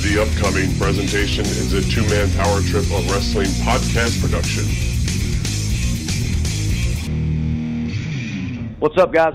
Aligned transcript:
The 0.00 0.22
upcoming 0.22 0.72
presentation 0.78 1.44
is 1.44 1.72
a 1.72 1.82
two 1.82 2.06
man 2.08 2.30
power 2.36 2.60
trip 2.62 2.84
of 2.84 3.10
wrestling 3.10 3.48
podcast 3.66 4.20
production. 4.22 4.64
What's 8.78 8.96
up, 8.96 9.12
guys? 9.12 9.34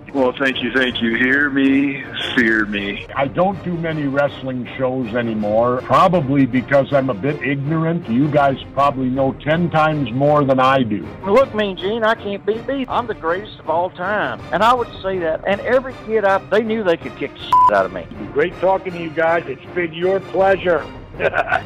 Well, 0.13 0.33
thank 0.37 0.61
you, 0.61 0.73
thank 0.73 1.01
you. 1.01 1.15
Hear 1.15 1.49
me, 1.49 2.03
fear 2.35 2.65
me. 2.65 3.07
I 3.15 3.27
don't 3.27 3.61
do 3.63 3.73
many 3.77 4.07
wrestling 4.07 4.69
shows 4.77 5.15
anymore, 5.15 5.81
probably 5.83 6.45
because 6.45 6.91
I'm 6.91 7.09
a 7.09 7.13
bit 7.13 7.41
ignorant. 7.41 8.09
You 8.09 8.29
guys 8.29 8.57
probably 8.73 9.09
know 9.09 9.31
ten 9.31 9.69
times 9.69 10.11
more 10.11 10.43
than 10.43 10.59
I 10.59 10.83
do. 10.83 11.07
Look, 11.25 11.55
Mean 11.55 11.77
Gene, 11.77 12.03
I 12.03 12.15
can't 12.15 12.45
be 12.45 12.55
beat 12.55 12.67
me. 12.67 12.85
I'm 12.89 13.07
the 13.07 13.13
greatest 13.13 13.59
of 13.59 13.69
all 13.69 13.89
time. 13.89 14.41
And 14.51 14.63
I 14.63 14.73
would 14.73 14.89
say 15.01 15.17
that. 15.19 15.43
And 15.47 15.61
every 15.61 15.93
kid 16.05 16.25
out, 16.25 16.49
they 16.49 16.61
knew 16.61 16.83
they 16.83 16.97
could 16.97 17.15
kick 17.15 17.33
the 17.33 17.39
shit 17.39 17.73
out 17.73 17.85
of 17.85 17.93
me. 17.93 18.05
Great 18.33 18.53
talking 18.59 18.91
to 18.93 18.99
you 18.99 19.09
guys. 19.09 19.45
It's 19.47 19.65
been 19.73 19.93
your 19.93 20.19
pleasure. 20.19 20.85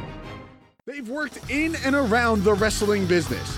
They've 0.85 1.09
worked 1.09 1.49
in 1.49 1.75
and 1.77 1.95
around 1.95 2.43
the 2.43 2.53
wrestling 2.53 3.07
business. 3.07 3.57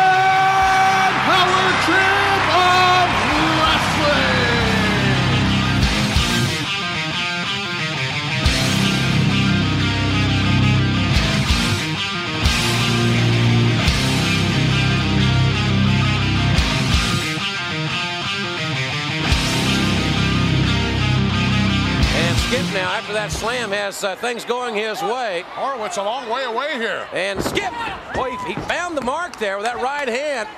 Skip 22.51 22.73
now, 22.73 22.91
after 22.91 23.13
that 23.13 23.31
slam, 23.31 23.71
has 23.71 24.03
uh, 24.03 24.13
things 24.17 24.43
going 24.43 24.75
his 24.75 25.01
way. 25.01 25.45
Horowitz 25.51 25.95
a 25.95 26.03
long 26.03 26.27
way 26.27 26.43
away 26.43 26.73
here. 26.73 27.07
And 27.13 27.41
Skip, 27.41 27.71
boy, 28.13 28.31
he 28.45 28.55
found 28.67 28.97
the 28.97 29.01
mark 29.01 29.39
there 29.39 29.55
with 29.55 29.65
that 29.65 29.81
right 29.81 30.09
hand. 30.09 30.49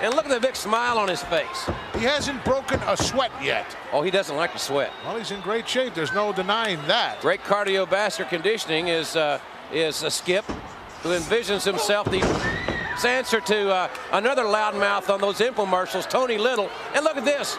And 0.00 0.12
look 0.14 0.24
at 0.24 0.32
the 0.32 0.40
big 0.40 0.56
smile 0.56 0.98
on 0.98 1.06
his 1.06 1.22
face. 1.22 1.70
He 1.94 2.00
hasn't 2.00 2.44
broken 2.44 2.80
a 2.82 2.96
sweat 2.96 3.30
yet. 3.40 3.76
Oh, 3.92 4.02
he 4.02 4.10
doesn't 4.10 4.34
like 4.34 4.52
to 4.54 4.58
sweat. 4.58 4.90
Well, 5.04 5.18
he's 5.18 5.30
in 5.30 5.40
great 5.42 5.68
shape. 5.68 5.94
There's 5.94 6.12
no 6.12 6.32
denying 6.32 6.80
that. 6.88 7.20
Great 7.20 7.44
cardiovascular 7.44 8.28
conditioning 8.28 8.88
is 8.88 9.14
uh, 9.14 9.38
is 9.72 10.02
a 10.02 10.10
Skip, 10.10 10.44
who 11.04 11.10
envisions 11.10 11.64
himself 11.64 12.10
the 12.10 12.22
answer 13.06 13.40
to 13.40 13.70
uh, 13.70 13.88
another 14.12 14.42
loudmouth 14.42 15.08
on 15.08 15.20
those 15.20 15.38
infomercials, 15.38 16.10
Tony 16.10 16.38
Little. 16.38 16.68
And 16.92 17.04
look 17.04 17.16
at 17.16 17.24
this 17.24 17.56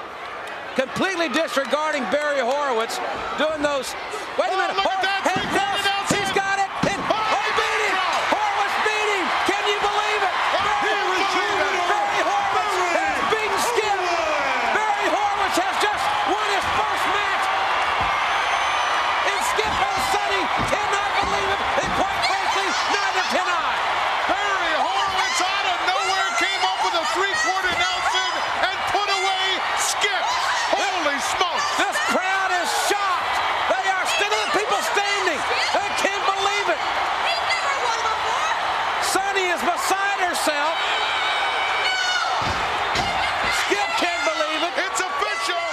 completely 0.76 1.30
disregarding 1.30 2.04
Barry 2.12 2.40
Horowitz, 2.40 3.00
doing 3.38 3.62
those. 3.62 3.94
Wait 4.40 4.52
a 4.52 4.58
minute. 4.58 4.76
Oh, 4.80 4.88
look 4.88 5.04
at 5.04 5.04
that. 5.04 5.22
Head 5.28 5.44
He's 6.12 6.32
got 6.36 6.60
it. 6.60 6.70
And, 6.92 7.00
oh, 7.12 7.16
he 7.16 7.46
beat 7.60 7.82
him. 7.88 7.96
Horowitz 8.32 8.76
beat 8.88 9.10
him. 9.12 9.26
Can 9.48 9.64
you 9.68 9.80
believe 9.84 10.22
it? 10.24 10.36
Barry, 10.84 11.24
Barry 11.92 12.22
Horowitz 12.24 12.76
has 12.96 13.20
beaten 13.32 13.60
Skip. 13.72 14.00
Barry 14.76 15.08
Horowitz 15.12 15.58
has 15.60 15.76
just 15.84 16.04
won 16.32 16.48
his 16.52 16.68
first 16.80 17.06
match. 17.16 17.46
And 19.28 19.40
Skip 19.56 19.74
Sunny 20.12 20.44
cannot 20.72 21.12
believe 21.20 21.50
it. 21.52 21.62
And 21.84 21.90
quite 22.00 22.22
frankly, 22.28 22.68
neither 22.92 23.26
can 23.36 23.48
I. 23.48 23.72
Barry 24.32 24.74
Horowitz 24.80 25.40
out 25.44 25.66
of 25.68 25.78
nowhere 25.88 26.32
came 26.40 26.64
up 26.64 26.80
with 26.88 26.96
a 26.96 27.06
three-quarter 27.16 27.74
Nelson 27.76 28.32
and 28.72 28.78
put 28.96 29.10
away 29.12 29.46
Skip. 29.80 30.24
Holy 30.72 31.20
smokes! 31.20 31.68
This 31.80 31.98
crowd 32.12 32.52
is 32.64 32.70
shocked. 32.88 33.36
They 33.72 33.86
are 33.92 34.08
still 34.08 34.32
the 34.32 34.52
people 34.56 34.80
standing. 34.96 35.40
They 35.76 35.90
can't 36.00 36.26
believe 36.32 36.68
it. 36.72 36.80
He's 37.28 37.44
never 37.52 37.76
won 37.84 38.00
before. 38.08 38.52
Sunny 39.04 39.46
is 39.52 39.60
beside 39.60 40.20
herself. 40.24 40.76
Skip 43.68 43.90
can't 44.00 44.24
believe 44.24 44.62
it. 44.64 44.74
It's 44.88 45.02
official. 45.04 45.64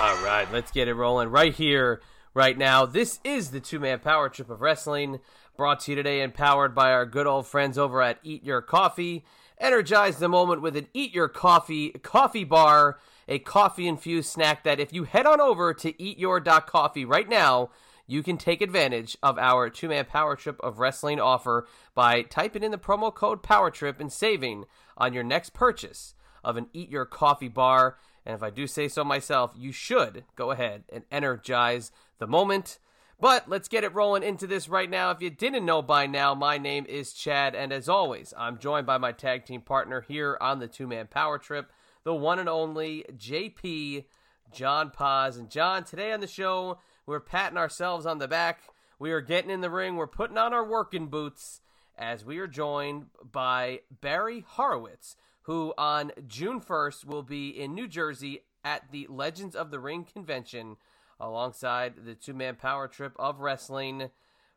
All 0.00 0.16
right, 0.24 0.48
let's 0.60 0.72
get 0.72 0.88
it 0.88 0.92
rolling 0.92 1.30
right 1.30 1.54
here, 1.54 2.02
right 2.34 2.58
now. 2.58 2.84
This 2.84 3.18
is 3.24 3.50
the 3.50 3.60
two-man 3.60 4.00
power 4.00 4.28
trip 4.28 4.50
of 4.50 4.60
wrestling, 4.60 5.20
brought 5.56 5.80
to 5.80 5.92
you 5.92 5.96
today 5.96 6.20
and 6.20 6.34
powered 6.34 6.74
by 6.74 6.92
our 6.92 7.06
good 7.06 7.26
old 7.26 7.46
friends 7.46 7.78
over 7.78 8.02
at 8.02 8.18
Eat 8.22 8.44
Your 8.44 8.60
Coffee. 8.60 9.24
Energize 9.56 10.18
the 10.18 10.28
moment 10.28 10.60
with 10.60 10.76
an 10.76 10.86
Eat 10.92 11.14
Your 11.14 11.28
Coffee 11.28 11.92
coffee 12.02 12.44
bar, 12.44 12.98
a 13.26 13.38
coffee 13.38 13.88
infused 13.88 14.28
snack 14.28 14.62
that 14.64 14.78
if 14.78 14.92
you 14.92 15.04
head 15.04 15.24
on 15.24 15.40
over 15.40 15.72
to 15.72 15.94
eatyour.coffee 15.94 17.06
right 17.06 17.30
now, 17.30 17.70
you 18.06 18.22
can 18.22 18.36
take 18.36 18.60
advantage 18.60 19.16
of 19.22 19.38
our 19.38 19.70
two 19.70 19.88
man 19.88 20.04
power 20.04 20.36
trip 20.36 20.60
of 20.60 20.78
wrestling 20.78 21.18
offer 21.18 21.66
by 21.94 22.20
typing 22.20 22.62
in 22.62 22.70
the 22.70 22.76
promo 22.76 23.14
code 23.14 23.42
power 23.42 23.70
trip 23.70 23.98
and 23.98 24.12
saving 24.12 24.66
on 24.98 25.14
your 25.14 25.24
next 25.24 25.54
purchase 25.54 26.12
of 26.44 26.58
an 26.58 26.66
Eat 26.74 26.90
Your 26.90 27.06
Coffee 27.06 27.48
bar. 27.48 27.96
And 28.26 28.34
if 28.34 28.42
I 28.42 28.50
do 28.50 28.66
say 28.66 28.88
so 28.88 29.02
myself, 29.04 29.52
you 29.56 29.72
should 29.72 30.24
go 30.36 30.50
ahead 30.50 30.84
and 30.92 31.04
energize 31.10 31.90
the 32.18 32.26
moment. 32.26 32.78
But 33.18 33.48
let's 33.48 33.68
get 33.68 33.84
it 33.84 33.94
rolling 33.94 34.22
into 34.22 34.46
this 34.46 34.68
right 34.68 34.88
now. 34.88 35.10
If 35.10 35.20
you 35.20 35.28
didn't 35.28 35.66
know 35.66 35.82
by 35.82 36.06
now, 36.06 36.34
my 36.34 36.56
name 36.56 36.86
is 36.88 37.12
Chad, 37.12 37.54
and 37.54 37.70
as 37.70 37.88
always, 37.88 38.32
I'm 38.36 38.58
joined 38.58 38.86
by 38.86 38.96
my 38.96 39.12
tag 39.12 39.44
team 39.44 39.60
partner 39.60 40.00
here 40.00 40.38
on 40.40 40.58
the 40.58 40.68
two 40.68 40.86
man 40.86 41.06
power 41.06 41.38
trip, 41.38 41.70
the 42.02 42.14
one 42.14 42.38
and 42.38 42.48
only 42.48 43.04
JP 43.14 44.04
John 44.52 44.90
Paz. 44.90 45.36
And 45.36 45.50
John, 45.50 45.84
today 45.84 46.12
on 46.12 46.20
the 46.20 46.26
show, 46.26 46.78
we're 47.04 47.20
patting 47.20 47.58
ourselves 47.58 48.06
on 48.06 48.18
the 48.18 48.28
back. 48.28 48.62
We 48.98 49.12
are 49.12 49.20
getting 49.20 49.50
in 49.50 49.60
the 49.60 49.70
ring. 49.70 49.96
We're 49.96 50.06
putting 50.06 50.38
on 50.38 50.54
our 50.54 50.64
working 50.64 51.08
boots 51.08 51.60
as 51.98 52.24
we 52.24 52.38
are 52.38 52.46
joined 52.46 53.06
by 53.30 53.80
Barry 54.00 54.44
Horowitz, 54.46 55.16
who 55.42 55.72
on 55.78 56.12
June 56.26 56.60
1st 56.60 57.04
will 57.04 57.22
be 57.22 57.48
in 57.48 57.74
New 57.74 57.88
Jersey 57.88 58.44
at 58.64 58.90
the 58.92 59.06
Legends 59.08 59.56
of 59.56 59.70
the 59.70 59.80
Ring 59.80 60.04
convention 60.04 60.76
alongside 61.18 62.04
the 62.04 62.14
two 62.14 62.34
man 62.34 62.56
power 62.56 62.88
trip 62.88 63.14
of 63.18 63.40
wrestling 63.40 64.10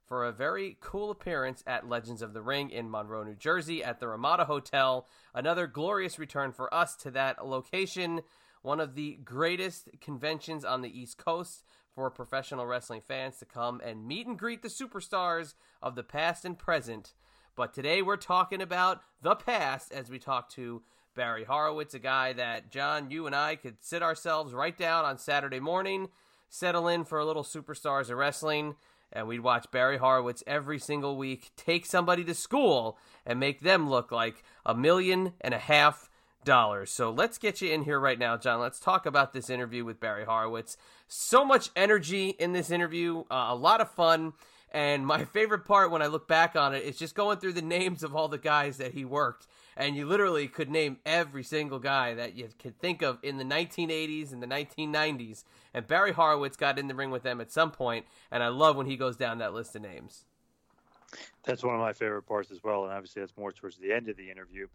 for 0.06 0.26
a 0.26 0.32
very 0.32 0.78
cool 0.82 1.10
appearance 1.12 1.64
at 1.66 1.88
Legends 1.88 2.22
of 2.22 2.34
the 2.34 2.42
Ring 2.42 2.70
in 2.70 2.90
Monroe, 2.90 3.24
New 3.24 3.36
Jersey 3.36 3.84
at 3.84 4.00
the 4.00 4.08
Ramada 4.08 4.46
Hotel. 4.46 5.08
Another 5.34 5.68
glorious 5.68 6.20
return 6.20 6.52
for 6.52 6.74
us 6.74 6.96
to 6.98 7.12
that 7.12 7.46
location. 7.46 8.22
One 8.62 8.80
of 8.80 8.96
the 8.96 9.20
greatest 9.24 9.90
conventions 10.02 10.66
on 10.66 10.82
the 10.82 11.00
East 11.00 11.18
Coast 11.18 11.64
for 11.96 12.10
professional 12.10 12.66
wrestling 12.66 13.02
fans 13.02 13.38
to 13.38 13.46
come 13.46 13.82
and 13.84 14.08
meet 14.08 14.28
and 14.28 14.38
greet 14.38 14.62
the 14.62 14.68
superstars 14.68 15.54
of 15.82 15.96
the 15.96 16.04
past 16.04 16.44
and 16.44 16.58
present. 16.58 17.14
But 17.56 17.74
today 17.74 18.02
we're 18.02 18.18
talking 18.18 18.62
about 18.62 19.02
the 19.22 19.36
past 19.36 19.92
as 19.92 20.10
we 20.10 20.20
talk 20.20 20.50
to 20.52 20.82
Barry 21.16 21.44
Horowitz, 21.44 21.94
a 21.94 22.00
guy 22.00 22.34
that 22.34 22.72
John, 22.72 23.12
you 23.12 23.28
and 23.28 23.36
I 23.36 23.56
could 23.56 23.78
sit 23.82 24.02
ourselves 24.02 24.54
right 24.54 24.78
down 24.78 25.06
on 25.06 25.18
Saturday 25.18 25.60
morning 25.60 26.10
settle 26.54 26.88
in 26.88 27.04
for 27.04 27.18
a 27.18 27.26
little 27.26 27.44
superstars 27.44 28.12
of 28.12 28.18
wrestling, 28.18 28.76
and 29.12 29.28
we'd 29.28 29.40
watch 29.40 29.72
Barry 29.72 29.98
Horowitz 29.98 30.44
every 30.46 30.78
single 30.78 31.18
week 31.18 31.50
take 31.56 31.84
somebody 31.84 32.24
to 32.26 32.36
school 32.36 32.98
and 33.26 33.40
make 33.40 33.62
them 33.62 33.90
look 33.90 34.12
like 34.12 34.44
a 34.64 34.76
million 34.76 35.34
and 35.42 35.56
a 35.56 35.60
half 35.60 36.12
dollars. 36.46 36.92
So 36.92 37.10
let's 37.10 37.40
get 37.40 37.60
you 37.60 37.72
in 37.72 37.84
here 37.84 38.00
right 38.00 38.20
now, 38.20 38.38
John. 38.38 38.60
Let's 38.60 38.80
talk 38.80 39.08
about 39.08 39.34
this 39.34 39.50
interview 39.50 39.84
with 39.84 40.00
Barry 40.00 40.26
Horowitz. 40.26 40.78
So 41.08 41.44
much 41.44 41.72
energy 41.76 42.30
in 42.30 42.54
this 42.54 42.70
interview, 42.70 43.24
uh, 43.32 43.48
a 43.50 43.56
lot 43.56 43.82
of 43.82 43.90
fun. 43.90 44.34
And 44.74 45.06
my 45.06 45.24
favorite 45.34 45.66
part 45.66 45.92
when 45.92 46.02
I 46.02 46.08
look 46.08 46.28
back 46.28 46.56
on 46.56 46.74
it 46.74 46.84
is 46.84 46.98
just 46.98 47.16
going 47.16 47.38
through 47.38 47.54
the 47.54 47.62
names 47.62 48.04
of 48.04 48.16
all 48.16 48.28
the 48.28 48.38
guys 48.38 48.78
that 48.78 48.94
he 48.94 49.06
worked. 49.06 49.48
And 49.76 49.96
you 49.96 50.06
literally 50.06 50.48
could 50.48 50.70
name 50.70 50.98
every 51.06 51.44
single 51.44 51.80
guy 51.80 52.14
that 52.14 52.36
you 52.36 52.50
could 52.60 52.78
think 52.80 53.02
of 53.02 53.18
in 53.24 53.38
the 53.38 53.44
1980s 53.44 54.32
and 54.32 54.42
the 54.42 54.48
1990s. 54.48 55.44
And 55.74 55.88
Barry 55.88 56.12
Horowitz 56.12 56.58
got 56.58 56.78
in 56.78 56.88
the 56.88 56.96
ring 56.96 57.12
with 57.12 57.24
them 57.24 57.42
at 57.42 57.52
some 57.52 57.72
point, 57.72 58.06
and 58.32 58.44
I 58.44 58.50
love 58.50 58.76
when 58.76 58.86
he 58.86 58.98
goes 58.98 59.16
down 59.16 59.40
that 59.40 59.54
list 59.54 59.76
of 59.76 59.82
names. 59.82 60.26
That's 61.44 61.64
one 61.64 61.76
of 61.76 61.82
my 61.82 61.94
favorite 61.94 62.24
parts 62.24 62.52
as 62.52 62.64
well, 62.64 62.84
and 62.84 62.94
obviously 62.94 63.22
that's 63.22 63.36
more 63.38 63.52
towards 63.52 63.78
the 63.78 63.92
end 63.92 64.10
of 64.10 64.18
the 64.18 64.30
interview. 64.30 64.68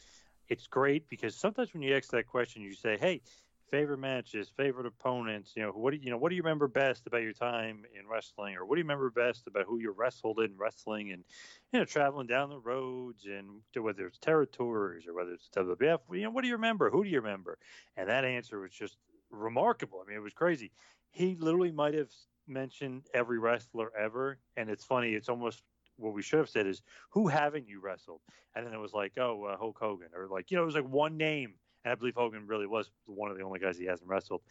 It's 0.49 0.67
great 0.67 1.09
because 1.09 1.37
sometimes 1.37 1.73
when 1.73 1.83
you 1.83 1.95
ask 1.95 2.11
that 2.11 2.27
question, 2.27 2.63
you 2.63 2.75
say, 2.75 2.97
"Hey, 2.97 3.21
favorite 3.71 3.99
matches, 3.99 4.51
favorite 4.57 4.87
opponents. 4.87 5.53
You 5.57 5.63
know, 5.63 5.71
what 5.71 5.93
do 5.93 5.99
you, 5.99 6.11
know? 6.11 6.19
What 6.19 6.31
do 6.31 6.37
you 6.37 6.43
remember 6.43 6.69
best 6.69 7.07
about 7.07 7.23
your 7.23 7.33
time 7.33 7.85
in 7.99 8.07
wrestling, 8.09 8.57
or 8.57 8.65
what 8.65 8.77
do 8.77 8.81
you 8.81 8.85
remember 8.85 9.11
best 9.11 9.47
about 9.47 9.67
who 9.67 9.79
you 9.79 9.91
wrestled 9.91 10.41
in 10.41 10.57
wrestling, 10.57 11.13
and 11.13 11.25
you 11.73 11.79
know, 11.79 11.85
traveling 11.85 12.27
down 12.27 12.51
the 12.51 12.59
roads, 12.59 13.27
and 13.27 13.61
whether 13.77 14.07
it's 14.07 14.19
territories 14.19 15.07
or 15.07 15.15
whether 15.15 15.33
it's 15.33 15.49
WWF. 15.57 16.01
You 16.13 16.23
know, 16.23 16.31
what 16.31 16.43
do 16.43 16.49
you 16.49 16.55
remember? 16.55 16.91
Who 16.91 17.05
do 17.05 17.11
you 17.11 17.21
remember? 17.21 17.59
And 17.97 18.09
that 18.09 18.25
answer 18.25 18.61
was 18.61 18.73
just 18.73 18.97
remarkable. 19.31 20.03
I 20.05 20.09
mean, 20.09 20.17
it 20.17 20.23
was 20.23 20.35
crazy. 20.35 20.73
He 21.11 21.37
literally 21.39 21.73
might 21.73 21.95
have 21.95 22.11
mentioned 22.47 23.07
every 23.15 23.39
wrestler 23.39 23.91
ever, 23.97 24.39
and 24.57 24.71
it's 24.71 24.85
funny. 24.85 25.13
It's 25.13 25.29
almost 25.29 25.63
what 25.97 26.15
we 26.15 26.23
should 26.23 26.39
have 26.39 26.49
said 26.49 26.67
is 26.67 26.83
who 27.11 27.29
haven't 27.29 27.69
you 27.69 27.81
wrestled? 27.81 28.21
And 28.55 28.67
then 28.67 28.73
it 28.73 28.79
was 28.79 28.93
like, 28.93 29.13
oh, 29.19 29.45
uh, 29.45 29.57
Hulk 29.57 29.79
Hogan, 29.81 30.09
or 30.15 30.29
like 30.29 30.51
you 30.51 30.57
know, 30.57 30.63
it 30.63 30.67
was 30.67 30.75
like 30.75 30.89
one 30.89 31.17
name 31.17 31.55
and 31.85 31.93
I 31.93 31.95
believe 31.95 32.15
Hogan 32.15 32.47
really 32.47 32.67
was 32.67 32.91
one 33.07 33.31
of 33.31 33.37
the 33.37 33.45
only 33.45 33.61
guys 33.61 33.79
he 33.79 33.87
hasn't 33.87 34.09
wrestled. 34.09 34.43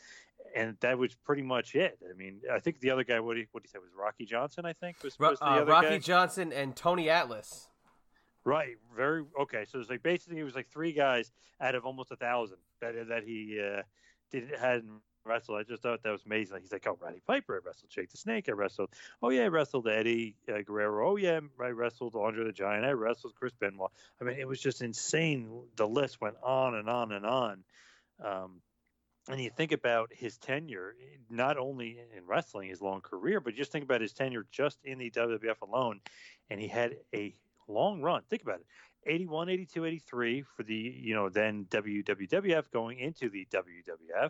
And 0.55 0.77
that 0.79 0.97
was 0.97 1.15
pretty 1.15 1.41
much 1.41 1.75
it. 1.75 1.97
I 2.09 2.15
mean, 2.15 2.39
I 2.51 2.59
think 2.59 2.79
the 2.79 2.91
other 2.91 3.03
guy, 3.03 3.19
what 3.19 3.37
he, 3.37 3.47
what 3.51 3.63
he 3.63 3.69
said 3.69 3.81
was 3.81 3.91
Rocky 3.97 4.25
Johnson, 4.25 4.65
I 4.65 4.73
think 4.73 5.03
was, 5.03 5.19
was 5.19 5.39
the 5.39 5.45
uh, 5.45 5.49
other 5.49 5.71
Rocky 5.71 5.89
guy. 5.89 5.97
Johnson 5.99 6.53
and 6.53 6.75
Tony 6.75 7.09
Atlas. 7.09 7.67
Right. 8.45 8.75
Very 8.95 9.23
okay. 9.41 9.65
So 9.69 9.79
it's 9.79 9.89
like 9.89 10.03
basically 10.03 10.39
it 10.39 10.43
was 10.43 10.55
like 10.55 10.69
three 10.69 10.93
guys 10.93 11.31
out 11.59 11.75
of 11.75 11.85
almost 11.85 12.11
a 12.11 12.15
thousand 12.15 12.57
that 12.79 12.93
that 13.09 13.23
he 13.23 13.59
uh, 13.59 13.81
did 14.31 14.49
hadn't 14.57 15.01
wrestled. 15.27 15.59
I 15.59 15.63
just 15.63 15.83
thought 15.83 16.03
that 16.03 16.11
was 16.11 16.23
amazing. 16.25 16.57
He's 16.61 16.71
like, 16.71 16.85
oh, 16.87 16.97
Roddy 17.01 17.21
Piper, 17.25 17.55
I 17.55 17.67
wrestled 17.67 17.89
Jake 17.89 18.09
the 18.09 18.17
Snake, 18.17 18.49
I 18.49 18.53
wrestled. 18.53 18.89
Oh 19.21 19.29
yeah, 19.29 19.43
I 19.43 19.47
wrestled 19.47 19.87
Eddie 19.87 20.35
uh, 20.49 20.61
Guerrero. 20.61 21.11
Oh 21.11 21.15
yeah, 21.15 21.39
I 21.61 21.69
wrestled 21.69 22.15
Andre 22.15 22.45
the 22.45 22.51
Giant. 22.51 22.85
I 22.85 22.91
wrestled 22.91 23.35
Chris 23.35 23.53
Benoit. 23.53 23.91
I 24.21 24.23
mean, 24.23 24.37
it 24.39 24.47
was 24.47 24.59
just 24.59 24.81
insane. 24.81 25.49
The 25.75 25.87
list 25.87 26.21
went 26.21 26.35
on 26.43 26.75
and 26.75 26.89
on 26.89 27.11
and 27.11 27.25
on. 27.25 27.63
Um, 28.23 28.61
and 29.29 29.41
you 29.41 29.49
think 29.49 29.73
about 29.73 30.11
his 30.13 30.37
tenure, 30.37 30.95
not 31.29 31.57
only 31.57 31.99
in 32.15 32.25
wrestling, 32.25 32.69
his 32.69 32.81
long 32.81 33.01
career, 33.01 33.41
but 33.41 33.55
just 33.55 33.71
think 33.71 33.83
about 33.83 33.99
his 33.99 34.13
tenure 34.13 34.45
just 34.51 34.79
in 34.85 34.99
the 34.99 35.11
WWF 35.11 35.61
alone. 35.61 35.99
And 36.49 36.61
he 36.61 36.67
had 36.67 36.95
a 37.13 37.35
long 37.67 38.01
run. 38.01 38.21
Think 38.29 38.43
about 38.43 38.61
it. 38.61 38.65
81, 39.07 39.49
82, 39.49 39.85
83 39.85 40.41
for 40.41 40.63
the, 40.63 40.75
you 40.75 41.15
know, 41.15 41.29
then 41.29 41.65
WWF 41.69 42.69
going 42.71 42.99
into 42.99 43.29
the 43.29 43.47
WWF. 43.51 44.29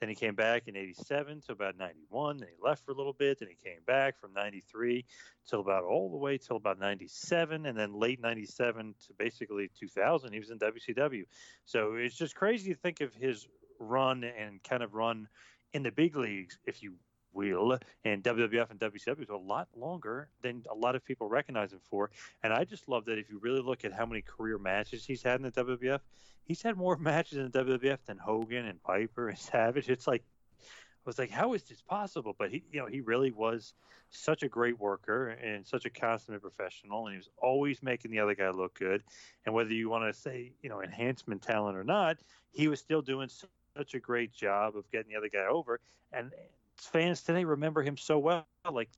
Then 0.00 0.08
he 0.08 0.14
came 0.14 0.34
back 0.34 0.66
in 0.66 0.76
87 0.76 1.42
to 1.42 1.52
about 1.52 1.78
91. 1.78 2.38
Then 2.38 2.48
he 2.48 2.66
left 2.66 2.84
for 2.84 2.92
a 2.92 2.94
little 2.94 3.12
bit. 3.12 3.38
Then 3.38 3.48
he 3.48 3.68
came 3.70 3.80
back 3.86 4.18
from 4.18 4.32
93 4.32 5.04
till 5.48 5.60
about 5.60 5.84
all 5.84 6.10
the 6.10 6.16
way 6.16 6.38
till 6.38 6.56
about 6.56 6.78
97. 6.78 7.66
And 7.66 7.78
then 7.78 7.98
late 7.98 8.20
97 8.20 8.94
to 9.06 9.12
basically 9.18 9.70
2000, 9.78 10.32
he 10.32 10.38
was 10.38 10.50
in 10.50 10.58
WCW. 10.58 11.24
So 11.64 11.94
it's 11.94 12.16
just 12.16 12.34
crazy 12.34 12.72
to 12.72 12.80
think 12.80 13.00
of 13.00 13.14
his 13.14 13.46
run 13.78 14.24
and 14.24 14.62
kind 14.62 14.82
of 14.82 14.94
run 14.94 15.28
in 15.72 15.82
the 15.82 15.90
big 15.90 16.16
leagues, 16.16 16.58
if 16.66 16.82
you 16.82 16.94
will, 17.34 17.78
and 18.04 18.22
WWF 18.22 18.70
and 18.70 18.80
WCW 18.80 19.22
is 19.22 19.28
a 19.28 19.36
lot 19.36 19.68
longer 19.76 20.28
than 20.42 20.62
a 20.70 20.74
lot 20.74 20.94
of 20.94 21.04
people 21.04 21.28
recognize 21.28 21.72
him 21.72 21.80
for. 21.90 22.10
And 22.42 22.52
I 22.52 22.64
just 22.64 22.88
love 22.88 23.04
that 23.06 23.18
if 23.18 23.30
you 23.30 23.38
really 23.38 23.60
look 23.60 23.84
at 23.84 23.92
how 23.92 24.06
many 24.06 24.22
career 24.22 24.58
matches 24.58 25.04
he's 25.04 25.22
had 25.22 25.40
in 25.40 25.42
the 25.42 25.52
WWF, 25.52 26.00
he's 26.44 26.62
had 26.62 26.76
more 26.76 26.96
matches 26.98 27.38
in 27.38 27.50
the 27.50 27.64
WWF 27.64 27.98
than 28.06 28.18
Hogan 28.18 28.66
and 28.66 28.82
Piper 28.82 29.28
and 29.28 29.38
Savage. 29.38 29.88
It's 29.88 30.06
like 30.06 30.22
I 30.60 31.10
was 31.10 31.18
like, 31.18 31.30
how 31.30 31.52
is 31.52 31.62
this 31.64 31.82
possible? 31.82 32.34
But 32.38 32.50
he, 32.50 32.62
you 32.72 32.80
know, 32.80 32.86
he 32.86 33.02
really 33.02 33.30
was 33.30 33.74
such 34.08 34.42
a 34.42 34.48
great 34.48 34.78
worker 34.80 35.28
and 35.28 35.66
such 35.66 35.84
a 35.84 35.90
consummate 35.90 36.40
professional, 36.40 37.06
and 37.06 37.14
he 37.14 37.18
was 37.18 37.28
always 37.36 37.82
making 37.82 38.10
the 38.10 38.20
other 38.20 38.34
guy 38.34 38.48
look 38.50 38.78
good. 38.78 39.02
And 39.44 39.54
whether 39.54 39.72
you 39.72 39.90
want 39.90 40.10
to 40.10 40.18
say, 40.18 40.52
you 40.62 40.70
know, 40.70 40.82
enhancement 40.82 41.42
talent 41.42 41.76
or 41.76 41.84
not, 41.84 42.16
he 42.52 42.68
was 42.68 42.80
still 42.80 43.02
doing 43.02 43.28
such 43.76 43.94
a 43.94 43.98
great 43.98 44.32
job 44.32 44.76
of 44.76 44.90
getting 44.90 45.12
the 45.12 45.18
other 45.18 45.28
guy 45.28 45.44
over. 45.44 45.80
And 46.10 46.32
fans 46.78 47.22
today 47.22 47.44
remember 47.44 47.82
him 47.82 47.96
so 47.96 48.18
well. 48.18 48.46
Like 48.70 48.88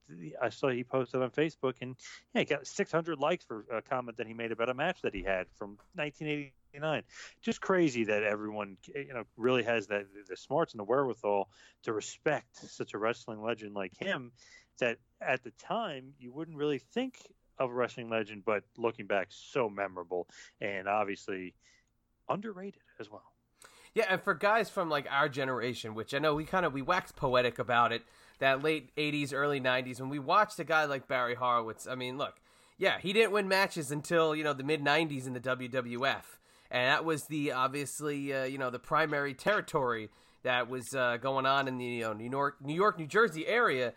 I 0.40 0.50
saw 0.50 0.68
he 0.68 0.84
posted 0.84 1.22
on 1.22 1.30
Facebook, 1.30 1.74
and 1.80 1.96
yeah, 2.34 2.40
he 2.40 2.44
got 2.44 2.66
600 2.66 3.18
likes 3.18 3.44
for 3.44 3.64
a 3.72 3.82
comment 3.82 4.18
that 4.18 4.26
he 4.26 4.34
made 4.34 4.52
about 4.52 4.68
a 4.68 4.74
match 4.74 5.02
that 5.02 5.14
he 5.14 5.22
had 5.22 5.46
from 5.56 5.78
1989. 5.94 7.02
Just 7.42 7.60
crazy 7.60 8.04
that 8.04 8.22
everyone, 8.22 8.76
eh, 8.94 9.04
you 9.08 9.14
know, 9.14 9.24
really 9.36 9.64
has 9.64 9.88
that 9.88 10.06
the 10.28 10.36
smarts 10.36 10.72
and 10.72 10.80
the 10.80 10.84
wherewithal 10.84 11.48
to 11.84 11.92
respect 11.92 12.56
such 12.56 12.94
a 12.94 12.98
wrestling 12.98 13.42
legend 13.42 13.74
like 13.74 13.96
him. 13.98 14.32
That 14.78 14.98
at 15.20 15.42
the 15.42 15.52
time 15.52 16.12
you 16.18 16.32
wouldn't 16.32 16.56
really 16.56 16.78
think 16.78 17.18
of 17.58 17.70
a 17.70 17.72
wrestling 17.72 18.10
legend, 18.10 18.44
but 18.44 18.64
looking 18.76 19.06
back, 19.06 19.28
so 19.30 19.68
memorable 19.68 20.28
and 20.60 20.86
obviously 20.86 21.54
underrated 22.28 22.82
as 23.00 23.10
well. 23.10 23.35
Yeah, 23.96 24.04
and 24.10 24.20
for 24.20 24.34
guys 24.34 24.68
from 24.68 24.90
like 24.90 25.06
our 25.10 25.26
generation, 25.26 25.94
which 25.94 26.12
I 26.12 26.18
know 26.18 26.34
we 26.34 26.44
kind 26.44 26.66
of 26.66 26.74
we 26.74 26.82
wax 26.82 27.12
poetic 27.12 27.58
about 27.58 27.92
it, 27.92 28.02
that 28.40 28.62
late 28.62 28.94
'80s, 28.94 29.32
early 29.32 29.58
'90s, 29.58 30.02
when 30.02 30.10
we 30.10 30.18
watched 30.18 30.58
a 30.58 30.64
guy 30.64 30.84
like 30.84 31.08
Barry 31.08 31.34
Horowitz. 31.34 31.88
I 31.88 31.94
mean, 31.94 32.18
look, 32.18 32.34
yeah, 32.76 32.98
he 32.98 33.14
didn't 33.14 33.32
win 33.32 33.48
matches 33.48 33.90
until 33.90 34.36
you 34.36 34.44
know 34.44 34.52
the 34.52 34.64
mid 34.64 34.84
'90s 34.84 35.26
in 35.26 35.32
the 35.32 35.40
WWF, 35.40 36.24
and 36.70 36.90
that 36.90 37.06
was 37.06 37.24
the 37.24 37.52
obviously 37.52 38.34
uh, 38.34 38.44
you 38.44 38.58
know 38.58 38.68
the 38.68 38.78
primary 38.78 39.32
territory 39.32 40.10
that 40.42 40.68
was 40.68 40.94
uh, 40.94 41.16
going 41.16 41.46
on 41.46 41.66
in 41.66 41.78
the 41.78 41.86
you 41.86 42.02
know, 42.02 42.12
New 42.12 42.28
York, 42.28 42.56
New 42.62 42.74
York, 42.74 42.98
New 42.98 43.06
Jersey 43.06 43.46
area. 43.46 43.94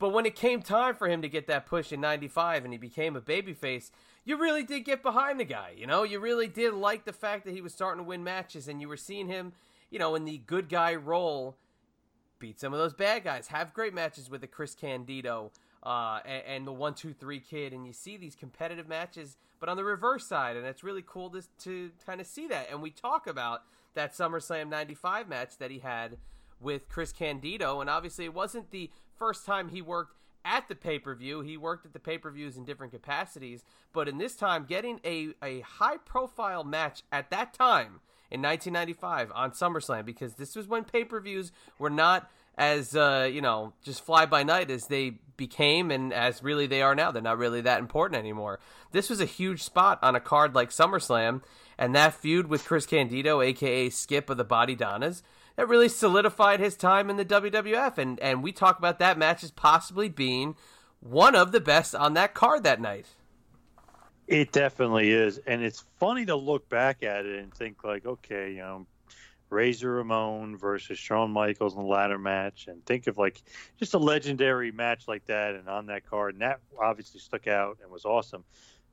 But 0.00 0.08
when 0.08 0.26
it 0.26 0.34
came 0.34 0.62
time 0.62 0.96
for 0.96 1.08
him 1.08 1.22
to 1.22 1.28
get 1.28 1.46
that 1.46 1.64
push 1.64 1.92
in 1.92 2.00
'95 2.00 2.64
and 2.64 2.74
he 2.74 2.78
became 2.78 3.14
a 3.14 3.20
babyface, 3.20 3.92
you 4.28 4.36
really 4.36 4.62
did 4.62 4.84
get 4.84 5.02
behind 5.02 5.40
the 5.40 5.44
guy. 5.44 5.72
You 5.74 5.86
know, 5.86 6.02
you 6.02 6.20
really 6.20 6.48
did 6.48 6.74
like 6.74 7.06
the 7.06 7.14
fact 7.14 7.46
that 7.46 7.54
he 7.54 7.62
was 7.62 7.72
starting 7.72 8.04
to 8.04 8.06
win 8.06 8.22
matches 8.22 8.68
and 8.68 8.78
you 8.78 8.86
were 8.86 8.96
seeing 8.98 9.26
him, 9.26 9.54
you 9.90 9.98
know, 9.98 10.14
in 10.14 10.26
the 10.26 10.36
good 10.46 10.68
guy 10.68 10.94
role, 10.94 11.56
beat 12.38 12.60
some 12.60 12.74
of 12.74 12.78
those 12.78 12.92
bad 12.92 13.24
guys, 13.24 13.48
have 13.48 13.72
great 13.72 13.94
matches 13.94 14.28
with 14.28 14.42
the 14.42 14.46
Chris 14.46 14.74
Candido 14.74 15.50
uh, 15.82 16.20
and, 16.26 16.42
and, 16.46 16.66
the 16.66 16.72
one, 16.72 16.92
two, 16.92 17.14
three 17.14 17.40
kid, 17.40 17.72
and 17.72 17.86
you 17.86 17.92
see 17.94 18.18
these 18.18 18.34
competitive 18.34 18.86
matches, 18.86 19.38
but 19.60 19.70
on 19.70 19.78
the 19.78 19.84
reverse 19.84 20.26
side, 20.26 20.56
and 20.56 20.66
it's 20.66 20.84
really 20.84 21.04
cool 21.06 21.30
to, 21.30 21.42
to 21.60 21.90
kind 22.04 22.20
of 22.20 22.26
see 22.26 22.46
that. 22.48 22.68
And 22.70 22.82
we 22.82 22.90
talk 22.90 23.26
about 23.26 23.62
that 23.94 24.12
SummerSlam 24.12 24.68
'95 24.68 25.28
match 25.28 25.56
that 25.58 25.70
he 25.70 25.78
had 25.78 26.18
with 26.60 26.88
Chris 26.90 27.12
Candido, 27.12 27.80
and 27.80 27.88
obviously 27.88 28.26
it 28.26 28.34
wasn't 28.34 28.72
the 28.72 28.90
first 29.16 29.46
time 29.46 29.68
he 29.68 29.80
worked 29.80 30.16
at 30.44 30.68
the 30.68 30.74
pay 30.74 30.98
per 30.98 31.14
view. 31.14 31.40
He 31.40 31.56
worked 31.56 31.86
at 31.86 31.92
the 31.92 31.98
pay 31.98 32.18
per 32.18 32.30
views 32.30 32.56
in 32.56 32.64
different 32.64 32.92
capacities, 32.92 33.64
but 33.92 34.08
in 34.08 34.18
this 34.18 34.36
time, 34.36 34.64
getting 34.64 35.00
a, 35.04 35.28
a 35.42 35.60
high 35.60 35.98
profile 35.98 36.64
match 36.64 37.02
at 37.12 37.30
that 37.30 37.54
time 37.54 38.00
in 38.30 38.42
1995 38.42 39.32
on 39.34 39.50
SummerSlam, 39.52 40.04
because 40.04 40.34
this 40.34 40.54
was 40.54 40.66
when 40.66 40.84
pay 40.84 41.04
per 41.04 41.20
views 41.20 41.52
were 41.78 41.90
not 41.90 42.30
as, 42.56 42.96
uh, 42.96 43.28
you 43.32 43.40
know, 43.40 43.72
just 43.82 44.04
fly 44.04 44.26
by 44.26 44.42
night 44.42 44.70
as 44.70 44.86
they 44.86 45.18
became 45.36 45.92
and 45.92 46.12
as 46.12 46.42
really 46.42 46.66
they 46.66 46.82
are 46.82 46.94
now. 46.94 47.12
They're 47.12 47.22
not 47.22 47.38
really 47.38 47.60
that 47.60 47.78
important 47.78 48.18
anymore. 48.18 48.58
This 48.90 49.08
was 49.08 49.20
a 49.20 49.26
huge 49.26 49.62
spot 49.62 50.00
on 50.02 50.16
a 50.16 50.20
card 50.20 50.54
like 50.54 50.70
SummerSlam, 50.70 51.42
and 51.78 51.94
that 51.94 52.14
feud 52.14 52.48
with 52.48 52.64
Chris 52.64 52.84
Candido, 52.84 53.40
aka 53.40 53.88
Skip 53.90 54.28
of 54.28 54.36
the 54.36 54.44
Bodydonnas 54.44 55.22
that 55.58 55.66
really 55.66 55.88
solidified 55.88 56.60
his 56.60 56.76
time 56.76 57.10
in 57.10 57.16
the 57.16 57.24
WWF. 57.24 57.98
And, 57.98 58.20
and 58.20 58.44
we 58.44 58.52
talk 58.52 58.78
about 58.78 59.00
that 59.00 59.18
match 59.18 59.42
as 59.42 59.50
possibly 59.50 60.08
being 60.08 60.54
one 61.00 61.34
of 61.34 61.50
the 61.50 61.58
best 61.58 61.96
on 61.96 62.14
that 62.14 62.32
card 62.32 62.62
that 62.62 62.80
night. 62.80 63.06
It 64.28 64.52
definitely 64.52 65.10
is. 65.10 65.38
And 65.38 65.64
it's 65.64 65.82
funny 65.98 66.26
to 66.26 66.36
look 66.36 66.68
back 66.68 67.02
at 67.02 67.26
it 67.26 67.40
and 67.40 67.52
think, 67.52 67.82
like, 67.82 68.06
okay, 68.06 68.52
you 68.52 68.58
know, 68.58 68.86
Razor 69.50 69.90
Ramon 69.90 70.56
versus 70.56 70.96
Shawn 70.96 71.32
Michaels 71.32 71.74
in 71.74 71.80
the 71.80 71.88
ladder 71.88 72.18
match, 72.18 72.68
and 72.68 72.84
think 72.86 73.06
of 73.06 73.16
like 73.18 73.42
just 73.78 73.94
a 73.94 73.98
legendary 73.98 74.70
match 74.70 75.08
like 75.08 75.24
that, 75.26 75.54
and 75.54 75.68
on 75.68 75.86
that 75.86 76.08
card, 76.08 76.34
and 76.34 76.42
that 76.42 76.60
obviously 76.80 77.18
stuck 77.18 77.48
out 77.48 77.78
and 77.82 77.90
was 77.90 78.04
awesome. 78.04 78.44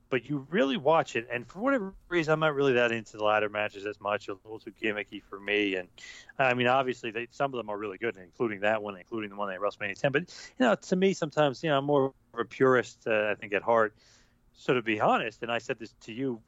But 0.08 0.28
you 0.28 0.46
really 0.50 0.76
watch 0.76 1.16
it, 1.16 1.26
and 1.32 1.46
for 1.46 1.58
whatever 1.58 1.94
reason, 2.08 2.32
I'm 2.32 2.40
not 2.40 2.54
really 2.54 2.74
that 2.74 2.92
into 2.92 3.16
the 3.16 3.24
ladder 3.24 3.48
matches 3.48 3.86
as 3.86 4.00
much. 4.00 4.28
A 4.28 4.34
little 4.44 4.58
too 4.58 4.72
gimmicky 4.82 5.22
for 5.22 5.40
me, 5.40 5.76
and 5.76 5.88
I 6.38 6.54
mean, 6.54 6.66
obviously, 6.66 7.10
they, 7.10 7.28
some 7.30 7.52
of 7.52 7.58
them 7.58 7.68
are 7.68 7.76
really 7.76 7.98
good, 7.98 8.16
including 8.16 8.60
that 8.60 8.82
one, 8.82 8.96
including 8.96 9.30
the 9.30 9.36
one 9.36 9.52
at 9.52 9.60
WrestleMania 9.60 9.98
10. 9.98 10.12
But 10.12 10.22
you 10.58 10.66
know, 10.66 10.74
to 10.74 10.96
me, 10.96 11.12
sometimes 11.12 11.62
you 11.62 11.70
know, 11.70 11.78
I'm 11.78 11.84
more 11.84 12.06
of 12.34 12.40
a 12.40 12.44
purist, 12.44 13.06
uh, 13.06 13.30
I 13.30 13.34
think, 13.34 13.52
at 13.52 13.62
heart. 13.62 13.94
So 14.52 14.74
to 14.74 14.82
be 14.82 15.00
honest, 15.00 15.42
and 15.42 15.50
I 15.50 15.58
said 15.58 15.78
this 15.78 15.94
to 16.02 16.12
you, 16.12 16.40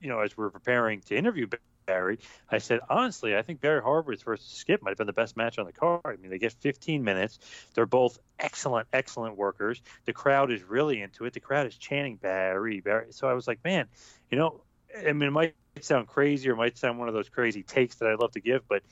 you 0.00 0.08
know, 0.08 0.20
as 0.20 0.36
we're 0.36 0.50
preparing 0.50 1.00
to 1.02 1.16
interview 1.16 1.46
Barry, 1.86 2.18
I 2.50 2.58
said 2.58 2.80
honestly, 2.88 3.36
I 3.36 3.42
think 3.42 3.60
Barry 3.60 3.80
Horowitz 3.80 4.22
versus 4.22 4.46
Skip 4.46 4.82
might 4.82 4.90
have 4.90 4.98
been 4.98 5.06
the 5.06 5.12
best 5.12 5.36
match 5.36 5.58
on 5.58 5.66
the 5.66 5.72
card. 5.72 6.00
I 6.04 6.16
mean, 6.16 6.30
they 6.30 6.38
get 6.38 6.52
15 6.52 7.04
minutes. 7.04 7.38
They're 7.74 7.86
both 7.86 8.18
excellent, 8.38 8.88
excellent 8.92 9.36
workers. 9.36 9.82
The 10.04 10.12
crowd 10.12 10.50
is 10.50 10.62
really 10.62 11.00
into 11.00 11.24
it. 11.24 11.32
The 11.32 11.40
crowd 11.40 11.66
is 11.66 11.76
chanting 11.76 12.16
Barry, 12.16 12.80
Barry. 12.80 13.06
So 13.10 13.28
I 13.28 13.34
was 13.34 13.46
like, 13.46 13.62
man, 13.64 13.86
you 14.30 14.38
know, 14.38 14.60
I 14.96 15.12
mean, 15.12 15.28
it 15.28 15.32
might 15.32 15.54
sound 15.80 16.06
crazy 16.06 16.48
or 16.48 16.52
it 16.52 16.56
might 16.56 16.78
sound 16.78 16.98
one 16.98 17.08
of 17.08 17.14
those 17.14 17.28
crazy 17.28 17.62
takes 17.62 17.96
that 17.96 18.08
I 18.08 18.14
love 18.14 18.32
to 18.32 18.40
give, 18.40 18.66
but 18.68 18.82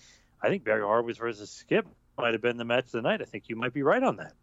I 0.43 0.49
think 0.49 0.65
Barry 0.65 0.83
Horowitz 0.83 1.19
versus 1.19 1.51
Skip 1.51 1.87
might 2.19 2.33
have 2.33 2.43
been 2.43 2.57
the 2.57 2.65
match 2.65 2.87
of 2.87 2.93
the 2.93 3.03
night. 3.03 3.23
I 3.23 3.25
think 3.25 3.49
you 3.49 3.57
might 3.57 3.73
be 3.73 3.83
right 3.83 4.03
on 4.03 4.17
that. 4.17 4.35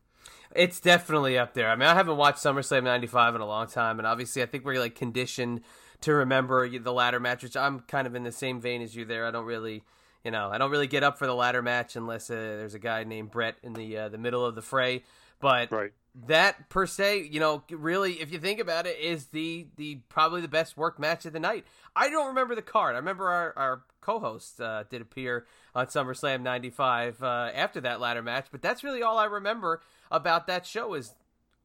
It's 0.55 0.79
definitely 0.79 1.37
up 1.37 1.53
there. 1.53 1.69
I 1.69 1.75
mean, 1.75 1.87
I 1.87 1.93
haven't 1.93 2.17
watched 2.17 2.39
SummerSlam 2.39 2.83
'95 2.83 3.35
in 3.35 3.41
a 3.41 3.45
long 3.45 3.67
time, 3.67 3.99
and 3.99 4.07
obviously, 4.07 4.41
I 4.41 4.47
think 4.47 4.65
we're 4.65 4.79
like 4.79 4.95
conditioned 4.95 5.61
to 6.01 6.13
remember 6.13 6.67
the 6.67 6.93
ladder 6.93 7.19
match, 7.19 7.43
which 7.43 7.57
I'm 7.57 7.81
kind 7.81 8.07
of 8.07 8.15
in 8.15 8.23
the 8.23 8.31
same 8.31 8.61
vein 8.61 8.81
as 8.81 8.95
you 8.95 9.05
there. 9.05 9.25
I 9.25 9.31
don't 9.31 9.45
really, 9.45 9.83
you 10.23 10.31
know, 10.31 10.49
I 10.49 10.57
don't 10.57 10.71
really 10.71 10.87
get 10.87 11.03
up 11.03 11.17
for 11.17 11.27
the 11.27 11.35
ladder 11.35 11.61
match 11.61 11.95
unless 11.95 12.29
uh, 12.29 12.35
there's 12.35 12.73
a 12.73 12.79
guy 12.79 13.03
named 13.03 13.31
Brett 13.31 13.57
in 13.63 13.73
the 13.73 13.97
uh, 13.97 14.09
the 14.09 14.17
middle 14.17 14.45
of 14.45 14.55
the 14.55 14.61
fray. 14.61 15.03
But 15.39 15.71
right. 15.71 15.91
that 16.27 16.69
per 16.69 16.85
se, 16.85 17.29
you 17.31 17.39
know, 17.39 17.63
really, 17.69 18.21
if 18.21 18.31
you 18.31 18.39
think 18.39 18.59
about 18.59 18.85
it, 18.85 18.97
is 18.99 19.27
the 19.27 19.67
the 19.75 19.99
probably 20.09 20.41
the 20.41 20.47
best 20.47 20.77
work 20.77 20.99
match 20.99 21.25
of 21.25 21.33
the 21.33 21.39
night. 21.39 21.65
I 21.95 22.09
don't 22.09 22.27
remember 22.27 22.55
the 22.55 22.61
card. 22.61 22.95
I 22.95 22.99
remember 22.99 23.27
our 23.29 23.53
our 23.57 23.81
co-host 24.01 24.61
uh, 24.61 24.83
did 24.89 25.01
appear 25.01 25.45
on 25.75 25.87
SummerSlam 25.87 26.41
'95 26.41 27.21
uh, 27.21 27.51
after 27.53 27.81
that 27.81 27.99
ladder 27.99 28.21
match, 28.21 28.47
but 28.51 28.61
that's 28.61 28.83
really 28.83 29.01
all 29.01 29.17
I 29.17 29.25
remember 29.25 29.81
about 30.11 30.47
that 30.47 30.65
show 30.65 30.93
is 30.93 31.13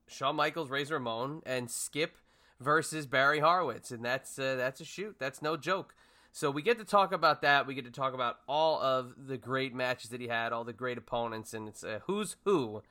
Shawn 0.07 0.37
Michaels, 0.37 0.71
Razor 0.71 0.95
Ramon, 0.95 1.43
and 1.47 1.71
Skip 1.71 2.17
versus 2.61 3.07
Barry 3.07 3.41
Horowitz, 3.41 3.91
and 3.91 4.05
that's 4.05 4.39
uh, 4.39 4.57
that's 4.57 4.81
a 4.81 4.85
shoot. 4.85 5.17
That's 5.19 5.43
no 5.43 5.57
joke. 5.57 5.95
So 6.33 6.51
we 6.51 6.63
get 6.63 6.79
to 6.79 6.85
talk 6.85 7.13
about 7.13 7.43
that. 7.43 7.67
We 7.67 7.75
get 7.75 7.85
to 7.85 7.93
talk 7.93 8.13
about 8.13 8.39
all 8.49 8.83
of 8.83 9.15
the 9.29 9.37
great 9.37 9.73
matches 9.73 10.11
that 10.11 10.21
he 10.21 10.27
had, 10.27 10.53
all 10.53 10.65
the 10.65 10.73
great 10.73 10.99
opponents, 10.99 11.55
and 11.55 11.69
it's 11.69 11.85
a 11.85 12.03
who's 12.07 12.37
who 12.45 12.83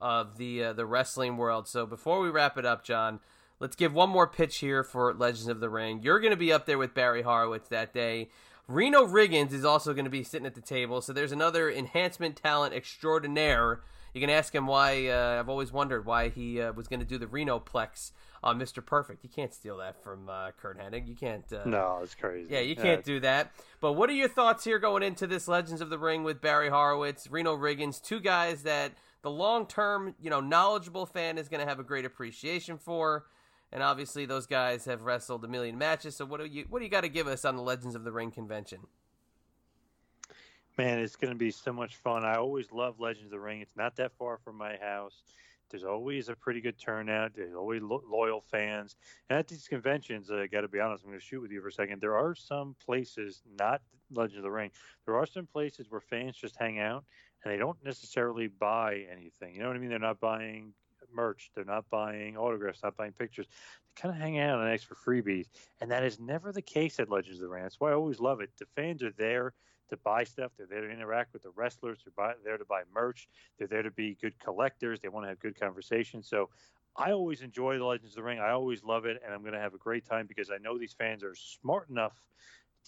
of 0.00 0.36
the 0.36 0.64
uh, 0.64 0.72
the 0.74 0.84
wrestling 0.84 1.36
world. 1.36 1.66
So 1.68 1.86
before 1.86 2.20
we 2.20 2.28
wrap 2.28 2.58
it 2.58 2.66
up, 2.66 2.84
John, 2.84 3.20
let's 3.60 3.76
give 3.76 3.94
one 3.94 4.10
more 4.10 4.26
pitch 4.26 4.58
here 4.58 4.84
for 4.84 5.14
Legends 5.14 5.48
of 5.48 5.60
the 5.60 5.70
Ring. 5.70 6.00
You're 6.02 6.20
going 6.20 6.32
to 6.32 6.36
be 6.36 6.52
up 6.52 6.66
there 6.66 6.78
with 6.78 6.92
Barry 6.92 7.22
Horowitz 7.22 7.68
that 7.70 7.94
day. 7.94 8.28
Reno 8.68 9.06
Riggins 9.06 9.52
is 9.52 9.64
also 9.64 9.92
going 9.92 10.04
to 10.04 10.10
be 10.10 10.22
sitting 10.22 10.46
at 10.46 10.54
the 10.54 10.60
table. 10.60 11.00
So 11.00 11.12
there's 11.12 11.32
another 11.32 11.70
enhancement 11.70 12.36
talent 12.36 12.74
extraordinaire. 12.74 13.80
You 14.14 14.20
can 14.20 14.30
ask 14.30 14.54
him 14.54 14.66
why. 14.66 15.08
Uh, 15.08 15.38
I've 15.40 15.48
always 15.48 15.72
wondered 15.72 16.04
why 16.04 16.28
he 16.28 16.60
uh, 16.60 16.72
was 16.72 16.88
going 16.88 17.00
to 17.00 17.06
do 17.06 17.16
the 17.18 17.26
Reno 17.26 17.58
Plex 17.58 18.12
on 18.42 18.58
Mr. 18.58 18.84
Perfect. 18.84 19.22
You 19.22 19.30
can't 19.30 19.54
steal 19.54 19.76
that 19.78 20.02
from 20.02 20.28
uh, 20.28 20.50
Curt 20.52 20.78
Hennig. 20.78 21.06
You 21.06 21.14
can't. 21.14 21.44
Uh, 21.52 21.62
no, 21.64 22.00
it's 22.02 22.14
crazy. 22.14 22.48
Yeah, 22.50 22.60
you 22.60 22.74
can't 22.74 23.04
do 23.04 23.20
that. 23.20 23.52
But 23.80 23.92
what 23.92 24.10
are 24.10 24.14
your 24.14 24.28
thoughts 24.28 24.64
here 24.64 24.78
going 24.78 25.02
into 25.02 25.26
this 25.26 25.46
Legends 25.46 25.80
of 25.80 25.90
the 25.90 25.98
Ring 25.98 26.24
with 26.24 26.40
Barry 26.40 26.68
Horowitz, 26.68 27.30
Reno 27.30 27.56
Riggins, 27.56 28.02
two 28.02 28.20
guys 28.20 28.64
that 28.64 28.92
the 29.22 29.30
long 29.30 29.66
term, 29.66 30.14
you 30.20 30.30
know, 30.30 30.40
knowledgeable 30.40 31.06
fan 31.06 31.38
is 31.38 31.48
going 31.48 31.60
to 31.60 31.66
have 31.66 31.78
a 31.78 31.84
great 31.84 32.04
appreciation 32.04 32.78
for. 32.78 33.26
And 33.70 33.82
obviously, 33.82 34.26
those 34.26 34.46
guys 34.46 34.84
have 34.84 35.02
wrestled 35.02 35.44
a 35.44 35.48
million 35.48 35.78
matches. 35.78 36.16
So, 36.16 36.26
what 36.26 36.40
do 36.40 36.46
you 36.46 36.66
what 36.68 36.80
do 36.80 36.84
you 36.84 36.90
got 36.90 37.02
to 37.02 37.08
give 37.08 37.26
us 37.26 37.44
on 37.44 37.56
the 37.56 37.62
Legends 37.62 37.94
of 37.94 38.04
the 38.04 38.12
Ring 38.12 38.30
convention? 38.30 38.80
Man, 40.76 40.98
it's 40.98 41.16
going 41.16 41.32
to 41.32 41.38
be 41.38 41.50
so 41.50 41.72
much 41.72 41.96
fun. 41.96 42.24
I 42.24 42.36
always 42.36 42.72
love 42.72 42.98
Legends 42.98 43.26
of 43.26 43.30
the 43.30 43.40
Ring. 43.40 43.60
It's 43.60 43.76
not 43.76 43.96
that 43.96 44.12
far 44.18 44.38
from 44.38 44.56
my 44.56 44.76
house. 44.76 45.22
There's 45.72 45.84
always 45.84 46.28
a 46.28 46.36
pretty 46.36 46.60
good 46.60 46.78
turnout. 46.78 47.32
There's 47.34 47.54
always 47.54 47.82
lo- 47.82 48.04
loyal 48.08 48.42
fans. 48.42 48.94
And 49.28 49.38
at 49.38 49.48
these 49.48 49.66
conventions, 49.66 50.30
I 50.30 50.46
got 50.46 50.60
to 50.60 50.68
be 50.68 50.78
honest, 50.78 51.02
I'm 51.02 51.10
going 51.10 51.18
to 51.18 51.24
shoot 51.24 51.40
with 51.40 51.50
you 51.50 51.60
for 51.60 51.68
a 51.68 51.72
second. 51.72 52.00
There 52.00 52.16
are 52.16 52.34
some 52.34 52.76
places, 52.84 53.42
not 53.58 53.80
Legends 54.12 54.36
of 54.36 54.42
the 54.42 54.50
Ring, 54.50 54.70
there 55.06 55.16
are 55.16 55.26
some 55.26 55.46
places 55.46 55.86
where 55.90 56.00
fans 56.00 56.36
just 56.36 56.56
hang 56.56 56.78
out 56.78 57.04
and 57.42 57.52
they 57.52 57.56
don't 57.56 57.82
necessarily 57.82 58.46
buy 58.46 59.06
anything. 59.10 59.54
You 59.54 59.62
know 59.62 59.68
what 59.68 59.76
I 59.76 59.80
mean? 59.80 59.88
They're 59.88 59.98
not 59.98 60.20
buying 60.20 60.74
merch. 61.14 61.50
They're 61.54 61.64
not 61.64 61.88
buying 61.90 62.36
autographs, 62.36 62.82
not 62.82 62.96
buying 62.96 63.12
pictures. 63.12 63.46
They 63.48 64.02
kind 64.02 64.14
of 64.14 64.20
hang 64.20 64.38
out 64.38 64.60
and 64.60 64.72
ask 64.72 64.86
for 64.86 64.94
freebies. 64.94 65.46
And 65.80 65.90
that 65.90 66.04
is 66.04 66.20
never 66.20 66.52
the 66.52 66.62
case 66.62 67.00
at 67.00 67.10
Legends 67.10 67.38
of 67.38 67.42
the 67.42 67.48
Ring. 67.48 67.62
That's 67.62 67.80
why 67.80 67.90
I 67.90 67.94
always 67.94 68.20
love 68.20 68.40
it. 68.40 68.50
The 68.58 68.66
fans 68.76 69.02
are 69.02 69.12
there 69.16 69.54
to 69.90 69.96
buy 69.98 70.24
stuff. 70.24 70.52
They're 70.56 70.66
there 70.66 70.86
to 70.86 70.90
interact 70.90 71.32
with 71.32 71.42
the 71.42 71.50
wrestlers. 71.50 72.00
They're 72.04 72.12
buy, 72.16 72.34
there 72.44 72.58
to 72.58 72.64
buy 72.64 72.82
merch. 72.94 73.28
They're 73.58 73.68
there 73.68 73.82
to 73.82 73.90
be 73.90 74.16
good 74.20 74.38
collectors. 74.38 75.00
They 75.00 75.08
want 75.08 75.24
to 75.24 75.28
have 75.28 75.40
good 75.40 75.58
conversations. 75.58 76.28
So 76.28 76.48
I 76.96 77.12
always 77.12 77.40
enjoy 77.40 77.78
the 77.78 77.84
Legends 77.84 78.12
of 78.12 78.16
the 78.16 78.22
Ring. 78.22 78.38
I 78.38 78.50
always 78.50 78.84
love 78.84 79.06
it, 79.06 79.20
and 79.24 79.32
I'm 79.32 79.40
going 79.40 79.54
to 79.54 79.60
have 79.60 79.74
a 79.74 79.78
great 79.78 80.06
time 80.06 80.26
because 80.26 80.50
I 80.50 80.58
know 80.58 80.78
these 80.78 80.92
fans 80.92 81.24
are 81.24 81.34
smart 81.34 81.88
enough 81.88 82.14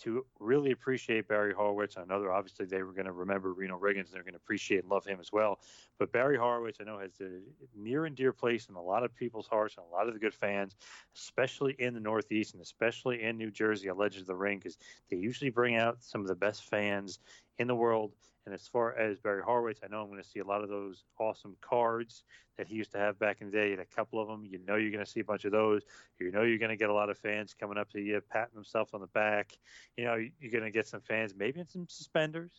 to 0.02 0.24
really 0.40 0.72
appreciate 0.72 1.28
Barry 1.28 1.54
Horowitz. 1.54 1.96
I 1.96 2.04
know 2.04 2.20
they're 2.20 2.32
obviously 2.32 2.66
they 2.66 2.82
were 2.82 2.92
going 2.92 3.06
to 3.06 3.12
remember 3.12 3.52
Reno 3.52 3.78
Riggins 3.78 4.06
and 4.06 4.12
they're 4.12 4.22
going 4.22 4.34
to 4.34 4.38
appreciate 4.38 4.82
and 4.82 4.90
love 4.90 5.04
him 5.04 5.18
as 5.20 5.32
well. 5.32 5.60
But 5.98 6.12
Barry 6.12 6.36
Horowitz, 6.36 6.78
I 6.80 6.84
know, 6.84 6.98
has 6.98 7.12
a 7.20 7.40
near 7.76 8.06
and 8.06 8.16
dear 8.16 8.32
place 8.32 8.68
in 8.68 8.74
a 8.74 8.82
lot 8.82 9.04
of 9.04 9.14
people's 9.14 9.46
hearts 9.46 9.76
and 9.76 9.86
a 9.90 9.94
lot 9.94 10.08
of 10.08 10.14
the 10.14 10.20
good 10.20 10.34
fans, 10.34 10.76
especially 11.14 11.76
in 11.78 11.94
the 11.94 12.00
Northeast 12.00 12.54
and 12.54 12.62
especially 12.62 13.22
in 13.22 13.38
New 13.38 13.50
Jersey 13.50 13.88
of 13.88 13.96
the 14.26 14.34
Ring, 14.34 14.58
because 14.58 14.78
they 15.10 15.16
usually 15.16 15.50
bring 15.50 15.76
out 15.76 16.02
some 16.02 16.20
of 16.20 16.26
the 16.26 16.34
best 16.34 16.64
fans 16.64 17.20
in 17.58 17.68
the 17.68 17.76
world. 17.76 18.12
And 18.46 18.54
as 18.54 18.68
far 18.68 18.94
as 18.96 19.18
Barry 19.18 19.42
Horowitz, 19.42 19.80
I 19.82 19.88
know 19.88 20.02
I'm 20.02 20.08
going 20.08 20.22
to 20.22 20.28
see 20.28 20.40
a 20.40 20.44
lot 20.44 20.62
of 20.62 20.68
those 20.68 21.04
awesome 21.18 21.56
cards 21.60 22.24
that 22.58 22.66
he 22.66 22.74
used 22.74 22.92
to 22.92 22.98
have 22.98 23.18
back 23.18 23.40
in 23.40 23.50
the 23.50 23.56
day. 23.56 23.72
And 23.72 23.80
a 23.80 23.86
couple 23.86 24.20
of 24.20 24.28
them, 24.28 24.44
you 24.44 24.58
know, 24.66 24.76
you're 24.76 24.90
going 24.90 25.04
to 25.04 25.10
see 25.10 25.20
a 25.20 25.24
bunch 25.24 25.44
of 25.44 25.52
those. 25.52 25.82
You 26.18 26.30
know, 26.30 26.42
you're 26.42 26.58
going 26.58 26.70
to 26.70 26.76
get 26.76 26.90
a 26.90 26.94
lot 26.94 27.08
of 27.08 27.18
fans 27.18 27.54
coming 27.58 27.78
up 27.78 27.90
to 27.92 28.00
you, 28.00 28.20
patting 28.30 28.54
themselves 28.54 28.92
on 28.92 29.00
the 29.00 29.06
back. 29.08 29.56
You 29.96 30.04
know, 30.04 30.14
you're 30.14 30.52
going 30.52 30.64
to 30.64 30.70
get 30.70 30.86
some 30.86 31.00
fans, 31.00 31.34
maybe 31.36 31.60
in 31.60 31.68
some 31.68 31.86
suspenders 31.88 32.52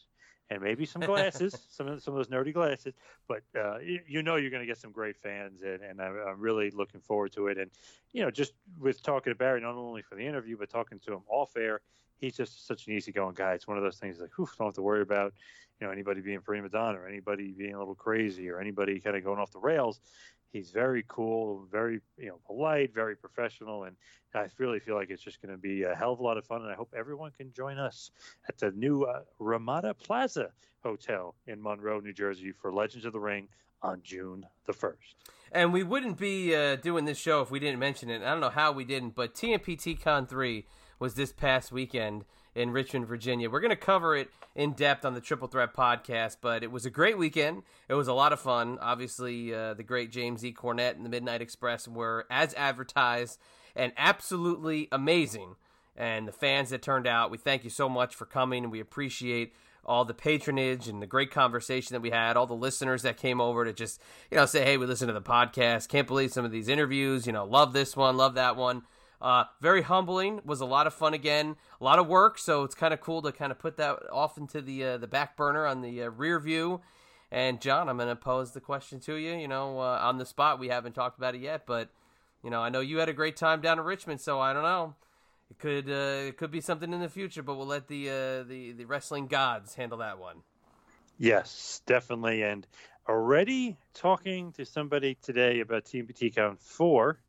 and 0.50 0.62
maybe 0.62 0.86
some 0.86 1.02
glasses, 1.06 1.56
some 1.70 1.88
of 1.88 2.02
some 2.02 2.16
of 2.16 2.18
those 2.18 2.28
nerdy 2.28 2.54
glasses. 2.54 2.94
But 3.28 3.44
uh, 3.56 3.80
you, 3.80 4.00
you, 4.08 4.24
know 4.24 4.36
you're 4.36 4.52
going 4.52 4.62
to 4.62 4.68
get 4.68 4.78
some 4.78 4.92
great 4.92 5.18
fans, 5.18 5.62
and, 5.62 5.82
and 5.82 6.02
I'm, 6.02 6.16
I'm, 6.28 6.40
really 6.40 6.72
looking 6.72 7.02
forward 7.02 7.32
to 7.34 7.48
it. 7.48 7.58
And 7.58 7.72
you 8.14 8.24
know, 8.24 8.32
just 8.32 8.54
with 8.80 9.02
talking 9.02 9.32
to 9.32 9.38
Barry, 9.38 9.62
not 9.62 9.76
only 9.76 10.02
for 10.02 10.16
the 10.16 10.26
interview, 10.26 10.58
but 10.58 10.70
talking 10.70 11.00
to 11.00 11.14
him 11.14 11.22
off 11.28 11.56
air, 11.58 11.82
he's 12.18 12.36
just 12.36 12.68
such 12.68 12.88
an 12.88 12.94
easygoing 12.94 13.36
guy. 13.36 13.54
It's 13.54 13.68
one 13.68 13.78
of 13.78 13.84
those 13.84 13.98
things 13.98 14.20
like, 14.20 14.32
whew, 14.38 14.50
don't 14.58 14.68
have 14.68 14.76
to 14.76 14.82
worry 14.82 15.02
about 15.02 15.34
you 15.80 15.88
know 15.88 15.92
anybody 15.92 16.22
being 16.22 16.40
prima 16.42 16.70
donna 16.70 17.00
or 17.00 17.08
anybody 17.08 17.54
being 17.58 17.74
a 17.74 17.80
little 17.80 17.96
crazy 17.96 18.50
or 18.50 18.60
anybody 18.60 19.00
kind 19.00 19.16
of 19.16 19.24
going 19.24 19.40
off 19.40 19.52
the 19.52 19.60
rails. 19.60 20.00
He's 20.52 20.72
very 20.72 21.04
cool, 21.08 21.68
very 21.72 22.00
you 22.18 22.28
know 22.28 22.40
polite, 22.46 22.94
very 22.94 23.16
professional, 23.16 23.84
and 23.84 23.96
I 24.34 24.48
really 24.58 24.80
feel 24.80 24.96
like 24.96 25.10
it's 25.10 25.24
just 25.24 25.42
going 25.42 25.54
to 25.54 25.58
be 25.58 25.84
a 25.84 25.96
hell 25.96 26.14
of 26.14 26.20
a 26.20 26.24
lot 26.24 26.38
of 26.38 26.46
fun. 26.46 26.62
And 26.62 26.72
I 26.72 26.76
hope 26.76 26.94
everyone 26.96 27.32
can 27.38 27.52
join 27.52 27.78
us 27.78 28.12
at 28.48 28.58
the 28.58 28.72
new 28.72 29.04
uh, 29.04 29.22
Ramada 29.40 29.94
Plaza 29.94 30.52
Hotel 30.84 31.36
in 31.48 31.62
Monroe, 31.62 32.00
New 32.00 32.14
Jersey, 32.14 32.52
for 32.52 32.72
Legends 32.72 33.06
of 33.06 33.14
the 33.14 33.20
Ring 33.20 33.48
on 33.82 34.02
June 34.04 34.46
the 34.66 34.74
first. 34.74 35.16
And 35.52 35.72
we 35.72 35.84
wouldn't 35.84 36.18
be 36.18 36.56
uh, 36.56 36.76
doing 36.78 37.06
this 37.06 37.18
show 37.18 37.42
if 37.42 37.52
we 37.52 37.60
didn't 37.60 37.80
mention 37.80 38.10
it. 38.10 38.22
I 38.22 38.32
don't 38.32 38.42
know 38.42 38.50
how 38.50 38.72
we 38.72 38.84
didn't, 38.84 39.16
but 39.16 39.36
TMPT 39.36 40.02
Con 40.02 40.28
three 40.28 40.66
was 41.00 41.16
this 41.16 41.32
past 41.32 41.72
weekend 41.72 42.26
in 42.56 42.72
Richmond, 42.72 43.08
Virginia. 43.08 43.50
We're 43.50 43.60
going 43.60 43.70
to 43.70 43.76
cover 43.76 44.16
it 44.16 44.30
in 44.56 44.72
depth 44.72 45.04
on 45.04 45.14
the 45.14 45.22
Triple 45.22 45.48
Threat 45.48 45.74
podcast, 45.74 46.38
but 46.42 46.64
it 46.64 46.72
was 46.72 46.86
a 46.86 46.90
great 46.90 47.18
weekend. 47.18 47.64
It 47.90 47.96
was 47.96 48.08
a 48.08 48.14
lot 48.14 48.32
of 48.32 48.40
fun. 48.40 48.78
Obviously, 48.82 49.54
uh, 49.54 49.74
the 49.74 49.84
great 49.84 50.12
James 50.12 50.46
E. 50.46 50.54
Cornette 50.54 50.96
and 50.96 51.06
the 51.06 51.10
Midnight 51.10 51.42
Express 51.42 51.88
were 51.88 52.26
as 52.30 52.54
advertised 52.54 53.40
and 53.76 53.92
absolutely 53.98 54.88
amazing. 54.92 55.56
And 55.98 56.28
the 56.28 56.32
fans 56.32 56.70
that 56.70 56.82
turned 56.82 57.08
out, 57.08 57.32
we 57.32 57.38
thank 57.38 57.64
you 57.64 57.70
so 57.70 57.88
much 57.88 58.16
for 58.16 58.26
coming, 58.26 58.64
and 58.64 58.72
we 58.72 58.80
appreciate 58.80 59.54
all 59.86 60.04
the 60.04 60.14
patronage 60.14 60.88
and 60.88 61.02
the 61.02 61.08
great 61.08 61.32
conversation 61.32 61.94
that 61.94 62.02
we 62.02 62.10
had, 62.10 62.36
all 62.36 62.48
the 62.48 62.56
listeners 62.56 63.04
that 63.04 63.18
came 63.18 63.40
over 63.40 63.66
to 63.66 63.72
just, 63.72 64.02
you 64.32 64.38
know, 64.38 64.46
say, 64.46 64.64
hey, 64.64 64.78
we 64.78 64.86
listen 64.86 65.08
to 65.08 65.14
the 65.14 65.22
podcast. 65.22 65.90
Can't 65.90 66.08
believe 66.08 66.34
some 66.34 66.44
of 66.44 66.52
these 66.52 66.68
interviews. 66.68 67.28
You 67.28 67.34
know, 67.34 67.46
love 67.46 67.74
this 67.74 67.96
one, 67.96 68.18
love 68.18 68.34
that 68.34 68.56
one. 68.56 68.82
Uh, 69.22 69.46
very 69.62 69.82
humbling. 69.82 70.42
Was 70.46 70.62
a 70.62 70.66
lot 70.66 70.88
of 70.88 70.94
fun 70.94 71.14
again. 71.14 71.56
A 71.80 71.84
lot 71.84 72.00
of 72.00 72.08
work, 72.08 72.38
so 72.38 72.64
it's 72.64 72.76
kind 72.76 72.94
of 72.94 73.02
cool 73.02 73.22
to 73.22 73.32
kind 73.32 73.52
of 73.52 73.60
put 73.60 73.78
that 73.78 74.00
off 74.12 74.38
into 74.38 74.62
the 74.62 74.84
uh, 74.84 74.98
the 74.98 75.08
back 75.08 75.38
burner 75.38 75.66
on 75.66 75.82
the 75.82 76.04
uh, 76.04 76.10
rear 76.10 76.40
view. 76.40 76.82
And 77.32 77.60
John, 77.60 77.90
I'm 77.90 77.98
going 77.98 78.10
to 78.10 78.16
pose 78.16 78.52
the 78.52 78.62
question 78.62 79.00
to 79.02 79.16
you. 79.16 79.34
You 79.34 79.48
know, 79.48 79.80
uh, 79.80 80.00
on 80.02 80.18
the 80.18 80.26
spot, 80.26 80.60
we 80.60 80.68
haven't 80.68 80.94
talked 80.94 81.18
about 81.18 81.36
it 81.36 81.42
yet, 81.42 81.66
but 81.66 81.90
you 82.44 82.50
know, 82.50 82.62
I 82.62 82.70
know 82.70 82.80
you 82.80 83.00
had 83.00 83.10
a 83.10 83.14
great 83.14 83.36
time 83.36 83.62
down 83.62 83.80
in 83.80 83.86
Richmond, 83.86 84.22
so 84.22 84.40
I 84.40 84.54
don't 84.54 84.64
know. 84.64 84.96
It 85.50 85.60
could 85.60 85.90
uh, 85.90 86.28
it 86.28 86.38
could 86.38 86.52
be 86.52 86.62
something 86.62 86.92
in 86.92 87.00
the 87.00 87.10
future, 87.10 87.44
but 87.44 87.56
we'll 87.56 87.68
let 87.68 87.88
the 87.88 88.10
uh, 88.10 88.44
the 88.44 88.74
the 88.74 88.86
wrestling 88.86 89.28
gods 89.28 89.76
handle 89.76 90.00
that 90.00 90.20
one. 90.20 90.38
Yes, 91.18 91.82
definitely. 91.86 92.44
And 92.44 92.68
already 93.08 93.78
talking 93.94 94.52
to 94.54 94.66
somebody 94.66 95.16
today 95.22 95.62
about 95.62 95.86
TMPT 95.86 96.36
Con 96.36 96.58
four 96.58 97.20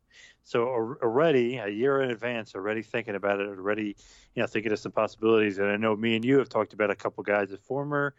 So 0.47 0.69
already 0.69 1.57
a 1.57 1.67
year 1.67 2.01
in 2.01 2.09
advance, 2.09 2.55
already 2.55 2.81
thinking 2.81 3.15
about 3.15 3.41
it, 3.41 3.49
already 3.49 3.97
you 4.33 4.41
know 4.41 4.47
thinking 4.47 4.71
of 4.71 4.79
some 4.79 4.93
possibilities. 4.93 5.57
And 5.57 5.67
I 5.69 5.75
know 5.75 5.93
me 5.93 6.15
and 6.15 6.23
you 6.23 6.39
have 6.39 6.47
talked 6.47 6.71
about 6.71 6.89
a 6.89 6.95
couple 6.95 7.21
guys, 7.21 7.51
a 7.51 7.57
former, 7.57 8.15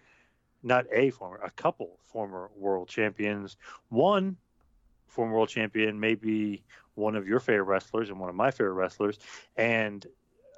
not 0.62 0.84
a 0.92 1.08
former, 1.08 1.38
a 1.38 1.50
couple 1.50 1.98
former 2.04 2.50
world 2.54 2.90
champions. 2.90 3.56
One 3.88 4.36
former 5.06 5.32
world 5.32 5.48
champion, 5.48 5.98
maybe 5.98 6.64
one 6.96 7.16
of 7.16 7.26
your 7.26 7.40
favorite 7.40 7.64
wrestlers 7.64 8.10
and 8.10 8.20
one 8.20 8.28
of 8.28 8.34
my 8.36 8.50
favorite 8.50 8.74
wrestlers, 8.74 9.18
and 9.56 10.06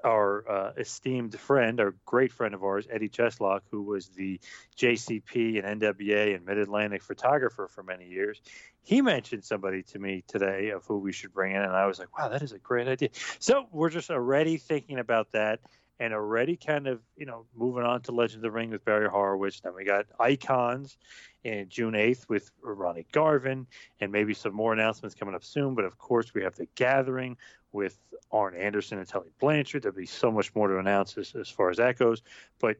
our 0.05 0.51
uh, 0.51 0.73
esteemed 0.77 1.39
friend, 1.39 1.81
our 1.81 1.95
great 2.05 2.33
friend 2.33 2.55
of 2.55 2.63
ours, 2.63 2.87
Eddie 2.91 3.09
Cheslock, 3.09 3.61
who 3.71 3.83
was 3.83 4.09
the 4.09 4.41
JCP 4.77 5.65
and 5.65 5.81
NWA 5.81 6.35
and 6.35 6.45
Mid 6.45 6.59
Atlantic 6.59 7.03
photographer 7.03 7.69
for 7.69 7.83
many 7.83 8.09
years, 8.09 8.41
he 8.83 9.03
mentioned 9.03 9.45
somebody 9.45 9.83
to 9.85 9.99
me 9.99 10.25
today 10.27 10.71
of 10.71 10.85
who 10.87 10.99
we 10.99 11.13
should 11.13 11.33
bring 11.33 11.55
in, 11.55 11.63
and 11.63 11.73
I 11.73 11.87
was 11.87 11.99
like, 11.99 12.17
wow, 12.19 12.29
that 12.29 12.43
is 12.43 12.53
a 12.53 12.59
great 12.59 12.89
idea. 12.89 13.11
So 13.39 13.67
we're 13.71 13.91
just 13.91 14.11
already 14.11 14.57
thinking 14.57 14.99
about 14.99 15.33
that. 15.33 15.61
And 16.03 16.15
already 16.15 16.57
kind 16.57 16.87
of, 16.87 17.03
you 17.15 17.27
know, 17.27 17.45
moving 17.55 17.83
on 17.83 18.01
to 18.05 18.13
Legend 18.13 18.37
of 18.37 18.43
the 18.45 18.51
Ring 18.51 18.71
with 18.71 18.83
Barry 18.87 19.07
Horowitz. 19.07 19.61
Then 19.61 19.75
we 19.75 19.85
got 19.85 20.07
Icons 20.19 20.97
in 21.45 21.69
June 21.69 21.93
8th 21.93 22.27
with 22.27 22.51
Ronnie 22.63 23.07
Garvin, 23.13 23.67
and 24.01 24.11
maybe 24.11 24.33
some 24.33 24.55
more 24.55 24.73
announcements 24.73 25.15
coming 25.15 25.35
up 25.35 25.45
soon. 25.45 25.75
But 25.75 25.85
of 25.85 25.99
course, 25.99 26.33
we 26.33 26.43
have 26.45 26.55
The 26.55 26.69
Gathering 26.75 27.37
with 27.73 27.99
Arn 28.33 28.55
Anderson 28.55 28.99
and 28.99 29.07
Telly 29.07 29.31
Blanchard. 29.39 29.83
There'll 29.83 29.97
be 29.97 30.07
so 30.07 30.31
much 30.31 30.55
more 30.55 30.69
to 30.69 30.79
announce 30.79 31.17
as, 31.19 31.35
as 31.35 31.49
far 31.49 31.71
as 31.71 31.77
that 31.79 31.99
goes. 31.99 32.23
But 32.59 32.77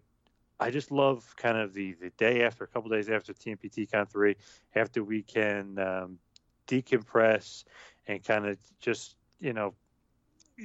I 0.59 0.71
just 0.71 0.91
love 0.91 1.35
kind 1.37 1.57
of 1.57 1.73
the, 1.73 1.95
the 1.95 2.11
day 2.11 2.43
after, 2.43 2.65
a 2.65 2.67
couple 2.67 2.91
days 2.91 3.09
after 3.09 3.33
TMPT 3.33 3.91
Con 3.91 4.07
3, 4.07 4.37
after 4.75 5.03
we 5.03 5.23
can 5.23 5.79
um, 5.79 6.19
decompress 6.67 7.65
and 8.07 8.23
kind 8.23 8.47
of 8.47 8.59
just, 8.79 9.17
you 9.41 9.53
know, 9.53 9.75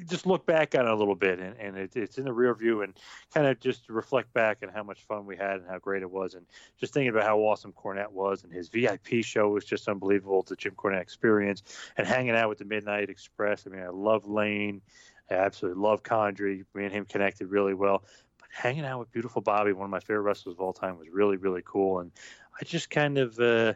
just 0.07 0.25
look 0.25 0.45
back 0.45 0.75
on 0.75 0.85
it 0.85 0.91
a 0.91 0.95
little 0.95 1.15
bit 1.15 1.39
and, 1.39 1.55
and 1.57 1.77
it, 1.77 1.95
it's 1.95 2.17
in 2.17 2.25
the 2.25 2.33
rear 2.33 2.53
view 2.53 2.81
and 2.81 2.93
kind 3.33 3.47
of 3.47 3.59
just 3.59 3.89
reflect 3.89 4.33
back 4.33 4.59
on 4.63 4.69
how 4.69 4.83
much 4.83 5.01
fun 5.03 5.25
we 5.25 5.35
had 5.35 5.57
and 5.57 5.67
how 5.69 5.77
great 5.79 6.01
it 6.01 6.09
was 6.09 6.33
and 6.33 6.45
just 6.79 6.93
thinking 6.93 7.09
about 7.09 7.23
how 7.23 7.39
awesome 7.39 7.73
Cornette 7.73 8.11
was 8.11 8.43
and 8.43 8.51
his 8.51 8.69
VIP 8.69 9.23
show 9.23 9.49
was 9.49 9.65
just 9.65 9.87
unbelievable 9.87 10.43
the 10.43 10.55
Jim 10.55 10.73
Cornette 10.75 11.01
experience 11.01 11.63
and 11.97 12.07
hanging 12.07 12.35
out 12.35 12.49
with 12.49 12.57
the 12.57 12.65
Midnight 12.65 13.09
Express. 13.09 13.65
I 13.65 13.69
mean, 13.69 13.83
I 13.83 13.89
love 13.89 14.27
Lane. 14.27 14.81
I 15.29 15.35
absolutely 15.35 15.81
love 15.81 16.03
Condrey. 16.03 16.65
Me 16.73 16.85
and 16.85 16.93
him 16.93 17.05
connected 17.05 17.47
really 17.47 17.73
well. 17.73 18.03
But 18.39 18.49
hanging 18.51 18.85
out 18.85 18.99
with 18.99 19.11
beautiful 19.11 19.41
Bobby, 19.41 19.73
one 19.73 19.85
of 19.85 19.91
my 19.91 19.99
favorite 19.99 20.21
wrestlers 20.21 20.53
of 20.53 20.59
all 20.59 20.73
time, 20.73 20.97
was 20.97 21.09
really, 21.09 21.37
really 21.37 21.63
cool. 21.65 21.99
And 21.99 22.11
I 22.59 22.63
just 22.63 22.89
kind 22.89 23.17
of 23.17 23.39
uh, 23.39 23.73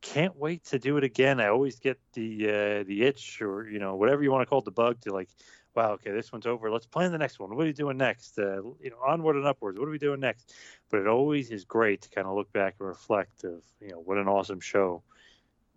can't 0.00 0.36
wait 0.36 0.64
to 0.66 0.78
do 0.78 0.96
it 0.96 1.04
again. 1.04 1.40
I 1.40 1.48
always 1.48 1.78
get 1.78 1.98
the 2.12 2.48
uh, 2.48 2.84
the 2.84 3.02
itch 3.02 3.42
or 3.42 3.68
you 3.68 3.78
know 3.78 3.96
whatever 3.96 4.22
you 4.22 4.30
want 4.30 4.42
to 4.42 4.46
call 4.46 4.60
it, 4.60 4.64
the 4.64 4.70
bug 4.70 5.00
to 5.02 5.12
like 5.12 5.28
wow, 5.74 5.92
okay, 5.92 6.10
this 6.10 6.32
one's 6.32 6.46
over. 6.46 6.70
Let's 6.70 6.86
plan 6.86 7.12
the 7.12 7.18
next 7.18 7.38
one. 7.38 7.54
What 7.54 7.62
are 7.62 7.66
we 7.66 7.72
doing 7.72 7.96
next? 7.96 8.38
Uh, 8.38 8.62
you 8.80 8.90
know, 8.90 8.98
onward 9.06 9.36
and 9.36 9.46
upwards. 9.46 9.78
What 9.78 9.88
are 9.88 9.92
we 9.92 9.98
doing 9.98 10.20
next? 10.20 10.54
But 10.90 11.00
it 11.00 11.06
always 11.06 11.50
is 11.50 11.64
great 11.64 12.02
to 12.02 12.10
kind 12.10 12.26
of 12.26 12.34
look 12.34 12.52
back 12.52 12.76
and 12.78 12.88
reflect 12.88 13.44
of, 13.44 13.62
you 13.80 13.90
know, 13.90 14.00
what 14.00 14.18
an 14.18 14.28
awesome 14.28 14.60
show 14.60 15.02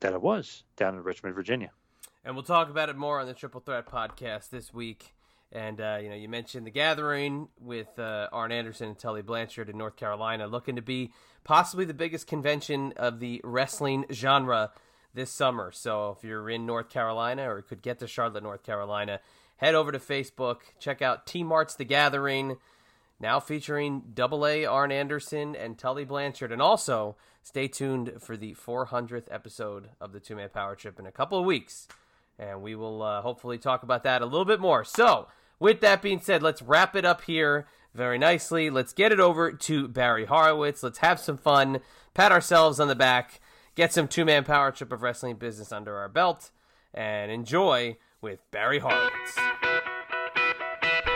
that 0.01 0.13
it 0.13 0.21
was 0.21 0.63
down 0.75 0.95
in 0.95 1.03
Richmond, 1.03 1.35
Virginia. 1.35 1.71
And 2.23 2.35
we'll 2.35 2.43
talk 2.43 2.69
about 2.69 2.89
it 2.89 2.97
more 2.97 3.19
on 3.19 3.27
the 3.27 3.33
Triple 3.33 3.61
Threat 3.61 3.85
podcast 3.85 4.49
this 4.49 4.73
week. 4.73 5.13
And 5.51 5.79
uh, 5.79 5.99
you 6.01 6.09
know, 6.09 6.15
you 6.15 6.27
mentioned 6.27 6.65
the 6.65 6.71
gathering 6.71 7.47
with 7.59 7.97
uh, 7.97 8.27
Arn 8.31 8.51
Anderson 8.51 8.89
and 8.89 8.99
Tully 8.99 9.21
Blanchard 9.21 9.69
in 9.69 9.77
North 9.77 9.95
Carolina, 9.95 10.47
looking 10.47 10.75
to 10.75 10.81
be 10.81 11.11
possibly 11.43 11.85
the 11.85 11.93
biggest 11.93 12.27
convention 12.27 12.93
of 12.97 13.19
the 13.19 13.39
wrestling 13.43 14.05
genre 14.11 14.71
this 15.13 15.31
summer. 15.31 15.71
So 15.71 16.15
if 16.17 16.27
you're 16.27 16.49
in 16.49 16.65
North 16.65 16.89
Carolina 16.89 17.49
or 17.49 17.61
could 17.61 17.81
get 17.81 17.99
to 17.99 18.07
Charlotte, 18.07 18.43
North 18.43 18.63
Carolina, 18.63 19.21
head 19.57 19.75
over 19.75 19.91
to 19.91 19.99
Facebook, 19.99 20.57
check 20.79 21.01
out 21.01 21.25
T 21.25 21.43
Mart's 21.43 21.75
The 21.75 21.85
Gathering, 21.85 22.57
now 23.19 23.39
featuring 23.39 24.03
Double 24.13 24.45
A 24.45 24.65
Arn 24.65 24.91
Anderson 24.91 25.55
and 25.55 25.77
Tully 25.77 26.05
Blanchard. 26.05 26.51
And 26.51 26.61
also, 26.61 27.15
stay 27.41 27.67
tuned 27.67 28.13
for 28.19 28.35
the 28.35 28.53
400th 28.55 29.27
episode 29.31 29.89
of 30.01 30.11
the 30.11 30.19
Two 30.19 30.35
Man 30.35 30.49
Power 30.49 30.75
Trip 30.75 30.99
in 30.99 31.05
a 31.05 31.11
couple 31.11 31.39
of 31.39 31.45
weeks. 31.45 31.87
And 32.37 32.61
we 32.61 32.75
will 32.75 33.01
uh, 33.01 33.21
hopefully 33.21 33.57
talk 33.57 33.83
about 33.83 34.03
that 34.03 34.21
a 34.21 34.25
little 34.25 34.45
bit 34.45 34.59
more. 34.59 34.83
So, 34.83 35.27
with 35.59 35.79
that 35.81 36.01
being 36.01 36.19
said, 36.19 36.43
let's 36.43 36.61
wrap 36.61 36.95
it 36.95 37.05
up 37.05 37.21
here 37.21 37.65
very 37.93 38.17
nicely. 38.17 38.69
Let's 38.69 38.93
get 38.93 39.11
it 39.11 39.19
over 39.19 39.51
to 39.51 39.87
Barry 39.87 40.25
Horowitz. 40.25 40.83
Let's 40.83 40.97
have 40.97 41.19
some 41.19 41.37
fun, 41.37 41.79
pat 42.13 42.31
ourselves 42.31 42.79
on 42.79 42.89
the 42.89 42.95
back, 42.95 43.39
get 43.73 43.93
some 43.93 44.07
two 44.07 44.25
man 44.25 44.43
power 44.43 44.71
trip 44.71 44.91
of 44.91 45.01
wrestling 45.01 45.37
business 45.37 45.71
under 45.71 45.95
our 45.95 46.09
belt, 46.09 46.51
and 46.93 47.31
enjoy 47.31 47.95
with 48.25 48.39
Barry 48.49 48.79
Horowitz. 48.79 49.37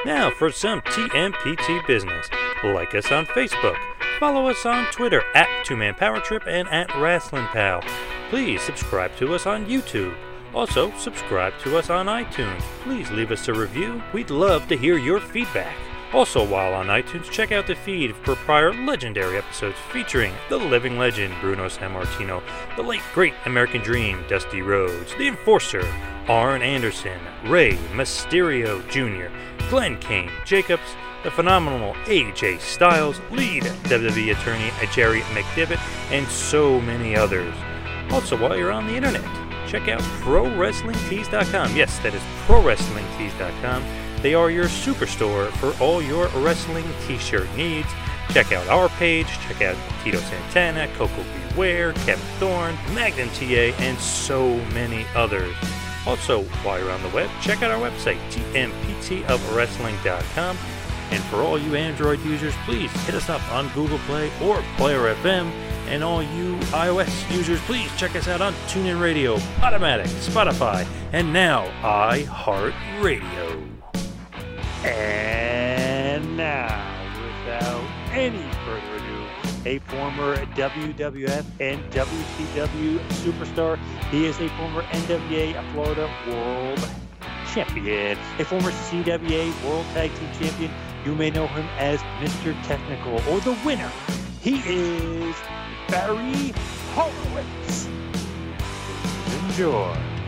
Now 0.06 0.30
for 0.30 0.52
some 0.52 0.80
TMPT 0.82 1.88
business. 1.88 2.30
Like 2.64 2.94
us 2.94 3.12
on 3.12 3.26
Facebook. 3.26 3.78
Follow 4.20 4.48
us 4.48 4.64
on 4.64 4.86
Twitter 4.92 5.24
at 5.34 5.48
Two 5.66 5.76
Man 5.76 5.96
Power 5.96 6.20
Trip 6.20 6.44
and 6.46 6.70
at 6.70 6.96
Wrestling 6.96 7.48
Pal. 7.48 7.82
Please 8.30 8.62
subscribe 8.62 9.16
to 9.16 9.34
us 9.34 9.48
on 9.48 9.66
YouTube. 9.66 10.16
Also, 10.54 10.92
subscribe 11.00 11.54
to 11.64 11.80
us 11.80 11.90
on 11.90 12.06
iTunes. 12.06 12.62
Please 12.84 13.10
leave 13.10 13.32
us 13.32 13.48
a 13.48 13.54
review. 13.56 14.04
We'd 14.14 14.30
love 14.30 14.68
to 14.68 14.78
hear 14.78 15.00
your 15.00 15.20
feedback. 15.20 15.76
Also, 16.12 16.44
while 16.44 16.74
on 16.74 16.88
iTunes, 16.88 17.30
check 17.30 17.52
out 17.52 17.68
the 17.68 17.76
feed 17.76 18.16
for 18.16 18.36
prior 18.36 18.74
legendary 18.74 19.38
episodes 19.38 19.78
featuring 19.92 20.34
the 20.50 20.58
living 20.58 20.98
legend 20.98 21.34
Bruno 21.40 21.68
Sammartino, 21.68 22.42
the 22.76 22.82
late 22.82 23.04
great 23.14 23.36
American 23.46 23.82
Dream 23.82 24.24
Dusty 24.28 24.64
Rhodes, 24.64 25.14
the 25.16 25.28
Enforcer 25.28 25.86
Arn 26.28 26.64
Anderson, 26.64 27.20
Rey 27.46 27.74
Mysterio 27.94 28.82
Jr., 28.90 29.32
Glenn 29.70 30.00
Kane 30.00 30.32
Jacobs, 30.46 30.96
the 31.24 31.30
phenomenal 31.30 31.94
AJ 32.06 32.60
Styles, 32.60 33.22
lead 33.30 33.64
WWE 33.64 34.32
attorney 34.32 34.72
Jerry 34.92 35.22
McDevitt, 35.34 35.80
and 36.12 36.28
so 36.28 36.82
many 36.82 37.16
others. 37.16 37.54
Also, 38.10 38.36
while 38.36 38.58
you're 38.58 38.72
on 38.72 38.88
the 38.88 38.96
internet, 38.96 39.24
check 39.68 39.88
out 39.88 40.02
ProWrestlingTees.com. 40.24 41.76
Yes, 41.76 42.00
that 42.00 42.16
is 42.16 42.22
ProWrestlingTees.com 42.48 44.09
they 44.22 44.34
are 44.34 44.52
your 44.52 44.66
superstore 44.66 45.50
for 45.54 45.74
all 45.84 46.02
your 46.02 46.28
wrestling 46.30 46.86
t 47.08 47.18
shirt 47.18 47.48
needs. 47.56 47.88
Check 48.32 48.52
out 48.52 48.68
our 48.68 48.90
page, 48.90 49.28
check 49.48 49.62
out 49.62 49.78
Tito 50.04 50.20
Santana, 50.20 50.90
Coco 50.96 51.24
Beware, 51.50 51.94
Kevin 51.94 52.26
Thorn, 52.38 52.76
Magnum 52.94 53.30
TA, 53.30 53.74
and 53.80 53.98
so 53.98 54.58
many 54.74 55.06
others. 55.16 55.56
Also, 56.06 56.44
while 56.64 56.78
you're 56.80 56.92
on 56.92 57.02
the 57.02 57.10
web, 57.10 57.30
check 57.42 57.64
out 57.64 57.72
our 57.72 57.80
website, 57.80 58.20
tmptofwrestling.com. 58.30 60.58
And 61.12 61.24
for 61.24 61.38
all 61.38 61.58
you 61.58 61.74
Android 61.76 62.24
users, 62.24 62.54
please 62.66 62.92
hit 63.06 63.16
us 63.16 63.30
up 63.30 63.42
on 63.52 63.68
Google 63.70 63.98
Play 64.00 64.30
or 64.44 64.62
Player 64.78 65.16
FM. 65.16 65.50
And 65.88 66.04
all 66.04 66.22
you 66.22 66.58
iOS 66.72 67.36
users, 67.36 67.60
please 67.62 67.90
check 67.98 68.16
us 68.16 68.28
out 68.28 68.42
on 68.42 68.54
TuneIn 68.68 69.02
Radio, 69.02 69.40
Automatic, 69.62 70.06
Spotify, 70.06 70.86
and 71.14 71.34
now 71.34 71.66
iHeartRadio. 71.82 73.79
And 74.84 76.38
now, 76.38 76.68
without 77.22 77.84
any 78.12 78.44
further 78.66 78.96
ado, 78.96 79.26
a 79.66 79.80
former 79.80 80.38
WWF 80.56 81.46
and 81.60 81.84
WCW 81.92 83.00
superstar. 83.22 83.78
He 84.10 84.26
is 84.26 84.40
a 84.40 84.48
former 84.50 84.84
NWA 84.84 85.72
Florida 85.74 86.10
World 86.28 86.90
Champion, 87.54 88.18
a 88.40 88.46
former 88.46 88.72
CWA 88.72 89.66
World 89.66 89.86
Tag 89.94 90.12
Team 90.16 90.30
Champion. 90.40 90.72
You 91.06 91.16
may 91.16 91.30
know 91.30 91.48
him 91.48 91.68
as 91.78 92.00
Mr. 92.22 92.56
Technical 92.66 93.16
or 93.32 93.40
the 93.42 93.58
winner. 93.66 93.92
He 94.42 94.60
is 94.66 95.36
Barry 95.90 96.54
Horowitz. 96.94 97.88
Enjoy. 99.50 100.19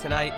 Tonight 0.00 0.32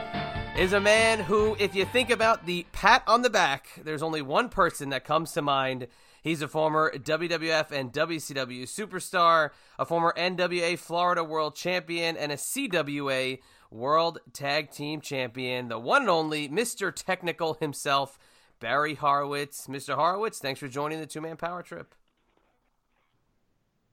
is 0.56 0.72
a 0.72 0.80
man 0.80 1.18
who, 1.18 1.54
if 1.58 1.74
you 1.74 1.84
think 1.84 2.10
about 2.10 2.46
the 2.46 2.64
pat 2.72 3.02
on 3.06 3.20
the 3.20 3.28
back, 3.28 3.68
there's 3.84 4.02
only 4.02 4.22
one 4.22 4.48
person 4.48 4.88
that 4.88 5.04
comes 5.04 5.32
to 5.32 5.42
mind. 5.42 5.86
He's 6.22 6.40
a 6.40 6.48
former 6.48 6.90
WWF 6.96 7.70
and 7.70 7.92
WCW 7.92 8.62
superstar, 8.62 9.50
a 9.78 9.84
former 9.84 10.14
NWA 10.16 10.78
Florida 10.78 11.22
World 11.22 11.56
Champion, 11.56 12.16
and 12.16 12.32
a 12.32 12.36
CWA 12.36 13.38
World 13.70 14.18
Tag 14.32 14.70
Team 14.70 15.00
Champion, 15.00 15.68
the 15.68 15.78
one 15.78 16.02
and 16.02 16.10
only 16.10 16.48
Mr. 16.48 16.94
Technical 16.94 17.54
himself, 17.54 18.18
Barry 18.60 18.94
Horowitz. 18.94 19.66
Mr. 19.66 19.94
Horowitz, 19.94 20.38
thanks 20.38 20.60
for 20.60 20.68
joining 20.68 21.00
the 21.00 21.06
two 21.06 21.20
man 21.20 21.36
power 21.36 21.62
trip. 21.62 21.94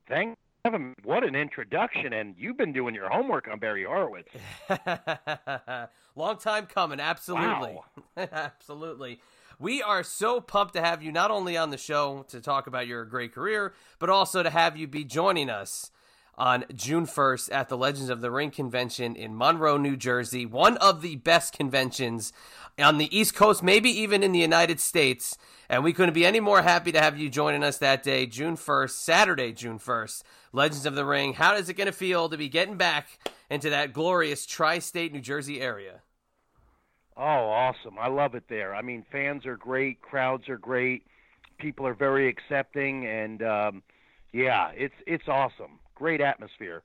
Thank 0.08 0.38
Kevin, 0.64 0.96
what 1.04 1.24
an 1.24 1.36
introduction, 1.36 2.14
and 2.14 2.36
you've 2.38 2.58
been 2.58 2.74
doing 2.74 2.94
your 2.94 3.10
homework 3.10 3.48
on 3.48 3.60
Barry 3.60 3.86
Horowitz. 3.86 4.30
Long 6.16 6.38
time 6.38 6.66
coming, 6.66 7.00
absolutely. 7.00 7.76
Wow. 7.76 7.84
absolutely. 8.32 9.20
We 9.60 9.82
are 9.82 10.04
so 10.04 10.42
pumped 10.42 10.74
to 10.76 10.82
have 10.82 11.02
you 11.02 11.12
not 11.12 11.32
only 11.32 11.58
on 11.58 11.70
the 11.70 11.78
show 11.78 12.26
to 12.30 12.42
talk 12.42 12.68
about 12.68 12.86
your 12.86 13.06
great 13.06 13.34
career, 13.34 13.74
but 13.98 14.10
also 14.10 14.44
to 14.44 14.50
have 14.50 14.78
you 14.78 14.88
be 14.88 15.04
joining 15.04 15.50
us 15.50 15.92
on 16.38 16.66
June 16.76 17.08
1st 17.08 17.52
at 17.52 17.68
the 17.70 17.78
Legends 17.78 18.10
of 18.10 18.22
the 18.22 18.30
Ring 18.30 18.52
convention 18.52 19.16
in 19.16 19.36
Monroe, 19.36 19.78
New 19.78 19.98
Jersey. 19.98 20.46
One 20.46 20.78
of 20.78 21.02
the 21.02 21.16
best 21.16 21.54
conventions 21.54 22.32
on 22.78 23.00
the 23.00 23.18
East 23.18 23.34
Coast, 23.34 23.64
maybe 23.64 23.90
even 23.90 24.22
in 24.22 24.32
the 24.32 24.40
United 24.40 24.80
States. 24.80 25.38
And 25.70 25.84
we 25.84 25.92
couldn't 25.92 26.14
be 26.14 26.26
any 26.26 26.40
more 26.40 26.62
happy 26.62 26.92
to 26.94 27.02
have 27.02 27.18
you 27.18 27.30
joining 27.30 27.64
us 27.64 27.78
that 27.80 28.02
day, 28.02 28.26
June 28.26 28.56
1st, 28.56 28.92
Saturday, 28.92 29.52
June 29.52 29.80
1st. 29.80 30.24
Legends 30.54 30.86
of 30.86 30.96
the 30.96 31.06
Ring. 31.06 31.34
How 31.34 31.56
is 31.56 31.68
it 31.68 31.74
going 31.74 31.88
to 31.88 31.94
feel 31.94 32.30
to 32.30 32.38
be 32.38 32.48
getting 32.48 32.78
back 32.78 33.20
into 33.50 33.70
that 33.70 33.92
glorious 33.92 34.46
tri 34.46 34.80
state 34.80 35.12
New 35.12 35.20
Jersey 35.20 35.60
area? 35.60 36.02
Oh, 37.18 37.22
awesome. 37.22 37.98
I 38.00 38.08
love 38.08 38.34
it 38.36 38.46
there. 38.48 38.74
I 38.74 38.82
mean, 38.82 39.06
fans 39.12 39.46
are 39.46 39.58
great, 39.58 40.02
crowds 40.02 40.48
are 40.48 40.58
great, 40.58 41.04
people 41.58 41.86
are 41.86 41.96
very 41.96 42.30
accepting, 42.30 43.06
and 43.08 43.44
um, 43.44 43.84
yeah, 44.32 44.72
it's, 44.76 44.96
it's 45.06 45.28
awesome. 45.28 45.80
Great 45.96 46.22
atmosphere 46.22 46.84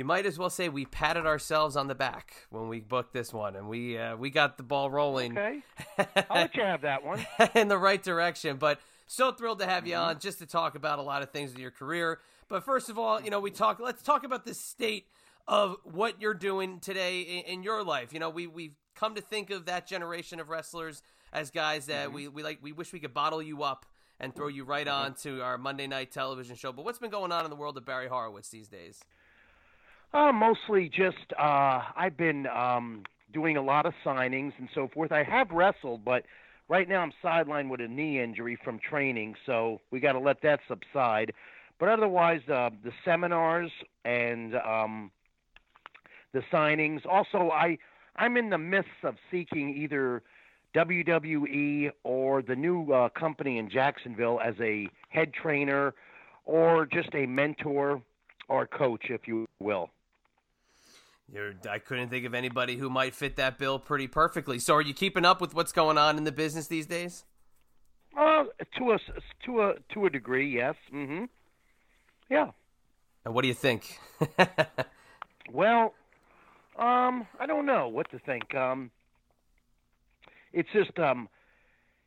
you 0.00 0.04
might 0.06 0.24
as 0.24 0.38
well 0.38 0.48
say 0.48 0.70
we 0.70 0.86
patted 0.86 1.26
ourselves 1.26 1.76
on 1.76 1.86
the 1.86 1.94
back 1.94 2.46
when 2.48 2.68
we 2.70 2.80
booked 2.80 3.12
this 3.12 3.34
one, 3.34 3.54
and 3.54 3.68
we 3.68 3.98
uh, 3.98 4.16
we 4.16 4.30
got 4.30 4.56
the 4.56 4.62
ball 4.62 4.90
rolling. 4.90 5.36
Okay, 5.36 5.60
I'll 5.98 6.40
let 6.40 6.56
you 6.56 6.62
have 6.62 6.80
that 6.80 7.04
one 7.04 7.26
in 7.54 7.68
the 7.68 7.76
right 7.76 8.02
direction. 8.02 8.56
But 8.56 8.80
so 9.06 9.30
thrilled 9.30 9.58
to 9.58 9.66
have 9.66 9.86
you 9.86 9.96
on 9.96 10.18
just 10.18 10.38
to 10.38 10.46
talk 10.46 10.74
about 10.74 11.00
a 11.00 11.02
lot 11.02 11.20
of 11.20 11.32
things 11.32 11.52
in 11.52 11.60
your 11.60 11.70
career. 11.70 12.18
But 12.48 12.64
first 12.64 12.88
of 12.88 12.98
all, 12.98 13.20
you 13.20 13.28
know, 13.28 13.40
we 13.40 13.50
talk. 13.50 13.78
Let's 13.78 14.02
talk 14.02 14.24
about 14.24 14.46
the 14.46 14.54
state 14.54 15.04
of 15.46 15.76
what 15.84 16.18
you're 16.18 16.32
doing 16.32 16.80
today 16.80 17.20
in, 17.20 17.56
in 17.56 17.62
your 17.62 17.84
life. 17.84 18.14
You 18.14 18.20
know, 18.20 18.30
we 18.30 18.46
we've 18.46 18.76
come 18.94 19.16
to 19.16 19.20
think 19.20 19.50
of 19.50 19.66
that 19.66 19.86
generation 19.86 20.40
of 20.40 20.48
wrestlers 20.48 21.02
as 21.30 21.50
guys 21.50 21.84
that 21.86 22.06
mm-hmm. 22.06 22.14
we, 22.14 22.28
we 22.28 22.42
like. 22.42 22.60
We 22.62 22.72
wish 22.72 22.90
we 22.94 23.00
could 23.00 23.12
bottle 23.12 23.42
you 23.42 23.64
up 23.64 23.84
and 24.18 24.34
throw 24.34 24.48
you 24.48 24.64
right 24.64 24.88
on 24.88 25.12
to 25.16 25.42
our 25.42 25.58
Monday 25.58 25.86
night 25.86 26.10
television 26.10 26.56
show. 26.56 26.72
But 26.72 26.86
what's 26.86 26.98
been 26.98 27.10
going 27.10 27.32
on 27.32 27.44
in 27.44 27.50
the 27.50 27.56
world 27.56 27.76
of 27.76 27.84
Barry 27.84 28.08
Horowitz 28.08 28.48
these 28.48 28.68
days? 28.68 29.00
Uh, 30.12 30.32
mostly 30.32 30.88
just 30.88 31.32
uh, 31.38 31.82
I've 31.96 32.16
been 32.16 32.46
um, 32.48 33.04
doing 33.32 33.56
a 33.56 33.62
lot 33.62 33.86
of 33.86 33.92
signings 34.04 34.52
and 34.58 34.68
so 34.74 34.88
forth. 34.92 35.12
I 35.12 35.22
have 35.22 35.50
wrestled, 35.52 36.04
but 36.04 36.24
right 36.68 36.88
now 36.88 37.00
I'm 37.00 37.12
sidelined 37.22 37.70
with 37.70 37.80
a 37.80 37.86
knee 37.86 38.20
injury 38.20 38.58
from 38.64 38.80
training, 38.80 39.36
so 39.46 39.80
we 39.92 40.00
got 40.00 40.12
to 40.12 40.18
let 40.18 40.42
that 40.42 40.60
subside. 40.66 41.32
But 41.78 41.90
otherwise, 41.90 42.40
uh, 42.48 42.70
the 42.82 42.90
seminars 43.04 43.70
and 44.04 44.56
um, 44.56 45.12
the 46.32 46.42
signings. 46.52 47.06
Also, 47.06 47.50
I 47.50 47.78
I'm 48.16 48.36
in 48.36 48.50
the 48.50 48.58
midst 48.58 48.90
of 49.04 49.14
seeking 49.30 49.76
either 49.76 50.22
WWE 50.74 51.90
or 52.02 52.42
the 52.42 52.56
new 52.56 52.92
uh, 52.92 53.08
company 53.10 53.58
in 53.58 53.70
Jacksonville 53.70 54.40
as 54.44 54.54
a 54.60 54.88
head 55.08 55.32
trainer 55.32 55.94
or 56.44 56.84
just 56.86 57.14
a 57.14 57.26
mentor 57.26 58.02
or 58.48 58.66
coach, 58.66 59.04
if 59.08 59.28
you 59.28 59.46
will. 59.60 59.88
You're, 61.32 61.54
I 61.70 61.78
couldn't 61.78 62.08
think 62.08 62.26
of 62.26 62.34
anybody 62.34 62.76
who 62.76 62.90
might 62.90 63.14
fit 63.14 63.36
that 63.36 63.58
bill 63.58 63.78
pretty 63.78 64.08
perfectly. 64.08 64.58
So, 64.58 64.74
are 64.74 64.82
you 64.82 64.94
keeping 64.94 65.24
up 65.24 65.40
with 65.40 65.54
what's 65.54 65.72
going 65.72 65.96
on 65.96 66.18
in 66.18 66.24
the 66.24 66.32
business 66.32 66.66
these 66.66 66.86
days? 66.86 67.24
Uh, 68.18 68.44
to 68.78 68.92
a 68.92 68.98
to 69.46 69.62
a 69.62 69.74
to 69.94 70.06
a 70.06 70.10
degree, 70.10 70.52
yes. 70.56 70.74
Mm-hmm. 70.92 71.26
Yeah. 72.28 72.50
And 73.24 73.34
what 73.34 73.42
do 73.42 73.48
you 73.48 73.54
think? 73.54 73.98
well, 75.52 75.94
um, 76.78 77.26
I 77.38 77.46
don't 77.46 77.66
know 77.66 77.88
what 77.88 78.10
to 78.10 78.18
think. 78.18 78.54
Um, 78.54 78.90
it's 80.52 80.68
just 80.72 80.98
um, 80.98 81.28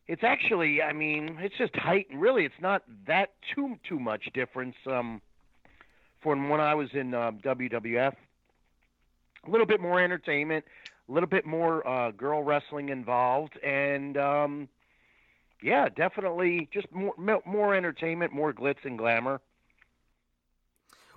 it's 0.08 0.24
actually, 0.24 0.82
I 0.82 0.92
mean, 0.92 1.38
it's 1.40 1.58
just 1.58 1.76
height. 1.78 2.08
and 2.10 2.22
Really, 2.22 2.44
it's 2.44 2.62
not 2.62 2.84
that 3.08 3.30
too 3.56 3.78
too 3.88 4.00
much 4.00 4.30
difference. 4.34 4.76
Um, 4.86 5.22
from 6.22 6.50
when 6.50 6.62
I 6.62 6.74
was 6.74 6.90
in 6.94 7.14
uh, 7.14 7.32
WWF 7.44 8.14
a 9.46 9.50
little 9.50 9.66
bit 9.66 9.82
more 9.82 10.02
entertainment, 10.02 10.66
a 11.10 11.12
little 11.12 11.30
bit 11.30 11.46
more 11.46 11.86
uh, 11.88 12.12
girl 12.12 12.44
wrestling 12.44 12.90
involved, 12.90 13.58
and 13.64 14.18
um, 14.18 14.70
yeah, 15.62 15.90
definitely 15.90 16.70
just 16.74 16.88
more 16.92 17.14
more 17.46 17.76
entertainment, 17.76 18.34
more 18.34 18.54
glitz 18.54 18.84
and 18.86 18.98
glamour. 18.98 19.42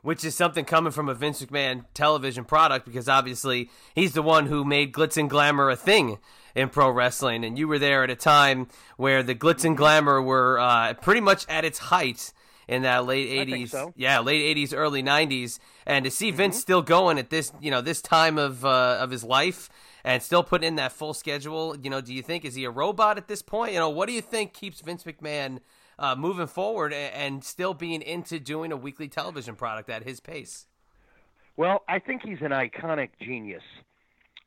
Which 0.03 0.25
is 0.25 0.37
something 0.37 0.65
coming 0.65 0.93
from 0.93 1.09
a 1.09 1.15
Vince 1.15 1.43
McMahon 1.43 1.85
television 1.93 2.45
product 2.45 2.87
because 2.87 3.09
obviously 3.09 3.71
he's 3.95 4.13
the 4.13 4.23
one 4.23 4.47
who 4.47 4.65
made 4.65 4.93
glitz 4.93 5.17
and 5.17 5.29
glamour 5.29 5.69
a 5.69 5.75
thing 5.75 6.19
in 6.55 6.69
pro 6.69 6.91
wrestling, 6.91 7.45
and 7.45 7.59
you 7.59 7.67
were 7.67 7.79
there 7.79 8.05
at 8.05 8.11
a 8.11 8.17
time 8.17 8.69
where 8.97 9.23
the 9.23 9.35
glitz 9.35 9.65
and 9.65 9.77
glamour 9.77 10.23
were 10.23 10.61
uh, 10.61 10.95
pretty 10.95 11.21
much 11.21 11.45
at 11.49 11.65
its 11.65 11.79
height 11.79 12.33
in 12.69 12.83
that 12.83 13.07
late 13.07 13.49
80s 13.49 13.71
so. 13.71 13.93
yeah 13.97 14.19
late 14.21 14.57
80s 14.57 14.73
early 14.75 15.03
90s 15.03 15.59
and 15.87 16.05
to 16.05 16.11
see 16.11 16.29
mm-hmm. 16.29 16.39
Vince 16.39 16.59
still 16.59 16.83
going 16.83 17.19
at 17.19 17.31
this 17.31 17.53
you 17.61 17.71
know 17.71 17.81
this 17.81 18.03
time 18.03 18.39
of 18.39 18.65
uh, 18.65 18.99
of 19.01 19.11
his 19.11 19.25
life 19.25 19.69
and 20.05 20.23
still 20.23 20.43
putting 20.43 20.69
in 20.69 20.77
that 20.77 20.93
full 20.93 21.15
schedule 21.15 21.77
you 21.79 21.91
know 21.91 22.01
do 22.01 22.13
you 22.13 22.23
think 22.23 22.45
is 22.45 22.55
he 22.55 22.65
a 22.65 22.71
robot 22.71 23.17
at 23.17 23.29
this 23.29 23.43
point? 23.43 23.73
You 23.73 23.79
know 23.79 23.91
what 23.91 24.07
do 24.07 24.13
you 24.13 24.23
think 24.23 24.53
keeps 24.53 24.81
Vince 24.81 25.05
McMahon 25.05 25.61
uh, 25.99 26.15
moving 26.15 26.47
forward 26.47 26.93
and, 26.93 27.15
and 27.15 27.45
still 27.45 27.75
being 27.75 28.03
into 28.03 28.39
doing 28.39 28.73
a 28.73 28.77
weekly 28.77 29.09
television 29.09 29.55
product 29.55 29.89
at 29.89 30.03
his 30.05 30.21
pace? 30.21 30.67
Well 31.57 31.85
I 31.89 31.99
think 31.99 32.23
he's 32.23 32.41
an 32.41 32.51
iconic 32.51 33.11
genius. 33.21 33.63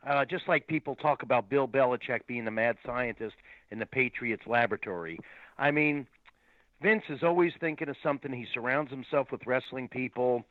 Uh, 0.05 0.23
just 0.23 0.47
like 0.47 0.65
people 0.67 0.95
talk 0.95 1.23
about 1.23 1.49
Bill 1.49 1.67
Belichick 1.67 2.21
being 2.25 2.45
the 2.45 2.51
mad 2.51 2.77
scientist 2.85 3.35
in 3.69 3.79
the 3.79 3.85
Patriots 3.85 4.43
laboratory. 4.47 5.19
I 5.57 5.71
mean 5.71 6.07
Vince 6.81 7.03
is 7.09 7.23
always 7.23 7.51
thinking 7.59 7.89
of 7.89 7.95
something. 8.01 8.31
He 8.31 8.45
surrounds 8.53 8.91
himself 8.91 9.31
with 9.31 9.45
wrestling 9.45 9.89
people. 9.89 10.45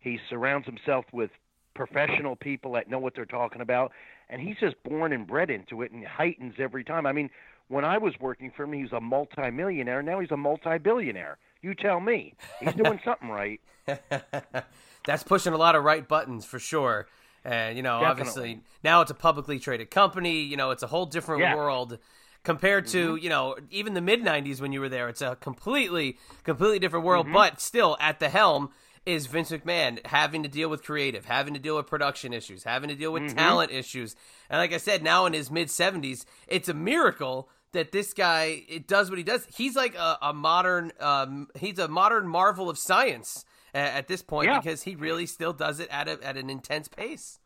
He 0.00 0.18
surrounds 0.30 0.66
himself 0.66 1.04
with 1.12 1.30
professional 1.74 2.36
people 2.36 2.72
that 2.72 2.88
know 2.88 2.98
what 2.98 3.14
they're 3.14 3.24
talking 3.24 3.60
about, 3.60 3.92
and 4.30 4.40
he's 4.40 4.56
just 4.60 4.76
born 4.82 5.12
and 5.12 5.26
bred 5.26 5.50
into 5.50 5.82
it 5.82 5.92
and 5.92 6.04
heightens 6.04 6.54
every 6.58 6.84
time. 6.84 7.06
I 7.06 7.12
mean, 7.12 7.28
when 7.68 7.84
I 7.84 7.98
was 7.98 8.14
working 8.20 8.52
for 8.56 8.64
him, 8.64 8.72
he 8.72 8.82
was 8.82 8.92
a 8.92 9.00
multimillionaire. 9.00 10.02
Now 10.02 10.20
he's 10.20 10.30
a 10.30 10.36
multi-billionaire. 10.36 11.38
You 11.62 11.74
tell 11.74 12.00
me. 12.00 12.34
He's 12.60 12.74
doing 12.74 13.00
something 13.04 13.28
right. 13.28 13.60
That's 15.06 15.22
pushing 15.24 15.52
a 15.52 15.56
lot 15.56 15.74
of 15.74 15.84
right 15.84 16.06
buttons 16.06 16.44
for 16.44 16.58
sure. 16.58 17.06
And 17.44 17.76
you 17.76 17.82
know, 17.82 18.00
Definitely. 18.00 18.10
obviously 18.10 18.60
now 18.82 19.02
it's 19.02 19.10
a 19.10 19.14
publicly 19.14 19.58
traded 19.58 19.90
company. 19.90 20.42
You 20.42 20.56
know, 20.56 20.70
it's 20.70 20.82
a 20.82 20.88
whole 20.88 21.06
different 21.06 21.42
yeah. 21.42 21.54
world 21.54 21.98
compared 22.46 22.86
to 22.86 23.14
mm-hmm. 23.14 23.24
you 23.24 23.28
know 23.28 23.56
even 23.72 23.94
the 23.94 24.00
mid 24.00 24.22
90s 24.22 24.60
when 24.60 24.70
you 24.70 24.80
were 24.80 24.88
there 24.88 25.08
it's 25.08 25.20
a 25.20 25.34
completely 25.34 26.16
completely 26.44 26.78
different 26.78 27.04
world 27.04 27.26
mm-hmm. 27.26 27.34
but 27.34 27.60
still 27.60 27.96
at 28.00 28.20
the 28.20 28.28
helm 28.28 28.70
is 29.04 29.26
Vince 29.26 29.50
McMahon 29.50 30.04
having 30.06 30.44
to 30.44 30.48
deal 30.48 30.68
with 30.68 30.84
creative 30.84 31.24
having 31.24 31.54
to 31.54 31.60
deal 31.60 31.74
with 31.74 31.88
production 31.88 32.32
issues 32.32 32.62
having 32.62 32.88
to 32.88 32.94
deal 32.94 33.12
with 33.12 33.24
mm-hmm. 33.24 33.36
talent 33.36 33.72
issues 33.72 34.14
and 34.48 34.60
like 34.60 34.72
I 34.72 34.76
said 34.76 35.02
now 35.02 35.26
in 35.26 35.32
his 35.32 35.50
mid 35.50 35.66
70s 35.66 36.24
it's 36.46 36.68
a 36.68 36.74
miracle 36.74 37.48
that 37.72 37.90
this 37.90 38.14
guy 38.14 38.62
it 38.68 38.86
does 38.86 39.10
what 39.10 39.18
he 39.18 39.24
does 39.24 39.44
he's 39.56 39.74
like 39.74 39.96
a, 39.96 40.16
a 40.22 40.32
modern 40.32 40.92
um, 41.00 41.48
he's 41.58 41.80
a 41.80 41.88
modern 41.88 42.28
marvel 42.28 42.70
of 42.70 42.78
science 42.78 43.44
at, 43.74 43.92
at 43.92 44.08
this 44.08 44.22
point 44.22 44.46
yeah. 44.46 44.60
because 44.60 44.84
he 44.84 44.94
really 44.94 45.26
still 45.26 45.52
does 45.52 45.80
it 45.80 45.88
at 45.90 46.06
a, 46.06 46.22
at 46.22 46.36
an 46.36 46.48
intense 46.48 46.86
pace 46.86 47.40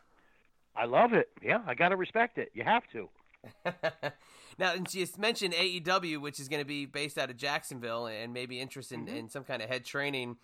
I 0.77 0.85
love 0.85 1.15
it 1.15 1.31
yeah 1.43 1.63
I 1.67 1.73
got 1.73 1.89
to 1.89 1.97
respect 1.97 2.37
it 2.37 2.51
you 2.53 2.65
have 2.65 2.83
to 2.89 3.09
Now, 4.61 4.75
and 4.75 4.93
you 4.93 5.07
mentioned 5.17 5.55
AEW, 5.55 6.21
which 6.21 6.39
is 6.39 6.49
going 6.49 6.61
to 6.61 6.67
be 6.67 6.85
based 6.85 7.17
out 7.17 7.31
of 7.31 7.39
Jacksonville 7.39 8.07
and 8.07 8.35
maybe 8.35 8.61
interested 8.61 8.99
in, 8.99 9.07
mm-hmm. 9.07 9.17
in 9.17 9.29
some 9.31 9.43
kind 9.43 9.63
of 9.63 9.71
head 9.71 9.87
training 9.87 10.37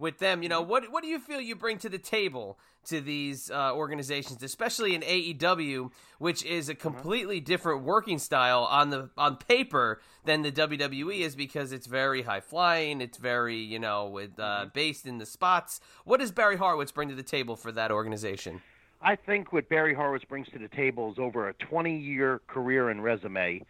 with 0.00 0.18
them. 0.18 0.42
You 0.42 0.48
know, 0.48 0.60
what 0.60 0.90
what 0.90 1.04
do 1.04 1.08
you 1.08 1.20
feel 1.20 1.40
you 1.40 1.54
bring 1.54 1.78
to 1.78 1.88
the 1.88 1.98
table 1.98 2.58
to 2.86 3.00
these 3.00 3.48
uh, 3.48 3.72
organizations, 3.72 4.42
especially 4.42 4.96
in 4.96 5.02
AEW, 5.02 5.92
which 6.18 6.44
is 6.44 6.68
a 6.68 6.74
completely 6.74 7.38
different 7.38 7.84
working 7.84 8.18
style 8.18 8.64
on 8.64 8.90
the 8.90 9.10
on 9.16 9.36
paper 9.36 10.00
than 10.24 10.42
the 10.42 10.50
WWE 10.50 11.20
is 11.20 11.36
because 11.36 11.70
it's 11.70 11.86
very 11.86 12.22
high 12.22 12.40
flying, 12.40 13.00
it's 13.00 13.18
very 13.18 13.58
you 13.58 13.78
know 13.78 14.08
with 14.08 14.40
uh, 14.40 14.66
based 14.74 15.06
in 15.06 15.18
the 15.18 15.26
spots. 15.26 15.80
What 16.04 16.18
does 16.18 16.32
Barry 16.32 16.56
Horowitz 16.56 16.90
bring 16.90 17.08
to 17.08 17.14
the 17.14 17.22
table 17.22 17.54
for 17.54 17.70
that 17.70 17.92
organization? 17.92 18.62
I 19.02 19.16
think 19.16 19.52
what 19.52 19.68
Barry 19.68 19.94
Horowitz 19.94 20.24
brings 20.26 20.48
to 20.48 20.58
the 20.58 20.68
table 20.68 21.10
is 21.10 21.18
over 21.18 21.48
a 21.48 21.54
20 21.54 21.96
year 21.96 22.40
career 22.46 22.90
and 22.90 23.02
resume. 23.02 23.64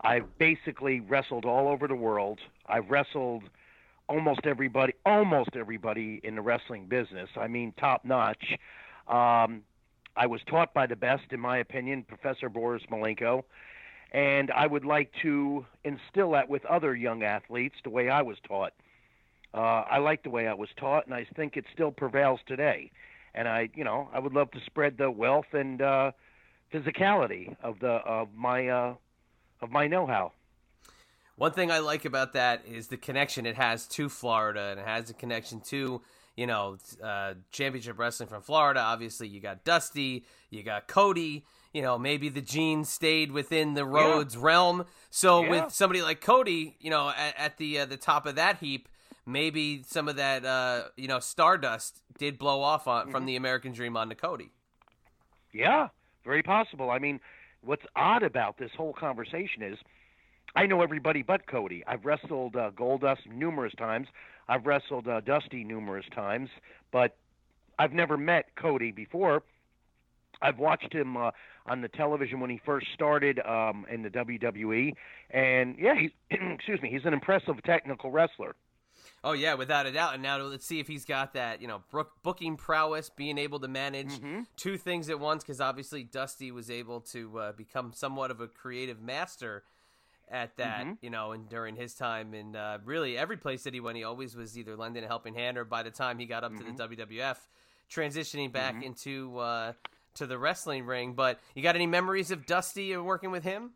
I've 0.00 0.38
basically 0.38 1.00
wrestled 1.00 1.44
all 1.44 1.68
over 1.68 1.86
the 1.86 1.94
world. 1.94 2.40
I've 2.66 2.90
wrestled 2.90 3.44
almost 4.08 4.40
everybody, 4.44 4.92
almost 5.04 5.50
everybody 5.56 6.20
in 6.24 6.34
the 6.34 6.42
wrestling 6.42 6.86
business. 6.86 7.28
I 7.36 7.46
mean, 7.46 7.72
top 7.78 8.04
notch. 8.04 8.58
Um, 9.08 9.62
I 10.16 10.26
was 10.26 10.40
taught 10.48 10.74
by 10.74 10.86
the 10.86 10.96
best, 10.96 11.24
in 11.30 11.40
my 11.40 11.58
opinion, 11.58 12.04
Professor 12.06 12.48
Boris 12.48 12.82
Malenko, 12.90 13.42
and 14.12 14.50
I 14.50 14.66
would 14.66 14.84
like 14.84 15.10
to 15.22 15.64
instill 15.84 16.32
that 16.32 16.48
with 16.48 16.64
other 16.66 16.94
young 16.94 17.22
athletes 17.22 17.76
the 17.84 17.90
way 17.90 18.08
I 18.08 18.22
was 18.22 18.36
taught. 18.46 18.72
Uh, 19.54 19.84
I 19.90 19.98
like 19.98 20.22
the 20.22 20.30
way 20.30 20.48
I 20.48 20.54
was 20.54 20.68
taught, 20.78 21.06
and 21.06 21.14
I 21.14 21.26
think 21.36 21.56
it 21.56 21.64
still 21.72 21.90
prevails 21.90 22.40
today. 22.46 22.90
And 23.36 23.46
I, 23.46 23.68
you 23.74 23.84
know, 23.84 24.08
I 24.12 24.18
would 24.18 24.32
love 24.32 24.50
to 24.52 24.60
spread 24.64 24.96
the 24.96 25.10
wealth 25.10 25.52
and 25.52 25.82
uh, 25.82 26.12
physicality 26.72 27.54
of 27.62 27.78
the 27.80 27.88
of 27.88 28.28
my 28.34 28.68
uh, 28.68 28.94
of 29.60 29.70
my 29.70 29.86
know-how. 29.86 30.32
One 31.36 31.52
thing 31.52 31.70
I 31.70 31.80
like 31.80 32.06
about 32.06 32.32
that 32.32 32.62
is 32.66 32.88
the 32.88 32.96
connection 32.96 33.44
it 33.44 33.56
has 33.56 33.86
to 33.88 34.08
Florida, 34.08 34.68
and 34.70 34.80
it 34.80 34.86
has 34.86 35.10
a 35.10 35.14
connection 35.14 35.60
to 35.66 36.00
you 36.34 36.46
know 36.46 36.78
uh, 37.04 37.34
championship 37.52 37.98
wrestling 37.98 38.30
from 38.30 38.40
Florida. 38.40 38.80
Obviously, 38.80 39.28
you 39.28 39.40
got 39.40 39.64
Dusty, 39.64 40.24
you 40.50 40.62
got 40.62 40.88
Cody. 40.88 41.44
You 41.74 41.82
know, 41.82 41.98
maybe 41.98 42.30
the 42.30 42.40
genes 42.40 42.88
stayed 42.88 43.32
within 43.32 43.74
the 43.74 43.84
Rhodes 43.84 44.34
yeah. 44.34 44.40
realm. 44.42 44.86
So 45.10 45.42
yeah. 45.42 45.50
with 45.50 45.72
somebody 45.74 46.00
like 46.00 46.22
Cody, 46.22 46.74
you 46.80 46.88
know, 46.88 47.10
at, 47.10 47.34
at 47.36 47.56
the 47.58 47.80
uh, 47.80 47.84
the 47.84 47.98
top 47.98 48.24
of 48.24 48.36
that 48.36 48.60
heap, 48.60 48.88
maybe 49.26 49.82
some 49.86 50.08
of 50.08 50.16
that 50.16 50.44
uh, 50.44 50.84
you 50.96 51.08
know 51.08 51.18
stardust 51.18 52.02
did 52.18 52.38
blow 52.38 52.62
off 52.62 52.86
on, 52.86 53.02
mm-hmm. 53.02 53.12
from 53.12 53.26
the 53.26 53.36
American 53.36 53.72
Dream 53.72 53.96
onto 53.96 54.14
Cody. 54.14 54.52
Yeah, 55.52 55.88
very 56.24 56.42
possible. 56.42 56.90
I 56.90 56.98
mean, 56.98 57.20
what's 57.62 57.84
odd 57.94 58.22
about 58.22 58.58
this 58.58 58.70
whole 58.76 58.92
conversation 58.92 59.62
is 59.62 59.78
I 60.54 60.66
know 60.66 60.82
everybody 60.82 61.22
but 61.22 61.46
Cody. 61.46 61.84
I've 61.86 62.04
wrestled 62.04 62.56
uh, 62.56 62.70
Goldust 62.70 63.26
numerous 63.30 63.74
times. 63.74 64.08
I've 64.48 64.64
wrestled 64.64 65.08
uh, 65.08 65.20
Dusty 65.20 65.64
numerous 65.64 66.06
times, 66.14 66.48
but 66.92 67.16
I've 67.78 67.92
never 67.92 68.16
met 68.16 68.54
Cody 68.56 68.92
before. 68.92 69.42
I've 70.40 70.58
watched 70.58 70.92
him 70.92 71.16
uh, 71.16 71.30
on 71.66 71.80
the 71.80 71.88
television 71.88 72.40
when 72.40 72.50
he 72.50 72.60
first 72.64 72.86
started 72.94 73.40
um, 73.40 73.86
in 73.90 74.02
the 74.02 74.10
WWE, 74.10 74.94
and 75.30 75.76
yeah, 75.78 75.94
he's 75.98 76.10
excuse 76.30 76.80
me, 76.82 76.90
he's 76.90 77.04
an 77.04 77.12
impressive 77.12 77.62
technical 77.64 78.10
wrestler. 78.10 78.54
Oh 79.24 79.32
yeah, 79.32 79.54
without 79.54 79.86
a 79.86 79.92
doubt. 79.92 80.14
And 80.14 80.22
now 80.22 80.38
let's 80.38 80.66
see 80.66 80.78
if 80.78 80.86
he's 80.86 81.04
got 81.04 81.32
that, 81.34 81.60
you 81.60 81.68
know, 81.68 81.82
booking 82.22 82.56
prowess, 82.56 83.10
being 83.10 83.38
able 83.38 83.58
to 83.60 83.68
manage 83.68 84.12
mm-hmm. 84.12 84.42
two 84.56 84.78
things 84.78 85.08
at 85.10 85.18
once. 85.18 85.42
Because 85.42 85.60
obviously 85.60 86.04
Dusty 86.04 86.52
was 86.52 86.70
able 86.70 87.00
to 87.00 87.38
uh, 87.38 87.52
become 87.52 87.92
somewhat 87.92 88.30
of 88.30 88.40
a 88.40 88.46
creative 88.46 89.00
master 89.00 89.64
at 90.28 90.56
that, 90.56 90.80
mm-hmm. 90.80 90.92
you 91.00 91.10
know, 91.10 91.32
and 91.32 91.48
during 91.48 91.76
his 91.76 91.94
time 91.94 92.34
and 92.34 92.56
uh, 92.56 92.78
really 92.84 93.16
every 93.16 93.36
place 93.36 93.62
that 93.64 93.74
he 93.74 93.80
went, 93.80 93.96
he 93.96 94.04
always 94.04 94.34
was 94.34 94.58
either 94.58 94.76
lending 94.76 95.04
a 95.04 95.06
helping 95.06 95.34
hand 95.34 95.56
or 95.56 95.64
by 95.64 95.82
the 95.82 95.90
time 95.90 96.18
he 96.18 96.26
got 96.26 96.44
up 96.44 96.52
mm-hmm. 96.52 96.76
to 96.76 96.76
the 96.76 96.96
mm-hmm. 96.96 97.20
WWF, 97.20 97.36
transitioning 97.90 98.52
back 98.52 98.74
mm-hmm. 98.74 98.84
into 98.84 99.38
uh, 99.38 99.72
to 100.14 100.26
the 100.26 100.38
wrestling 100.38 100.84
ring. 100.84 101.14
But 101.14 101.40
you 101.54 101.62
got 101.62 101.76
any 101.76 101.86
memories 101.86 102.30
of 102.30 102.46
Dusty 102.46 102.92
and 102.92 103.04
working 103.04 103.30
with 103.30 103.44
him? 103.44 103.70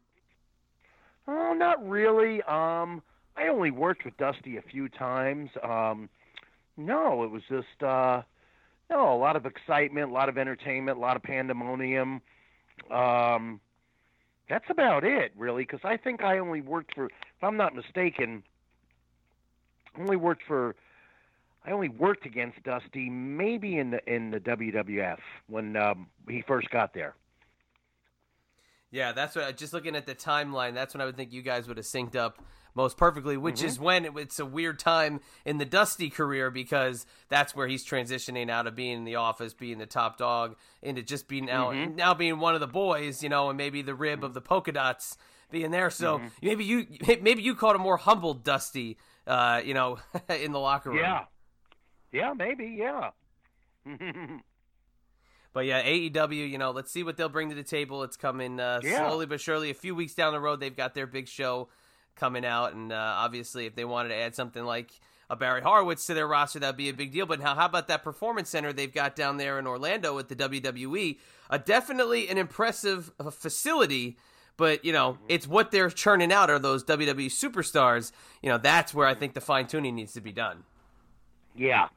Oh, 1.29 1.53
not 1.53 1.87
really. 1.89 2.43
Um, 2.43 3.03
I 3.37 3.49
only 3.49 3.71
worked 3.71 4.05
with 4.05 4.17
Dusty 4.17 4.57
a 4.57 4.63
few 4.63 4.89
times. 4.89 5.51
Um, 5.63 6.09
no, 6.77 7.25
it 7.25 7.31
was 7.31 7.43
just 7.49 7.83
uh, 7.83 8.23
no 8.89 9.15
a 9.15 9.17
lot 9.17 9.37
of 9.37 9.47
excitement, 9.47 10.11
a 10.11 10.13
lot 10.13 10.29
of 10.29 10.39
entertainment, 10.39 10.99
a 10.99 11.01
lot 11.01 11.17
of 11.17 11.23
pandemonium. 11.23 12.21
Um, 12.91 13.61
that's 14.49 14.69
about 14.69 15.05
it, 15.05 15.33
really, 15.37 15.63
because 15.63 15.81
I 15.85 15.97
think 15.97 16.25
I 16.25 16.39
only 16.39 16.61
worked 16.61 16.95
for, 16.95 17.07
if 17.07 17.43
I'm 17.43 17.57
not 17.57 17.75
mistaken, 17.75 18.43
only 19.99 20.17
worked 20.17 20.43
for, 20.47 20.75
I 21.65 21.71
only 21.71 21.89
worked 21.89 22.27
against 22.27 22.63
Dusty 22.65 23.09
maybe 23.09 23.79
in 23.79 23.91
the 23.93 24.13
in 24.13 24.31
the 24.31 24.41
WWF 24.41 25.19
when 25.47 25.77
um, 25.77 26.09
he 26.29 26.43
first 26.43 26.69
got 26.71 26.95
there. 26.95 27.15
Yeah, 28.91 29.13
that's 29.13 29.37
what. 29.37 29.57
Just 29.57 29.73
looking 29.73 29.95
at 29.95 30.07
the 30.07 30.15
timeline, 30.15 30.75
that's 30.75 30.95
when 30.95 31.01
I 31.01 31.05
would 31.05 31.17
think 31.17 31.33
you 31.33 31.43
guys 31.43 31.69
would 31.69 31.77
have 31.77 31.87
synced 31.87 32.17
up 32.17 32.43
most 32.75 32.97
perfectly, 32.97 33.37
which 33.37 33.57
mm-hmm. 33.57 33.67
is 33.67 33.81
when 33.81 34.05
it, 34.05 34.13
it's 34.17 34.39
a 34.39 34.47
weird 34.47 34.79
time 34.79 35.21
in 35.45 35.59
the 35.59 35.65
Dusty 35.65 36.11
career 36.11 36.51
because 36.51 37.07
that's 37.29 37.55
where 37.55 37.67
he's 37.67 37.85
transitioning 37.85 38.51
out 38.51 38.67
of 38.67 38.75
being 38.75 38.99
in 38.99 39.05
the 39.05 39.17
office, 39.17 39.55
being 39.55 39.79
the 39.79 39.87
top 39.87 40.19
dog, 40.19 40.57
into 40.83 41.03
just 41.03 41.29
being 41.29 41.47
now 41.47 41.71
mm-hmm. 41.71 41.97
now 41.97 42.15
being 42.15 42.39
one 42.39 42.55
of 42.55 42.61
the 42.61 42.67
boys, 42.67 43.23
you 43.23 43.29
know, 43.29 43.49
and 43.49 43.57
maybe 43.57 43.83
the 43.83 43.95
rib 43.95 44.25
of 44.25 44.35
the 44.35 44.41
polka 44.41 44.73
dots 44.73 45.17
being 45.51 45.71
there. 45.71 45.91
So 45.91 46.19
mm-hmm. 46.19 46.29
maybe 46.43 46.65
you 46.65 46.87
maybe 47.23 47.43
you 47.43 47.55
called 47.55 47.77
a 47.77 47.81
more 47.81 47.97
humble 47.97 48.35
Dusty, 48.35 48.99
uh, 49.27 49.61
you 49.65 49.75
know, 49.75 49.99
in 50.29 50.53
the 50.53 50.61
locker 50.61 50.91
room. 50.91 50.99
Yeah, 50.99 51.25
yeah, 52.13 52.33
maybe, 52.33 52.77
yeah. 52.79 53.11
But 55.53 55.67
yeah, 55.67 55.83
AEW, 55.83 56.49
you 56.49 56.59
know, 56.59 56.71
let's 56.71 56.93
see 56.93 57.03
what 57.03 57.17
they'll 57.17 57.29
bring 57.29 57.49
to 57.49 57.57
the 57.57 57.65
table. 57.65 58.05
It's 58.05 58.17
coming 58.17 58.61
uh, 58.61 58.81
yeah. 58.83 59.09
slowly 59.09 59.27
but 59.27 59.41
surely. 59.41 59.71
A 59.71 59.75
few 59.75 59.95
weeks 59.95 60.15
down 60.15 60.33
the 60.33 60.41
road, 60.41 60.61
they've 60.61 60.77
got 60.77 60.95
their 60.95 61.09
big 61.09 61.27
show 61.27 61.69
coming 62.21 62.45
out, 62.45 62.75
and 62.75 62.93
uh, 62.93 63.15
obviously, 63.17 63.67
if 63.67 63.75
they 63.75 63.85
wanted 63.85 64.11
to 64.11 64.15
add 64.15 64.37
something 64.37 64.65
like 64.65 64.93
a 65.31 65.37
Barry 65.37 65.63
Horowitz 65.63 66.07
to 66.07 66.15
their 66.15 66.29
roster, 66.29 66.59
that'd 66.59 66.77
be 66.77 66.91
a 66.91 66.95
big 66.95 67.13
deal. 67.13 67.25
But 67.25 67.41
now, 67.41 67.55
how 67.55 67.65
about 67.65 67.89
that 67.89 68.05
performance 68.05 68.51
center 68.51 68.73
they've 68.73 68.93
got 68.93 69.17
down 69.17 69.39
there 69.39 69.59
in 69.59 69.67
Orlando 69.67 70.15
with 70.15 70.29
the 70.29 70.37
WWE? 70.37 71.19
Uh, 71.49 71.59
definitely 71.59 72.29
an 72.29 72.37
impressive 72.37 73.11
uh, 73.19 73.31
facility. 73.31 74.19
But 74.57 74.85
you 74.85 74.93
know, 74.93 75.17
it's 75.27 75.49
what 75.49 75.71
they're 75.71 75.89
churning 75.89 76.31
out 76.31 76.51
are 76.51 76.59
those 76.59 76.85
WWE 76.85 77.27
superstars. 77.27 78.13
You 78.43 78.51
know, 78.51 78.59
that's 78.59 78.93
where 78.93 79.07
I 79.07 79.15
think 79.15 79.33
the 79.33 79.41
fine 79.41 79.67
tuning 79.67 79.95
needs 79.95 80.13
to 80.13 80.21
be 80.21 80.33
done. 80.33 80.65
Yeah, 81.57 81.89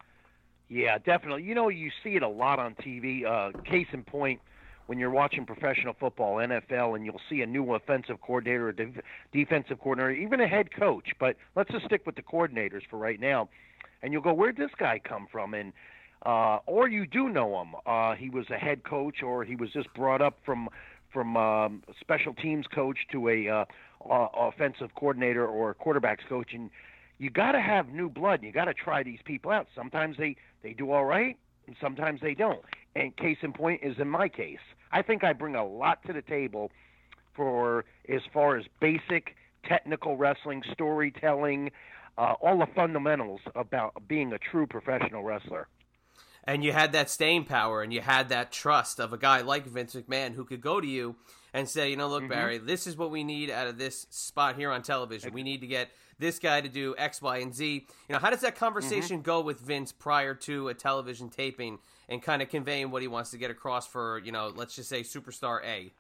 yeah, 0.70 0.98
definitely. 0.98 1.44
You 1.44 1.56
know, 1.56 1.70
you 1.70 1.92
see 2.04 2.16
it 2.16 2.24
a 2.24 2.28
lot 2.28 2.60
on 2.60 2.76
TV. 2.76 3.26
Uh, 3.26 3.52
case 3.64 3.88
in 3.92 4.04
point, 4.04 4.40
when 4.88 5.00
you're 5.00 5.10
watching 5.10 5.46
professional 5.46 5.94
football, 6.00 6.36
NFL, 6.36 6.96
and 6.96 7.06
you'll 7.06 7.22
see 7.30 7.42
a 7.42 7.46
new 7.46 7.74
offensive 7.74 8.22
coordinator, 8.22 8.70
a 8.70 8.76
de- 8.76 9.02
defensive 9.32 9.80
coordinator, 9.80 10.12
even 10.12 10.42
a 10.42 10.48
head 10.48 10.70
coach. 10.74 11.10
But 11.20 11.36
let's 11.56 11.72
just 11.72 11.86
stick 11.86 12.06
with 12.06 12.16
the 12.16 12.22
coordinators 12.22 12.82
for 12.90 12.98
right 12.98 13.20
now. 13.20 13.50
And 14.02 14.12
you'll 14.12 14.22
go, 14.22 14.34
where'd 14.34 14.58
this 14.58 14.72
guy 14.78 15.00
come 15.04 15.28
from? 15.32 15.54
And 15.54 15.72
uh, 16.26 16.60
or 16.66 16.88
you 16.88 17.06
do 17.06 17.30
know 17.30 17.62
him. 17.62 17.76
Uh, 17.86 18.16
he 18.16 18.30
was 18.30 18.46
a 18.50 18.58
head 18.58 18.84
coach, 18.84 19.22
or 19.22 19.44
he 19.44 19.56
was 19.56 19.72
just 19.72 19.94
brought 19.94 20.22
up 20.22 20.38
from 20.46 20.70
from 21.12 21.38
um, 21.38 21.84
special 22.00 22.34
teams 22.34 22.66
coach 22.74 22.98
to 23.12 23.30
a 23.30 23.48
uh, 23.48 23.66
uh, 24.10 24.28
offensive 24.36 24.90
coordinator 24.96 25.46
or 25.46 25.76
quarterbacks 25.76 26.28
coach, 26.28 26.54
and 26.54 26.72
you 27.20 27.30
got 27.30 27.52
to 27.52 27.62
have 27.62 27.90
new 27.90 28.10
blood. 28.10 28.42
You 28.42 28.52
got 28.52 28.66
to 28.66 28.74
try 28.74 29.04
these 29.04 29.20
people 29.24 29.52
out. 29.52 29.68
Sometimes 29.76 30.18
they 30.18 30.36
they 30.64 30.74
do 30.74 30.92
all 30.92 31.06
right, 31.06 31.38
and 31.68 31.76
sometimes 31.80 32.22
they 32.22 32.34
don't. 32.34 32.64
And 32.96 33.16
case 33.18 33.38
in 33.42 33.54
point 33.54 33.82
is 33.84 33.96
in 34.00 34.08
my 34.08 34.30
case. 34.30 34.60
I 34.92 35.02
think 35.02 35.24
I 35.24 35.34
bring 35.34 35.56
a 35.56 35.66
lot 35.66 36.06
to 36.06 36.14
the 36.14 36.22
table 36.22 36.72
for 37.36 37.86
as 38.08 38.22
far 38.32 38.58
as 38.58 38.66
basic 38.80 39.36
technical 39.66 40.18
wrestling, 40.18 40.62
storytelling, 40.72 41.72
uh, 42.18 42.34
all 42.42 42.60
the 42.60 42.68
fundamentals 42.76 43.42
about 43.56 43.94
being 44.08 44.34
a 44.34 44.38
true 44.38 44.68
professional 44.68 45.24
wrestler. 45.24 45.68
And 46.46 46.64
you 46.64 46.74
had 46.74 46.92
that 46.92 47.10
staying 47.10 47.46
power 47.46 47.82
and 47.82 47.94
you 47.94 48.02
had 48.02 48.30
that 48.30 48.52
trust 48.52 49.00
of 49.00 49.14
a 49.14 49.18
guy 49.18 49.42
like 49.42 49.66
Vince 49.66 49.96
McMahon 49.96 50.34
who 50.34 50.44
could 50.44 50.62
go 50.62 50.82
to 50.82 50.88
you 50.88 51.16
and 51.54 51.70
say, 51.70 51.90
you 51.90 51.96
know, 51.96 52.10
look, 52.10 52.24
mm-hmm. 52.24 52.32
Barry, 52.32 52.58
this 52.58 52.86
is 52.86 52.98
what 52.98 53.12
we 53.12 53.24
need 53.24 53.50
out 53.50 53.68
of 53.68 53.78
this 53.78 54.06
spot 54.10 54.58
here 54.58 54.70
on 54.70 54.82
television. 54.82 55.34
We 55.34 55.44
need 55.44 55.62
to 55.62 55.68
get 55.68 55.90
this 56.20 56.40
guy 56.40 56.62
to 56.62 56.70
do 56.70 56.96
X, 56.98 57.22
Y, 57.22 57.38
and 57.38 57.56
Z. 57.56 57.88
You 58.10 58.14
know, 58.14 58.20
how 58.20 58.30
does 58.30 58.42
that 58.42 58.56
conversation 58.56 59.18
mm-hmm. 59.18 59.26
go 59.26 59.42
with 59.42 59.60
Vince 59.60 59.92
prior 59.92 60.36
to 60.36 60.68
a 60.68 60.74
television 60.74 61.30
taping 61.30 61.80
and 62.10 62.22
kind 62.22 62.42
of 62.42 62.50
conveying 62.50 62.92
what 62.92 63.02
he 63.02 63.08
wants 63.08 63.32
to 63.32 63.38
get 63.38 63.52
across 63.52 63.88
for, 63.88 64.20
you 64.20 64.32
know, 64.32 64.52
let's 64.56 64.76
just 64.76 64.90
say 64.90 65.02
superstar 65.02 65.64
A? 65.64 65.92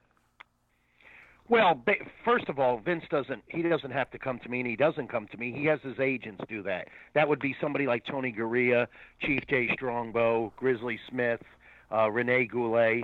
Well, 1.49 1.81
first 2.23 2.47
of 2.47 2.57
all, 2.57 2.79
Vince 2.79 3.03
doesn't. 3.09 3.43
He 3.49 3.61
doesn't 3.63 3.91
have 3.91 4.09
to 4.11 4.17
come 4.17 4.39
to 4.39 4.49
me, 4.49 4.61
and 4.61 4.67
he 4.67 4.77
doesn't 4.77 5.09
come 5.09 5.27
to 5.27 5.37
me. 5.37 5.51
He 5.51 5.65
has 5.65 5.79
his 5.81 5.99
agents 5.99 6.41
do 6.47 6.63
that. 6.63 6.87
That 7.15 7.27
would 7.27 7.39
be 7.39 7.53
somebody 7.59 7.85
like 7.85 8.05
Tony 8.05 8.31
Garea, 8.31 8.87
Chief 9.21 9.41
Jay 9.49 9.69
Strongbow, 9.73 10.53
Grizzly 10.55 10.97
Smith, 11.09 11.41
uh, 11.91 12.09
Rene 12.09 12.45
Goulet, 12.45 13.03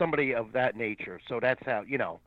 somebody 0.00 0.34
of 0.34 0.52
that 0.52 0.76
nature. 0.76 1.20
So 1.28 1.38
that's 1.40 1.64
how 1.64 1.84
you 1.86 1.96
know 1.96 2.18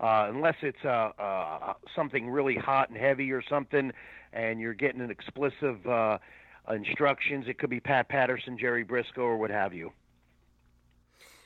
uh, 0.00 0.30
unless 0.30 0.56
it's 0.62 0.84
uh, 0.84 1.10
uh, 1.18 1.74
something 1.94 2.28
really 2.28 2.56
hot 2.56 2.88
and 2.88 2.98
heavy 2.98 3.30
or 3.32 3.42
something, 3.48 3.92
and 4.32 4.58
you're 4.58 4.74
getting 4.74 5.00
an 5.00 5.10
explicit 5.10 5.86
uh, 5.86 6.18
instructions. 6.74 7.46
It 7.48 7.58
could 7.58 7.70
be 7.70 7.80
Pat 7.80 8.08
Patterson, 8.08 8.58
Jerry 8.58 8.84
Brisco, 8.84 9.18
or 9.18 9.36
what 9.36 9.50
have 9.50 9.74
you. 9.74 9.92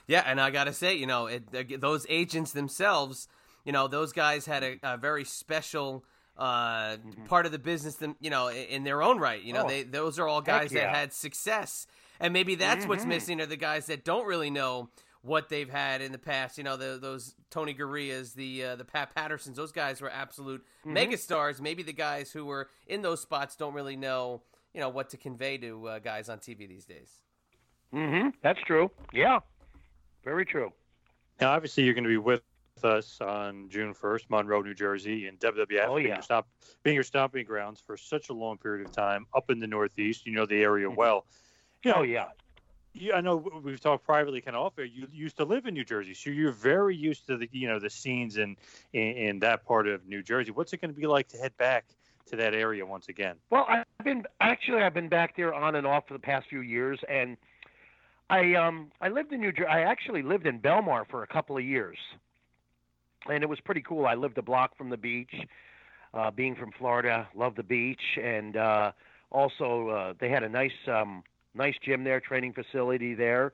Yeah, 0.07 0.23
and 0.27 0.41
I 0.41 0.51
gotta 0.51 0.73
say, 0.73 0.95
you 0.95 1.07
know, 1.07 1.27
it, 1.27 1.81
those 1.81 2.07
agents 2.09 2.53
themselves, 2.53 3.27
you 3.65 3.73
know, 3.73 3.89
those 3.89 4.13
guys 4.13 4.45
had 4.45 4.63
a, 4.63 4.77
a 4.83 4.97
very 4.99 5.25
special 5.25 6.05
uh, 6.37 6.97
mm-hmm. 6.97 7.25
part 7.25 7.47
of 7.47 7.53
the 7.53 7.59
business, 7.59 7.97
them, 7.97 8.17
you 8.21 8.29
know, 8.29 8.51
in 8.51 8.85
their 8.85 9.03
own 9.03 9.19
right. 9.19 9.43
You 9.43 9.53
know, 9.55 9.65
oh, 9.65 9.69
they 9.69 9.83
those 9.83 10.19
are 10.19 10.29
all 10.29 10.43
guys 10.43 10.73
yeah. 10.73 10.83
that 10.83 10.95
had 10.95 11.13
success 11.13 11.87
And 12.21 12.33
maybe 12.33 12.55
that's 12.57 12.81
Mm-hmm. 12.81 12.89
what's 12.89 13.05
missing 13.05 13.41
are 13.41 13.47
the 13.47 13.57
guys 13.57 13.87
that 13.87 14.05
don't 14.05 14.27
really 14.27 14.51
know 14.51 14.91
what 15.23 15.49
they've 15.49 15.71
had 15.71 16.03
in 16.03 16.13
the 16.13 16.19
past. 16.19 16.59
You 16.59 16.65
know, 16.65 16.77
the, 16.77 16.99
those 17.01 17.35
Tony 17.51 17.73
Gareas, 17.73 18.35
the 18.35 18.65
uh, 18.65 18.77
the 18.77 18.85
Pat 18.85 19.15
Pattersons, 19.15 19.57
those 19.57 19.73
guys 19.73 20.01
were 20.03 20.11
absolute 20.11 20.65
Mhm. 20.87 20.97
megastars. 20.97 21.61
Maybe 21.61 21.83
the 21.83 21.93
guys 21.95 22.31
who 22.33 22.45
were 22.45 22.69
in 22.87 23.03
those 23.03 23.23
spots 23.23 23.57
don't 23.57 23.73
really 23.75 23.97
know, 23.97 24.43
you 24.75 24.81
know, 24.81 24.89
what 24.89 25.11
to 25.11 25.17
convey 25.17 25.57
to 25.59 25.87
uh, 25.89 25.99
guys 26.01 26.29
on 26.29 26.39
TV 26.39 26.69
these 26.69 26.85
days. 26.85 27.11
Mm-hmm. 27.95 28.31
That's 28.43 28.61
true. 28.63 28.91
Yeah. 29.13 29.39
Very 30.25 30.45
true. 30.45 30.73
Now, 31.41 31.53
obviously, 31.53 31.85
you're 31.85 31.95
going 31.95 32.05
to 32.05 32.09
be 32.11 32.17
with 32.19 32.43
us 32.83 33.21
on 33.21 33.69
June 33.69 33.95
1st, 33.95 34.31
Monroe, 34.31 34.63
New 34.63 34.75
Jersey, 34.75 35.27
and 35.29 35.39
WWF 35.39 35.87
Oh, 35.87 35.95
being, 35.97 36.09
yeah. 36.09 36.15
your 36.15 36.23
stop, 36.23 36.49
being 36.83 36.95
your 36.95 37.05
stomping 37.05 37.45
grounds 37.47 37.81
for 37.87 37.97
such 37.97 38.31
a 38.31 38.33
long 38.33 38.59
period 38.59 38.87
of 38.87 38.93
time 38.93 39.27
up 39.35 39.49
in 39.51 39.61
the 39.61 39.67
Northeast. 39.67 40.27
You 40.27 40.33
know 40.33 40.47
the 40.47 40.63
area 40.63 40.87
Mm-hmm. 40.89 40.97
well. 40.97 41.25
You 41.85 41.93
know, 41.93 41.99
Oh 41.99 42.03
yeah. 42.03 42.27
you, 42.95 43.13
I 43.13 43.21
know 43.21 43.37
we've 43.63 43.81
talked 43.81 44.05
privately 44.05 44.41
kind 44.41 44.57
of 44.57 44.63
off 44.65 44.79
air. 44.79 44.85
You 44.87 45.07
used 45.13 45.37
to 45.37 45.45
live 45.45 45.67
in 45.67 45.75
New 45.75 45.85
Jersey, 45.85 46.15
so 46.15 46.31
you're 46.31 46.51
very 46.53 46.97
used 46.97 47.27
to 47.29 47.37
the 47.37 47.49
you 47.53 47.69
know 47.69 47.79
the 47.79 47.91
scenes 47.91 48.39
in 48.39 48.57
in, 48.93 49.17
in 49.17 49.39
that 49.41 49.65
part 49.65 49.87
of 49.87 50.07
New 50.07 50.23
Jersey. 50.23 50.51
What's 50.51 50.73
it 50.73 50.81
going 50.81 50.93
to 50.93 50.99
be 51.01 51.07
like 51.07 51.29
to 51.29 51.37
head 51.37 51.57
back 51.59 51.85
to 52.31 52.37
that 52.37 52.55
area 52.55 52.85
once 52.85 53.09
again? 53.09 53.37
Well, 53.51 53.67
I've 53.69 53.85
been 54.05 54.25
actually 54.41 54.83
I've 54.83 54.95
been 54.95 55.09
back 55.09 55.37
there 55.37 55.55
on 55.55 55.75
and 55.75 55.87
off 55.87 56.07
for 56.09 56.15
the 56.15 56.21
past 56.21 56.47
few 56.49 56.61
years, 56.61 56.99
and 57.09 57.37
I 58.31 58.55
um 58.55 58.91
I 59.01 59.09
lived 59.09 59.33
in 59.33 59.41
New 59.41 59.53
Jersey. 59.53 59.69
I 59.69 59.83
actually 59.83 60.23
lived 60.23 60.47
in 60.47 60.59
Belmar 60.61 61.05
for 61.09 61.23
a 61.23 61.27
couple 61.27 61.57
of 61.57 61.65
years, 61.65 61.99
and 63.29 63.43
it 63.43 63.49
was 63.49 63.61
pretty 63.61 63.83
cool. 63.83 64.07
I 64.07 64.15
lived 64.15 64.39
a 64.39 64.43
block 64.43 64.77
from 64.77 64.91
the 64.91 64.97
beach. 64.97 65.35
Uh, 66.15 66.31
being 66.31 66.55
from 66.55 66.71
Florida, 66.79 67.27
loved 67.35 67.57
the 67.57 67.63
beach, 67.65 68.01
and 68.23 68.57
uh, 68.57 68.93
also 69.33 69.89
uh, 69.89 70.15
they 70.21 70.31
had 70.31 70.45
a 70.45 70.49
nice 70.49 70.71
um, 70.87 71.25
nice 71.55 71.75
gym 71.85 72.05
there, 72.05 72.21
training 72.21 72.53
facility 72.53 73.15
there, 73.15 73.53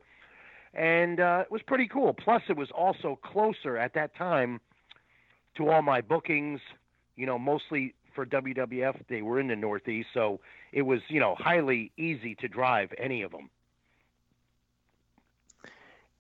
and 0.75 1.21
uh, 1.21 1.41
it 1.41 1.51
was 1.51 1.63
pretty 1.67 1.89
cool. 1.89 2.13
Plus, 2.13 2.43
it 2.51 2.57
was 2.59 2.69
also 2.77 3.19
closer 3.25 3.79
at 3.79 3.95
that 3.95 4.15
time 4.15 4.61
to 5.57 5.71
all 5.71 5.81
my 5.81 6.03
bookings. 6.03 6.61
You 7.17 7.25
know, 7.25 7.39
mostly 7.39 7.95
for 8.21 8.27
WWF, 8.27 8.97
they 9.09 9.23
were 9.23 9.41
in 9.41 9.49
the 9.49 9.57
Northeast, 9.57 10.11
so 10.13 10.41
it 10.73 10.83
was 10.83 11.01
you 11.09 11.21
know 11.21 11.35
highly 11.35 11.91
easy 11.97 12.35
to 12.35 12.49
drive 12.49 12.93
any 12.99 13.23
of 13.23 13.33
them. 13.33 13.49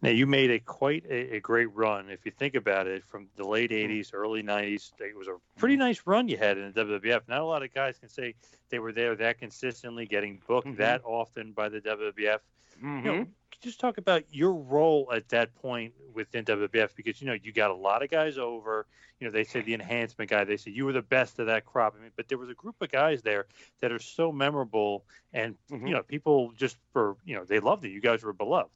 Now 0.00 0.08
you 0.08 0.26
made 0.26 0.50
a 0.50 0.58
quite 0.60 1.04
a, 1.10 1.36
a 1.36 1.40
great 1.40 1.68
run. 1.74 2.08
If 2.08 2.20
you 2.24 2.32
think 2.32 2.54
about 2.54 2.86
it, 2.86 3.04
from 3.04 3.28
the 3.36 3.46
late 3.46 3.70
hmm. 3.70 3.76
'80s, 3.76 4.14
early 4.14 4.42
'90s, 4.42 4.92
it 4.98 5.14
was 5.14 5.28
a 5.28 5.36
pretty 5.58 5.74
hmm. 5.74 5.80
nice 5.80 6.00
run 6.06 6.26
you 6.28 6.38
had 6.38 6.56
in 6.56 6.72
the 6.72 6.84
WWF. 6.84 7.20
Not 7.28 7.40
a 7.40 7.44
lot 7.44 7.62
of 7.62 7.74
guys 7.74 7.98
can 7.98 8.08
say 8.08 8.34
they 8.70 8.78
were 8.78 8.92
there 8.92 9.14
that 9.16 9.38
consistently, 9.38 10.06
getting 10.06 10.40
booked 10.48 10.68
mm-hmm. 10.68 10.78
that 10.78 11.02
often 11.04 11.52
by 11.52 11.68
the 11.68 11.82
WWF. 11.82 12.38
You 12.82 12.88
know, 12.88 13.12
Mhm. 13.12 13.26
Just 13.60 13.80
talk 13.80 13.98
about 13.98 14.24
your 14.30 14.52
role 14.54 15.10
at 15.14 15.28
that 15.30 15.54
point 15.54 15.94
within 16.14 16.44
WWF 16.44 16.94
because 16.94 17.20
you 17.20 17.26
know 17.28 17.34
you 17.34 17.52
got 17.52 17.70
a 17.70 17.74
lot 17.74 18.02
of 18.02 18.10
guys 18.10 18.38
over. 18.38 18.86
You 19.20 19.26
know, 19.26 19.32
they 19.32 19.44
say 19.44 19.60
the 19.60 19.74
enhancement 19.74 20.30
guy. 20.30 20.44
They 20.44 20.56
say 20.56 20.70
you 20.70 20.84
were 20.86 20.92
the 20.92 21.02
best 21.02 21.38
of 21.38 21.46
that 21.46 21.64
crop. 21.66 21.94
I 21.98 22.02
mean, 22.02 22.10
but 22.16 22.28
there 22.28 22.38
was 22.38 22.48
a 22.50 22.54
group 22.54 22.76
of 22.80 22.90
guys 22.90 23.22
there 23.22 23.46
that 23.80 23.92
are 23.92 23.98
so 23.98 24.32
memorable, 24.32 25.04
and 25.32 25.56
Mhm. 25.70 25.88
you 25.88 25.94
know, 25.94 26.02
people 26.02 26.52
just 26.56 26.76
for 26.92 27.16
you 27.24 27.34
know 27.36 27.44
they 27.44 27.60
loved 27.60 27.84
it. 27.84 27.90
You 27.90 28.00
guys 28.00 28.22
were 28.22 28.32
beloved. 28.32 28.70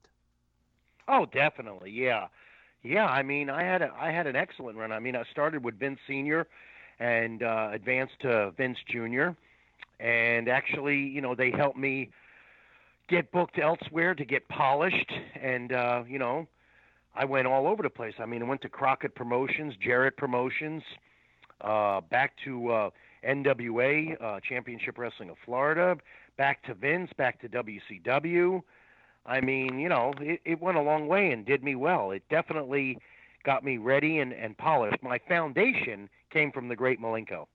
Oh, 1.09 1.27
definitely, 1.27 1.91
yeah, 1.91 2.29
yeah. 2.83 3.07
I 3.07 3.23
mean, 3.23 3.51
I 3.51 3.63
had 3.63 3.83
a, 3.83 3.93
I 3.99 4.11
had 4.11 4.27
an 4.27 4.37
excellent 4.37 4.79
run. 4.79 4.93
I 4.93 4.99
mean, 5.01 5.17
I 5.17 5.25
started 5.31 5.65
with 5.65 5.79
Vince 5.79 5.99
Senior, 6.07 6.47
and 6.99 7.43
uh, 7.43 7.71
advanced 7.73 8.21
to 8.21 8.53
Vince 8.57 8.79
Junior, 8.89 9.37
and 10.01 10.49
actually, 10.49 10.99
you 10.99 11.21
know, 11.21 11.35
they 11.35 11.51
helped 11.51 11.79
me 11.79 12.11
get 13.09 13.31
booked 13.33 13.59
elsewhere 13.59 14.15
to 14.15 14.25
get 14.25 14.49
polished, 14.49 15.13
and 15.41 15.73
uh, 15.73 16.03
you 16.09 16.19
know, 16.19 16.47
I 17.15 17.25
went 17.25 17.47
all 17.47 17.67
over 17.67 17.83
the 17.83 17.91
place. 17.91 18.15
I 18.19 18.27
mean, 18.27 18.43
I 18.43 18.47
went 18.47 18.63
to 18.63 18.69
Crockett 18.69 19.15
Promotions, 19.15 19.75
Jarrett 19.81 20.17
Promotions, 20.17 20.83
uh, 21.61 22.01
back 22.03 22.33
to 22.45 22.71
uh, 22.71 22.91
NWA 23.27 24.23
uh, 24.23 24.41
Championship 24.41 24.99
Wrestling 24.99 25.31
of 25.31 25.37
Florida, 25.45 25.97
back 26.37 26.63
to 26.65 26.75
Vince, 26.75 27.11
back 27.17 27.41
to 27.41 27.49
WCW. 27.49 28.63
I 29.27 29.41
mean, 29.41 29.79
you 29.79 29.89
know, 29.89 30.13
it, 30.21 30.41
it 30.45 30.61
went 30.61 30.77
a 30.77 30.83
long 30.83 31.09
way 31.09 31.31
and 31.31 31.47
did 31.47 31.65
me 31.65 31.75
well. 31.75 32.11
It 32.11 32.23
definitely 32.29 32.99
got 33.43 33.65
me 33.65 33.79
ready 33.79 34.19
and, 34.19 34.33
and 34.33 34.57
polished. 34.57 35.03
My 35.03 35.19
foundation 35.19 36.09
came 36.31 36.53
from 36.53 36.69
the 36.69 36.77
great 36.77 37.01
Malenko. 37.01 37.47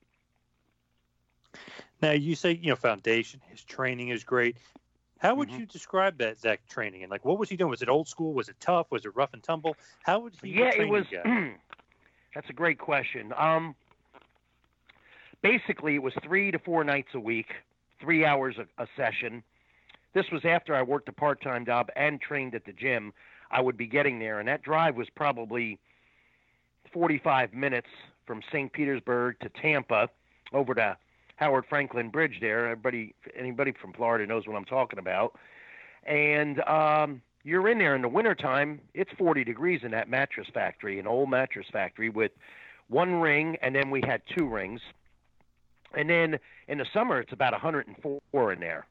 Now 2.00 2.12
you 2.12 2.34
say 2.34 2.52
you 2.52 2.70
know 2.70 2.76
foundation. 2.76 3.40
His 3.50 3.62
training 3.62 4.08
is 4.08 4.24
great. 4.24 4.56
How 5.20 5.34
would 5.34 5.48
Mm-hmm. 5.48 5.58
you 5.58 5.66
describe 5.66 6.18
that 6.18 6.40
that 6.42 6.66
training? 6.68 7.02
And 7.02 7.10
like, 7.10 7.24
what 7.24 7.38
was 7.38 7.48
he 7.48 7.56
doing? 7.56 7.70
Was 7.70 7.82
it 7.82 7.88
old 7.88 8.08
school? 8.08 8.32
Was 8.32 8.48
it 8.48 8.56
tough? 8.60 8.86
Was 8.90 9.04
it 9.04 9.14
rough 9.14 9.32
and 9.34 9.42
tumble? 9.42 9.76
How 10.02 10.18
would 10.20 10.34
he? 10.42 10.48
yeah, 10.50 10.70
it 10.74 10.88
was. 10.88 11.04
That's 12.34 12.48
a 12.48 12.52
great 12.54 12.78
question. 12.78 13.32
Um, 13.36 13.74
basically, 15.42 15.94
it 15.94 16.02
was 16.02 16.14
three 16.24 16.50
to 16.50 16.58
four 16.58 16.84
nights 16.84 17.08
a 17.14 17.20
week, 17.20 17.48
three 18.00 18.24
hours 18.24 18.56
a, 18.58 18.82
a 18.82 18.86
session. 18.96 19.42
This 20.14 20.26
was 20.32 20.44
after 20.44 20.74
I 20.74 20.82
worked 20.82 21.08
a 21.08 21.12
part-time 21.12 21.66
job 21.66 21.90
and 21.96 22.20
trained 22.20 22.54
at 22.54 22.64
the 22.64 22.72
gym. 22.72 23.12
I 23.50 23.60
would 23.60 23.76
be 23.76 23.86
getting 23.86 24.18
there, 24.18 24.38
and 24.38 24.48
that 24.48 24.62
drive 24.62 24.96
was 24.96 25.08
probably 25.10 25.78
45 26.92 27.52
minutes 27.52 27.88
from 28.26 28.40
St. 28.52 28.72
Petersburg 28.72 29.38
to 29.40 29.48
Tampa, 29.48 30.08
over 30.52 30.74
to 30.74 30.96
Howard 31.40 31.64
Frankland 31.70 32.12
Bridge. 32.12 32.36
There, 32.38 32.66
everybody, 32.66 33.14
anybody 33.34 33.72
from 33.72 33.94
Florida 33.94 34.26
knows 34.26 34.46
what 34.46 34.56
I'm 34.56 34.66
talking 34.66 34.98
about. 34.98 35.38
And 36.04 36.60
um, 36.68 37.22
you're 37.44 37.66
in 37.66 37.78
there 37.78 37.96
in 37.96 38.02
the 38.02 38.10
wintertime. 38.10 38.78
It's 38.92 39.10
40 39.16 39.44
degrees 39.44 39.80
in 39.82 39.90
that 39.92 40.10
mattress 40.10 40.48
factory, 40.52 41.00
an 41.00 41.06
old 41.06 41.30
mattress 41.30 41.66
factory 41.72 42.10
with 42.10 42.32
one 42.88 43.14
ring, 43.14 43.56
and 43.62 43.74
then 43.74 43.90
we 43.90 44.02
had 44.06 44.20
two 44.36 44.46
rings. 44.46 44.82
And 45.96 46.10
then 46.10 46.38
in 46.68 46.76
the 46.76 46.86
summer, 46.92 47.18
it's 47.20 47.32
about 47.32 47.52
104 47.52 48.52
in 48.52 48.60
there. 48.60 48.86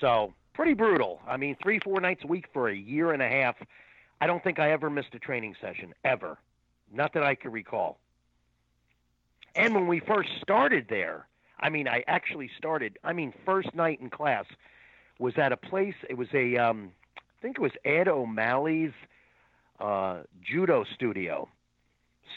So 0.00 0.34
pretty 0.52 0.74
brutal. 0.74 1.20
I 1.28 1.36
mean, 1.36 1.56
three, 1.62 1.78
four 1.78 2.00
nights 2.00 2.24
a 2.24 2.26
week 2.26 2.46
for 2.52 2.68
a 2.68 2.76
year 2.76 3.12
and 3.12 3.22
a 3.22 3.28
half. 3.28 3.54
I 4.20 4.26
don't 4.26 4.42
think 4.42 4.58
I 4.58 4.72
ever 4.72 4.90
missed 4.90 5.14
a 5.14 5.20
training 5.20 5.54
session 5.60 5.94
ever, 6.04 6.38
not 6.92 7.12
that 7.14 7.22
I 7.22 7.36
can 7.36 7.52
recall. 7.52 7.98
And 9.54 9.76
when 9.76 9.86
we 9.86 10.00
first 10.00 10.30
started 10.42 10.86
there, 10.88 11.28
I 11.58 11.68
mean, 11.70 11.88
I 11.88 12.04
actually 12.06 12.50
started. 12.56 12.98
I 13.02 13.12
mean, 13.12 13.32
first 13.44 13.74
night 13.74 14.00
in 14.00 14.10
class 14.10 14.44
was 15.18 15.34
at 15.38 15.52
a 15.52 15.56
place. 15.56 15.94
It 16.08 16.16
was 16.16 16.28
a, 16.34 16.56
um, 16.56 16.92
I 17.16 17.42
think 17.42 17.56
it 17.58 17.62
was 17.62 17.72
Ed 17.84 18.08
O'Malley's 18.08 18.92
uh, 19.80 20.22
judo 20.42 20.84
studio. 20.94 21.48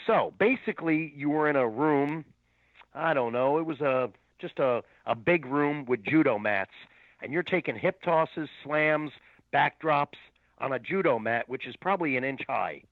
So 0.06 0.32
basically, 0.38 1.12
you 1.16 1.30
were 1.30 1.48
in 1.48 1.56
a 1.56 1.68
room. 1.68 2.24
I 2.94 3.14
don't 3.14 3.32
know. 3.32 3.58
It 3.58 3.66
was 3.66 3.80
a 3.80 4.10
just 4.38 4.58
a 4.58 4.82
a 5.06 5.14
big 5.14 5.44
room 5.46 5.84
with 5.84 6.02
judo 6.02 6.38
mats, 6.38 6.72
and 7.22 7.32
you're 7.32 7.42
taking 7.42 7.76
hip 7.76 8.02
tosses, 8.02 8.48
slams, 8.64 9.10
backdrops 9.52 10.16
on 10.58 10.72
a 10.72 10.78
judo 10.78 11.18
mat, 11.18 11.48
which 11.48 11.66
is 11.66 11.76
probably 11.76 12.16
an 12.16 12.24
inch 12.24 12.42
high. 12.48 12.82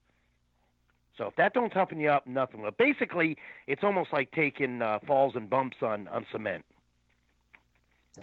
So 1.19 1.27
if 1.27 1.35
that 1.35 1.53
don't 1.53 1.69
toughen 1.69 1.99
you 1.99 2.09
up, 2.09 2.25
nothing 2.25 2.61
will. 2.61 2.71
Basically, 2.71 3.37
it's 3.67 3.83
almost 3.83 4.13
like 4.13 4.31
taking 4.31 4.81
uh, 4.81 4.99
falls 5.05 5.35
and 5.35 5.49
bumps 5.49 5.77
on 5.81 6.07
on 6.07 6.25
cement. 6.31 6.65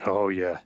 Oh 0.05 0.29
yeah, 0.29 0.59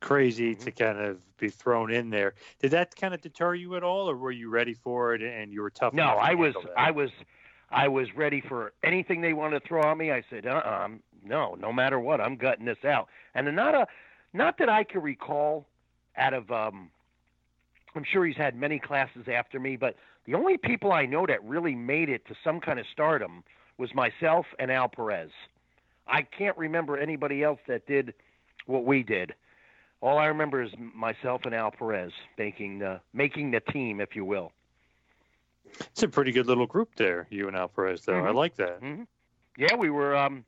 crazy 0.00 0.54
Mm-hmm. 0.54 0.64
to 0.64 0.70
kind 0.72 0.98
of 0.98 1.36
be 1.36 1.48
thrown 1.48 1.92
in 1.92 2.10
there. 2.10 2.34
Did 2.60 2.72
that 2.72 2.96
kind 2.96 3.14
of 3.14 3.20
deter 3.20 3.54
you 3.54 3.76
at 3.76 3.84
all, 3.84 4.10
or 4.10 4.16
were 4.16 4.32
you 4.32 4.48
ready 4.48 4.74
for 4.74 5.14
it 5.14 5.22
and 5.22 5.52
you 5.52 5.62
were 5.62 5.70
tough? 5.70 5.92
No, 5.92 6.04
I 6.04 6.34
was 6.34 6.54
that? 6.54 6.72
I 6.76 6.90
was 6.90 7.10
I 7.70 7.88
was 7.88 8.14
ready 8.16 8.40
for 8.40 8.72
anything 8.82 9.20
they 9.20 9.34
wanted 9.34 9.60
to 9.60 9.68
throw 9.68 9.82
at 9.82 9.96
me. 9.96 10.10
I 10.10 10.22
said, 10.30 10.46
uh, 10.46 10.62
uh 10.64 10.88
no, 11.24 11.54
no 11.58 11.72
matter 11.72 11.98
what, 12.00 12.20
I'm 12.20 12.36
gutting 12.36 12.64
this 12.64 12.84
out. 12.84 13.08
And 13.34 13.54
not 13.54 13.74
a, 13.74 13.86
not 14.32 14.58
that 14.58 14.68
I 14.68 14.84
can 14.84 15.02
recall, 15.02 15.66
out 16.16 16.34
of, 16.34 16.50
um, 16.50 16.90
I'm 17.96 18.04
sure 18.04 18.24
he's 18.26 18.36
had 18.36 18.54
many 18.54 18.78
classes 18.78 19.26
after 19.28 19.58
me, 19.58 19.76
but 19.76 19.96
the 20.26 20.34
only 20.34 20.56
people 20.56 20.92
I 20.92 21.06
know 21.06 21.26
that 21.26 21.42
really 21.44 21.74
made 21.74 22.08
it 22.08 22.26
to 22.26 22.34
some 22.42 22.60
kind 22.60 22.78
of 22.78 22.86
stardom 22.92 23.44
was 23.78 23.94
myself 23.94 24.46
and 24.58 24.70
Al 24.70 24.88
Perez. 24.88 25.30
I 26.06 26.22
can't 26.22 26.56
remember 26.56 26.96
anybody 26.96 27.42
else 27.42 27.60
that 27.66 27.86
did 27.86 28.14
what 28.66 28.84
we 28.84 29.02
did. 29.02 29.34
All 30.00 30.18
I 30.18 30.26
remember 30.26 30.62
is 30.62 30.70
myself 30.78 31.42
and 31.44 31.54
Al 31.54 31.70
Perez 31.70 32.12
making 32.36 32.78
the 32.78 33.00
making 33.12 33.50
the 33.50 33.60
team, 33.60 34.00
if 34.00 34.14
you 34.14 34.24
will. 34.24 34.52
It's 35.80 36.02
a 36.02 36.08
pretty 36.08 36.30
good 36.32 36.46
little 36.46 36.66
group 36.66 36.94
there, 36.96 37.26
you 37.30 37.48
and 37.48 37.56
Al 37.56 37.68
Perez. 37.68 38.04
Though 38.04 38.18
I 38.24 38.30
Mhm. 38.30 38.34
like 38.34 38.56
that. 38.56 38.78
hmm 38.80 39.02
Yeah, 39.56 39.74
we 39.76 39.88
were. 39.90 40.16
Um, 40.16 40.44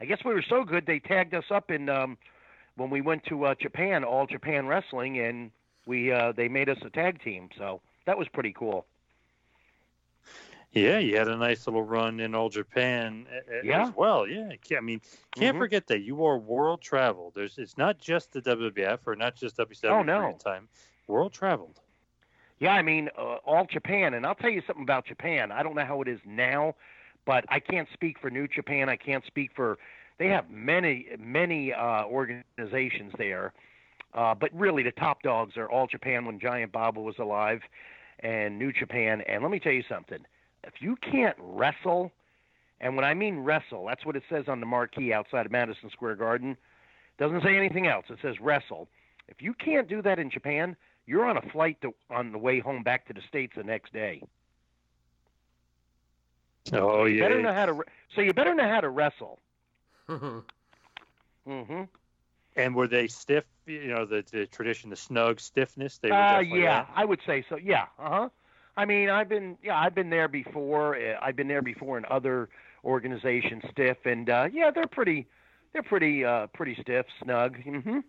I 0.00 0.04
guess 0.04 0.24
we 0.24 0.34
were 0.34 0.42
so 0.42 0.64
good 0.64 0.84
they 0.86 0.98
tagged 0.98 1.34
us 1.34 1.50
up 1.50 1.70
in 1.70 1.88
um, 1.88 2.18
when 2.76 2.90
we 2.90 3.00
went 3.00 3.24
to 3.26 3.44
uh, 3.44 3.54
Japan, 3.54 4.04
All 4.04 4.26
Japan 4.26 4.66
Wrestling, 4.66 5.18
and 5.18 5.50
we 5.86 6.12
uh, 6.12 6.32
they 6.32 6.48
made 6.48 6.68
us 6.68 6.78
a 6.84 6.90
tag 6.90 7.22
team. 7.22 7.48
So 7.56 7.80
that 8.06 8.18
was 8.18 8.28
pretty 8.28 8.52
cool. 8.52 8.86
Yeah, 10.72 10.98
you 10.98 11.16
had 11.18 11.28
a 11.28 11.36
nice 11.36 11.66
little 11.66 11.82
run 11.82 12.18
in 12.20 12.34
All 12.34 12.48
Japan 12.48 13.26
Yeah. 13.62 13.88
as 13.88 13.94
well. 13.94 14.26
Yeah, 14.26 14.52
I 14.76 14.80
mean, 14.80 15.00
can't 15.34 15.56
Mhm. 15.56 15.58
forget 15.58 15.86
that 15.88 16.00
you 16.00 16.24
are 16.24 16.38
world 16.38 16.80
traveled. 16.80 17.34
There's, 17.34 17.58
it's 17.58 17.76
not 17.76 17.98
just 17.98 18.32
the 18.32 18.40
WWF 18.40 19.06
or 19.06 19.14
not 19.14 19.36
just 19.36 19.56
WCW 19.56 19.92
Oh, 20.00 20.02
no. 20.02 20.38
time. 20.38 20.68
World 21.06 21.32
traveled. 21.32 21.80
Yeah, 22.58 22.74
I 22.74 22.82
mean, 22.82 23.10
uh, 23.18 23.36
all 23.44 23.66
Japan, 23.66 24.14
and 24.14 24.24
I'll 24.24 24.34
tell 24.34 24.50
you 24.50 24.62
something 24.66 24.82
about 24.84 25.04
Japan. 25.04 25.50
I 25.52 25.62
don't 25.62 25.74
know 25.74 25.84
how 25.84 26.00
it 26.00 26.08
is 26.08 26.20
now, 26.24 26.74
but 27.26 27.44
I 27.48 27.58
can't 27.60 27.88
speak 27.92 28.18
for 28.18 28.30
New 28.30 28.46
Japan. 28.48 28.88
I 28.88 28.96
can't 28.96 29.24
speak 29.26 29.52
for. 29.54 29.78
They 30.18 30.28
have 30.28 30.48
many, 30.48 31.08
many 31.18 31.72
uh, 31.72 32.04
organizations 32.04 33.12
there, 33.18 33.52
uh, 34.14 34.34
but 34.34 34.50
really 34.54 34.82
the 34.82 34.92
top 34.92 35.22
dogs 35.22 35.56
are 35.56 35.70
All 35.70 35.86
Japan 35.86 36.24
when 36.24 36.38
Giant 36.38 36.72
Baba 36.72 37.00
was 37.00 37.16
alive, 37.18 37.60
and 38.20 38.58
New 38.58 38.72
Japan. 38.72 39.22
And 39.22 39.42
let 39.42 39.50
me 39.50 39.58
tell 39.58 39.72
you 39.72 39.84
something: 39.88 40.24
if 40.64 40.74
you 40.80 40.96
can't 40.96 41.36
wrestle, 41.38 42.12
and 42.80 42.96
when 42.96 43.04
I 43.04 43.14
mean 43.14 43.38
wrestle, 43.40 43.86
that's 43.86 44.04
what 44.04 44.16
it 44.16 44.22
says 44.28 44.44
on 44.48 44.60
the 44.60 44.66
marquee 44.66 45.12
outside 45.12 45.46
of 45.46 45.52
Madison 45.52 45.90
Square 45.90 46.16
Garden. 46.16 46.56
Doesn't 47.18 47.42
say 47.42 47.56
anything 47.56 47.86
else. 47.86 48.06
It 48.10 48.18
says 48.22 48.40
wrestle. 48.40 48.88
If 49.28 49.40
you 49.40 49.54
can't 49.54 49.88
do 49.88 50.02
that 50.02 50.18
in 50.18 50.30
Japan, 50.30 50.76
you're 51.06 51.24
on 51.24 51.36
a 51.36 51.42
flight 51.50 51.80
to, 51.82 51.94
on 52.10 52.32
the 52.32 52.38
way 52.38 52.58
home 52.60 52.82
back 52.82 53.06
to 53.06 53.12
the 53.12 53.20
states 53.28 53.52
the 53.56 53.62
next 53.64 53.92
day. 53.92 54.22
Oh 56.72 57.04
You 57.04 57.16
yeah. 57.16 57.22
better 57.22 57.40
know 57.40 57.52
how 57.52 57.66
to. 57.66 57.82
So 58.14 58.20
you 58.20 58.32
better 58.32 58.54
know 58.54 58.68
how 58.68 58.80
to 58.80 58.88
wrestle. 58.88 59.38
mm-hmm. 60.08 61.82
And 62.56 62.74
were 62.74 62.86
they 62.88 63.08
stiff? 63.08 63.44
You 63.66 63.88
know, 63.88 64.04
the, 64.04 64.24
the 64.30 64.46
tradition, 64.46 64.90
the 64.90 64.96
snug 64.96 65.40
stiffness. 65.40 65.98
They 65.98 66.10
were 66.10 66.16
Uh, 66.16 66.40
yeah? 66.40 66.86
I 66.94 67.04
would 67.04 67.20
say 67.26 67.44
so. 67.48 67.56
Yeah. 67.56 67.86
Uh 67.98 68.08
huh. 68.10 68.28
I 68.76 68.84
mean, 68.86 69.08
I've 69.10 69.28
been 69.28 69.56
yeah, 69.62 69.78
I've 69.78 69.94
been 69.94 70.10
there 70.10 70.28
before. 70.28 70.96
Uh, 70.96 71.18
I've 71.20 71.36
been 71.36 71.48
there 71.48 71.62
before 71.62 71.98
in 71.98 72.04
other 72.10 72.48
organizations, 72.84 73.62
stiff, 73.70 73.98
and 74.04 74.28
uh, 74.28 74.48
yeah, 74.52 74.70
they're 74.70 74.86
pretty. 74.86 75.26
They're 75.72 75.82
pretty 75.82 76.24
uh, 76.24 76.48
pretty 76.48 76.76
stiff, 76.80 77.06
snug. 77.22 77.56
Mm-hmm. 77.64 78.00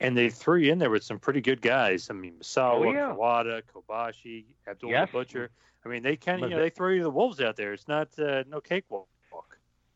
And 0.00 0.16
they 0.16 0.30
threw 0.30 0.58
you 0.58 0.72
in 0.72 0.78
there 0.78 0.90
with 0.90 1.04
some 1.04 1.18
pretty 1.18 1.40
good 1.40 1.60
guys. 1.60 2.08
I 2.08 2.14
mean, 2.14 2.34
Misawa, 2.40 2.86
Oh, 2.86 2.92
yeah. 2.92 3.14
Kawada, 3.14 3.62
Kobashi, 3.74 4.44
Abdul 4.66 4.90
Yes. 4.90 5.08
the 5.08 5.12
Butcher. 5.12 5.50
I 5.84 5.88
mean, 5.88 6.02
they 6.02 6.16
kind 6.16 6.42
of 6.42 6.50
you 6.50 6.56
know, 6.56 6.62
they 6.62 6.70
throw 6.70 6.88
you 6.88 7.02
the 7.02 7.10
wolves 7.10 7.40
out 7.40 7.56
there. 7.56 7.72
It's 7.74 7.86
not 7.88 8.08
uh, 8.18 8.44
no 8.48 8.60
cakewalk. 8.60 9.08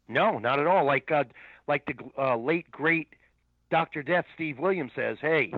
No, 0.07 0.39
not 0.39 0.61
at 0.61 0.67
all. 0.67 0.85
Like 0.85 1.11
uh, 1.11 1.25
like 1.67 1.87
the 1.87 1.95
uh, 2.19 2.37
late 2.37 2.71
great 2.71 3.09
Doctor 3.71 4.03
Death 4.03 4.27
Steve 4.35 4.59
Williams 4.59 4.93
says, 4.95 5.19
"Hey, 5.21 5.53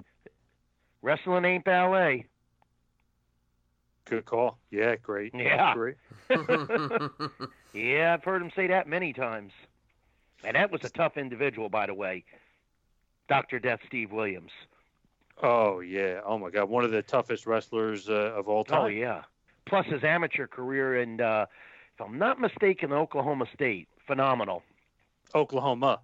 wrestling 1.03 1.45
ain't 1.45 1.65
ballet." 1.65 2.27
Good 4.07 4.25
call. 4.25 4.59
Yeah, 4.71 4.97
great. 4.97 5.35
Yeah. 5.35 5.75
Great. 5.75 5.97
yeah, 7.75 8.15
I've 8.15 8.23
heard 8.23 8.41
him 8.41 8.53
say 8.55 8.69
that 8.69 8.87
many 8.89 9.13
times. 9.13 9.53
And 10.45 10.55
that 10.55 10.71
was 10.71 10.85
a 10.85 10.91
tough 10.91 11.17
individual, 11.17 11.69
by 11.69 11.87
the 11.87 11.95
way. 11.95 12.25
Dr. 13.29 13.59
Death 13.59 13.81
Steve 13.87 14.13
Williams. 14.13 14.53
Oh 15.43 15.81
yeah. 15.81 16.21
Oh 16.25 16.39
my 16.39 16.51
God. 16.51 16.69
One 16.69 16.85
of 16.85 16.93
the 16.93 17.03
toughest 17.03 17.47
wrestlers 17.47 18.09
uh, 18.09 18.33
of 18.37 18.49
all 18.49 18.65
time. 18.65 18.83
Oh, 18.83 18.87
yeah. 18.87 19.23
Plus 19.67 19.87
his 19.87 20.05
amateur 20.05 20.47
career 20.47 21.01
and 21.01 21.21
uh, 21.21 21.47
if 21.95 22.07
I'm 22.07 22.19
not 22.19 22.41
mistaken, 22.41 22.93
Oklahoma 22.93 23.47
State. 23.53 23.89
Phenomenal. 24.07 24.63
Oklahoma. 25.35 26.01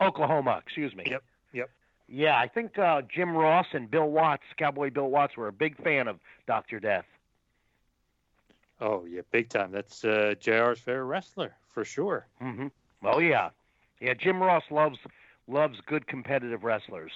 Oklahoma, 0.00 0.60
excuse 0.64 0.94
me. 0.94 1.04
Yep. 1.06 1.22
Yep. 1.52 1.70
Yeah, 2.08 2.38
I 2.38 2.48
think 2.48 2.78
uh, 2.78 3.02
Jim 3.02 3.36
Ross 3.36 3.66
and 3.72 3.90
Bill 3.90 4.08
Watts, 4.08 4.44
Cowboy 4.56 4.90
Bill 4.90 5.08
Watts, 5.10 5.36
were 5.36 5.48
a 5.48 5.52
big 5.52 5.76
fan 5.82 6.08
of 6.08 6.18
Dr. 6.46 6.80
Death. 6.80 7.04
Oh 8.80 9.04
yeah, 9.04 9.22
big 9.30 9.48
time. 9.48 9.72
That's 9.72 10.04
uh, 10.04 10.34
JR's 10.40 10.78
favorite 10.78 11.04
wrestler 11.04 11.52
for 11.68 11.84
sure. 11.84 12.26
Mm-hmm. 12.40 12.68
Oh 13.02 13.18
yeah, 13.18 13.50
yeah. 14.00 14.14
Jim 14.14 14.40
Ross 14.40 14.62
loves 14.70 14.98
loves 15.48 15.80
good 15.86 16.06
competitive 16.06 16.62
wrestlers. 16.62 17.12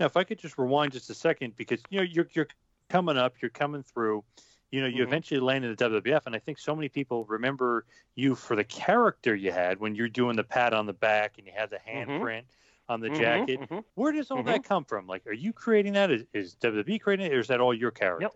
Now, 0.00 0.06
if 0.06 0.16
I 0.16 0.24
could 0.24 0.38
just 0.38 0.58
rewind 0.58 0.92
just 0.92 1.08
a 1.10 1.14
second, 1.14 1.56
because 1.56 1.80
you 1.88 1.98
know 1.98 2.04
you're 2.04 2.26
you're 2.32 2.48
coming 2.88 3.16
up, 3.16 3.34
you're 3.40 3.50
coming 3.50 3.82
through. 3.82 4.24
You 4.70 4.80
know, 4.80 4.86
you 4.88 5.02
Mhm. 5.04 5.08
eventually 5.08 5.40
landed 5.40 5.70
at 5.70 5.78
WWF, 5.78 6.26
and 6.26 6.34
I 6.34 6.38
think 6.40 6.58
so 6.58 6.74
many 6.74 6.88
people 6.88 7.24
remember 7.26 7.84
you 8.16 8.34
for 8.34 8.56
the 8.56 8.64
character 8.64 9.34
you 9.34 9.52
had 9.52 9.78
when 9.78 9.94
you're 9.94 10.08
doing 10.08 10.36
the 10.36 10.44
pat 10.44 10.74
on 10.74 10.86
the 10.86 10.92
back 10.92 11.38
and 11.38 11.46
you 11.46 11.52
had 11.56 11.70
the 11.70 11.78
handprint 11.78 12.42
on 12.88 13.00
the 13.00 13.08
Mhm, 13.08 13.18
jacket. 13.18 13.60
mhm. 13.60 13.84
Where 13.94 14.12
does 14.12 14.30
all 14.30 14.42
that 14.42 14.64
come 14.64 14.84
from? 14.84 15.06
Like, 15.06 15.26
are 15.26 15.32
you 15.32 15.52
creating 15.52 15.92
that? 15.92 16.10
Is, 16.10 16.26
is 16.32 16.54
WWE 16.56 16.98
creating 16.98 17.26
it, 17.26 17.32
or 17.32 17.38
is 17.38 17.48
that 17.48 17.60
all 17.60 17.72
your 17.72 17.90
character? 17.90 18.30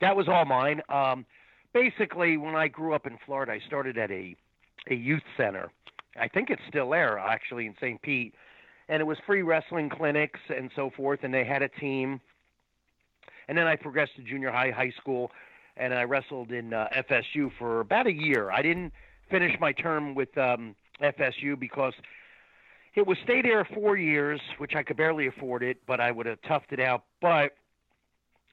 That 0.00 0.16
was 0.16 0.28
all 0.28 0.44
mine. 0.44 0.82
Um, 0.88 1.24
basically, 1.72 2.36
when 2.36 2.56
I 2.56 2.68
grew 2.68 2.92
up 2.94 3.06
in 3.06 3.16
Florida, 3.18 3.52
I 3.52 3.60
started 3.60 3.96
at 3.96 4.10
a 4.10 4.36
a 4.88 4.94
youth 4.94 5.24
center. 5.36 5.70
I 6.16 6.28
think 6.28 6.50
it's 6.50 6.62
still 6.68 6.90
there, 6.90 7.18
actually, 7.18 7.66
in 7.66 7.74
St. 7.76 8.00
Pete, 8.02 8.34
and 8.88 9.00
it 9.00 9.04
was 9.04 9.18
free 9.20 9.42
wrestling 9.42 9.88
clinics 9.88 10.40
and 10.48 10.70
so 10.76 10.90
forth. 10.90 11.20
And 11.22 11.32
they 11.32 11.44
had 11.44 11.62
a 11.62 11.68
team. 11.68 12.20
And 13.48 13.56
then 13.56 13.66
I 13.66 13.76
progressed 13.76 14.16
to 14.16 14.22
junior 14.22 14.50
high, 14.50 14.70
high 14.70 14.90
school, 14.90 15.30
and 15.76 15.94
I 15.94 16.04
wrestled 16.04 16.52
in 16.52 16.72
uh, 16.72 16.88
FSU 17.10 17.50
for 17.58 17.80
about 17.80 18.06
a 18.06 18.12
year. 18.12 18.50
I 18.50 18.62
didn't 18.62 18.92
finish 19.30 19.58
my 19.60 19.72
term 19.72 20.14
with 20.14 20.36
um, 20.38 20.74
FSU 21.02 21.58
because 21.58 21.92
it 22.94 23.06
was 23.06 23.18
stay 23.24 23.42
there 23.42 23.64
four 23.74 23.96
years, 23.96 24.40
which 24.58 24.74
I 24.74 24.82
could 24.82 24.96
barely 24.96 25.26
afford 25.26 25.62
it, 25.62 25.78
but 25.86 26.00
I 26.00 26.10
would 26.10 26.26
have 26.26 26.40
toughed 26.42 26.72
it 26.72 26.80
out. 26.80 27.04
But 27.20 27.52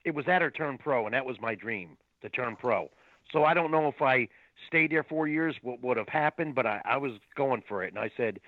it 0.04 0.14
was 0.14 0.26
that 0.26 0.42
or 0.44 0.52
turn 0.52 0.78
pro, 0.78 1.06
and 1.06 1.14
that 1.14 1.26
was 1.26 1.38
my 1.40 1.56
dream 1.56 1.98
to 2.22 2.30
turn 2.30 2.56
pro. 2.58 2.90
So 3.32 3.46
I 3.46 3.54
don't 3.54 3.72
know 3.72 3.88
if 3.88 4.02
I 4.02 4.28
stayed 4.68 4.92
there 4.92 5.04
four 5.04 5.28
years, 5.28 5.56
what 5.62 5.82
would 5.82 5.98
have 5.98 6.10
happened, 6.10 6.56
but 6.56 6.66
I, 6.66 6.82
I 6.84 6.98
was 6.98 7.14
going 7.36 7.64
for 7.68 7.84
it, 7.84 7.94
and 7.94 8.00
I 8.00 8.12
said, 8.18 8.40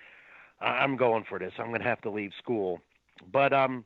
"I- 0.59 0.79
I'm 0.83 0.97
going 0.97 1.23
for 1.27 1.39
this. 1.39 1.53
I'm 1.57 1.67
going 1.67 1.81
to 1.81 1.87
have 1.87 2.01
to 2.01 2.09
leave 2.09 2.31
school. 2.37 2.81
But 3.31 3.53
um, 3.53 3.85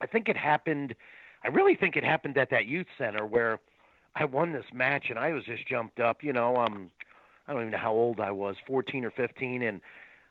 I 0.00 0.06
think 0.06 0.28
it 0.28 0.36
happened. 0.36 0.94
I 1.42 1.48
really 1.48 1.74
think 1.74 1.96
it 1.96 2.04
happened 2.04 2.38
at 2.38 2.50
that 2.50 2.66
youth 2.66 2.86
center 2.96 3.26
where 3.26 3.58
I 4.14 4.24
won 4.24 4.52
this 4.52 4.66
match, 4.72 5.06
and 5.10 5.18
I 5.18 5.32
was 5.32 5.44
just 5.44 5.66
jumped 5.68 6.00
up. 6.00 6.22
You 6.22 6.32
know, 6.32 6.56
um, 6.56 6.90
I 7.46 7.52
don't 7.52 7.62
even 7.62 7.72
know 7.72 7.78
how 7.78 7.92
old 7.92 8.20
I 8.20 8.30
was, 8.30 8.56
14 8.66 9.04
or 9.04 9.10
15, 9.10 9.62
and 9.62 9.80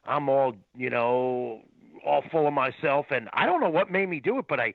I'm 0.06 0.30
all, 0.30 0.56
you 0.76 0.90
know, 0.90 1.62
all 2.06 2.24
full 2.32 2.48
of 2.48 2.54
myself, 2.54 3.08
and 3.12 3.30
I 3.34 3.46
don't 3.46 3.62
know 3.62 3.70
what 3.70 3.92
made 3.92 4.08
me 4.10 4.20
do 4.20 4.38
it, 4.40 4.46
but 4.48 4.60
I, 4.60 4.74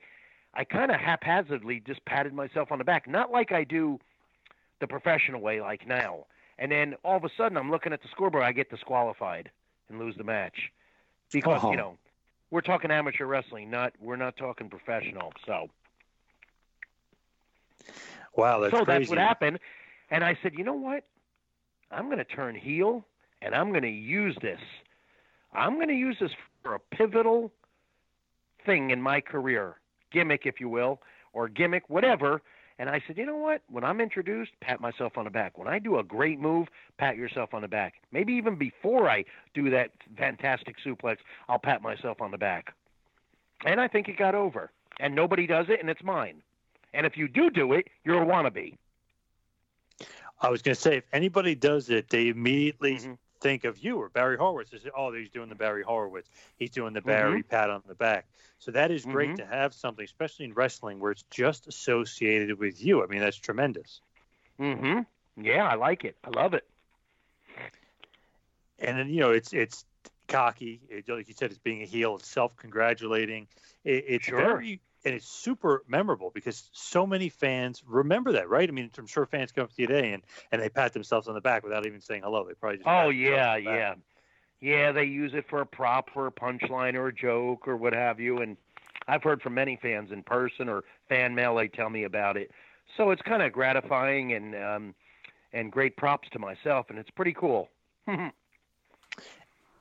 I 0.53 0.63
kind 0.63 0.91
of 0.91 0.99
haphazardly 0.99 1.81
just 1.85 2.03
patted 2.05 2.33
myself 2.33 2.71
on 2.71 2.77
the 2.77 2.83
back, 2.83 3.07
not 3.07 3.31
like 3.31 3.51
I 3.51 3.63
do 3.63 3.99
the 4.79 4.87
professional 4.87 5.41
way, 5.41 5.59
like 5.61 5.87
now. 5.87 6.25
And 6.57 6.71
then 6.71 6.95
all 7.03 7.17
of 7.17 7.23
a 7.23 7.29
sudden, 7.35 7.57
I'm 7.57 7.71
looking 7.71 7.93
at 7.93 8.01
the 8.01 8.07
scoreboard, 8.09 8.43
I 8.43 8.51
get 8.51 8.69
disqualified 8.69 9.49
and 9.89 9.99
lose 9.99 10.15
the 10.17 10.23
match 10.23 10.71
because 11.31 11.61
Oh. 11.63 11.71
you 11.71 11.77
know 11.77 11.97
we're 12.51 12.61
talking 12.61 12.91
amateur 12.91 13.25
wrestling, 13.25 13.69
not 13.69 13.93
we're 13.99 14.15
not 14.15 14.37
talking 14.37 14.69
professional. 14.69 15.33
So 15.45 15.67
Wow, 18.37 18.59
that's 18.59 18.73
so 18.73 18.83
crazy. 18.83 18.99
that's 18.99 19.09
what 19.09 19.19
happened. 19.19 19.59
And 20.11 20.23
I 20.23 20.37
said, 20.41 20.53
you 20.55 20.63
know 20.63 20.73
what? 20.73 21.03
I'm 21.91 22.05
going 22.05 22.17
to 22.17 22.23
turn 22.23 22.55
heel 22.55 23.05
and 23.41 23.55
I'm 23.55 23.69
going 23.69 23.83
to 23.83 23.89
use 23.89 24.37
this. 24.41 24.59
I'm 25.53 25.75
going 25.75 25.87
to 25.87 25.93
use 25.93 26.17
this 26.19 26.31
for 26.63 26.75
a 26.75 26.79
pivotal 26.79 27.51
thing 28.65 28.89
in 28.89 29.01
my 29.01 29.21
career, 29.21 29.75
gimmick, 30.11 30.41
if 30.45 30.59
you 30.59 30.67
will, 30.67 31.01
or 31.33 31.47
gimmick, 31.47 31.89
whatever. 31.89 32.41
And 32.77 32.89
I 32.89 33.01
said, 33.07 33.17
you 33.17 33.25
know 33.25 33.37
what? 33.37 33.61
When 33.69 33.85
I'm 33.85 34.01
introduced, 34.01 34.51
pat 34.59 34.81
myself 34.81 35.13
on 35.17 35.23
the 35.23 35.29
back. 35.29 35.57
When 35.57 35.67
I 35.67 35.79
do 35.79 35.97
a 35.97 36.03
great 36.03 36.39
move, 36.39 36.67
pat 36.97 37.15
yourself 37.15 37.53
on 37.53 37.61
the 37.61 37.67
back. 37.69 37.93
Maybe 38.11 38.33
even 38.33 38.57
before 38.57 39.09
I 39.09 39.23
do 39.53 39.69
that 39.69 39.91
fantastic 40.17 40.75
suplex, 40.85 41.17
I'll 41.47 41.59
pat 41.59 41.81
myself 41.81 42.19
on 42.19 42.31
the 42.31 42.37
back. 42.37 42.73
And 43.65 43.79
I 43.79 43.87
think 43.87 44.09
it 44.09 44.17
got 44.17 44.35
over. 44.35 44.71
And 44.99 45.15
nobody 45.15 45.47
does 45.47 45.67
it, 45.69 45.79
and 45.79 45.89
it's 45.89 46.03
mine. 46.03 46.41
And 46.95 47.05
if 47.05 47.17
you 47.17 47.27
do 47.27 47.49
do 47.49 47.73
it, 47.73 47.87
you're 48.03 48.21
a 48.21 48.25
wannabe. 48.25 48.77
I 50.41 50.49
was 50.49 50.61
going 50.61 50.75
to 50.75 50.81
say, 50.81 50.97
if 50.97 51.03
anybody 51.13 51.55
does 51.55 51.89
it, 51.89 52.09
they 52.09 52.29
immediately 52.29 52.95
Mm-hmm. 52.95 53.13
think 53.41 53.65
of 53.65 53.77
you 53.77 53.97
or 53.97 54.09
Barry 54.09 54.37
Horowitz. 54.37 54.71
They 54.71 54.79
say, 54.79 54.89
oh, 54.95 55.13
he's 55.13 55.29
doing 55.29 55.49
the 55.49 55.55
Barry 55.55 55.83
Horowitz. 55.83 56.29
He's 56.57 56.71
doing 56.71 56.93
the 56.93 57.01
Barry 57.01 57.43
Mhm. 57.43 57.47
pat 57.47 57.69
on 57.69 57.83
the 57.87 57.95
back. 57.95 58.27
So 58.59 58.71
that 58.71 58.91
is 58.91 59.05
great 59.05 59.31
Mhm. 59.31 59.35
to 59.37 59.45
have 59.45 59.73
something, 59.73 60.03
especially 60.03 60.45
in 60.45 60.53
wrestling, 60.53 60.99
where 60.99 61.11
it's 61.11 61.23
just 61.29 61.67
associated 61.67 62.57
with 62.57 62.83
you. 62.83 63.03
I 63.03 63.07
mean, 63.07 63.19
that's 63.19 63.37
tremendous. 63.37 64.01
Mm-hmm. 64.59 65.01
Yeah, 65.43 65.67
I 65.67 65.75
like 65.75 66.05
it. 66.05 66.17
I 66.23 66.29
love 66.29 66.53
it. 66.53 66.65
And 68.79 68.97
then 68.97 69.09
you 69.09 69.19
know, 69.21 69.31
it's 69.31 69.53
it's 69.53 69.85
cocky. 70.27 70.81
It, 70.89 71.07
like 71.07 71.27
you 71.27 71.33
said, 71.33 71.51
it's 71.51 71.59
being 71.59 71.81
a 71.81 71.85
heel. 71.85 72.15
It's 72.15 72.27
self-congratulating. 72.29 73.47
It, 73.83 74.05
it's 74.07 74.25
Sure. 74.25 74.37
very 74.37 74.81
and 75.05 75.13
it's 75.15 75.27
super 75.27 75.83
memorable 75.87 76.31
because 76.33 76.69
so 76.73 77.05
many 77.07 77.29
fans 77.29 77.83
remember 77.85 78.33
that, 78.33 78.49
right? 78.49 78.67
I 78.67 78.71
mean, 78.71 78.91
I'm 78.97 79.07
sure 79.07 79.25
fans 79.25 79.51
come 79.51 79.65
up 79.65 79.73
to 79.73 79.81
you 79.81 79.87
today 79.87 80.13
and, 80.13 80.23
and 80.51 80.61
they 80.61 80.69
pat 80.69 80.93
themselves 80.93 81.27
on 81.27 81.35
the 81.35 81.41
back 81.41 81.63
without 81.63 81.85
even 81.85 82.01
saying 82.01 82.23
hello. 82.23 82.45
They 82.47 82.55
probably 82.55 82.79
just 82.79 82.89
Oh 82.89 83.09
yeah, 83.09 83.55
on 83.55 83.55
the 83.55 83.61
back. 83.63 83.79
yeah, 83.79 83.95
yeah. 84.61 84.91
They 84.91 85.05
use 85.05 85.33
it 85.33 85.45
for 85.49 85.61
a 85.61 85.65
prop, 85.65 86.09
for 86.13 86.27
a 86.27 86.31
punchline, 86.31 86.95
or 86.95 87.07
a 87.07 87.13
joke, 87.13 87.67
or 87.67 87.77
what 87.77 87.93
have 87.93 88.19
you. 88.19 88.41
And 88.41 88.57
I've 89.07 89.23
heard 89.23 89.41
from 89.41 89.53
many 89.55 89.77
fans 89.81 90.11
in 90.11 90.23
person 90.23 90.69
or 90.69 90.83
fan 91.09 91.35
mail. 91.35 91.55
They 91.55 91.67
tell 91.67 91.89
me 91.89 92.03
about 92.03 92.37
it. 92.37 92.51
So 92.97 93.11
it's 93.11 93.21
kind 93.23 93.41
of 93.41 93.51
gratifying 93.53 94.33
and 94.33 94.55
um, 94.55 94.95
and 95.53 95.71
great 95.71 95.97
props 95.97 96.29
to 96.31 96.39
myself, 96.39 96.87
and 96.89 96.99
it's 96.99 97.11
pretty 97.11 97.33
cool. 97.33 97.69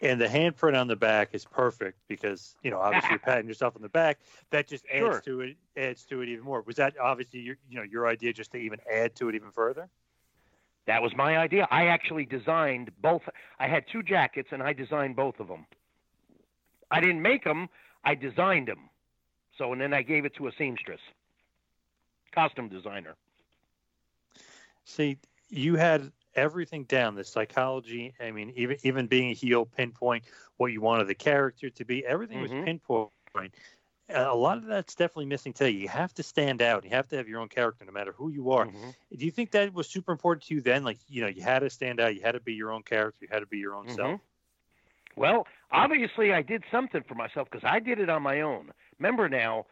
And 0.01 0.21
the 0.21 0.27
handprint 0.27 0.79
on 0.79 0.89
the 0.89 0.97
back 0.97 1.31
is 1.33 1.45
perfect 1.45 1.99
because 2.09 2.57
you 2.63 2.71
know 2.71 2.79
obviously 2.79 3.11
you're 3.11 3.19
patting 3.31 3.47
yourself 3.49 3.77
on 3.77 3.83
the 3.83 3.89
back. 3.89 4.19
That 4.51 4.67
just 4.69 4.85
adds 4.93 4.99
Sure. 5.01 5.21
to 5.23 5.41
it 5.41 5.57
adds 5.77 6.05
to 6.07 6.21
it 6.21 6.29
even 6.29 6.45
more. 6.45 6.63
Was 6.63 6.77
that 6.77 6.95
obviously 6.99 7.41
your 7.41 7.57
you 7.69 7.77
know 7.77 7.83
your 7.85 8.07
idea 8.07 8.33
just 8.33 8.53
to 8.53 8.59
even 8.59 8.81
add 8.93 9.15
to 9.17 9.29
it 9.29 9.35
even 9.35 9.51
further? 9.51 9.89
That 10.87 11.03
was 11.03 11.17
my 11.17 11.39
idea. 11.39 11.67
I 11.71 11.87
actually 11.87 12.27
designed 12.27 12.91
both. 13.01 13.23
I 13.59 13.69
had 13.69 13.85
two 13.91 14.03
jackets, 14.03 14.49
and 14.53 14.63
I 14.63 14.73
designed 14.75 15.17
both 15.17 15.41
of 15.41 15.49
them. 15.49 15.67
I 16.91 17.01
didn't 17.01 17.23
make 17.23 17.45
them. 17.45 17.69
I 18.05 18.15
designed 18.15 18.69
them. 18.69 18.91
So, 19.57 19.73
and 19.73 19.81
then 19.81 19.95
I 19.95 20.03
gave 20.03 20.25
it 20.27 20.35
to 20.37 20.49
a 20.49 20.53
seamstress, 20.59 21.01
costume 22.35 22.69
designer. 22.69 23.15
See, 24.85 25.19
you 25.49 25.77
had 25.77 26.13
everything 26.37 26.85
down 26.85 27.15
the 27.15 27.25
psychology. 27.25 28.15
I 28.21 28.31
mean, 28.31 28.53
even 28.57 28.77
even 28.83 29.07
being 29.07 29.31
a 29.31 29.35
heel, 29.35 29.67
pinpoint 29.67 30.25
what 30.57 30.73
you 30.73 30.81
wanted 30.81 31.09
the 31.09 31.15
character 31.15 31.71
to 31.71 31.85
be. 31.85 32.05
Everything 32.05 32.41
was 32.41 32.51
Mhm. 32.51 32.65
pinpoint. 32.65 33.55
A 34.11 34.35
lot 34.35 34.59
of 34.59 34.67
that's 34.67 34.95
definitely 34.95 35.27
missing 35.27 35.55
today. 35.55 35.71
You 35.71 35.89
have 35.89 36.13
to 36.15 36.23
stand 36.23 36.61
out. 36.61 36.85
You 36.85 36.91
have 36.91 37.09
to 37.09 37.17
have 37.17 37.27
your 37.27 37.41
own 37.41 37.49
character, 37.49 37.87
no 37.87 37.93
matter 37.93 38.13
who 38.13 38.29
you 38.29 38.51
are. 38.51 38.67
Mm-hmm. 38.67 38.91
Do 39.17 39.25
you 39.25 39.31
think 39.31 39.51
that 39.53 39.73
was 39.73 39.89
super 39.89 40.13
important 40.13 40.45
to 40.45 40.55
you 40.55 40.61
then? 40.61 40.85
Like, 40.85 40.99
you 41.09 41.23
know, 41.23 41.29
you 41.29 41.43
had 41.43 41.61
to 41.61 41.71
stand 41.71 42.01
out. 42.01 42.15
You 42.15 42.21
had 42.21 42.33
to 42.33 42.41
be 42.41 42.53
your 42.53 42.71
own 42.71 42.83
character. 42.83 43.21
You 43.23 43.29
had 43.31 43.41
to 43.41 43.47
be 43.47 43.59
your 43.59 43.75
own 43.75 43.89
self. 43.89 44.11
Mhm. 44.11 44.21
Well, 45.17 45.47
obviously, 45.71 46.33
I 46.35 46.43
did 46.43 46.65
something 46.71 47.03
for 47.05 47.15
myself 47.15 47.49
because 47.51 47.65
I 47.65 47.79
did 47.79 47.99
it 47.99 48.11
on 48.11 48.23
my 48.23 48.43
own. 48.43 48.73
Remember 48.99 49.29
now, 49.29 49.67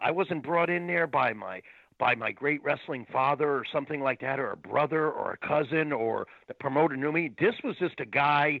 I 0.00 0.10
wasn't 0.10 0.42
brought 0.42 0.70
in 0.70 0.86
there 0.86 1.06
by 1.06 1.32
my 1.32 1.62
by 1.98 2.14
my 2.14 2.30
great 2.30 2.62
wrestling 2.62 3.06
father 3.12 3.50
or 3.50 3.64
something 3.72 4.00
like 4.00 4.20
that, 4.20 4.38
or 4.38 4.52
a 4.52 4.56
brother 4.56 5.10
or 5.10 5.32
a 5.32 5.46
cousin 5.46 5.92
or 5.92 6.26
the 6.46 6.54
promoter 6.54 6.96
knew 6.96 7.12
me. 7.12 7.30
This 7.38 7.54
was 7.64 7.76
just 7.78 8.00
a 8.00 8.06
guy 8.06 8.60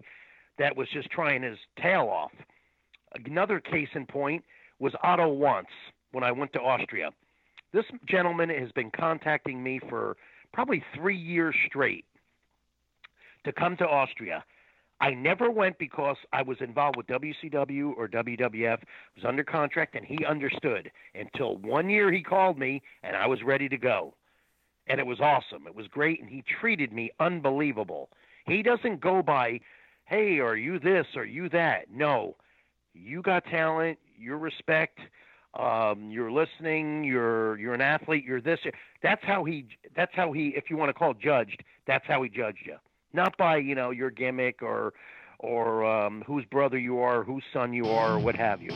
that 0.58 0.76
was 0.76 0.88
just 0.92 1.10
trying 1.10 1.42
his 1.42 1.58
tail 1.80 2.08
off. 2.10 2.32
Another 3.24 3.60
case 3.60 3.88
in 3.94 4.06
point 4.06 4.44
was 4.78 4.92
Otto 5.02 5.32
Wanz 5.32 5.66
when 6.12 6.24
I 6.24 6.32
went 6.32 6.52
to 6.54 6.60
Austria. 6.60 7.10
This 7.72 7.84
gentleman 8.06 8.48
has 8.48 8.72
been 8.72 8.90
contacting 8.90 9.62
me 9.62 9.80
for 9.88 10.16
probably 10.52 10.82
three 10.94 11.16
years 11.16 11.54
straight 11.66 12.04
to 13.44 13.52
come 13.52 13.76
to 13.76 13.86
Austria. 13.86 14.44
I 15.00 15.10
never 15.10 15.50
went 15.50 15.78
because 15.78 16.16
I 16.32 16.42
was 16.42 16.58
involved 16.60 16.96
with 16.96 17.06
WCW 17.06 17.92
or 17.96 18.08
WWF, 18.08 18.78
I 18.78 18.86
was 19.14 19.24
under 19.24 19.44
contract, 19.44 19.94
and 19.94 20.04
he 20.04 20.24
understood. 20.24 20.90
Until 21.14 21.56
one 21.58 21.88
year 21.88 22.10
he 22.12 22.22
called 22.22 22.58
me, 22.58 22.82
and 23.02 23.16
I 23.16 23.26
was 23.26 23.42
ready 23.42 23.68
to 23.68 23.76
go. 23.76 24.14
And 24.88 24.98
it 24.98 25.06
was 25.06 25.20
awesome. 25.20 25.66
It 25.66 25.74
was 25.74 25.86
great, 25.86 26.20
and 26.20 26.28
he 26.28 26.42
treated 26.60 26.92
me 26.92 27.10
unbelievable. 27.20 28.08
He 28.46 28.62
doesn't 28.62 29.00
go 29.00 29.22
by, 29.22 29.60
hey, 30.06 30.40
are 30.40 30.56
you 30.56 30.78
this, 30.78 31.06
are 31.14 31.26
you 31.26 31.48
that? 31.50 31.90
No. 31.92 32.36
You 32.94 33.22
got 33.22 33.44
talent, 33.44 33.98
you're 34.16 34.38
respect, 34.38 34.98
um, 35.54 36.10
you're 36.10 36.32
listening, 36.32 37.04
you're 37.04 37.56
you're 37.58 37.74
an 37.74 37.80
athlete, 37.80 38.24
you're 38.24 38.40
this. 38.40 38.58
That's 39.02 39.22
how 39.24 39.44
he. 39.44 39.66
That's 39.94 40.10
how 40.14 40.32
he. 40.32 40.48
If 40.56 40.64
you 40.68 40.76
want 40.76 40.88
to 40.88 40.92
call 40.92 41.14
judged, 41.14 41.62
that's 41.86 42.04
how 42.06 42.22
he 42.22 42.28
judged 42.28 42.66
you 42.66 42.76
not 43.12 43.36
by 43.36 43.56
you 43.56 43.74
know 43.74 43.90
your 43.90 44.10
gimmick 44.10 44.62
or 44.62 44.92
or 45.38 45.84
um, 45.84 46.22
whose 46.26 46.44
brother 46.46 46.78
you 46.78 46.98
are, 46.98 47.22
whose 47.22 47.44
son 47.52 47.72
you 47.72 47.86
are, 47.86 48.14
or 48.14 48.18
what 48.18 48.34
have 48.34 48.60
you. 48.60 48.70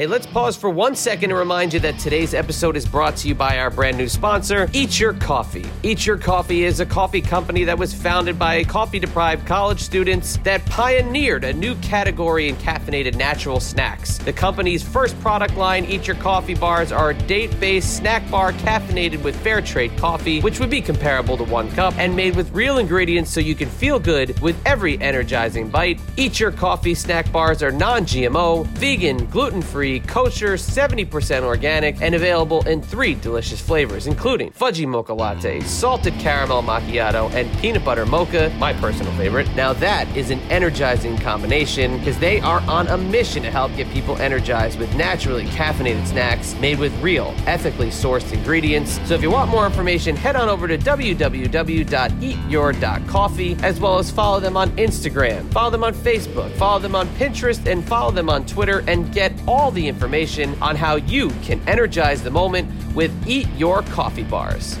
Hey, 0.00 0.06
let's 0.06 0.24
pause 0.24 0.56
for 0.56 0.70
one 0.70 0.94
second 0.94 1.28
to 1.28 1.36
remind 1.36 1.74
you 1.74 1.80
that 1.80 1.98
today's 1.98 2.32
episode 2.32 2.74
is 2.74 2.86
brought 2.86 3.16
to 3.16 3.28
you 3.28 3.34
by 3.34 3.58
our 3.58 3.68
brand 3.68 3.98
new 3.98 4.08
sponsor, 4.08 4.66
Eat 4.72 4.98
Your 4.98 5.12
Coffee. 5.12 5.66
Eat 5.82 6.06
Your 6.06 6.16
Coffee 6.16 6.64
is 6.64 6.80
a 6.80 6.86
coffee 6.86 7.20
company 7.20 7.64
that 7.64 7.78
was 7.78 7.92
founded 7.92 8.38
by 8.38 8.64
coffee 8.64 8.98
deprived 8.98 9.46
college 9.46 9.78
students 9.78 10.38
that 10.38 10.64
pioneered 10.64 11.44
a 11.44 11.52
new 11.52 11.74
category 11.82 12.48
in 12.48 12.56
caffeinated 12.56 13.14
natural 13.16 13.60
snacks. 13.60 14.16
The 14.16 14.32
company's 14.32 14.82
first 14.82 15.20
product 15.20 15.58
line, 15.58 15.84
Eat 15.84 16.06
Your 16.06 16.16
Coffee 16.16 16.54
bars, 16.54 16.92
are 16.92 17.10
a 17.10 17.14
date 17.26 17.60
based 17.60 17.98
snack 17.98 18.22
bar 18.30 18.52
caffeinated 18.52 19.22
with 19.22 19.38
fair 19.42 19.60
trade 19.60 19.94
coffee, 19.98 20.40
which 20.40 20.60
would 20.60 20.70
be 20.70 20.80
comparable 20.80 21.36
to 21.36 21.44
one 21.44 21.70
cup, 21.72 21.92
and 21.98 22.16
made 22.16 22.36
with 22.36 22.50
real 22.52 22.78
ingredients 22.78 23.30
so 23.30 23.38
you 23.38 23.54
can 23.54 23.68
feel 23.68 23.98
good 23.98 24.40
with 24.40 24.56
every 24.64 24.98
energizing 25.02 25.68
bite. 25.68 26.00
Eat 26.16 26.40
Your 26.40 26.52
Coffee 26.52 26.94
snack 26.94 27.30
bars 27.30 27.62
are 27.62 27.70
non 27.70 28.06
GMO, 28.06 28.66
vegan, 28.68 29.26
gluten 29.26 29.60
free, 29.60 29.89
kosher, 29.98 30.54
70% 30.54 31.42
organic, 31.42 32.00
and 32.00 32.14
available 32.14 32.64
in 32.68 32.80
three 32.80 33.14
delicious 33.14 33.60
flavors, 33.60 34.06
including 34.06 34.52
fudgy 34.52 34.86
mocha 34.86 35.12
latte, 35.12 35.60
salted 35.62 36.14
caramel 36.20 36.62
macchiato, 36.62 37.28
and 37.32 37.50
peanut 37.58 37.84
butter 37.84 38.06
mocha, 38.06 38.54
my 38.58 38.72
personal 38.74 39.12
favorite. 39.14 39.52
Now, 39.56 39.72
that 39.72 40.06
is 40.16 40.30
an 40.30 40.38
energizing 40.50 41.18
combination 41.18 41.98
because 41.98 42.18
they 42.18 42.38
are 42.40 42.60
on 42.68 42.86
a 42.88 42.96
mission 42.96 43.42
to 43.42 43.50
help 43.50 43.74
get 43.74 43.90
people 43.90 44.16
energized 44.18 44.78
with 44.78 44.94
naturally 44.94 45.46
caffeinated 45.46 46.06
snacks 46.06 46.54
made 46.60 46.78
with 46.78 46.96
real, 47.02 47.34
ethically 47.46 47.88
sourced 47.88 48.32
ingredients. 48.32 49.00
So, 49.08 49.14
if 49.14 49.22
you 49.22 49.30
want 49.30 49.50
more 49.50 49.66
information, 49.66 50.14
head 50.14 50.36
on 50.36 50.48
over 50.48 50.68
to 50.68 50.78
www.eatyour.coffee 50.78 53.56
as 53.62 53.80
well 53.80 53.98
as 53.98 54.10
follow 54.10 54.40
them 54.40 54.56
on 54.56 54.70
Instagram, 54.76 55.50
follow 55.52 55.70
them 55.70 55.84
on 55.84 55.94
Facebook, 55.94 56.54
follow 56.56 56.78
them 56.78 56.94
on 56.94 57.08
Pinterest, 57.08 57.66
and 57.66 57.86
follow 57.86 58.10
them 58.10 58.28
on 58.28 58.44
Twitter 58.44 58.84
and 58.86 59.12
get 59.12 59.32
all 59.46 59.70
the 59.70 59.79
information 59.88 60.60
on 60.62 60.76
how 60.76 60.96
you 60.96 61.30
can 61.42 61.60
energize 61.68 62.22
the 62.22 62.30
moment 62.30 62.68
with 62.94 63.12
Eat 63.26 63.48
Your 63.56 63.82
Coffee 63.82 64.24
Bars. 64.24 64.78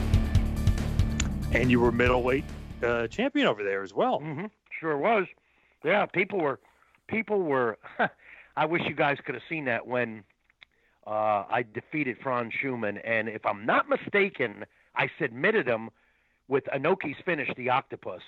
And 1.52 1.70
you 1.70 1.80
were 1.80 1.92
middleweight 1.92 2.44
uh, 2.82 3.06
champion 3.08 3.46
over 3.46 3.62
there 3.62 3.82
as 3.82 3.92
well. 3.92 4.20
Mm-hmm. 4.20 4.46
Sure 4.78 4.96
was. 4.96 5.26
Yeah, 5.84 6.06
people 6.06 6.40
were, 6.40 6.60
people 7.08 7.42
were. 7.42 7.78
I 8.56 8.66
wish 8.66 8.82
you 8.86 8.94
guys 8.94 9.18
could 9.24 9.34
have 9.34 9.44
seen 9.48 9.64
that 9.66 9.86
when 9.86 10.24
uh, 11.06 11.44
I 11.50 11.64
defeated 11.72 12.18
Franz 12.22 12.52
Schumann, 12.60 12.98
and 12.98 13.28
if 13.28 13.44
I'm 13.46 13.64
not 13.64 13.88
mistaken, 13.88 14.64
I 14.96 15.08
submitted 15.20 15.66
him 15.66 15.90
with 16.48 16.64
Inoki's 16.64 17.16
finish, 17.24 17.48
the 17.56 17.70
Octopus. 17.70 18.22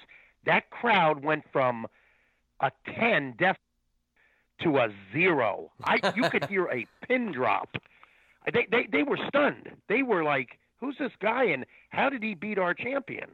That 0.47 0.71
crowd 0.71 1.23
went 1.25 1.45
from 1.53 1.87
a 2.61 2.71
ten 2.99 3.35
def 3.39 3.57
to 4.61 4.79
a 4.79 4.89
zero. 5.13 5.71
I 5.85 6.13
you 6.15 6.29
could 6.31 6.45
hear 6.47 6.67
a 6.67 6.87
pin 7.07 7.33
drop. 7.33 7.77
They 8.53 8.67
they 8.71 8.89
they 8.91 9.03
were 9.03 9.19
stunned. 9.29 9.71
They 9.89 10.03
were 10.03 10.25
like, 10.25 10.59
"Who's 10.81 10.97
this 10.99 11.13
guy? 11.21 11.45
And 11.45 11.65
how 11.91 12.09
did 12.11 12.23
he 12.23 12.35
beat 12.35 12.59
our 12.59 12.75
champion?" 12.75 13.31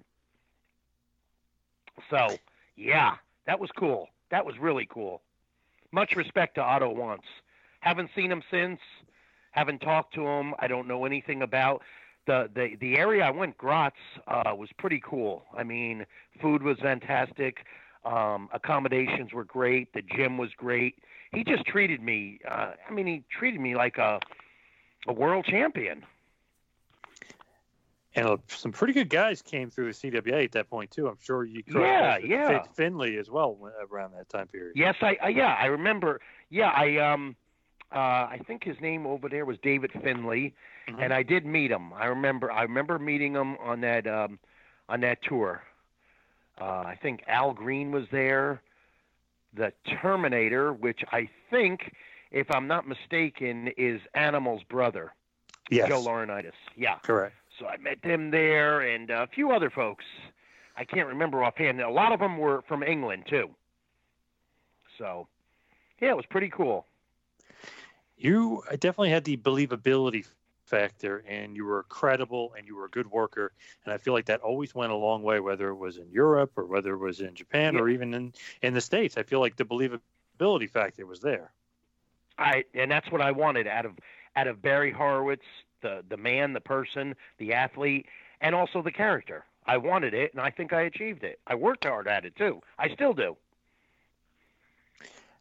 So 2.11 2.39
yeah, 2.77 3.17
that 3.47 3.59
was 3.59 3.71
cool. 3.77 4.09
That 4.31 4.45
was 4.45 4.59
really 4.59 4.87
cool. 4.91 5.23
Much 5.91 6.17
respect 6.17 6.57
to 6.57 6.63
Otto 6.63 6.95
Wanz. 6.95 7.25
Haven't 7.81 8.11
seen 8.15 8.31
him 8.31 8.43
since. 8.51 8.81
Haven't 9.53 9.81
talked 9.81 10.15
to 10.15 10.27
him. 10.27 10.55
I 10.59 10.69
don't 10.69 10.87
know 10.87 11.05
anything 11.05 11.43
about 11.43 11.83
the 12.27 12.49
the 12.55 12.77
the 12.81 12.97
area 12.97 13.25
I 13.25 13.31
went. 13.31 13.57
Graz 13.57 13.93
uh, 14.29 14.55
was 14.57 14.69
pretty 14.79 15.01
cool. 15.05 15.45
I 15.57 15.65
mean, 15.65 16.07
food 16.41 16.63
was 16.63 16.79
fantastic. 16.81 17.65
Um, 18.09 18.49
accommodations 18.53 19.33
were 19.33 19.45
great. 19.45 19.93
The 19.93 20.03
gym 20.03 20.39
was 20.39 20.51
great. 20.57 20.95
He 21.33 21.45
just 21.45 21.67
treated 21.67 22.03
me. 22.03 22.41
Uh, 22.49 22.73
I 22.89 22.93
mean, 22.93 23.07
he 23.07 23.23
treated 23.31 23.61
me 23.61 23.77
like 23.77 23.99
a 23.99 24.19
a 25.07 25.13
world 25.13 25.45
champion. 25.45 26.05
And 28.15 28.27
uh, 28.27 28.37
some 28.49 28.73
pretty 28.73 28.95
good 28.95 29.11
guys 29.11 29.43
came 29.43 29.71
through 29.71 29.93
the 29.93 30.11
CWA 30.11 30.45
at 30.45 30.53
that 30.53 30.71
point 30.71 30.91
too. 30.91 31.07
I'm 31.07 31.19
sure 31.21 31.45
you 31.45 31.63
Yeah, 31.67 32.19
yeah. 32.19 32.63
Finlay 32.75 33.17
as 33.17 33.31
well 33.31 33.59
around 33.91 34.13
that 34.17 34.29
time 34.29 34.49
period. 34.49 34.73
Yes, 34.75 34.97
I, 35.03 35.19
I 35.23 35.29
yeah, 35.29 35.57
I 35.61 35.67
remember. 35.67 36.21
Yeah, 36.51 36.71
I 36.75 36.97
um 36.97 37.37
uh 37.93 37.99
I 37.99 38.41
think 38.47 38.65
his 38.65 38.81
name 38.81 39.07
over 39.07 39.29
there 39.29 39.45
was 39.45 39.59
David 39.63 39.93
Finlay 40.03 40.55
and 40.99 41.13
I 41.13 41.23
did 41.23 41.45
meet 41.45 41.71
him. 41.71 41.93
I 41.93 42.07
remember 42.07 42.51
I 42.51 42.63
remember 42.63 42.99
meeting 42.99 43.35
him 43.35 43.57
on 43.59 43.83
that 43.83 44.07
um 44.07 44.39
on 44.89 45.01
that 45.03 45.23
tour. 45.23 45.63
Uh 46.61 46.83
I 46.87 46.99
think 47.01 47.23
Al 47.27 47.53
Green 47.53 47.91
was 47.91 48.05
there. 48.11 48.63
The 49.55 49.73
Terminator, 50.03 50.73
which 50.73 51.01
I 51.11 51.29
think 51.51 51.95
if 52.31 52.51
I'm 52.51 52.67
not 52.67 52.87
mistaken 52.87 53.69
is 53.77 54.01
Animal's 54.15 54.63
brother. 54.65 55.15
Yes. 55.71 55.89
Joe 55.89 56.03
Laurinaitis. 56.03 56.53
Yeah. 56.77 56.97
Correct. 57.03 57.35
So 57.59 57.67
I 57.67 57.77
met 57.79 58.03
them 58.03 58.31
there 58.31 58.81
and 58.81 59.11
a 59.11 59.27
few 59.27 59.51
other 59.51 59.71
folks. 59.71 60.05
I 60.77 60.85
can't 60.85 61.09
remember 61.09 61.43
offhand. 61.43 61.81
A 61.81 61.91
lot 61.91 62.13
of 62.13 62.21
them 62.21 62.39
were 62.39 62.63
from 62.69 62.83
England 62.83 63.25
too. 63.29 63.51
So, 64.97 65.27
yeah, 66.01 66.11
it 66.11 66.17
was 66.17 66.27
pretty 66.27 66.51
cool. 66.51 66.87
You 68.17 68.63
definitely 68.73 69.11
had 69.11 69.25
the 69.25 69.37
believability 69.37 70.27
factor, 70.69 71.25
and 71.27 71.57
you 71.57 71.65
were 71.65 71.83
credible, 71.85 72.53
and 72.57 72.67
you 72.67 72.77
were 72.77 72.85
a 72.85 72.91
good 72.91 73.11
worker. 73.11 73.53
And 73.85 73.93
I 73.93 73.99
feel 73.99 74.13
like 74.13 74.27
that 74.27 74.41
always 74.41 74.75
went 74.75 74.93
a 74.93 74.97
long 74.97 75.23
way, 75.23 75.41
whether 75.41 75.69
it 75.71 75.77
was 75.77 75.97
in 75.97 76.11
Europe 76.11 76.53
or 76.57 76.67
whether 76.67 76.95
it 76.95 76.99
was 76.99 77.21
in 77.21 77.35
Japan 77.35 77.77
or 77.77 77.89
even 77.89 78.15
in 78.15 78.33
in 78.63 78.75
the 78.75 78.81
states. 78.81 79.17
I 79.17 79.23
feel 79.23 79.41
like 79.41 79.57
the 79.57 79.65
believability 79.65 80.71
factor 80.71 81.07
was 81.07 81.21
there. 81.21 81.51
I 82.39 82.65
and 82.75 82.91
that's 82.91 83.11
what 83.11 83.21
I 83.21 83.33
wanted 83.33 83.67
out 83.67 83.87
of 83.87 83.93
out 84.37 84.47
of 84.47 84.63
Barry 84.63 84.93
Horowitz, 84.93 85.47
the 85.81 86.05
the 86.09 86.17
man, 86.17 86.53
the 86.53 86.61
person, 86.61 87.15
the 87.39 87.55
athlete, 87.55 88.07
and 88.41 88.55
also 88.55 88.83
the 88.83 88.93
character. 88.93 89.45
I 89.67 89.77
wanted 89.77 90.15
it, 90.15 90.33
and 90.33 90.41
I 90.41 90.51
think 90.51 90.73
I 90.73 90.83
achieved 90.83 91.25
it. 91.25 91.41
I 91.47 91.55
worked 91.55 91.85
hard 91.85 92.09
at 92.09 92.25
it 92.25 92.37
too. 92.37 92.63
I 92.79 92.89
still 92.95 93.13
do. 93.13 93.37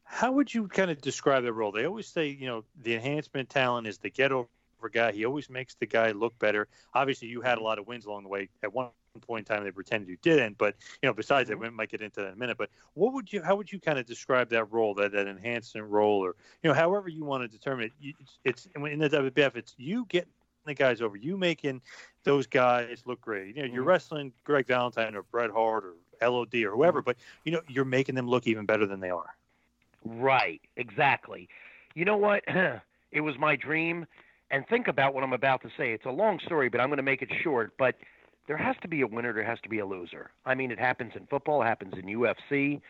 How 0.04 0.32
would 0.32 0.54
you 0.54 0.68
kind 0.68 0.90
of 0.90 1.02
describe 1.02 1.44
that 1.44 1.54
role? 1.54 1.72
They 1.72 1.86
always 1.86 2.08
say, 2.08 2.28
you 2.28 2.48
know, 2.48 2.64
the 2.82 2.96
enhancement 2.96 3.50
talent 3.50 3.88
is 3.88 3.98
the 3.98 4.10
get 4.10 4.32
over 4.32 4.48
guy. 4.92 5.12
He 5.12 5.26
always 5.26 5.50
makes 5.50 5.76
the 5.76 5.86
guy 5.86 6.12
look 6.12 6.38
better. 6.40 6.68
Obviously, 6.94 7.28
you 7.28 7.42
had 7.42 7.58
a 7.58 7.62
lot 7.62 7.80
of 7.80 7.88
wins 7.88 8.06
along 8.06 8.24
the 8.24 8.30
way. 8.30 8.50
At 8.64 8.74
one 8.74 8.90
point 9.22 9.50
in 9.50 9.56
time, 9.56 9.64
they 9.64 9.72
pretended 9.72 10.08
you 10.10 10.18
didn't, 10.22 10.58
but 10.58 10.76
you 11.02 11.10
know, 11.10 11.14
besides 11.14 11.50
that, 11.50 11.56
mm-hmm. 11.56 11.64
we 11.64 11.70
might 11.72 11.90
get 11.90 12.02
into 12.02 12.22
that 12.22 12.28
in 12.28 12.34
a 12.34 12.38
minute. 12.38 12.58
But 12.58 12.70
what 12.94 13.14
would 13.14 13.32
you? 13.34 13.42
How 13.42 13.56
would 13.56 13.72
you 13.72 13.80
kind 13.80 13.98
of 13.98 14.06
describe 14.06 14.50
that 14.50 14.72
role, 14.72 14.94
that 14.96 15.12
that 15.14 15.28
enhancement 15.28 15.88
role, 15.90 16.24
or 16.24 16.36
you 16.62 16.70
know, 16.70 16.74
however 16.74 17.10
you 17.10 17.24
want 17.26 17.44
to 17.44 17.48
determine 17.48 17.86
it? 17.86 18.16
It's, 18.20 18.40
it's 18.44 18.68
in 18.76 19.00
the 19.00 19.10
WBF. 19.10 19.56
It's 19.56 19.74
you 19.78 20.06
getting 20.10 20.30
the 20.68 20.74
guys 20.74 21.02
over, 21.02 21.18
you 21.18 21.38
making 21.38 21.82
those 22.24 22.46
guys 22.46 23.02
look 23.06 23.22
great. 23.22 23.56
You 23.56 23.64
know, 23.64 23.68
you're 23.68 23.82
mm-hmm. 23.82 23.90
wrestling 23.90 24.34
Greg 24.44 24.68
Valentine 24.68 25.16
or 25.16 25.24
Bret 25.24 25.50
Hart 25.50 25.86
or 25.86 26.30
LOD 26.30 26.56
or 26.56 26.72
whoever, 26.72 27.00
mm-hmm. 27.00 27.06
but 27.06 27.18
you 27.44 27.52
know, 27.52 27.62
you're 27.68 27.86
making 27.86 28.16
them 28.16 28.28
look 28.28 28.46
even 28.46 28.66
better 28.66 28.86
than 28.86 29.00
they 29.00 29.10
are. 29.10 29.36
Right, 30.04 30.62
exactly. 30.76 31.50
You 31.96 32.06
know 32.06 32.18
what? 32.18 32.44
it 33.12 33.22
was 33.22 33.38
my 33.40 33.56
dream. 33.56 34.06
And 34.50 34.66
think 34.68 34.88
about 34.88 35.14
what 35.14 35.24
I'm 35.24 35.34
about 35.34 35.62
to 35.64 35.70
say. 35.78 35.92
It's 35.92 36.06
a 36.06 36.12
long 36.12 36.40
story, 36.46 36.70
but 36.70 36.80
I'm 36.80 36.88
going 36.88 36.98
to 36.98 37.04
make 37.04 37.22
it 37.22 37.30
short. 37.44 37.74
But 37.78 37.96
there 38.48 38.58
has 38.58 38.76
to 38.82 38.88
be 38.88 39.02
a 39.02 39.08
winner, 39.08 39.34
there 39.34 39.44
has 39.44 39.60
to 39.62 39.70
be 39.70 39.80
a 39.80 39.86
loser. 39.86 40.32
I 40.46 40.56
mean, 40.56 40.72
it 40.72 40.80
happens 40.80 41.14
in 41.16 41.28
football, 41.28 41.62
it 41.62 41.66
happens 41.66 41.94
in 41.98 42.06
UFC, 42.06 42.82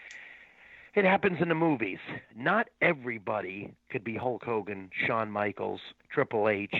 it 0.93 1.03
happens 1.03 1.37
in 1.41 1.49
the 1.49 1.55
movies. 1.55 1.99
Not 2.35 2.69
everybody 2.81 3.73
could 3.89 4.03
be 4.03 4.15
Hulk 4.15 4.43
Hogan, 4.43 4.89
Shawn 5.05 5.31
Michaels, 5.31 5.81
Triple 6.11 6.47
H. 6.47 6.73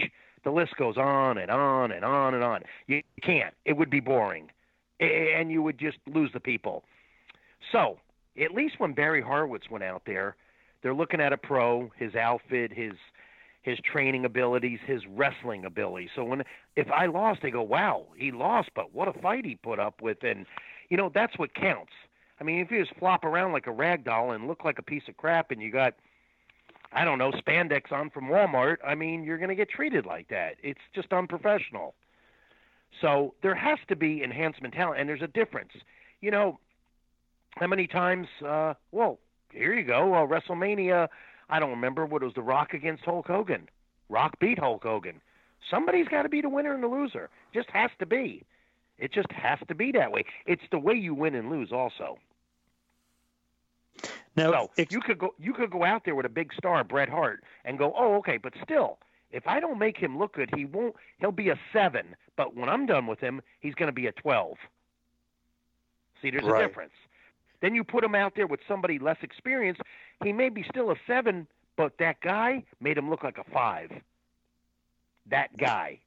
The 0.44 0.52
list 0.52 0.76
goes 0.78 0.98
on 0.98 1.38
and 1.38 1.52
on 1.52 1.92
and 1.92 2.06
on 2.06 2.34
and 2.34 2.44
on. 2.44 2.62
You 2.86 3.02
can't. 3.22 3.54
It 3.66 3.78
would 3.78 3.90
be 3.90 4.00
boring. 4.00 4.50
And 5.00 5.52
you 5.52 5.62
would 5.62 5.78
just 5.78 5.98
lose 6.08 6.32
the 6.34 6.40
people. 6.40 6.84
So, 7.72 8.00
at 8.42 8.52
least 8.52 8.80
when 8.80 8.94
Barry 8.94 9.22
Horowitz 9.22 9.70
went 9.70 9.84
out 9.84 10.04
there, 10.06 10.36
they're 10.82 10.94
looking 10.94 11.20
at 11.20 11.34
a 11.34 11.38
pro, 11.38 11.92
his 11.98 12.16
outfit, 12.16 12.72
his 12.72 12.94
his 13.68 13.80
training 13.80 14.24
abilities, 14.24 14.80
his 14.86 15.02
wrestling 15.06 15.66
ability. 15.66 16.10
So 16.16 16.24
when 16.24 16.44
if 16.78 16.90
I 16.90 17.08
lost, 17.08 17.42
they 17.42 17.52
go, 17.52 17.62
"Wow, 17.62 18.06
he 18.16 18.32
lost, 18.32 18.70
but 18.74 18.94
what 18.94 19.10
a 19.10 19.14
fight 19.14 19.46
he 19.46 19.56
put 19.56 19.78
up 19.78 20.02
with!" 20.02 20.24
And 20.24 20.46
you 20.88 20.96
know 20.96 21.12
that's 21.14 21.38
what 21.38 21.54
counts. 21.54 21.92
I 22.40 22.46
mean, 22.46 22.60
if 22.60 22.72
you 22.72 22.82
just 22.82 22.98
flop 22.98 23.26
around 23.26 23.52
like 23.52 23.68
a 23.68 23.72
rag 23.74 24.06
doll 24.06 24.32
and 24.32 24.48
look 24.48 24.64
like 24.64 24.80
a 24.80 24.84
piece 24.84 25.04
of 25.10 25.18
crap, 25.18 25.52
and 25.52 25.62
you 25.62 25.70
got 25.70 25.96
I 26.94 27.04
don't 27.04 27.18
know 27.18 27.32
spandex 27.32 27.92
on 27.92 28.10
from 28.10 28.30
Walmart, 28.30 28.78
I 28.88 28.96
mean, 28.96 29.26
you're 29.26 29.38
going 29.38 29.50
to 29.50 29.56
get 29.56 29.70
treated 29.70 30.06
like 30.06 30.30
that. 30.30 30.56
It's 30.64 30.80
just 30.96 31.12
unprofessional. 31.12 31.94
So 33.02 33.34
there 33.44 33.56
has 33.56 33.80
to 33.90 33.98
be 33.98 34.24
enhancement 34.24 34.76
talent, 34.76 35.02
and 35.02 35.10
there's 35.10 35.22
a 35.22 35.28
difference. 35.28 35.74
You 36.22 36.32
know, 36.32 36.58
how 37.58 37.68
many 37.68 37.86
times? 37.86 38.28
Uh, 38.46 38.76
well, 38.94 39.20
here 39.52 39.74
you 39.74 39.84
go. 39.84 40.14
Uh, 40.14 40.26
WrestleMania. 40.26 41.10
I 41.50 41.60
don't 41.60 41.70
remember 41.72 42.06
what 42.06 42.22
it 42.22 42.26
was. 42.26 42.34
The 42.34 42.42
Rock 42.42 42.74
against 42.74 43.04
Hulk 43.06 43.28
Hogan. 43.28 43.70
Rock 44.10 44.40
beat 44.40 44.60
Hulk 44.60 44.84
Hogan. 44.84 45.22
Somebody's 45.70 46.08
got 46.08 46.24
to 46.24 46.30
be 46.30 46.42
the 46.42 46.50
winner 46.50 46.74
and 46.74 46.84
the 46.84 46.88
loser. 46.88 47.30
Just 47.54 47.70
has 47.72 47.90
to 48.00 48.06
be. 48.06 48.44
It 48.98 49.14
just 49.14 49.32
has 49.32 49.60
to 49.68 49.76
be 49.76 49.92
that 49.94 50.12
way. 50.12 50.26
It's 50.46 50.64
the 50.72 50.80
way 50.80 50.94
you 50.96 51.14
win 51.14 51.36
and 51.36 51.50
lose, 51.50 51.72
also. 51.72 52.18
Now, 54.36 54.70
so 54.76 54.86
you 54.90 55.00
could 55.02 55.18
go 55.18 55.34
you 55.40 55.54
could 55.54 55.72
go 55.72 55.84
out 55.84 56.06
there 56.06 56.14
with 56.14 56.26
a 56.26 56.30
big 56.30 56.54
star, 56.54 56.84
Bret 56.84 57.10
Hart, 57.10 57.44
and 57.66 57.78
go, 57.78 57.94
oh, 57.98 58.16
okay, 58.18 58.38
but 58.38 58.54
still, 58.64 59.00
if 59.32 59.48
I 59.48 59.60
don't 59.60 59.80
make 59.80 59.98
him 59.98 60.18
look 60.20 60.34
good, 60.36 60.52
he 60.56 60.66
won't. 60.66 60.96
He'll 61.20 61.32
be 61.32 61.50
a 61.50 61.60
seven, 61.74 62.16
but 62.36 62.56
when 62.56 62.70
I'm 62.70 62.86
done 62.86 63.08
with 63.08 63.20
him, 63.20 63.42
he's 63.60 63.74
going 63.74 63.88
to 63.88 63.94
be 63.94 64.06
a 64.06 64.12
twelve. 64.12 64.58
See, 66.22 66.30
there's 66.30 66.44
Right. 66.44 66.64
a 66.64 66.68
difference. 66.68 66.94
Then 67.62 67.74
you 67.74 67.84
put 67.84 68.04
him 68.04 68.14
out 68.14 68.34
there 68.36 68.46
with 68.46 68.60
somebody 68.68 69.00
less 69.00 69.18
experienced, 69.24 69.82
he 70.24 70.34
may 70.34 70.50
be 70.50 70.64
still 70.64 70.92
a 70.92 70.96
seven, 71.06 71.48
but 71.76 71.98
that 72.00 72.20
guy 72.22 72.64
made 72.80 72.98
him 72.98 73.10
look 73.10 73.24
like 73.24 73.38
a 73.38 73.44
five. 73.44 73.92
That 75.28 75.56
guy. 75.58 76.00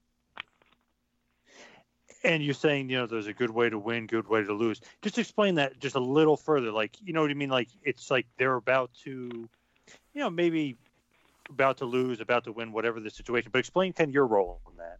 And 2.22 2.44
you're 2.44 2.54
saying, 2.54 2.90
you 2.90 2.98
know, 2.98 3.06
there's 3.06 3.28
a 3.28 3.32
good 3.32 3.50
way 3.50 3.70
to 3.70 3.78
win, 3.78 4.06
good 4.06 4.28
way 4.28 4.42
to 4.42 4.52
lose. 4.52 4.80
Just 5.00 5.18
explain 5.18 5.54
that 5.54 5.78
just 5.78 5.94
a 5.94 6.00
little 6.00 6.36
further. 6.36 6.70
Like, 6.70 6.96
you 7.02 7.12
know 7.12 7.22
what 7.22 7.30
I 7.30 7.34
mean? 7.34 7.48
Like, 7.48 7.68
it's 7.82 8.10
like 8.10 8.26
they're 8.36 8.56
about 8.56 8.90
to, 9.04 9.10
you 9.10 10.20
know, 10.20 10.28
maybe 10.28 10.76
about 11.48 11.78
to 11.78 11.86
lose, 11.86 12.20
about 12.20 12.44
to 12.44 12.52
win, 12.52 12.72
whatever 12.72 13.00
the 13.00 13.10
situation. 13.10 13.50
But 13.52 13.60
explain 13.60 13.92
kind 13.92 14.08
of 14.08 14.14
your 14.14 14.26
role 14.26 14.60
in 14.70 14.76
that. 14.76 14.98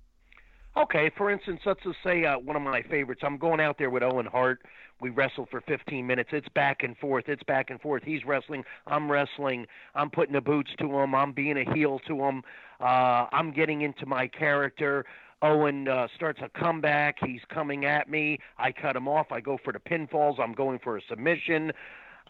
Okay, 0.77 1.11
for 1.17 1.31
instance, 1.31 1.61
let's 1.67 1.83
just 1.83 1.99
say 2.05 2.25
uh, 2.25 2.39
one 2.39 2.57
of 2.57 2.63
my 2.63 2.83
favorites. 2.83 3.23
I'm 3.25 3.39
going 3.39 3.61
out 3.61 3.77
there 3.77 3.91
with 3.91 4.03
Owen 4.03 4.27
Hart. 4.27 4.63
We 5.01 5.11
wrestle 5.11 5.47
for 5.51 5.61
15 5.63 6.07
minutes. 6.07 6.31
It's 6.33 6.49
back 6.51 6.83
and 6.83 6.97
forth. 6.99 7.25
It's 7.29 7.43
back 7.45 7.71
and 7.71 7.81
forth. 7.81 8.03
He's 8.05 8.25
wrestling. 8.25 8.65
I'm 8.87 9.11
wrestling. 9.11 9.67
I'm 9.95 10.11
putting 10.11 10.35
the 10.35 10.41
boots 10.41 10.71
to 10.79 10.99
him. 10.99 11.15
I'm 11.15 11.33
being 11.33 11.57
a 11.57 11.75
heel 11.75 12.01
to 12.07 12.25
him. 12.25 12.43
Uh, 12.81 13.27
I'm 13.33 13.53
getting 13.53 13.83
into 13.83 14.07
my 14.07 14.29
character. 14.29 15.05
Owen 15.43 15.89
uh, 15.89 16.07
starts 16.15 16.41
a 16.43 16.51
comeback. 16.59 17.17
He's 17.25 17.41
coming 17.49 17.87
at 17.87 18.11
me. 18.11 18.39
I 18.59 18.73
cut 18.73 18.95
him 18.95 19.09
off. 19.09 19.33
I 19.33 19.41
go 19.41 19.59
for 19.63 19.73
the 19.73 19.79
pinfalls. 19.79 20.39
I'm 20.39 20.53
going 20.53 20.79
for 20.79 20.99
a 20.99 21.01
submission. 21.09 21.73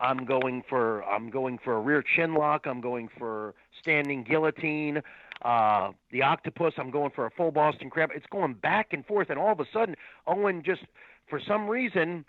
I'm 0.01 0.25
going 0.25 0.63
for 0.69 1.05
I'm 1.05 1.29
going 1.29 1.59
for 1.63 1.77
a 1.77 1.81
rear 1.81 2.03
chin 2.17 2.35
lock. 2.35 2.67
I'm 2.67 2.81
going 2.81 3.09
for 3.19 3.55
standing 3.81 4.23
guillotine. 4.23 5.03
Uh, 5.43 5.91
the 6.11 6.23
octopus. 6.23 6.75
I'm 6.79 6.91
going 6.91 7.11
for 7.15 7.27
a 7.27 7.31
full 7.31 7.51
Boston 7.51 7.91
crab. 7.91 8.11
It's 8.15 8.27
going 8.31 8.55
back 8.55 8.93
and 8.93 9.05
forth, 9.05 9.29
and 9.31 9.39
all 9.39 9.53
of 9.53 9.61
a 9.61 9.67
sudden, 9.73 9.97
Owen 10.27 10.63
just 10.65 10.83
for 11.29 11.41
some 11.47 11.69
reason 11.69 12.25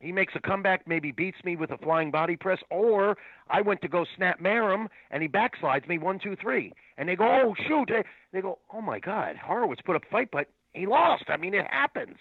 he 0.00 0.12
makes 0.12 0.34
a 0.36 0.40
comeback, 0.40 0.86
maybe 0.86 1.12
beats 1.12 1.38
me 1.44 1.56
with 1.56 1.70
a 1.70 1.78
flying 1.78 2.10
body 2.10 2.36
press, 2.36 2.58
or 2.70 3.16
I 3.48 3.60
went 3.60 3.80
to 3.82 3.88
go 3.88 4.04
snap 4.16 4.40
mare 4.40 4.72
him 4.72 4.88
and 5.10 5.22
he 5.22 5.28
backslides 5.28 5.88
me 5.88 5.98
one, 5.98 6.18
two, 6.18 6.36
three, 6.40 6.72
and 6.98 7.08
they 7.08 7.16
go, 7.16 7.24
oh 7.24 7.54
shoot, 7.66 7.90
they 8.32 8.40
go, 8.40 8.58
oh 8.72 8.80
my 8.80 8.98
God, 8.98 9.36
Horowitz 9.36 9.80
put 9.82 9.96
up 9.96 10.02
a 10.06 10.10
fight, 10.10 10.28
but 10.30 10.48
he 10.72 10.86
lost. 10.86 11.24
I 11.28 11.36
mean, 11.36 11.54
it 11.54 11.66
happens, 11.70 12.16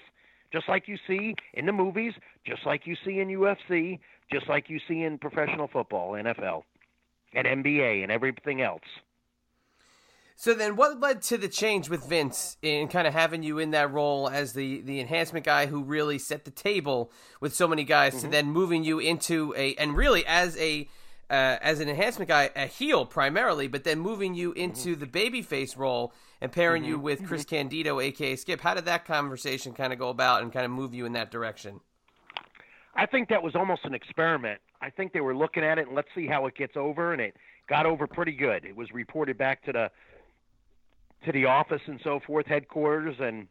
just 0.51 0.69
like 0.69 0.87
you 0.87 0.97
see 1.07 1.35
in 1.53 1.65
the 1.65 1.73
movies, 1.73 2.13
just 2.45 2.65
like 2.65 2.85
you 2.85 2.95
see 3.03 3.19
in 3.19 3.27
UFC, 3.27 3.99
just 4.31 4.47
like 4.47 4.69
you 4.69 4.79
see 4.87 5.01
in 5.01 5.17
professional 5.17 5.67
football, 5.67 6.11
NFL, 6.11 6.63
and 7.33 7.47
NBA, 7.47 8.03
and 8.03 8.11
everything 8.11 8.61
else. 8.61 8.81
So 10.35 10.53
then, 10.53 10.75
what 10.75 10.99
led 10.99 11.21
to 11.23 11.37
the 11.37 11.47
change 11.47 11.89
with 11.89 12.05
Vince 12.07 12.57
in 12.61 12.87
kind 12.87 13.07
of 13.07 13.13
having 13.13 13.43
you 13.43 13.59
in 13.59 13.71
that 13.71 13.91
role 13.91 14.27
as 14.27 14.53
the 14.53 14.81
the 14.81 14.99
enhancement 14.99 15.45
guy 15.45 15.67
who 15.67 15.83
really 15.83 16.17
set 16.17 16.43
the 16.43 16.51
table 16.51 17.11
with 17.39 17.53
so 17.53 17.67
many 17.67 17.83
guys, 17.83 18.19
to 18.21 18.27
Mhm. 18.27 18.31
then 18.31 18.45
moving 18.47 18.83
you 18.83 18.99
into 18.99 19.53
a 19.55 19.75
and 19.75 19.95
really 19.95 20.25
as 20.25 20.57
a 20.57 20.89
uh, 21.29 21.57
as 21.61 21.79
an 21.79 21.87
enhancement 21.89 22.27
guy, 22.27 22.49
a 22.55 22.67
heel 22.67 23.05
primarily, 23.05 23.67
but 23.67 23.83
then 23.85 23.99
moving 23.99 24.35
you 24.35 24.51
into 24.53 24.95
the 24.95 25.07
babyface 25.07 25.77
role 25.77 26.13
and 26.41 26.51
pairing 26.51 26.83
you 26.83 26.97
Mhm. 26.97 27.01
with 27.01 27.27
Chris 27.27 27.45
Candido, 27.45 27.99
aka 27.99 28.35
Skip. 28.35 28.61
How 28.61 28.73
did 28.73 28.85
that 28.85 29.05
conversation 29.05 29.73
kind 29.73 29.93
of 29.93 29.97
go 29.99 30.09
about 30.09 30.41
and 30.43 30.51
kind 30.51 30.65
of 30.65 30.71
move 30.71 30.93
you 30.93 31.05
in 31.05 31.13
that 31.13 31.31
direction? 31.31 31.79
I 32.95 33.05
think 33.07 33.29
that 33.29 33.41
was 33.41 33.55
almost 33.55 33.85
an 33.85 33.95
experiment. 33.95 34.61
I 34.81 34.89
think 34.89 35.13
they 35.13 35.21
were 35.21 35.35
looking 35.35 35.63
at 35.63 35.79
it 35.79 35.87
and 35.87 35.95
let's 35.95 36.09
see 36.13 36.27
how 36.27 36.45
it 36.45 36.55
gets 36.55 36.75
over, 36.75 37.13
and 37.13 37.21
it 37.21 37.35
got 37.67 37.85
over 37.85 38.05
pretty 38.05 38.33
good. 38.33 38.65
It 38.65 38.75
was 38.75 38.91
reported 38.91 39.37
back 39.37 39.63
to 39.63 39.71
the 39.71 39.91
to 41.25 41.31
the 41.31 41.45
office 41.45 41.81
and 41.87 41.99
so 42.03 42.19
forth, 42.19 42.45
headquarters, 42.47 43.15
and 43.19 43.47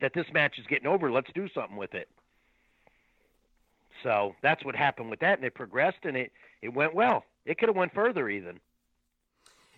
that 0.00 0.12
this 0.14 0.26
match 0.32 0.58
is 0.58 0.66
getting 0.66 0.86
over. 0.86 1.10
Let's 1.10 1.30
do 1.34 1.48
something 1.54 1.76
with 1.76 1.94
it. 1.94 2.08
So 4.02 4.34
that's 4.42 4.64
what 4.64 4.74
happened 4.74 5.10
with 5.10 5.20
that, 5.20 5.38
and 5.38 5.44
it 5.44 5.54
progressed, 5.54 6.04
and 6.04 6.16
it 6.16 6.32
it 6.62 6.70
went 6.72 6.94
well. 6.94 7.24
It 7.44 7.58
could 7.58 7.68
have 7.68 7.76
went 7.76 7.92
further 7.94 8.28
even. 8.28 8.60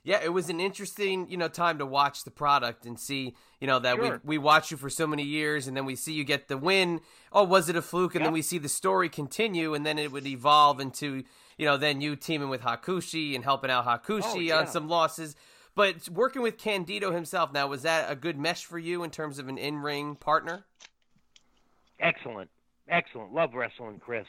Yeah, 0.04 0.20
it 0.22 0.32
was 0.32 0.50
an 0.50 0.58
interesting, 0.58 1.28
you 1.28 1.36
know, 1.36 1.46
time 1.46 1.78
to 1.78 1.86
watch 1.86 2.24
the 2.24 2.32
product 2.32 2.86
and 2.86 2.98
see, 2.98 3.36
you 3.60 3.68
know, 3.68 3.78
that 3.78 3.96
Sure. 3.96 4.20
we 4.24 4.36
we 4.36 4.38
watch 4.38 4.70
you 4.72 4.76
for 4.76 4.90
so 4.90 5.06
many 5.06 5.22
years, 5.22 5.66
and 5.68 5.76
then 5.76 5.84
we 5.84 5.94
see 5.96 6.12
you 6.12 6.24
get 6.24 6.48
the 6.48 6.58
win. 6.58 7.00
Oh, 7.32 7.44
was 7.44 7.68
it 7.68 7.76
a 7.76 7.82
fluke? 7.82 8.14
And 8.14 8.24
then 8.24 8.32
we 8.32 8.42
see 8.42 8.58
the 8.58 8.68
story 8.68 9.08
continue, 9.08 9.74
and 9.74 9.86
then 9.86 9.98
it 9.98 10.10
would 10.12 10.26
evolve 10.26 10.80
into, 10.80 11.22
you 11.56 11.66
know, 11.66 11.76
then 11.76 12.00
you 12.00 12.16
teaming 12.16 12.48
with 12.48 12.62
Hakushi 12.62 13.34
and 13.36 13.44
helping 13.44 13.70
out 13.70 13.86
Hakushi 13.86 14.34
Oh, 14.34 14.38
yeah. 14.38 14.58
on 14.58 14.66
some 14.66 14.88
losses. 14.88 15.36
But 15.74 16.08
working 16.10 16.42
with 16.42 16.58
Candido 16.58 17.12
himself 17.12 17.52
now 17.52 17.66
was 17.66 17.82
that 17.82 18.10
a 18.10 18.14
good 18.14 18.38
mesh 18.38 18.64
for 18.64 18.78
you 18.78 19.02
in 19.02 19.10
terms 19.10 19.38
of 19.38 19.48
an 19.48 19.56
in 19.56 19.78
ring 19.78 20.16
partner? 20.16 20.64
Excellent. 21.98 22.50
Excellent. 22.88 23.32
Love 23.32 23.54
wrestling 23.54 23.98
Chris. 23.98 24.26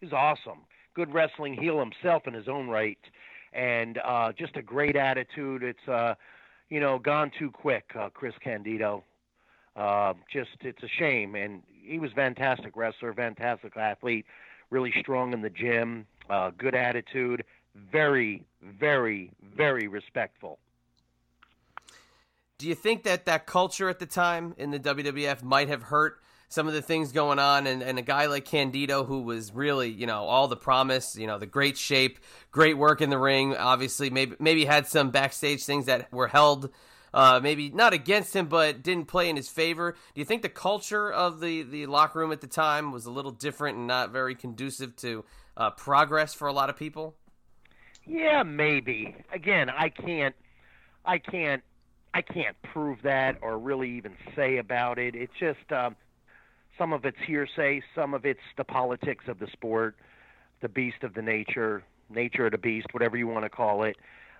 He's 0.00 0.12
awesome. 0.12 0.60
Good 0.94 1.12
wrestling 1.12 1.54
heel 1.54 1.78
himself 1.78 2.26
in 2.26 2.32
his 2.32 2.48
own 2.48 2.68
right. 2.68 2.98
And 3.52 3.98
uh 4.04 4.32
just 4.32 4.56
a 4.56 4.62
great 4.62 4.96
attitude. 4.96 5.62
It's 5.62 5.86
uh 5.88 6.14
you 6.70 6.80
know, 6.80 6.98
gone 6.98 7.30
too 7.38 7.50
quick, 7.50 7.90
uh 7.98 8.08
Chris 8.10 8.34
Candido. 8.42 9.04
Uh 9.74 10.14
just 10.32 10.50
it's 10.60 10.82
a 10.82 10.88
shame 10.88 11.34
and 11.34 11.62
he 11.68 11.98
was 11.98 12.10
fantastic 12.12 12.74
wrestler, 12.74 13.12
fantastic 13.12 13.76
athlete, 13.76 14.24
really 14.70 14.94
strong 15.00 15.34
in 15.34 15.42
the 15.42 15.50
gym, 15.50 16.06
uh 16.30 16.52
good 16.56 16.74
attitude, 16.74 17.44
very 17.92 18.42
very 18.62 19.30
very 19.54 19.88
respectful. 19.88 20.58
Do 22.58 22.66
you 22.66 22.74
think 22.74 23.04
that 23.04 23.26
that 23.26 23.46
culture 23.46 23.88
at 23.88 23.98
the 23.98 24.06
time 24.06 24.54
in 24.56 24.70
the 24.70 24.80
WWF 24.80 25.42
might 25.42 25.68
have 25.68 25.82
hurt 25.82 26.20
some 26.48 26.68
of 26.68 26.74
the 26.74 26.82
things 26.82 27.12
going 27.12 27.38
on 27.38 27.66
and, 27.66 27.82
and 27.82 27.98
a 27.98 28.02
guy 28.02 28.26
like 28.26 28.44
Candido 28.44 29.04
who 29.04 29.22
was 29.22 29.52
really, 29.52 29.90
you 29.90 30.06
know, 30.06 30.24
all 30.24 30.48
the 30.48 30.56
promise, 30.56 31.16
you 31.16 31.26
know, 31.26 31.38
the 31.38 31.46
great 31.46 31.76
shape, 31.76 32.18
great 32.50 32.78
work 32.78 33.00
in 33.00 33.10
the 33.10 33.18
ring, 33.18 33.56
obviously 33.56 34.10
maybe 34.10 34.36
maybe 34.38 34.64
had 34.64 34.86
some 34.86 35.10
backstage 35.10 35.64
things 35.64 35.86
that 35.86 36.10
were 36.12 36.28
held 36.28 36.70
uh, 37.16 37.40
maybe 37.42 37.70
not 37.70 37.94
against 37.94 38.36
him, 38.36 38.46
but 38.46 38.82
didn't 38.82 39.06
play 39.06 39.30
in 39.30 39.36
his 39.36 39.48
favor. 39.48 39.92
Do 40.14 40.20
you 40.20 40.24
think 40.26 40.42
the 40.42 40.50
culture 40.50 41.10
of 41.10 41.40
the, 41.40 41.62
the 41.62 41.86
locker 41.86 42.18
room 42.18 42.30
at 42.30 42.42
the 42.42 42.46
time 42.46 42.92
was 42.92 43.06
a 43.06 43.10
little 43.10 43.30
different 43.30 43.78
and 43.78 43.86
not 43.86 44.12
very 44.12 44.34
conducive 44.34 44.94
to 44.96 45.24
uh, 45.56 45.70
progress 45.70 46.34
for 46.34 46.46
a 46.46 46.52
lot 46.52 46.68
of 46.68 46.76
people? 46.76 47.16
Yeah, 48.04 48.42
maybe. 48.42 49.16
Again, 49.32 49.70
I 49.70 49.88
can't, 49.88 50.34
I 51.06 51.16
can't, 51.16 51.62
I 52.16 52.22
can't 52.22 52.56
prove 52.62 53.02
that 53.02 53.36
or 53.42 53.58
really 53.58 53.90
even 53.90 54.14
say 54.34 54.56
about 54.56 54.98
it. 54.98 55.14
It's 55.14 55.34
just 55.38 55.70
um, 55.70 55.96
some 56.78 56.94
of 56.94 57.04
it's 57.04 57.18
hearsay, 57.26 57.82
some 57.94 58.14
of 58.14 58.24
it's 58.24 58.40
the 58.56 58.64
politics 58.64 59.26
of 59.28 59.38
the 59.38 59.46
sport, 59.48 59.96
the 60.62 60.68
beast 60.70 61.02
of 61.02 61.12
the 61.12 61.20
nature, 61.20 61.82
nature 62.08 62.46
of 62.46 62.52
the 62.52 62.58
beast, 62.58 62.86
whatever 62.92 63.18
you 63.18 63.26
want 63.26 63.44
to 63.44 63.50
call 63.50 63.82
it. 63.82 63.98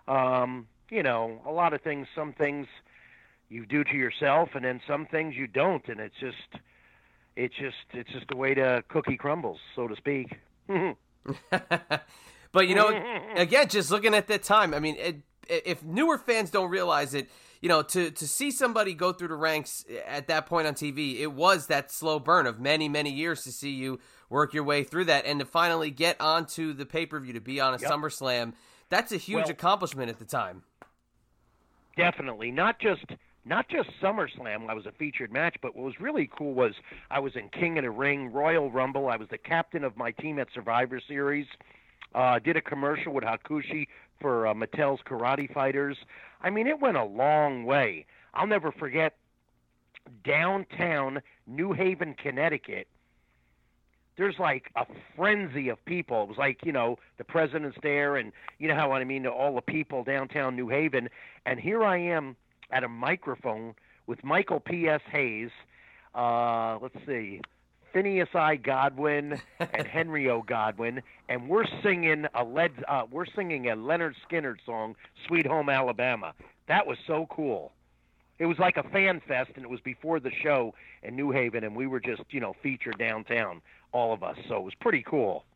Um, 0.08 0.68
you 0.88 1.02
know, 1.02 1.42
a 1.44 1.50
lot 1.50 1.74
of 1.74 1.82
things, 1.82 2.08
some 2.14 2.32
things 2.32 2.66
you 3.50 3.66
do 3.66 3.84
to 3.84 3.94
yourself, 3.94 4.48
and 4.54 4.64
then 4.64 4.80
some 4.88 5.04
things 5.04 5.34
you 5.36 5.46
don't, 5.46 5.86
and 5.88 6.00
it's 6.00 6.16
just, 6.18 6.62
it's 7.36 7.56
just, 7.56 7.76
it's 7.92 8.10
just 8.10 8.26
the 8.28 8.38
way 8.38 8.54
the 8.54 8.84
cookie 8.88 9.18
crumbles, 9.18 9.58
so 9.74 9.86
to 9.86 9.96
speak. 9.96 10.32
but 12.52 12.68
you 12.68 12.74
know, 12.74 12.88
again, 13.34 13.68
just 13.68 13.90
looking 13.90 14.14
at 14.14 14.28
that 14.28 14.44
time, 14.44 14.72
I 14.72 14.80
mean, 14.80 14.96
it, 14.98 15.16
if 15.46 15.84
newer 15.84 16.16
fans 16.16 16.48
don't 16.48 16.70
realize 16.70 17.12
it, 17.12 17.28
you 17.60 17.68
know, 17.68 17.82
to 17.82 18.10
to 18.10 18.28
see 18.28 18.50
somebody 18.50 18.94
go 18.94 19.12
through 19.12 19.28
the 19.28 19.36
ranks 19.36 19.84
at 20.06 20.28
that 20.28 20.46
point 20.46 20.66
on 20.66 20.74
TV, 20.74 21.20
it 21.20 21.32
was 21.32 21.66
that 21.68 21.90
slow 21.90 22.18
burn 22.18 22.46
of 22.46 22.60
many 22.60 22.88
many 22.88 23.10
years 23.10 23.42
to 23.44 23.52
see 23.52 23.70
you 23.70 23.98
work 24.28 24.52
your 24.54 24.64
way 24.64 24.82
through 24.84 25.04
that, 25.04 25.24
and 25.26 25.40
to 25.40 25.46
finally 25.46 25.90
get 25.90 26.20
onto 26.20 26.72
the 26.72 26.84
pay 26.86 27.06
per 27.06 27.18
view 27.20 27.32
to 27.32 27.40
be 27.40 27.60
on 27.60 27.74
a 27.74 27.78
Yep. 27.78 27.90
SummerSlam. 27.90 28.54
That's 28.88 29.12
a 29.12 29.16
huge 29.16 29.42
Well- 29.44 29.50
accomplishment 29.50 30.10
at 30.10 30.18
the 30.18 30.24
time. 30.24 30.62
Definitely, 31.96 32.50
not 32.50 32.78
just 32.78 33.04
not 33.44 33.68
just 33.68 33.88
SummerSlam. 34.02 34.68
I 34.68 34.74
was 34.74 34.86
a 34.86 34.92
featured 34.92 35.32
match, 35.32 35.56
but 35.62 35.74
what 35.76 35.84
was 35.84 36.00
really 36.00 36.28
cool 36.36 36.52
was 36.52 36.74
I 37.10 37.20
was 37.20 37.36
in 37.36 37.48
King 37.48 37.78
of 37.78 37.84
the 37.84 37.90
Ring, 37.90 38.32
Royal 38.32 38.70
Rumble. 38.70 39.08
I 39.08 39.16
was 39.16 39.28
the 39.28 39.38
captain 39.38 39.84
of 39.84 39.96
my 39.96 40.10
team 40.10 40.38
at 40.38 40.48
Survivor 40.52 41.00
Series. 41.06 41.46
Uh, 42.14 42.38
did 42.38 42.56
a 42.56 42.60
commercial 42.60 43.12
with 43.12 43.24
Hakushi 43.24 43.86
for 44.20 44.46
uh, 44.48 44.54
Mattel's 44.54 45.00
Karate 45.06 45.52
Fighters. 45.52 45.96
I 46.40 46.50
mean, 46.50 46.66
it 46.66 46.80
went 46.80 46.96
a 46.96 47.04
long 47.04 47.64
way. 47.64 48.06
I'll 48.34 48.46
never 48.46 48.70
forget 48.72 49.16
downtown 50.24 51.22
New 51.46 51.72
Haven, 51.72 52.14
Connecticut. 52.14 52.88
There's 54.16 54.36
like 54.38 54.70
a 54.76 54.86
frenzy 55.14 55.68
of 55.68 55.84
people. 55.84 56.22
It 56.22 56.28
was 56.28 56.38
like, 56.38 56.60
you 56.64 56.72
know, 56.72 56.98
the 57.18 57.24
president's 57.24 57.76
there, 57.82 58.16
and 58.16 58.32
you 58.58 58.68
know 58.68 58.74
how 58.74 58.92
I 58.92 59.04
mean, 59.04 59.26
all 59.26 59.54
the 59.54 59.60
people 59.60 60.04
downtown 60.04 60.56
New 60.56 60.68
Haven. 60.68 61.08
And 61.44 61.60
here 61.60 61.84
I 61.84 61.98
am 61.98 62.36
at 62.70 62.82
a 62.82 62.88
microphone 62.88 63.74
with 64.06 64.24
Michael 64.24 64.60
P.S. 64.60 65.02
Hayes. 65.10 65.50
Uh, 66.14 66.78
let's 66.80 66.96
see, 67.06 67.42
Phineas 67.96 68.28
I. 68.34 68.56
Godwin 68.56 69.40
and 69.58 69.86
Henry 69.90 70.28
O. 70.28 70.42
Godwin, 70.42 71.00
and 71.30 71.48
we're 71.48 71.64
singing 71.82 72.26
a 72.34 72.44
Led, 72.44 72.72
uh, 72.86 73.04
we're 73.10 73.24
singing 73.24 73.70
a 73.70 73.74
Lynyrd 73.74 74.12
Skynyrd 74.28 74.58
song, 74.66 74.96
"Sweet 75.26 75.46
Home 75.46 75.70
Alabama." 75.70 76.34
That 76.68 76.86
was 76.86 76.98
so 77.06 77.26
cool. 77.30 77.72
It 78.38 78.44
was 78.44 78.58
like 78.58 78.76
a 78.76 78.82
fan 78.82 79.22
fest, 79.26 79.52
and 79.56 79.64
it 79.64 79.70
was 79.70 79.80
before 79.80 80.20
the 80.20 80.30
show 80.30 80.74
in 81.02 81.16
New 81.16 81.30
Haven, 81.30 81.64
and 81.64 81.74
we 81.74 81.86
were 81.86 82.00
just, 82.00 82.20
you 82.28 82.38
know, 82.38 82.54
featured 82.62 82.98
downtown, 82.98 83.62
all 83.92 84.12
of 84.12 84.22
us. 84.22 84.36
So 84.46 84.56
it 84.56 84.62
was 84.62 84.74
pretty 84.74 85.02
cool. 85.02 85.46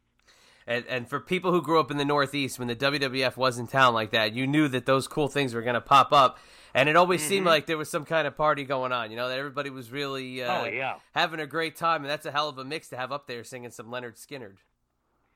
And, 0.70 0.84
and 0.88 1.08
for 1.08 1.18
people 1.18 1.50
who 1.50 1.60
grew 1.62 1.80
up 1.80 1.90
in 1.90 1.96
the 1.96 2.04
Northeast, 2.04 2.58
when 2.60 2.68
the 2.68 2.76
WWF 2.76 3.36
was 3.36 3.58
in 3.58 3.66
town 3.66 3.92
like 3.92 4.10
that, 4.12 4.34
you 4.34 4.46
knew 4.46 4.68
that 4.68 4.86
those 4.86 5.08
cool 5.08 5.26
things 5.26 5.52
were 5.52 5.62
going 5.62 5.74
to 5.74 5.80
pop 5.80 6.12
up. 6.12 6.38
And 6.74 6.88
it 6.88 6.94
always 6.94 7.20
seemed 7.26 7.44
Mhm. 7.44 7.50
like 7.50 7.66
there 7.66 7.76
was 7.76 7.90
some 7.90 8.04
kind 8.04 8.28
of 8.28 8.36
party 8.36 8.62
going 8.62 8.92
on, 8.92 9.10
you 9.10 9.16
know, 9.16 9.28
that 9.28 9.36
everybody 9.36 9.70
was 9.70 9.90
really 9.90 10.44
uh, 10.44 10.60
Oh, 10.60 10.64
yeah. 10.66 10.94
having 11.12 11.40
a 11.40 11.46
great 11.48 11.74
time. 11.74 12.02
And 12.02 12.10
that's 12.10 12.24
a 12.24 12.30
hell 12.30 12.48
of 12.48 12.56
a 12.58 12.64
mix 12.64 12.88
to 12.90 12.96
have 12.96 13.10
up 13.10 13.26
there 13.26 13.42
singing 13.42 13.72
some 13.72 13.86
Lynyrd 13.86 14.14
Skynyrd. 14.24 14.58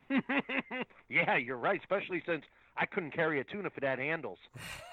yeah, 1.09 1.37
you're 1.37 1.57
right, 1.57 1.81
especially 1.81 2.23
since 2.25 2.45
I 2.77 2.87
couldn't 2.87 3.11
carry 3.11 3.41
a 3.41 3.45
tuna 3.45 3.71
for 3.71 3.81
that 3.81 3.99
handles. 3.99 4.39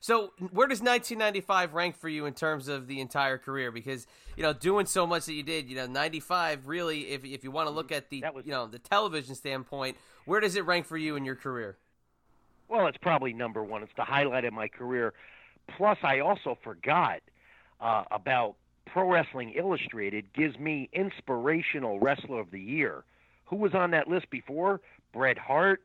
So, 0.00 0.32
where 0.38 0.66
does 0.66 0.80
1995 0.80 1.74
rank 1.74 1.96
for 1.96 2.08
you 2.08 2.26
in 2.26 2.34
terms 2.34 2.68
of 2.68 2.86
the 2.86 3.00
entire 3.00 3.38
career? 3.38 3.70
Because 3.70 4.06
you 4.36 4.42
know, 4.42 4.52
doing 4.52 4.86
so 4.86 5.06
much 5.06 5.26
that 5.26 5.34
you 5.34 5.42
did, 5.42 5.68
you 5.68 5.76
know, 5.76 5.86
95 5.86 6.66
really, 6.66 7.08
if 7.08 7.24
if 7.24 7.44
you 7.44 7.50
want 7.50 7.68
to 7.68 7.70
look 7.70 7.92
at 7.92 8.10
the 8.10 8.24
you 8.44 8.52
know 8.52 8.66
the 8.66 8.78
television 8.78 9.34
standpoint, 9.34 9.96
where 10.24 10.40
does 10.40 10.56
it 10.56 10.64
rank 10.64 10.86
for 10.86 10.96
you 10.96 11.16
in 11.16 11.24
your 11.24 11.36
career? 11.36 11.76
Well, 12.68 12.86
it's 12.86 12.98
probably 12.98 13.32
number 13.32 13.62
one. 13.62 13.82
It's 13.82 13.92
the 13.96 14.04
highlight 14.04 14.44
of 14.44 14.52
my 14.52 14.68
career. 14.68 15.14
Plus, 15.76 15.98
I 16.02 16.20
also 16.20 16.58
forgot 16.62 17.20
uh, 17.80 18.04
about 18.10 18.56
Pro 18.86 19.08
Wrestling 19.10 19.52
Illustrated 19.56 20.32
gives 20.32 20.58
me 20.58 20.88
Inspirational 20.92 21.98
Wrestler 22.00 22.40
of 22.40 22.50
the 22.50 22.60
Year. 22.60 23.04
Who 23.46 23.56
was 23.56 23.74
on 23.74 23.92
that 23.92 24.08
list 24.08 24.30
before? 24.30 24.80
Bret 25.12 25.38
Hart. 25.38 25.82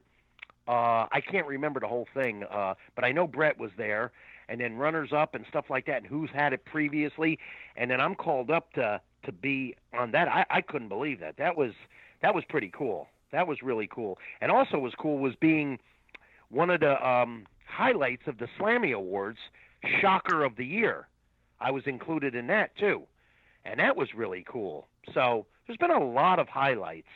Uh, 0.68 1.07
I 1.12 1.22
can't 1.30 1.47
remember 1.47 1.80
the 1.80 1.88
whole 1.88 2.07
thing, 2.14 2.43
uh, 2.43 2.76
but 2.95 3.03
I 3.03 3.12
know 3.12 3.28
Bret 3.28 3.57
was 3.57 3.72
there, 3.78 4.12
and 4.47 4.62
then 4.62 4.76
runners 4.76 5.12
up 5.12 5.34
and 5.34 5.45
stuff 5.49 5.66
like 5.70 5.86
that, 5.88 5.97
and 5.97 6.05
who's 6.05 6.30
had 6.34 6.53
it 6.53 6.66
previously, 6.66 7.39
and 7.76 7.89
then 7.89 7.99
I'm 7.99 8.16
called 8.16 8.51
up 8.51 8.72
to 8.74 9.01
to 9.24 9.32
be 9.32 9.76
on 9.93 10.12
that. 10.12 10.28
I, 10.28 10.45
I 10.49 10.62
couldn't 10.62 10.89
believe 10.89 11.20
that. 11.20 11.38
That 11.38 11.57
was 11.57 11.72
that 12.22 12.36
was 12.36 12.43
pretty 12.47 12.72
cool. 12.76 13.07
That 13.32 13.47
was 13.47 13.62
really 13.62 13.88
cool, 13.88 14.20
and 14.39 14.51
also 14.51 14.78
was 14.78 14.93
cool 14.97 15.18
was 15.20 15.34
being 15.39 15.80
one 16.49 16.70
of 16.70 16.82
the 16.82 17.05
um, 17.07 17.47
highlights 17.66 18.24
of 18.28 18.38
the 18.38 18.47
Slammy 18.59 18.93
Awards, 18.93 19.39
Shocker 20.01 20.43
of 20.43 20.57
the 20.57 20.66
Year. 20.66 21.07
I 21.59 21.72
was 21.72 21.84
included 21.86 22.36
in 22.36 22.47
that 22.47 22.76
too, 22.76 23.03
and 23.66 23.80
that 23.80 23.95
was 23.95 24.09
really 24.16 24.45
cool. 24.47 24.88
So 25.14 25.45
there's 25.66 25.78
been 25.78 25.91
a 25.91 26.03
lot 26.03 26.39
of 26.39 26.47
highlights. 26.47 27.07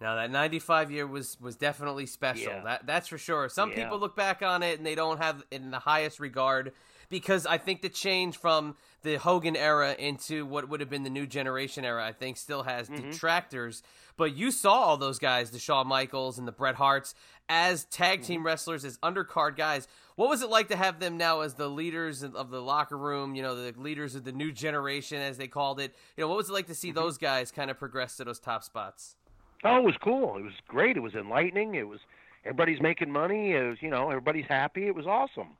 Now 0.00 0.14
that 0.14 0.30
95 0.30 0.90
year 0.90 1.06
was 1.06 1.40
was 1.40 1.56
definitely 1.56 2.06
special. 2.06 2.52
Yeah. 2.52 2.62
That 2.64 2.86
that's 2.86 3.08
for 3.08 3.18
sure. 3.18 3.48
Some 3.48 3.70
Yeah. 3.70 3.84
people 3.84 3.98
look 3.98 4.14
back 4.16 4.42
on 4.42 4.62
it 4.62 4.78
and 4.78 4.86
they 4.86 4.94
don't 4.94 5.18
have 5.18 5.40
it 5.50 5.56
in 5.56 5.70
the 5.70 5.80
highest 5.80 6.20
regard 6.20 6.72
because 7.08 7.46
I 7.46 7.58
think 7.58 7.82
the 7.82 7.88
change 7.88 8.36
from 8.36 8.76
the 9.02 9.16
Hogan 9.16 9.56
era 9.56 9.94
into 9.98 10.44
what 10.44 10.68
would 10.68 10.80
have 10.80 10.90
been 10.90 11.04
the 11.04 11.10
new 11.10 11.26
generation 11.26 11.84
era, 11.84 12.04
I 12.04 12.12
think 12.12 12.36
still 12.36 12.64
has 12.64 12.88
Mhm. 12.88 13.10
detractors. 13.10 13.82
But 14.16 14.34
you 14.34 14.50
saw 14.50 14.72
all 14.72 14.96
those 14.96 15.18
guys, 15.18 15.50
the 15.52 15.58
Shawn 15.60 15.86
Michaels 15.86 16.38
and 16.38 16.46
the 16.46 16.52
Bret 16.52 16.74
Harts, 16.74 17.14
as 17.48 17.84
tag 17.86 18.22
team 18.22 18.44
wrestlers, 18.44 18.84
as 18.84 18.98
undercard 18.98 19.56
guys. 19.56 19.88
What 20.16 20.28
was 20.28 20.42
it 20.42 20.50
like 20.50 20.68
to 20.68 20.76
have 20.76 20.98
them 21.00 21.16
now 21.16 21.40
as 21.40 21.54
the 21.54 21.68
leaders 21.68 22.22
of 22.22 22.34
of 22.36 22.50
the 22.50 22.60
locker 22.62 22.98
room? 22.98 23.34
You 23.34 23.42
know, 23.42 23.54
the 23.56 23.72
leaders 23.80 24.14
of 24.14 24.24
the 24.24 24.32
new 24.32 24.52
generation, 24.52 25.20
as 25.22 25.38
they 25.38 25.48
called 25.48 25.80
it. 25.80 25.96
You 26.16 26.22
know, 26.24 26.28
what 26.28 26.36
was 26.36 26.50
it 26.50 26.52
like 26.52 26.66
to 26.66 26.74
see 26.74 26.90
those 26.92 27.16
guys 27.18 27.50
kind 27.50 27.70
of 27.70 27.78
progress 27.78 28.16
to 28.18 28.24
those 28.24 28.38
top 28.40 28.62
spots? 28.64 29.14
Oh, 29.64 29.78
it 29.78 29.84
was 29.84 29.96
cool. 30.00 30.36
It 30.36 30.42
was 30.42 30.52
great. 30.66 30.96
It 30.96 31.00
was 31.00 31.14
enlightening. 31.14 31.74
It 31.74 31.88
was 31.88 32.00
everybody's 32.44 32.80
making 32.80 33.10
money. 33.10 33.52
It 33.52 33.68
was 33.68 33.78
you 33.80 33.90
know 33.90 34.10
everybody's 34.10 34.46
happy. 34.46 34.86
It 34.86 34.94
was 34.94 35.06
awesome. 35.06 35.56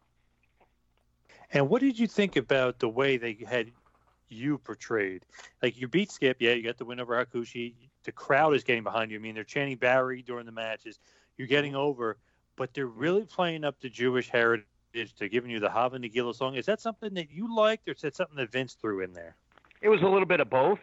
And 1.53 1.69
what 1.69 1.81
did 1.81 1.99
you 1.99 2.07
think 2.07 2.37
about 2.37 2.79
the 2.79 2.89
way 2.89 3.17
they 3.17 3.39
had 3.49 3.73
you 4.29 4.59
portrayed? 4.59 5.25
Like 5.63 5.81
you 5.81 5.89
beat 5.89 6.11
Skip, 6.13 6.37
yeah, 6.41 6.53
you 6.53 6.63
got 6.63 6.77
the 6.77 6.85
win 6.85 7.01
over 7.01 7.25
Hakushi. 7.25 7.75
The 8.05 8.13
crowd 8.13 8.55
is 8.55 8.65
getting 8.65 8.85
behind 8.85 9.11
you. 9.11 9.19
I 9.19 9.21
mean, 9.21 9.35
they're 9.35 9.45
chanting 9.45 9.77
Barry 9.77 10.23
during 10.23 10.47
the 10.47 10.53
matches. 10.53 10.99
You're 11.37 11.49
getting 11.49 11.75
over, 11.75 12.19
but 12.57 12.75
they're 12.75 12.87
really 12.87 13.25
playing 13.25 13.65
up 13.65 13.81
the 13.81 13.89
Jewish 13.89 14.29
heritage. 14.29 14.67
They're 15.19 15.29
giving 15.29 15.51
you 15.51 15.61
the 15.61 15.71
Hava 15.71 15.99
Nagila 15.99 16.35
song. 16.35 16.55
Is 16.55 16.67
that 16.67 16.81
something 16.81 17.15
that 17.15 17.31
you 17.31 17.55
liked, 17.55 17.89
or 17.89 17.93
is 17.93 18.01
that 18.03 18.17
something 18.17 18.37
that 18.37 18.51
Vince 18.51 18.75
threw 18.75 19.01
in 19.01 19.13
there? 19.13 19.37
It 19.81 19.89
was 19.89 20.03
a 20.03 20.07
little 20.07 20.27
bit 20.27 20.41
of 20.41 20.51
both, 20.51 20.81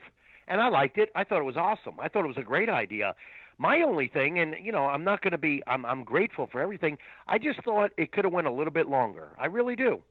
and 0.47 0.61
I 0.61 0.69
liked 0.69 0.97
it. 0.97 1.09
I 1.15 1.23
thought 1.23 1.39
it 1.39 1.45
was 1.45 1.57
awesome. 1.57 1.95
I 1.99 2.07
thought 2.07 2.25
it 2.25 2.27
was 2.27 2.37
a 2.37 2.43
great 2.43 2.69
idea. 2.69 3.15
My 3.57 3.81
only 3.81 4.07
thing, 4.07 4.39
and 4.39 4.55
you 4.61 4.71
know, 4.71 4.85
I'm 4.85 5.03
not 5.03 5.21
going 5.21 5.31
to 5.31 5.37
be. 5.37 5.63
I'm 5.65 5.85
I'm 5.85 6.03
grateful 6.03 6.47
for 6.51 6.59
everything. 6.59 6.97
I 7.27 7.37
just 7.37 7.63
thought 7.63 7.91
it 7.97 8.11
could 8.11 8.25
have 8.25 8.33
went 8.33 8.47
a 8.47 8.51
little 8.51 8.73
bit 8.73 8.87
longer. 8.87 9.29
I 9.39 9.45
really 9.45 9.75
do. 9.75 10.01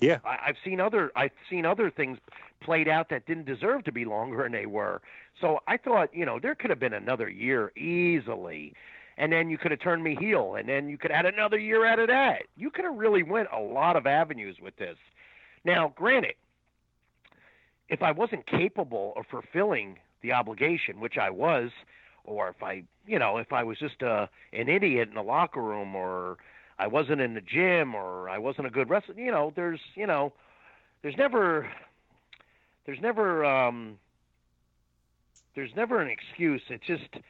Yeah. 0.00 0.18
I, 0.24 0.38
I've 0.46 0.56
seen 0.64 0.80
other 0.80 1.12
I've 1.14 1.30
seen 1.48 1.64
other 1.64 1.90
things 1.90 2.18
played 2.60 2.88
out 2.88 3.08
that 3.10 3.26
didn't 3.26 3.46
deserve 3.46 3.84
to 3.84 3.92
be 3.92 4.04
longer, 4.04 4.44
and 4.44 4.54
they 4.54 4.66
were. 4.66 5.00
So 5.40 5.60
I 5.68 5.76
thought, 5.76 6.14
you 6.14 6.26
know, 6.26 6.40
there 6.40 6.54
could 6.54 6.70
have 6.70 6.80
been 6.80 6.92
another 6.92 7.28
year 7.28 7.72
easily, 7.76 8.74
and 9.16 9.32
then 9.32 9.48
you 9.50 9.58
could 9.58 9.70
have 9.70 9.80
turned 9.80 10.02
me 10.02 10.16
heel, 10.18 10.56
and 10.56 10.68
then 10.68 10.88
you 10.88 10.98
could 10.98 11.12
add 11.12 11.26
another 11.26 11.58
year 11.58 11.86
out 11.86 12.00
of 12.00 12.08
that. 12.08 12.42
You 12.56 12.70
could 12.70 12.84
have 12.84 12.96
really 12.96 13.22
went 13.22 13.48
a 13.52 13.60
lot 13.60 13.96
of 13.96 14.06
avenues 14.06 14.56
with 14.60 14.76
this. 14.76 14.96
Now, 15.64 15.92
granted, 15.94 16.34
if 17.88 18.02
I 18.02 18.12
wasn't 18.12 18.46
capable 18.46 19.12
of 19.16 19.26
fulfilling 19.30 19.98
the 20.22 20.32
obligation, 20.32 21.00
which 21.00 21.16
I 21.16 21.30
was, 21.30 21.70
or 22.24 22.48
if 22.48 22.62
I, 22.62 22.82
you 23.06 23.18
know, 23.18 23.38
if 23.38 23.52
I 23.52 23.62
was 23.62 23.78
just 23.78 24.02
a 24.02 24.28
an 24.52 24.68
idiot 24.68 25.08
in 25.08 25.14
the 25.14 25.22
locker 25.22 25.62
room 25.62 25.94
or 25.94 26.36
I 26.78 26.86
wasn't 26.86 27.20
in 27.20 27.34
the 27.34 27.40
gym 27.40 27.94
or 27.94 28.28
I 28.28 28.38
wasn't 28.38 28.66
a 28.66 28.70
good 28.70 28.90
wrestler. 28.90 29.14
You 29.16 29.30
know, 29.30 29.52
there's 29.56 29.80
you 29.94 30.06
know, 30.06 30.32
there's 31.02 31.16
never 31.16 31.70
there's 32.86 33.00
never 33.00 33.44
um 33.44 33.98
there's 35.54 35.74
never 35.74 36.00
an 36.00 36.08
excuse. 36.08 36.62
It 36.68 36.82
just 36.86 37.22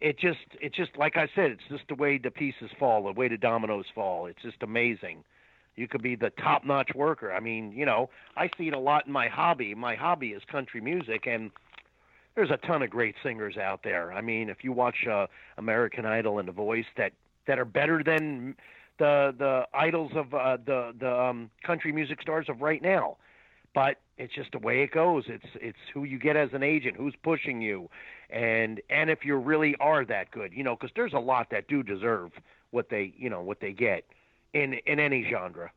it 0.00 0.18
just 0.18 0.38
it 0.60 0.72
just 0.74 0.96
like 0.96 1.16
I 1.16 1.28
said, 1.34 1.50
it's 1.50 1.62
just 1.68 1.84
the 1.88 1.94
way 1.94 2.18
the 2.18 2.30
pieces 2.30 2.70
fall, 2.78 3.04
the 3.04 3.12
way 3.12 3.28
the 3.28 3.36
dominoes 3.36 3.86
fall. 3.94 4.26
It's 4.26 4.42
just 4.42 4.62
amazing. 4.62 5.24
You 5.76 5.86
could 5.86 6.02
be 6.02 6.16
the 6.16 6.30
top-notch 6.30 6.94
worker. 6.94 7.32
I 7.32 7.40
mean, 7.40 7.72
you 7.72 7.84
know, 7.84 8.08
I 8.36 8.48
see 8.56 8.68
it 8.68 8.74
a 8.74 8.78
lot 8.78 9.06
in 9.06 9.12
my 9.12 9.28
hobby. 9.28 9.74
My 9.74 9.94
hobby 9.94 10.28
is 10.28 10.42
country 10.50 10.80
music, 10.80 11.26
and 11.26 11.50
there's 12.34 12.50
a 12.50 12.56
ton 12.66 12.82
of 12.82 12.90
great 12.90 13.14
singers 13.22 13.56
out 13.58 13.82
there. 13.82 14.12
I 14.12 14.22
mean, 14.22 14.48
if 14.48 14.64
you 14.64 14.72
watch 14.72 15.06
uh, 15.06 15.26
American 15.58 16.06
Idol 16.06 16.38
and 16.38 16.48
The 16.48 16.52
Voice, 16.52 16.86
that 16.96 17.12
that 17.46 17.58
are 17.58 17.64
better 17.64 18.02
than 18.02 18.56
the 18.98 19.34
the 19.38 19.66
idols 19.74 20.12
of 20.14 20.32
uh, 20.32 20.56
the 20.64 20.92
the 20.98 21.14
um, 21.14 21.50
country 21.64 21.92
music 21.92 22.22
stars 22.22 22.46
of 22.48 22.62
right 22.62 22.82
now. 22.82 23.18
But 23.74 23.96
it's 24.16 24.34
just 24.34 24.52
the 24.52 24.58
way 24.58 24.82
it 24.82 24.92
goes. 24.92 25.24
It's 25.28 25.44
it's 25.56 25.78
who 25.92 26.04
you 26.04 26.18
get 26.18 26.36
as 26.36 26.48
an 26.54 26.62
agent, 26.62 26.96
who's 26.96 27.14
pushing 27.22 27.60
you, 27.60 27.90
and 28.30 28.80
and 28.88 29.10
if 29.10 29.26
you 29.26 29.36
really 29.36 29.76
are 29.80 30.06
that 30.06 30.30
good, 30.30 30.54
you 30.54 30.64
know, 30.64 30.74
because 30.74 30.90
there's 30.96 31.12
a 31.12 31.18
lot 31.18 31.48
that 31.50 31.68
do 31.68 31.82
deserve 31.82 32.30
what 32.70 32.88
they 32.88 33.12
you 33.18 33.28
know 33.28 33.42
what 33.42 33.60
they 33.60 33.72
get 33.72 34.04
in 34.52 34.74
in 34.74 35.00
any 35.00 35.24
genre. 35.30 35.70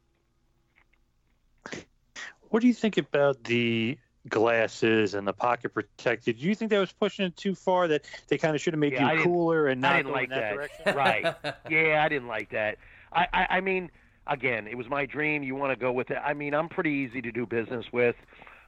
What 2.50 2.62
do 2.62 2.68
you 2.68 2.74
think 2.74 2.98
about 2.98 3.44
the 3.44 3.98
glasses 4.28 5.14
and 5.14 5.28
the 5.28 5.34
pocket 5.34 5.74
protected? 5.74 6.40
Do 6.40 6.46
you 6.46 6.56
think 6.56 6.72
that 6.72 6.80
was 6.80 6.92
pushing 6.92 7.26
it 7.26 7.38
too 7.38 7.56
far? 7.56 7.88
That 7.88 8.06
they 8.28 8.38
kind 8.38 8.56
of 8.56 8.62
should 8.62 8.74
have 8.74 8.80
made 8.80 8.94
Yeah, 8.94 9.14
you 9.14 9.24
cooler 9.24 9.68
and 9.68 9.82
not 9.82 9.94
I 9.94 9.98
didn't 9.98 10.12
like 10.12 10.24
in 10.26 10.30
that, 10.32 10.40
that. 10.40 10.54
direction? 10.56 10.86
right. 10.96 11.36
Yeah, 11.70 12.04
I 12.04 12.10
didn't 12.10 12.28
like 12.28 12.50
that. 12.52 12.78
I, 13.14 13.28
I, 13.32 13.48
I 13.58 13.62
mean, 13.62 13.92
again, 14.28 14.68
it 14.68 14.76
was 14.78 14.88
my 14.90 15.06
dream. 15.06 15.44
You 15.44 15.56
want 15.56 15.72
to 15.72 15.80
go 15.80 15.92
with 15.92 16.10
it. 16.12 16.18
I 16.24 16.34
mean, 16.34 16.54
I'm 16.54 16.70
pretty 16.70 16.92
easy 16.92 17.22
to 17.22 17.32
do 17.32 17.46
business 17.46 17.86
with. 17.92 18.16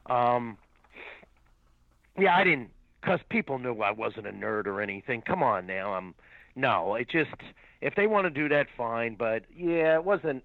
Um, 0.07 0.57
yeah, 2.17 2.35
I 2.35 2.43
didn't, 2.43 2.69
because 3.01 3.19
people 3.29 3.57
knew 3.59 3.81
I 3.81 3.91
wasn't 3.91 4.27
a 4.27 4.31
nerd 4.31 4.67
or 4.67 4.81
anything. 4.81 5.21
Come 5.21 5.41
on 5.43 5.65
now. 5.65 5.93
I'm, 5.93 6.13
no, 6.55 6.95
it 6.95 7.09
just, 7.09 7.31
if 7.81 7.95
they 7.95 8.07
want 8.07 8.25
to 8.25 8.29
do 8.29 8.49
that, 8.49 8.67
fine. 8.77 9.15
But 9.15 9.43
yeah, 9.55 9.95
it 9.95 10.03
wasn't, 10.03 10.43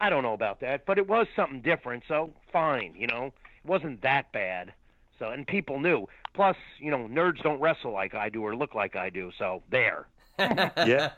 I 0.00 0.10
don't 0.10 0.22
know 0.22 0.34
about 0.34 0.60
that, 0.60 0.86
but 0.86 0.98
it 0.98 1.08
was 1.08 1.26
something 1.36 1.60
different. 1.60 2.04
So 2.08 2.32
fine, 2.52 2.94
you 2.96 3.06
know, 3.06 3.26
it 3.26 3.66
wasn't 3.68 4.02
that 4.02 4.32
bad. 4.32 4.72
So, 5.18 5.30
and 5.30 5.46
people 5.46 5.80
knew. 5.80 6.06
Plus, 6.34 6.56
you 6.78 6.90
know, 6.90 6.98
nerds 7.08 7.42
don't 7.42 7.60
wrestle 7.60 7.92
like 7.92 8.14
I 8.14 8.28
do 8.28 8.42
or 8.42 8.54
look 8.54 8.74
like 8.74 8.96
I 8.96 9.10
do. 9.10 9.32
So 9.38 9.62
there. 9.70 10.06
yeah, 10.38 11.10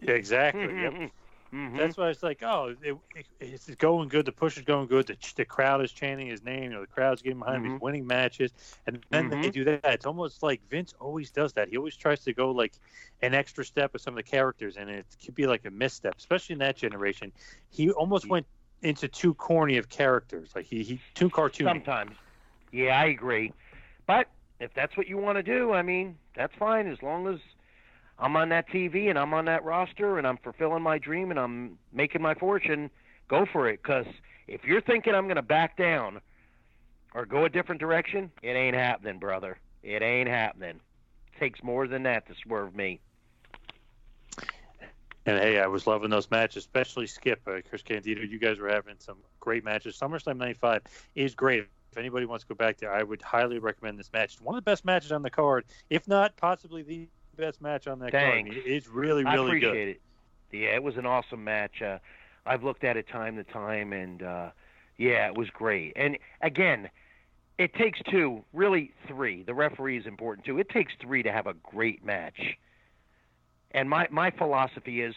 yeah, 0.00 0.12
exactly. 0.12 0.82
Yep. 0.82 0.94
Mhm. 1.52 1.76
That's 1.78 1.96
why 1.96 2.08
it's 2.10 2.22
like, 2.22 2.42
oh, 2.42 2.74
it, 2.82 2.96
it, 3.14 3.26
it's 3.40 3.74
going 3.76 4.08
good. 4.08 4.26
The 4.26 4.32
push 4.32 4.56
is 4.56 4.64
going 4.64 4.88
good. 4.88 5.06
The, 5.06 5.16
the 5.36 5.44
crowd 5.44 5.82
is 5.82 5.92
chanting 5.92 6.26
his 6.28 6.42
name. 6.42 6.64
You 6.64 6.70
know, 6.70 6.80
the 6.80 6.86
crowd's 6.86 7.22
getting 7.22 7.38
behind 7.38 7.58
him. 7.58 7.64
He's 7.64 7.80
winning 7.80 8.06
matches, 8.06 8.52
and 8.86 9.02
then 9.10 9.28
they 9.28 9.36
Mhm. 9.38 9.50
do 9.50 9.64
that. 9.64 9.84
It's 9.84 10.06
almost 10.06 10.42
like 10.42 10.62
Vince 10.68 10.92
always 10.98 11.30
does 11.30 11.52
that. 11.54 11.68
He 11.68 11.76
always 11.76 11.96
tries 11.96 12.22
to 12.24 12.32
go 12.32 12.50
like 12.50 12.74
an 13.22 13.34
extra 13.34 13.64
step 13.64 13.92
with 13.92 14.02
some 14.02 14.14
of 14.14 14.16
the 14.16 14.22
characters, 14.22 14.76
and 14.76 14.88
it 14.90 15.06
could 15.24 15.34
be 15.34 15.46
like 15.46 15.64
a 15.64 15.70
misstep, 15.70 16.16
especially 16.18 16.54
in 16.54 16.58
that 16.60 16.76
generation. 16.76 17.32
He 17.70 17.90
almost 17.90 18.28
went 18.28 18.46
into 18.82 19.08
too 19.08 19.34
corny 19.34 19.76
of 19.78 19.88
characters. 19.88 20.52
Like 20.54 20.66
he, 20.66 20.82
he 20.82 21.00
too 21.14 21.30
cartoony. 21.30 21.64
Sometimes. 21.64 22.16
Yeah, 22.72 23.00
I 23.00 23.06
agree. 23.06 23.52
But 24.06 24.28
if 24.60 24.72
that's 24.74 24.96
what 24.96 25.06
you 25.08 25.16
want 25.18 25.36
to 25.36 25.42
do, 25.42 25.72
I 25.72 25.82
mean, 25.82 26.18
that's 26.34 26.54
fine 26.58 26.86
as 26.86 27.02
long 27.02 27.26
as 27.28 27.40
I'm 28.20 28.36
on 28.36 28.50
that 28.50 28.68
TV 28.68 29.08
and 29.08 29.18
I'm 29.18 29.32
on 29.32 29.46
that 29.46 29.64
roster 29.64 30.18
and 30.18 30.26
I'm 30.26 30.36
fulfilling 30.36 30.82
my 30.82 30.98
dream 30.98 31.30
and 31.30 31.40
I'm 31.40 31.78
making 31.92 32.20
my 32.20 32.34
fortune. 32.34 32.90
Go 33.28 33.46
for 33.50 33.68
it, 33.68 33.80
because 33.82 34.06
if 34.46 34.64
you're 34.64 34.82
thinking 34.82 35.14
I'm 35.14 35.24
going 35.24 35.36
to 35.36 35.42
back 35.42 35.76
down 35.76 36.20
or 37.14 37.24
go 37.24 37.44
a 37.44 37.48
different 37.48 37.80
direction, 37.80 38.30
it 38.42 38.50
ain't 38.50 38.76
happening, 38.76 39.18
brother. 39.18 39.58
It 39.82 40.02
ain't 40.02 40.28
happening. 40.28 40.80
It 41.32 41.38
takes 41.38 41.62
more 41.62 41.86
than 41.86 42.02
that 42.02 42.26
to 42.28 42.34
swerve 42.42 42.74
me. 42.74 43.00
And 45.26 45.38
hey, 45.38 45.60
I 45.60 45.66
was 45.66 45.86
loving 45.86 46.10
those 46.10 46.30
matches, 46.30 46.64
especially 46.64 47.06
Skip, 47.06 47.40
uh, 47.46 47.60
Chris 47.68 47.82
Candido. 47.82 48.22
You 48.22 48.38
guys 48.38 48.58
were 48.58 48.68
having 48.68 48.96
some 48.98 49.18
great 49.38 49.64
matches. 49.64 49.98
SummerSlam 49.98 50.38
'95 50.38 50.82
is 51.14 51.34
great. 51.34 51.66
If 51.92 51.98
anybody 51.98 52.24
wants 52.24 52.44
to 52.44 52.48
go 52.48 52.54
back 52.54 52.78
there, 52.78 52.92
I 52.92 53.02
would 53.02 53.20
highly 53.20 53.58
recommend 53.58 53.98
this 53.98 54.10
match. 54.12 54.40
One 54.40 54.54
of 54.56 54.64
the 54.64 54.68
best 54.70 54.84
matches 54.84 55.12
on 55.12 55.22
the 55.22 55.30
card, 55.30 55.66
if 55.90 56.08
not 56.08 56.36
possibly 56.36 56.82
the 56.82 57.08
best 57.36 57.60
match 57.60 57.86
on 57.86 57.98
that 58.00 58.12
Thanks. 58.12 58.54
card. 58.54 58.62
It's 58.66 58.88
really, 58.88 59.24
really 59.24 59.36
I 59.36 59.46
appreciate 59.46 59.72
good. 59.72 59.88
it. 59.88 60.00
Yeah, 60.52 60.74
it 60.74 60.82
was 60.82 60.96
an 60.96 61.06
awesome 61.06 61.44
match. 61.44 61.80
Uh, 61.82 61.98
I've 62.44 62.64
looked 62.64 62.84
at 62.84 62.96
it 62.96 63.08
time 63.08 63.36
to 63.36 63.44
time, 63.44 63.92
and 63.92 64.22
uh, 64.22 64.50
yeah, 64.98 65.26
it 65.28 65.36
was 65.36 65.48
great. 65.50 65.92
And 65.96 66.18
again, 66.40 66.90
it 67.58 67.74
takes 67.74 68.00
two, 68.10 68.44
really 68.52 68.92
three. 69.06 69.42
The 69.42 69.54
referee 69.54 69.98
is 69.98 70.06
important 70.06 70.46
too. 70.46 70.58
It 70.58 70.68
takes 70.70 70.92
three 71.00 71.22
to 71.22 71.30
have 71.30 71.46
a 71.46 71.54
great 71.54 72.04
match. 72.04 72.56
And 73.72 73.88
my 73.88 74.08
my 74.10 74.30
philosophy 74.30 75.02
is, 75.02 75.14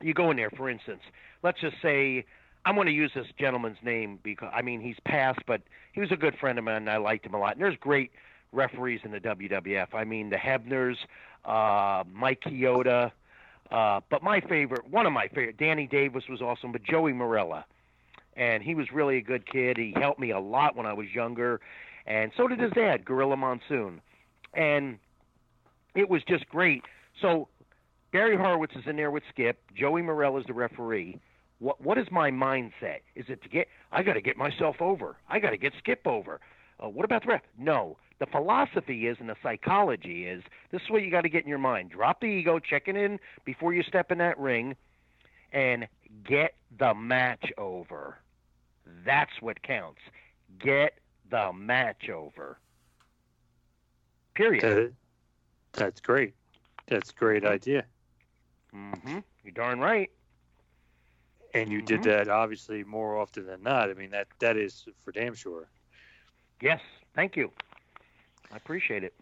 you 0.00 0.14
go 0.14 0.30
in 0.30 0.36
there. 0.36 0.50
For 0.50 0.70
instance, 0.70 1.02
let's 1.42 1.60
just 1.60 1.76
say 1.82 2.24
I'm 2.64 2.74
going 2.74 2.86
to 2.86 2.92
use 2.92 3.12
this 3.14 3.26
gentleman's 3.38 3.78
name 3.82 4.18
because 4.22 4.50
I 4.54 4.62
mean 4.62 4.80
he's 4.80 4.96
passed, 5.04 5.40
but 5.46 5.60
he 5.92 6.00
was 6.00 6.10
a 6.10 6.16
good 6.16 6.36
friend 6.38 6.58
of 6.58 6.64
mine. 6.64 6.76
and 6.76 6.90
I 6.90 6.96
liked 6.96 7.26
him 7.26 7.34
a 7.34 7.38
lot. 7.38 7.52
And 7.52 7.60
there's 7.62 7.76
great 7.76 8.12
referees 8.54 9.00
in 9.04 9.10
the 9.10 9.20
WWF. 9.20 9.88
I 9.94 10.04
mean 10.04 10.30
the 10.30 10.36
Hebners, 10.36 10.96
uh, 11.44 12.04
Mike 12.12 12.40
Chioda. 12.42 13.12
Uh, 13.70 14.00
but 14.10 14.22
my 14.22 14.40
favorite, 14.40 14.88
one 14.90 15.06
of 15.06 15.12
my 15.12 15.28
favorite, 15.28 15.56
Danny 15.56 15.86
Davis 15.86 16.24
was 16.28 16.40
awesome, 16.40 16.72
but 16.72 16.82
Joey 16.82 17.12
Marella. 17.12 17.64
And 18.36 18.62
he 18.62 18.74
was 18.74 18.90
really 18.92 19.16
a 19.18 19.22
good 19.22 19.50
kid. 19.50 19.76
He 19.76 19.94
helped 19.96 20.20
me 20.20 20.30
a 20.30 20.40
lot 20.40 20.76
when 20.76 20.86
I 20.86 20.92
was 20.92 21.06
younger. 21.14 21.60
And 22.06 22.32
so 22.36 22.46
did 22.46 22.60
his 22.60 22.72
dad, 22.72 23.04
Gorilla 23.04 23.36
Monsoon. 23.36 24.00
And 24.52 24.98
it 25.94 26.08
was 26.08 26.22
just 26.24 26.48
great. 26.48 26.82
So 27.20 27.48
Barry 28.12 28.36
Horowitz 28.36 28.74
is 28.76 28.84
in 28.86 28.96
there 28.96 29.10
with 29.10 29.22
Skip. 29.30 29.58
Joey 29.74 30.02
Marella 30.02 30.40
is 30.40 30.46
the 30.46 30.52
referee. 30.52 31.20
What 31.58 31.80
what 31.80 31.98
is 31.98 32.06
my 32.10 32.30
mindset? 32.30 33.00
Is 33.14 33.26
it 33.28 33.42
to 33.42 33.48
get? 33.48 33.68
I 33.92 34.02
got 34.02 34.14
to 34.14 34.20
get 34.20 34.36
myself 34.36 34.76
over. 34.80 35.16
I 35.28 35.38
got 35.38 35.50
to 35.50 35.56
get 35.56 35.72
Skip 35.78 36.06
over. 36.06 36.40
Uh, 36.84 36.88
what 36.88 37.04
about 37.04 37.22
the 37.22 37.28
ref? 37.28 37.42
No. 37.58 37.96
The 38.18 38.26
philosophy 38.26 39.06
is 39.06 39.16
and 39.20 39.28
the 39.28 39.36
psychology 39.42 40.26
is 40.26 40.42
this 40.70 40.82
is 40.82 40.90
what 40.90 41.02
you 41.02 41.10
got 41.10 41.22
to 41.22 41.28
get 41.28 41.42
in 41.42 41.48
your 41.48 41.58
mind. 41.58 41.90
Drop 41.90 42.20
the 42.20 42.26
ego, 42.26 42.58
check 42.58 42.84
it 42.86 42.96
in 42.96 43.18
before 43.44 43.74
you 43.74 43.82
step 43.82 44.12
in 44.12 44.18
that 44.18 44.38
ring, 44.38 44.76
and 45.52 45.86
get 46.24 46.54
the 46.78 46.94
match 46.94 47.52
over. 47.58 48.18
That's 49.04 49.32
what 49.40 49.62
counts. 49.62 50.00
Get 50.58 50.98
the 51.30 51.52
match 51.52 52.08
over. 52.08 52.58
Period. 54.34 54.62
That- 54.62 54.92
that's 55.72 56.00
great. 56.00 56.34
That's 56.86 57.10
a 57.10 57.14
great 57.14 57.44
idea. 57.44 57.84
Mm-hmm. 58.72 59.18
You're 59.42 59.52
darn 59.54 59.80
right. 59.80 60.10
And 61.52 61.70
you 61.70 61.82
did 61.82 62.00
Mhm. 62.00 62.04
that 62.04 62.28
obviously 62.28 62.84
more 62.84 63.16
often 63.16 63.46
than 63.46 63.62
not. 63.62 63.90
I 63.90 63.94
mean 63.94 64.10
that 64.10 64.28
that 64.38 64.56
is 64.56 64.86
for 65.00 65.10
damn 65.10 65.34
sure. 65.34 65.68
Yes. 66.60 66.80
Thank 67.14 67.36
you. 67.36 67.50
I 68.52 68.56
appreciate 68.56 69.04
it. 69.04 69.14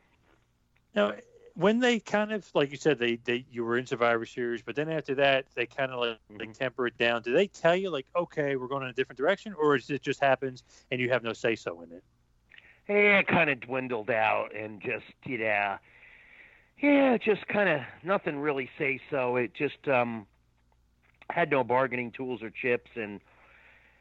Now, 0.95 1.15
when 1.55 1.81
they 1.81 2.01
kind 2.01 2.33
of 2.33 2.49
like 2.55 2.71
you 2.71 2.77
said, 2.77 2.99
they, 2.99 3.17
they 3.17 3.45
you 3.51 3.65
were 3.65 3.77
in 3.77 3.87
Survivor 3.87 4.25
Series, 4.27 4.63
but 4.63 4.75
then 4.75 4.89
after 4.89 5.15
that, 5.17 5.47
they 5.55 5.67
kind 5.67 5.93
of 5.93 6.01
like, 6.01 6.19
like 6.39 6.53
temper 6.55 6.87
it 6.87 6.97
down. 6.99 7.23
Do 7.23 7.33
they 7.33 7.47
tell 7.47 7.77
you 7.77 7.91
like, 7.91 8.07
okay, 8.17 8.57
we're 8.57 8.69
going 8.69 8.83
in 8.85 8.89
a 8.89 8.95
different 8.95 9.19
direction, 9.19 9.55
or 9.55 9.77
is 9.77 9.91
it 9.91 10.03
just 10.03 10.21
happens 10.21 10.63
and 10.91 11.01
you 11.01 11.11
have 11.11 11.23
no 11.23 11.33
say 11.33 11.55
so 11.55 11.83
in 11.83 11.93
it? 11.93 12.05
Yeah, 12.89 13.19
it 13.19 13.27
kind 13.27 13.49
of 13.49 13.61
dwindled 13.61 14.11
out 14.11 14.55
and 14.57 14.81
just, 14.81 15.05
yeah, 15.25 15.79
yeah, 16.81 17.17
just 17.17 17.47
kind 17.47 17.69
of 17.69 17.81
nothing 18.03 18.39
really 18.39 18.69
say 18.79 19.01
so. 19.11 19.37
It 19.37 19.55
just 19.55 19.89
um 19.89 20.27
had 21.31 21.51
no 21.51 21.65
bargaining 21.65 22.11
tools 22.11 22.43
or 22.43 22.51
chips, 22.51 22.91
and 22.97 23.21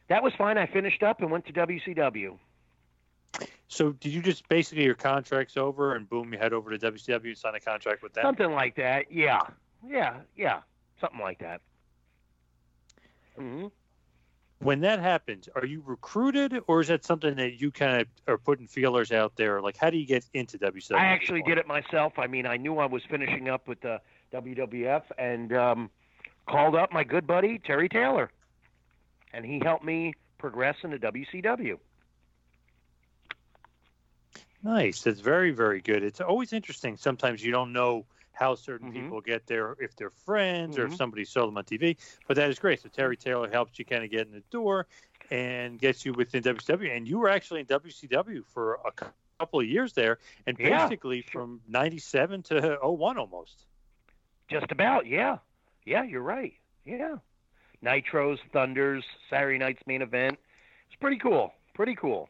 that 0.09 0.23
was 0.23 0.34
fine. 0.38 0.57
I 0.57 0.65
finished 0.65 1.03
up 1.03 1.21
and 1.21 1.32
went 1.32 1.45
to 1.45 1.53
WCW. 1.53 2.38
So 3.72 3.93
did 3.93 4.11
you 4.13 4.22
just 4.22 4.47
basically 4.49 4.84
your 4.84 4.95
contract's 4.95 5.55
over 5.55 5.95
and 5.95 6.07
boom, 6.09 6.34
you 6.34 6.38
head 6.38 6.51
over 6.51 6.76
to 6.76 6.91
WCW 6.91 7.28
and 7.28 7.38
sign 7.38 7.55
a 7.55 7.59
contract 7.59 8.03
with 8.03 8.13
them? 8.13 8.24
Something 8.26 8.51
like 8.51 8.76
that. 8.76 9.09
Yeah, 9.09 9.39
yeah, 9.88 10.17
yeah, 10.36 10.59
something 10.99 11.22
like 11.22 11.39
that. 11.39 11.61
hmm 13.38 13.67
When 14.59 14.82
that 14.82 14.99
happens, 14.99 15.47
are 15.55 15.65
you 15.65 15.82
recruited 15.86 16.59
or 16.67 16.82
is 16.82 16.89
that 16.89 17.05
something 17.05 17.34
that 17.36 17.61
you 17.61 17.72
kind 17.72 18.01
of 18.01 18.07
are 18.28 18.38
putting 18.38 18.67
feelers 18.67 19.13
out 19.13 19.38
there? 19.38 19.61
Like, 19.61 19.78
how 19.78 19.89
do 19.89 19.97
you 19.97 20.05
get 20.05 20.26
into 20.34 20.57
WCW? 20.57 20.97
I 20.97 21.05
actually 21.05 21.41
did 21.43 21.57
it 21.57 21.65
myself. 21.65 22.19
I 22.19 22.28
mean, 22.28 22.45
I 22.45 22.57
knew 22.57 22.78
I 22.78 22.86
was 22.86 23.03
finishing 23.09 23.47
up 23.47 23.69
with 23.69 23.80
the 23.80 24.01
WWF 24.34 25.03
and 25.17 25.53
um, 25.53 25.89
called 26.49 26.76
up 26.76 26.91
my 26.91 27.05
good 27.05 27.26
buddy 27.26 27.57
Terry 27.57 27.88
Taylor, 27.88 28.32
and 29.34 29.45
he 29.45 29.61
helped 29.63 29.86
me 29.86 30.13
progress 30.39 30.76
into 30.84 30.99
WCW. 30.99 31.78
Nice. 34.64 35.01
That's 35.03 35.20
very, 35.20 35.51
very 35.51 35.82
good. 35.82 36.03
It's 36.03 36.22
always 36.22 36.53
interesting. 36.53 36.97
Sometimes 36.97 37.43
you 37.43 37.51
don't 37.51 37.74
know 37.74 38.05
how 38.34 38.55
certain 38.55 38.91
Mm-hmm. 38.91 39.03
people 39.03 39.22
get 39.22 39.45
there, 39.47 39.76
if 39.80 39.95
they're 39.95 40.09
friends 40.09 40.78
or 40.78 40.86
if 40.86 40.91
Mhm. 40.93 40.97
somebody 40.97 41.26
saw 41.26 41.45
them 41.45 41.57
on 41.57 41.64
TV. 41.66 41.97
But 42.28 42.38
that 42.38 42.49
is 42.49 42.59
great. 42.59 42.80
So 42.80 42.89
Terry 42.89 43.18
Taylor 43.18 43.49
helps 43.49 43.78
you 43.78 43.86
kind 43.86 44.03
of 44.03 44.09
get 44.09 44.28
in 44.28 44.34
the 44.34 44.43
door 44.51 44.88
and 45.30 45.80
gets 45.80 46.05
you 46.05 46.14
within 46.14 46.41
WCW. 46.43 46.91
And 46.95 47.07
you 47.07 47.20
were 47.20 47.30
actually 47.30 47.62
in 47.62 47.66
WCW 47.68 48.43
for 48.43 48.76
a 48.86 48.91
couple 49.39 49.59
of 49.59 49.68
years 49.68 49.93
there, 49.93 50.20
and 50.45 50.57
Yeah. 50.59 50.86
basically 50.88 51.22
from 51.22 51.62
'97 51.68 52.43
to 52.43 52.78
01 52.82 53.18
almost. 53.18 53.66
Just 54.47 54.72
about, 54.72 55.05
yeah. 55.07 55.38
Yeah, 55.86 56.03
you're 56.03 56.22
right. 56.22 56.53
Yeah. 56.86 57.18
Nitros, 57.84 58.39
Thunders, 58.51 59.03
Saturday 59.30 59.57
night's 59.57 59.86
main 59.88 60.01
event. 60.01 60.39
It's 60.88 60.95
pretty 60.99 61.18
cool. 61.18 61.53
Pretty 61.74 61.95
cool. 61.95 62.30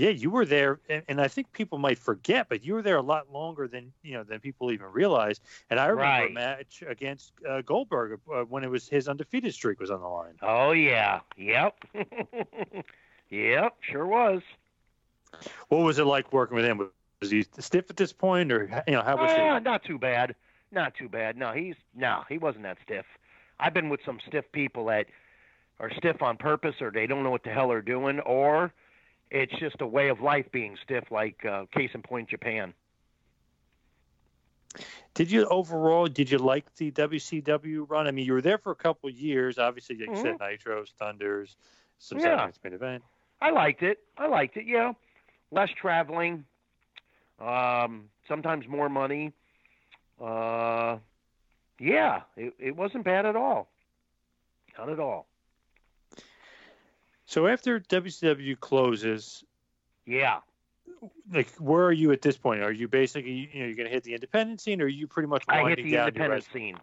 Yeah, 0.00 0.08
you 0.10 0.30
were 0.30 0.46
there, 0.46 0.80
and, 0.88 1.02
and 1.08 1.20
I 1.20 1.28
think 1.28 1.52
people 1.52 1.76
might 1.76 1.98
forget, 1.98 2.48
but 2.48 2.64
you 2.64 2.72
were 2.72 2.80
there 2.80 2.96
a 2.96 3.02
lot 3.02 3.30
longer 3.30 3.68
than 3.68 3.92
you 4.02 4.14
know 4.14 4.22
than 4.24 4.40
people 4.40 4.72
even 4.72 4.86
realize. 4.86 5.40
And 5.68 5.78
I 5.78 5.86
remember 5.86 6.26
a 6.26 6.30
match 6.32 6.82
against 6.88 7.32
uh, 7.46 7.60
Goldberg 7.60 8.18
uh, 8.32 8.44
when 8.44 8.64
it 8.64 8.70
was 8.70 8.88
his 8.88 9.08
undefeated 9.08 9.52
streak 9.52 9.78
was 9.78 9.90
on 9.90 10.00
the 10.00 10.08
line. 10.08 10.34
Oh 10.40 10.72
yeah. 10.72 11.20
Yep. 11.36 11.84
yep, 13.30 13.76
sure 13.82 14.06
was. 14.06 14.40
What 15.68 15.82
was 15.82 15.98
it 15.98 16.04
like 16.04 16.32
working 16.32 16.56
with 16.56 16.64
him? 16.64 16.90
Was 17.20 17.30
he 17.30 17.44
stiff 17.58 17.90
at 17.90 17.96
this 17.98 18.12
point, 18.14 18.50
or 18.50 18.82
you 18.86 18.94
know 18.94 19.02
how 19.02 19.16
was 19.18 19.30
Ah, 19.30 19.58
he? 19.58 19.64
not 19.64 19.84
too 19.84 19.98
bad. 19.98 20.34
Not 20.72 20.94
too 20.94 21.10
bad. 21.10 21.36
No, 21.36 21.52
he's 21.52 21.74
no, 21.94 22.22
he 22.26 22.38
wasn't 22.38 22.62
that 22.62 22.78
stiff. 22.82 23.04
I've 23.58 23.74
been 23.74 23.90
with 23.90 24.00
some 24.06 24.18
stiff 24.26 24.50
people 24.52 24.86
that 24.86 25.08
are 25.78 25.90
stiff 25.92 26.22
on 26.22 26.38
purpose, 26.38 26.76
or 26.80 26.90
they 26.90 27.06
don't 27.06 27.22
know 27.22 27.30
what 27.30 27.42
the 27.44 27.50
hell 27.50 27.68
they're 27.68 27.82
doing, 27.82 28.20
or 28.20 28.72
it's 29.30 29.52
just 29.58 29.80
a 29.80 29.86
way 29.86 30.08
of 30.08 30.20
life 30.20 30.46
being 30.52 30.76
stiff. 30.82 31.04
Like 31.10 31.44
uh, 31.44 31.66
case 31.72 31.90
in 31.94 32.02
point, 32.02 32.28
Japan. 32.28 32.74
Did 35.14 35.30
you 35.30 35.46
overall? 35.46 36.06
Did 36.06 36.30
you 36.30 36.38
like 36.38 36.72
the 36.76 36.90
WCW 36.92 37.88
run? 37.88 38.06
I 38.06 38.10
mean, 38.12 38.24
you 38.24 38.32
were 38.32 38.42
there 38.42 38.58
for 38.58 38.70
a 38.70 38.76
couple 38.76 39.08
of 39.08 39.16
years. 39.16 39.58
Obviously, 39.58 39.96
like 39.96 40.10
you 40.10 40.16
said, 40.16 40.38
Nitros, 40.38 40.92
Thunders, 40.98 41.56
some 41.98 42.18
Mm-hmm. 42.18 42.26
Yeah. 42.26 42.50
Main 42.64 42.74
event. 42.74 43.02
I 43.40 43.50
liked 43.50 43.82
it. 43.82 43.98
I 44.16 44.26
liked 44.26 44.56
it. 44.56 44.66
Yeah, 44.66 44.92
less 45.50 45.70
traveling. 45.80 46.44
Um, 47.40 48.10
sometimes 48.28 48.68
more 48.68 48.88
money. 48.88 49.32
Uh, 50.20 50.98
yeah, 51.78 52.20
it, 52.36 52.52
it 52.58 52.76
wasn't 52.76 53.04
bad 53.04 53.24
at 53.24 53.34
all. 53.34 53.68
Not 54.78 54.90
at 54.90 55.00
all. 55.00 55.26
So 57.30 57.46
after 57.46 57.78
WCW 57.78 58.58
closes, 58.58 59.44
Yeah. 60.04 60.40
like 61.32 61.48
where 61.58 61.84
are 61.84 61.92
you 61.92 62.10
at 62.10 62.22
this 62.22 62.36
point? 62.36 62.60
Are 62.60 62.72
you 62.72 62.88
basically 62.88 63.48
you 63.52 63.60
know 63.60 63.66
you're 63.66 63.76
going 63.76 63.86
to 63.86 63.94
hit 63.94 64.02
the 64.02 64.14
independent 64.14 64.60
scene, 64.60 64.82
or 64.82 64.86
are 64.86 64.88
you 64.88 65.06
pretty 65.06 65.28
much 65.28 65.44
I 65.48 65.68
hit 65.68 65.76
the 65.76 65.94
independent 65.94 66.44
scene. 66.52 66.76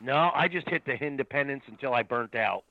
No, 0.00 0.32
I 0.34 0.48
just 0.48 0.68
hit 0.68 0.84
the 0.86 0.94
independence 0.94 1.62
until 1.68 1.94
I 1.94 2.02
burnt 2.02 2.34
out. 2.34 2.64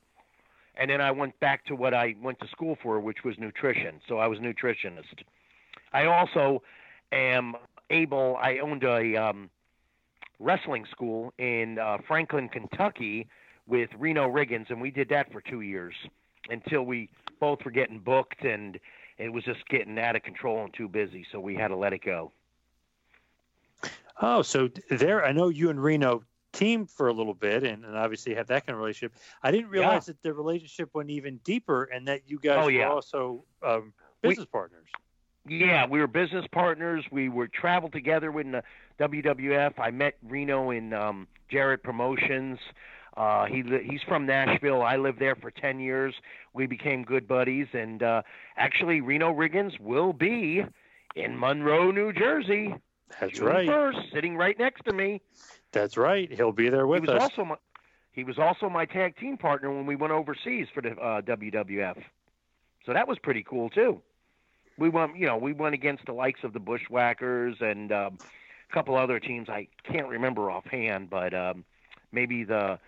And 0.76 0.92
then 0.92 1.00
I 1.00 1.12
went 1.12 1.40
back 1.40 1.64
to 1.68 1.76
what 1.76 1.94
I 1.94 2.16
went 2.22 2.42
to 2.42 2.50
school 2.50 2.78
for, 2.84 3.00
which 3.00 3.24
was 3.24 3.38
nutrition. 3.40 4.02
So 4.10 4.18
I 4.18 4.28
was 4.28 4.40
a 4.40 4.42
nutritionist. 4.42 5.24
I 5.94 6.08
also 6.08 6.64
am 7.14 7.56
able, 7.90 8.38
I 8.42 8.58
owned 8.58 8.84
a 8.84 9.16
um, 9.16 9.50
wrestling 10.42 10.86
school 10.92 11.34
in 11.38 11.80
uh, 11.80 12.00
Franklin, 12.06 12.50
Kentucky 12.50 13.28
with 13.68 13.90
Reno 13.98 14.30
Riggins, 14.30 14.70
and 14.70 14.82
we 14.82 14.92
did 14.92 15.08
that 15.10 15.32
for 15.32 15.40
two 15.40 15.62
years 15.62 15.96
until 16.50 16.84
we 16.84 17.10
both 17.40 17.64
were 17.66 17.72
getting 17.72 18.00
booked 18.00 18.44
and 18.44 18.80
it 19.18 19.32
was 19.32 19.44
just 19.44 19.68
getting 19.70 19.98
out 20.00 20.16
of 20.16 20.24
control 20.24 20.64
and 20.64 20.74
too 20.74 20.88
busy. 20.88 21.26
So 21.32 21.40
we 21.40 21.56
had 21.56 21.70
to 21.70 21.76
let 21.76 21.94
it 21.94 22.04
go. 22.04 22.32
Oh, 24.22 24.42
so 24.42 24.70
there, 24.90 25.26
I 25.26 25.32
know 25.32 25.50
you 25.50 25.70
and 25.70 25.82
Reno 25.82 26.24
teamed 26.54 26.90
for 26.90 27.08
a 27.10 27.14
little 27.14 27.34
bit, 27.34 27.64
and, 27.64 27.84
and 27.84 27.98
obviously 27.98 28.34
have 28.36 28.48
that 28.48 28.66
kind 28.66 28.76
of 28.76 28.80
relationship. 28.80 29.14
I 29.44 29.52
didn't 29.52 29.70
realize 29.70 30.06
that 30.06 30.22
the 30.22 30.34
relationship 30.34 30.90
went 30.94 31.10
even 31.10 31.38
deeper, 31.44 31.84
and 31.86 32.08
that 32.08 32.22
you 32.28 32.40
guys 32.40 32.60
Oh, 32.62 32.68
yeah. 32.70 32.88
were 32.88 32.94
also 32.94 33.44
um, 33.62 33.94
We- 34.24 34.30
business 34.30 34.48
partners. 34.52 34.88
Yeah, 35.48 35.86
we 35.86 36.00
were 36.00 36.08
business 36.08 36.46
partners. 36.52 37.06
We 37.12 37.30
were 37.30 37.48
traveled 37.48 37.92
together 37.92 38.32
with 38.32 38.48
the 38.52 38.64
WWF. 39.00 39.74
I 39.78 39.92
met 39.92 40.16
Reno 40.24 40.72
in 40.72 40.92
um, 40.92 41.28
Jarrett 41.50 41.84
Promotions. 41.84 42.58
Uh, 43.18 43.46
he 43.46 43.64
li- 43.64 43.88
he's 43.90 44.02
from 44.08 44.26
Nashville. 44.26 44.82
I 44.82 44.98
lived 44.98 45.20
there 45.20 45.36
for 45.36 45.52
ten 45.52 45.80
years. 45.80 46.14
We 46.54 46.68
became 46.68 47.04
good 47.04 47.28
buddies, 47.28 47.68
and 47.74 48.04
uh, 48.04 48.22
actually, 48.58 49.02
Reno 49.02 49.34
Riggins 49.34 49.80
will 49.80 50.12
be 50.14 50.64
in 51.16 51.40
Monroe, 51.40 51.92
New 51.92 52.12
Jersey. 52.12 52.76
That's 53.20 53.34
June 53.34 53.48
right. 53.48 53.68
First, 53.68 54.00
sitting 54.14 54.36
right 54.36 54.58
next 54.60 54.84
to 54.86 54.94
me. 54.94 55.22
That's 55.72 55.96
right. 55.98 56.32
He'll 56.32 56.52
be 56.52 56.70
there 56.70 56.86
He 56.86 56.92
with 56.92 57.02
was 57.02 57.10
us. 57.10 57.22
also 57.22 57.46
my 57.46 57.56
he 58.12 58.24
was 58.24 58.38
also 58.40 58.70
my 58.70 58.86
tag 58.86 59.18
team 59.18 59.38
partner 59.38 59.70
when 59.74 59.86
we 59.86 59.96
went 59.96 60.12
overseas 60.14 60.68
for 60.74 60.82
the 60.82 60.92
uh, 60.92 61.22
WWF. 61.22 62.02
So 62.86 62.94
that 62.94 63.08
was 63.08 63.18
pretty 63.20 63.44
cool 63.44 63.70
too. 63.70 64.02
We 64.78 64.90
went, 64.90 65.18
you 65.18 65.26
know, 65.26 65.38
we 65.38 65.54
went 65.54 65.74
against 65.74 66.06
the 66.06 66.14
likes 66.14 66.42
of 66.44 66.54
the 66.54 66.60
Bushwhackers 66.60 67.58
and 67.62 67.92
um, 67.92 68.18
a 68.70 68.74
couple 68.74 68.96
other 68.96 69.20
teams 69.20 69.50
I 69.50 69.68
can't 69.84 70.08
remember 70.08 70.50
offhand, 70.52 71.10
but 71.10 71.34
um, 71.34 71.64
maybe 72.12 72.44
the 72.44 72.80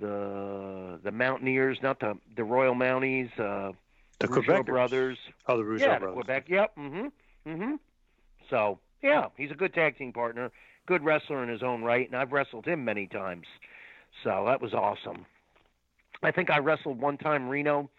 the 0.00 0.98
the 1.02 1.10
Mountaineers, 1.12 1.78
not 1.82 2.00
the 2.00 2.16
the 2.36 2.44
Royal 2.44 2.74
Mounties, 2.74 3.30
uh, 3.38 3.72
The 4.20 4.28
Rougeau 4.28 4.42
Quebecers. 4.62 4.66
brothers. 4.66 5.18
Oh, 5.46 5.56
the 5.56 5.62
Rougeau 5.64 5.80
yeah, 5.80 5.98
brothers. 5.98 6.08
the 6.08 6.12
Quebec. 6.22 6.48
Yep. 6.48 6.76
Mm-hmm. 6.76 7.50
Mm-hmm. 7.50 7.74
So 8.50 8.78
yeah, 9.02 9.26
he's 9.36 9.50
a 9.50 9.54
good 9.54 9.74
tag 9.74 9.96
team 9.98 10.12
partner, 10.12 10.50
good 10.86 11.04
wrestler 11.04 11.42
in 11.42 11.48
his 11.48 11.62
own 11.62 11.82
right, 11.82 12.06
and 12.06 12.16
I've 12.16 12.32
wrestled 12.32 12.66
him 12.66 12.84
many 12.84 13.06
times. 13.06 13.46
So 14.24 14.44
that 14.46 14.60
was 14.60 14.72
awesome. 14.74 15.26
I 16.22 16.30
think 16.32 16.50
I 16.50 16.58
wrestled 16.58 17.00
one 17.00 17.16
time 17.18 17.48
Reno. 17.48 17.90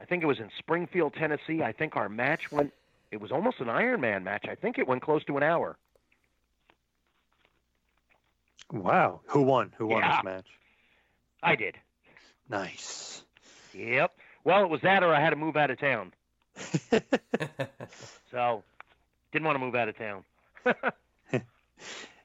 I 0.00 0.04
think 0.04 0.22
it 0.22 0.26
was 0.26 0.38
in 0.40 0.50
Springfield, 0.58 1.14
Tennessee. 1.14 1.62
I 1.62 1.72
think 1.72 1.94
our 1.96 2.08
match 2.08 2.50
went. 2.50 2.72
It 3.12 3.20
was 3.20 3.30
almost 3.32 3.60
an 3.60 3.68
Iron 3.68 4.00
Man 4.00 4.24
match. 4.24 4.46
I 4.48 4.54
think 4.54 4.78
it 4.78 4.88
went 4.88 5.02
close 5.02 5.22
to 5.24 5.36
an 5.36 5.42
hour. 5.42 5.76
Wow. 8.72 9.20
Who 9.26 9.42
won? 9.42 9.72
Who 9.78 9.88
won 9.88 10.02
Yeah. 10.02 10.16
this 10.16 10.24
match? 10.24 10.46
I 11.42 11.56
did. 11.56 11.76
Nice. 12.48 13.22
Yep. 13.74 14.12
Well, 14.44 14.62
it 14.64 14.68
was 14.68 14.80
that, 14.82 15.02
or 15.02 15.14
I 15.14 15.20
had 15.20 15.30
to 15.30 15.36
move 15.36 15.56
out 15.56 15.70
of 15.70 15.78
town. 15.78 16.12
so, 18.30 18.62
didn't 19.32 19.44
want 19.44 19.56
to 19.56 19.64
move 19.64 19.74
out 19.74 19.88
of 19.88 19.96
town. 19.96 20.24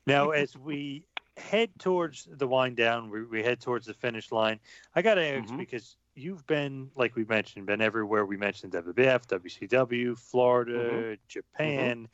Now, 0.08 0.30
as 0.32 0.56
we 0.56 1.04
head 1.36 1.70
towards 1.80 2.28
the 2.32 2.46
wind 2.48 2.78
down, 2.78 3.10
we, 3.10 3.24
we 3.24 3.42
head 3.42 3.60
towards 3.60 3.88
the 3.88 3.96
finish 3.96 4.32
line. 4.32 4.60
I 4.96 5.02
got 5.02 5.16
to 5.16 5.26
ask 5.26 5.46
Mm-hmm. 5.48 5.58
because 5.58 5.96
you've 6.14 6.46
been, 6.46 6.92
like 6.96 7.16
we 7.16 7.26
mentioned, 7.26 7.66
been 7.66 7.82
everywhere. 7.82 8.24
We 8.24 8.38
mentioned 8.38 8.74
WWF, 8.74 9.26
WCW, 9.26 10.16
Florida, 10.16 10.92
Mhm. 10.92 11.18
Japan. 11.28 12.08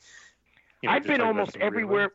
You 0.80 0.88
know, 0.88 0.94
I've 0.94 1.02
been 1.02 1.18
like 1.20 1.26
almost 1.26 1.56
everywhere. 1.58 2.12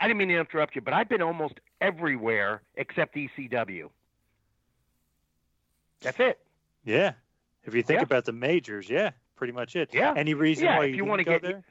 I 0.00 0.08
didn't 0.08 0.18
mean 0.18 0.28
to 0.28 0.38
interrupt 0.40 0.74
you, 0.74 0.80
but 0.80 0.92
I've 0.94 1.08
been 1.08 1.22
almost 1.22 1.60
everywhere 1.80 2.62
except 2.74 3.14
ECW. 3.14 3.90
That's 6.04 6.20
it. 6.20 6.38
Yeah. 6.84 7.12
If 7.64 7.74
you 7.74 7.82
think 7.82 7.98
Yeah. 7.98 8.04
about 8.04 8.24
the 8.26 8.32
majors, 8.32 8.88
yeah, 8.88 9.10
pretty 9.36 9.52
much 9.52 9.74
it. 9.74 9.90
Yeah. 9.92 10.14
Any 10.16 10.34
reason 10.34 10.66
Yeah, 10.66 10.78
why 10.78 10.84
you, 10.84 10.90
you 10.90 10.96
didn't 10.98 11.08
wanna 11.08 11.24
go 11.24 11.38
get- 11.38 11.42
there? 11.42 11.64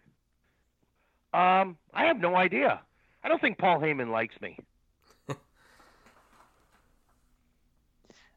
Um, 1.39 1.77
I 1.93 2.05
have 2.05 2.19
no 2.19 2.35
idea. 2.35 2.81
I 3.23 3.27
don't 3.29 3.39
think 3.39 3.57
Paul 3.57 3.79
Heyman 3.79 4.09
likes 4.11 4.39
me. 4.41 4.57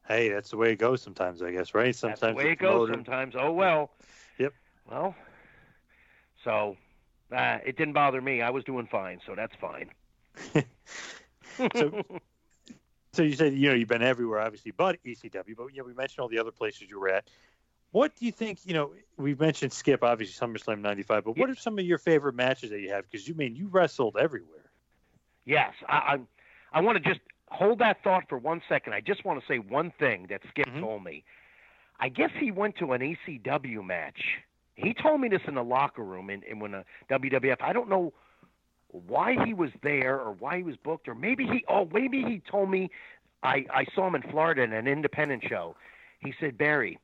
Hey, 0.07 0.29
that's 0.29 0.49
the 0.51 0.57
way 0.57 0.71
it 0.71 0.77
goes 0.79 1.01
sometimes, 1.01 1.41
I 1.41 1.51
guess, 1.51 1.73
right? 1.75 1.93
Sometimes 1.93 2.21
That's 2.21 2.31
the 2.31 2.37
way 2.37 2.51
it 2.53 2.59
goes 2.59 2.89
sometimes. 2.89 3.35
Oh 3.37 3.51
well. 3.51 3.91
Yep. 4.37 4.53
Well, 4.89 5.13
so 6.45 6.77
uh, 7.35 7.57
it 7.65 7.75
didn't 7.77 7.93
bother 7.93 8.21
me. 8.21 8.41
I 8.41 8.49
was 8.49 8.63
doing 8.63 8.87
fine, 8.89 9.19
so 9.25 9.35
that's 9.35 9.55
fine. 9.59 9.89
So, 11.75 12.03
so 13.17 13.23
you 13.23 13.33
said 13.33 13.53
you 13.53 13.69
know 13.69 13.75
you've 13.75 13.87
been 13.89 14.03
everywhere, 14.03 14.39
obviously, 14.39 14.71
but 14.71 15.03
ECW. 15.03 15.55
But 15.57 15.73
you 15.73 15.79
know 15.79 15.83
we 15.85 15.93
mentioned 15.95 16.19
all 16.19 16.29
the 16.29 16.37
other 16.37 16.51
places 16.51 16.87
you 16.89 16.99
were 16.99 17.09
at. 17.09 17.25
What 17.91 18.15
do 18.15 18.25
you 18.25 18.31
think? 18.31 18.59
You 18.63 18.75
know, 18.75 18.91
we 19.17 19.33
mentioned 19.33 19.73
Skip, 19.73 20.03
obviously 20.03 20.47
SummerSlam 20.47 20.81
'95. 20.81 21.25
But 21.25 21.37
what 21.37 21.49
are 21.49 21.55
some 21.55 21.79
of 21.79 21.85
your 21.85 21.97
favorite 21.97 22.35
matches 22.35 22.69
that 22.69 22.79
you 22.79 22.91
have? 22.91 23.09
Because 23.09 23.27
you 23.27 23.33
mean 23.33 23.55
you 23.55 23.69
wrestled 23.69 24.17
everywhere. 24.19 24.71
Yes, 25.45 25.73
I, 25.89 25.93
I, 25.93 26.17
I 26.73 26.81
want 26.81 27.03
to 27.03 27.09
just 27.09 27.21
hold 27.49 27.79
that 27.79 28.03
thought 28.03 28.25
for 28.29 28.37
one 28.37 28.61
second. 28.69 28.93
I 28.93 29.01
just 29.01 29.25
want 29.25 29.39
to 29.39 29.45
say 29.47 29.57
one 29.57 29.91
thing 29.97 30.27
that 30.29 30.41
Skip 30.49 30.67
Mm-hmm. 30.67 30.81
told 30.81 31.03
me. 31.03 31.23
I 31.99 32.09
guess 32.09 32.29
he 32.39 32.51
went 32.51 32.75
to 32.77 32.91
an 32.93 33.01
ECW 33.01 33.83
match. 33.83 34.21
He 34.75 34.93
told 34.93 35.19
me 35.19 35.29
this 35.29 35.41
in 35.47 35.55
the 35.55 35.63
locker 35.63 36.03
room 36.03 36.29
and 36.29 36.43
in 36.43 36.59
when 36.59 36.75
a 36.75 36.85
WWF. 37.09 37.57
I 37.61 37.73
don't 37.73 37.89
know 37.89 38.13
why 38.91 39.35
he 39.45 39.53
was 39.53 39.71
there 39.83 40.19
or 40.19 40.33
why 40.33 40.57
he 40.57 40.63
was 40.63 40.75
booked 40.77 41.07
or 41.07 41.15
maybe 41.15 41.45
he 41.45 41.63
oh 41.67 41.87
maybe 41.93 42.23
he 42.23 42.41
told 42.49 42.69
me 42.69 42.89
I 43.43 43.65
I 43.73 43.85
saw 43.93 44.07
him 44.07 44.15
in 44.15 44.23
Florida 44.23 44.63
in 44.63 44.73
an 44.73 44.87
independent 44.87 45.43
show. 45.47 45.75
He 46.19 46.33
said 46.39 46.57
Barry, 46.57 46.97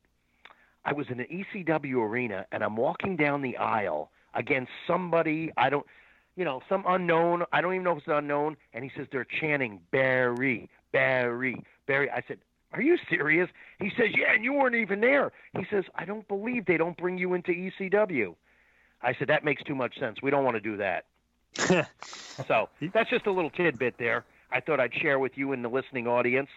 I 0.84 0.92
was 0.92 1.06
in 1.08 1.20
an 1.20 1.26
ECW 1.26 1.96
arena 1.96 2.46
and 2.52 2.64
I'm 2.64 2.76
walking 2.76 3.16
down 3.16 3.42
the 3.42 3.56
aisle 3.56 4.10
against 4.34 4.72
somebody 4.86 5.52
I 5.56 5.70
don't 5.70 5.86
you 6.36 6.44
know, 6.44 6.60
some 6.68 6.84
unknown. 6.86 7.44
I 7.52 7.60
don't 7.60 7.74
even 7.74 7.84
know 7.84 7.92
if 7.92 7.98
it's 7.98 8.08
unknown. 8.08 8.56
And 8.72 8.84
he 8.84 8.90
says 8.96 9.06
they're 9.12 9.26
chanting 9.40 9.80
Barry, 9.90 10.68
Barry, 10.92 11.62
Barry. 11.86 12.10
I 12.10 12.22
said, 12.26 12.38
Are 12.72 12.82
you 12.82 12.98
serious? 13.08 13.48
He 13.78 13.90
says, 13.96 14.08
Yeah, 14.16 14.32
and 14.34 14.44
you 14.44 14.52
weren't 14.52 14.74
even 14.74 15.00
there. 15.00 15.32
He 15.56 15.64
says, 15.70 15.84
I 15.94 16.04
don't 16.04 16.26
believe 16.28 16.66
they 16.66 16.76
don't 16.76 16.96
bring 16.96 17.18
you 17.18 17.34
into 17.34 17.52
ECW. 17.52 18.34
I 19.02 19.14
said, 19.18 19.28
That 19.28 19.44
makes 19.44 19.62
too 19.62 19.74
much 19.74 19.98
sense. 19.98 20.18
We 20.22 20.30
don't 20.30 20.44
want 20.44 20.56
to 20.56 20.60
do 20.60 20.76
that. 20.78 21.04
So 21.56 22.68
that's 22.92 23.10
just 23.10 23.26
a 23.26 23.32
little 23.32 23.50
tidbit 23.50 23.94
there. 23.98 24.24
I 24.50 24.60
thought 24.60 24.80
I'd 24.80 24.94
share 24.94 25.18
with 25.18 25.36
you 25.36 25.52
and 25.52 25.64
the 25.64 25.68
listening 25.68 26.06
audience. 26.06 26.50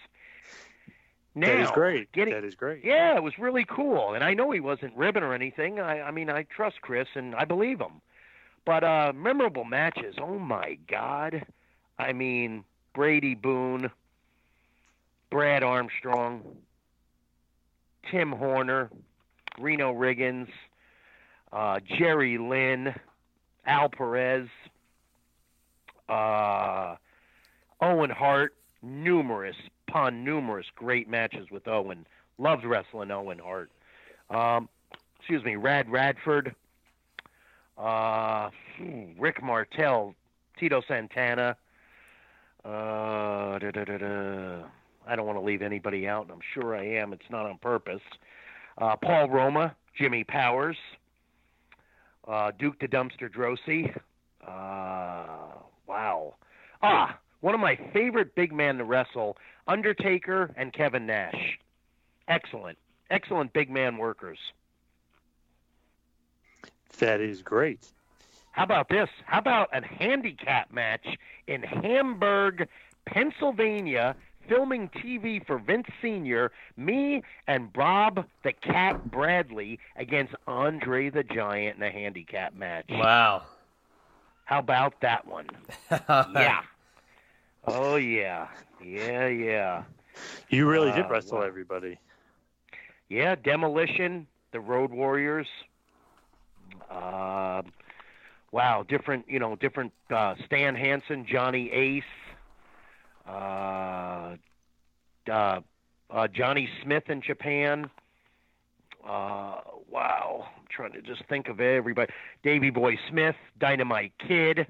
Now, 1.35 1.47
that 1.47 1.59
is 1.59 1.71
great. 1.71 2.11
Getting, 2.13 2.33
that 2.33 2.43
is 2.43 2.55
great. 2.55 2.83
Yeah, 2.83 3.15
it 3.15 3.21
was 3.21 3.37
really 3.37 3.63
cool, 3.63 4.15
and 4.15 4.23
I 4.23 4.33
know 4.33 4.49
he 4.49 4.59
wasn't 4.59 4.95
ribbing 4.95 5.21
or 5.21 5.33
anything. 5.35 5.79
I, 5.79 6.01
I 6.01 6.11
mean, 6.11 6.31
I 6.31 6.43
trust 6.43 6.81
Chris 6.81 7.07
and 7.13 7.35
I 7.35 7.45
believe 7.45 7.79
him. 7.79 8.01
But 8.65 8.83
uh, 8.83 9.13
memorable 9.15 9.63
matches. 9.63 10.15
Oh 10.19 10.39
my 10.39 10.77
God! 10.89 11.45
I 11.97 12.11
mean, 12.11 12.65
Brady 12.93 13.35
Boone, 13.35 13.91
Brad 15.29 15.63
Armstrong, 15.63 16.41
Tim 18.11 18.31
Horner, 18.31 18.89
Reno 19.59 19.93
Riggins, 19.93 20.49
uh, 21.53 21.79
Jerry 21.97 22.37
Lynn, 22.37 22.93
Al 23.65 23.89
Perez, 23.89 24.47
uh, 26.09 26.95
Owen 27.81 28.09
Hart. 28.09 28.53
Numerous, 28.83 29.55
upon 29.87 30.23
numerous 30.23 30.67
great 30.75 31.09
matches 31.09 31.47
with 31.49 31.67
Owen. 31.67 32.05
Loved 32.37 32.63
wrestling 32.63 33.09
Owen 33.09 33.39
Hart. 33.39 33.71
Um, 34.29 34.69
excuse 35.17 35.43
me, 35.43 35.55
Rad 35.55 35.89
Radford, 35.89 36.53
uh, 37.77 38.49
Rick 39.17 39.41
Martel, 39.43 40.13
Tito 40.59 40.81
Santana. 40.87 41.57
Uh. 42.63 43.57
I 45.09 45.15
don't 45.15 45.25
want 45.25 45.37
to 45.37 45.43
leave 45.43 45.61
anybody 45.61 46.07
out, 46.07 46.23
and 46.23 46.31
I'm 46.31 46.41
sure 46.53 46.75
I 46.75 46.85
am. 46.85 47.13
It's 47.13 47.29
not 47.29 47.45
on 47.45 47.57
purpose. 47.57 48.01
Uh, 48.77 48.95
Paul 48.97 49.29
Roma, 49.29 49.75
Jimmy 49.97 50.23
Powers, 50.23 50.77
uh, 52.27 52.51
Duke 52.59 52.79
the 52.79 52.87
Dumpster 52.87 53.29
Droese. 53.29 53.97
Wow. 55.87 56.35
Ah, 56.81 57.17
one 57.41 57.53
of 57.53 57.59
my 57.59 57.75
favorite 57.93 58.35
big 58.35 58.53
men 58.53 58.77
to 58.77 58.83
wrestle, 58.83 59.37
Undertaker 59.67 60.53
and 60.55 60.73
Kevin 60.73 61.05
Nash. 61.05 61.59
Excellent, 62.27 62.77
excellent 63.09 63.53
big 63.53 63.69
man 63.69 63.97
workers. 63.97 64.39
That 66.99 67.21
is 67.21 67.41
great. 67.41 67.79
How 68.51 68.63
about 68.63 68.89
this? 68.89 69.09
How 69.25 69.39
about 69.39 69.69
a 69.71 69.85
handicap 69.85 70.71
match 70.71 71.05
in 71.45 71.61
Hamburg, 71.61 72.67
Pennsylvania, 73.05 74.15
filming 74.47 74.89
TV 74.89 75.45
for 75.45 75.59
Vince 75.59 75.87
Sr., 76.01 76.51
me 76.75 77.21
and 77.47 77.71
Bob 77.71 78.25
the 78.43 78.53
Cat 78.53 79.11
Bradley 79.11 79.79
against 79.95 80.33
Andre 80.47 81.09
the 81.09 81.23
Giant 81.23 81.77
in 81.77 81.83
a 81.83 81.91
handicap 81.91 82.53
match. 82.55 82.85
Wow. 82.89 83.43
How 84.47 84.59
about 84.59 85.01
that 85.01 85.27
one? 85.27 85.45
yeah. 85.91 86.61
Oh, 87.65 87.97
yeah. 87.97 88.47
Yeah, 88.81 89.27
yeah. 89.27 89.83
You 90.49 90.69
really 90.69 90.89
did 90.93 91.05
Uh, 91.05 91.09
wrestle 91.09 91.39
wow. 91.39 91.43
everybody. 91.43 91.99
Yeah, 93.09 93.35
Demolition, 93.35 94.25
the 94.53 94.61
Road 94.61 94.91
Warriors. 94.91 95.47
Uh, 96.89 97.61
wow, 98.53 98.85
different, 98.87 99.25
you 99.27 99.37
know, 99.37 99.57
different. 99.57 99.91
Uh, 100.09 100.35
Stan 100.45 100.75
Hansen, 100.75 101.25
Johnny 101.25 101.69
Ace, 101.73 102.03
uh, 103.27 104.37
uh, 105.29 105.59
uh, 106.09 106.27
Johnny 106.29 106.69
Smith 106.83 107.09
in 107.09 107.21
Japan. 107.21 107.89
Wow, 109.89 110.47
I'm 110.57 110.65
trying 110.69 110.91
to 110.93 111.01
just 111.01 111.23
think 111.29 111.47
of 111.47 111.59
everybody. 111.59 112.11
Davy 112.43 112.69
Boy 112.69 112.97
Smith, 113.09 113.35
Dynamite 113.59 114.13
Kid. 114.27 114.67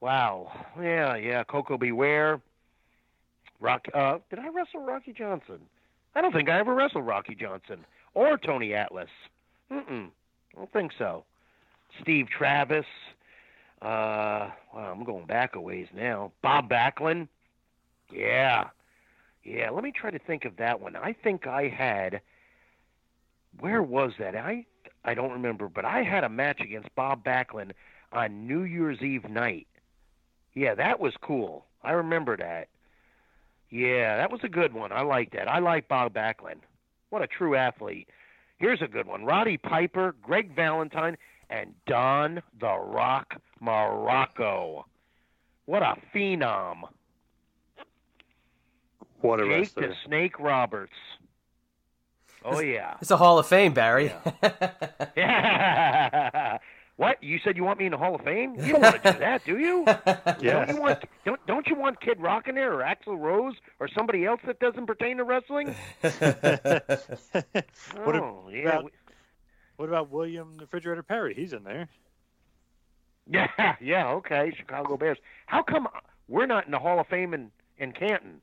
Wow, 0.00 0.50
yeah, 0.80 1.16
yeah, 1.16 1.44
Koko 1.44 1.76
B. 1.76 1.92
Ware. 1.92 2.40
Rock. 3.60 3.86
Uh, 3.94 4.18
did 4.30 4.38
I 4.38 4.48
wrestle 4.48 4.80
Rocky 4.80 5.12
Johnson? 5.12 5.60
I 6.14 6.20
don't 6.20 6.32
think 6.32 6.48
I 6.48 6.58
ever 6.58 6.74
wrestled 6.74 7.06
Rocky 7.06 7.34
Johnson 7.34 7.84
or 8.14 8.38
Tony 8.38 8.74
Atlas. 8.74 9.08
Mm-mm. 9.70 10.08
I 10.54 10.58
don't 10.58 10.72
think 10.72 10.92
so. 10.98 11.24
Steve 12.00 12.26
Travis. 12.28 12.86
Uh, 13.82 14.50
wow, 14.72 14.92
I'm 14.92 15.04
going 15.04 15.26
back 15.26 15.54
a 15.54 15.60
ways 15.60 15.88
now. 15.94 16.32
Bob 16.42 16.68
Backlund. 16.68 17.28
Yeah. 18.12 18.68
Yeah, 19.44 19.70
let 19.70 19.84
me 19.84 19.92
try 19.92 20.10
to 20.10 20.18
think 20.18 20.44
of 20.44 20.56
that 20.56 20.80
one. 20.80 20.96
I 20.96 21.12
think 21.12 21.46
I 21.46 21.68
had 21.68 22.20
where 23.60 23.82
was 23.82 24.12
that? 24.18 24.34
I 24.36 24.66
I 25.04 25.14
don't 25.14 25.32
remember, 25.32 25.68
but 25.68 25.84
I 25.84 26.02
had 26.02 26.24
a 26.24 26.28
match 26.28 26.60
against 26.60 26.94
Bob 26.94 27.24
Backlund 27.24 27.72
on 28.12 28.46
New 28.46 28.62
Year's 28.62 29.02
Eve 29.02 29.28
night. 29.28 29.68
Yeah, 30.54 30.74
that 30.74 30.98
was 31.00 31.14
cool. 31.20 31.64
I 31.82 31.92
remember 31.92 32.36
that. 32.36 32.68
Yeah, 33.70 34.16
that 34.16 34.30
was 34.30 34.40
a 34.42 34.48
good 34.48 34.72
one. 34.72 34.92
I 34.92 35.02
like 35.02 35.32
that. 35.32 35.48
I 35.48 35.58
like 35.58 35.88
Bob 35.88 36.14
Backlund. 36.14 36.60
What 37.10 37.22
a 37.22 37.26
true 37.26 37.54
athlete. 37.54 38.08
Here's 38.58 38.82
a 38.82 38.88
good 38.88 39.06
one. 39.06 39.24
Roddy 39.24 39.56
Piper, 39.58 40.14
Greg 40.22 40.54
Valentine, 40.54 41.16
and 41.50 41.74
Don 41.86 42.42
the 42.58 42.76
Rock 42.78 43.36
Muraco. 43.62 44.84
What 45.66 45.82
a 45.82 45.96
phenom. 46.14 46.82
What 49.20 49.40
a 49.40 49.44
Jake 49.44 49.50
wrestler. 49.50 49.88
the 49.88 49.94
Snake 50.06 50.38
Roberts. 50.38 50.92
Oh 52.48 52.60
yeah. 52.60 52.94
It's 53.00 53.10
a 53.10 53.16
Hall 53.16 53.38
of 53.38 53.46
Fame, 53.46 53.74
Barry. 53.74 54.12
Yeah. 55.16 56.58
what? 56.96 57.22
You 57.22 57.38
said 57.42 57.56
you 57.56 57.64
want 57.64 57.78
me 57.80 57.86
in 57.86 57.92
the 57.92 57.98
Hall 57.98 58.14
of 58.14 58.20
Fame? 58.22 58.54
You 58.54 58.74
don't 58.74 58.82
want 58.82 59.02
to 59.02 59.12
do 59.12 59.18
that, 59.28 59.44
do 59.44 59.58
you? 59.58 59.84
yeah. 59.86 60.64
Don't 60.64 60.68
you 60.76 60.80
want 60.80 61.04
don't 61.24 61.46
don't 61.46 61.66
you 61.66 61.74
want 61.74 62.00
Kid 62.00 62.20
Rock 62.20 62.46
in 62.48 62.54
there 62.54 62.72
or 62.72 62.82
Axl 62.82 63.18
Rose 63.18 63.54
or 63.80 63.88
somebody 63.88 64.24
else 64.24 64.40
that 64.46 64.60
doesn't 64.60 64.86
pertain 64.86 65.16
to 65.16 65.24
wrestling? 65.24 65.74
What 66.00 68.14
oh, 68.16 68.48
yeah. 68.52 68.68
about- 68.68 68.84
we- 68.84 68.90
What 69.76 69.88
about 69.88 70.10
William 70.10 70.56
Refrigerator 70.58 71.02
Perry? 71.02 71.34
He's 71.34 71.52
in 71.52 71.64
there. 71.64 71.88
Yeah, 73.28 73.74
yeah, 73.80 74.08
okay. 74.12 74.52
Chicago 74.56 74.96
Bears. 74.96 75.18
How 75.46 75.62
come 75.62 75.88
we're 76.28 76.46
not 76.46 76.64
in 76.66 76.70
the 76.70 76.78
Hall 76.78 77.00
of 77.00 77.08
Fame 77.08 77.34
in, 77.34 77.50
in 77.76 77.90
Canton? 77.92 78.40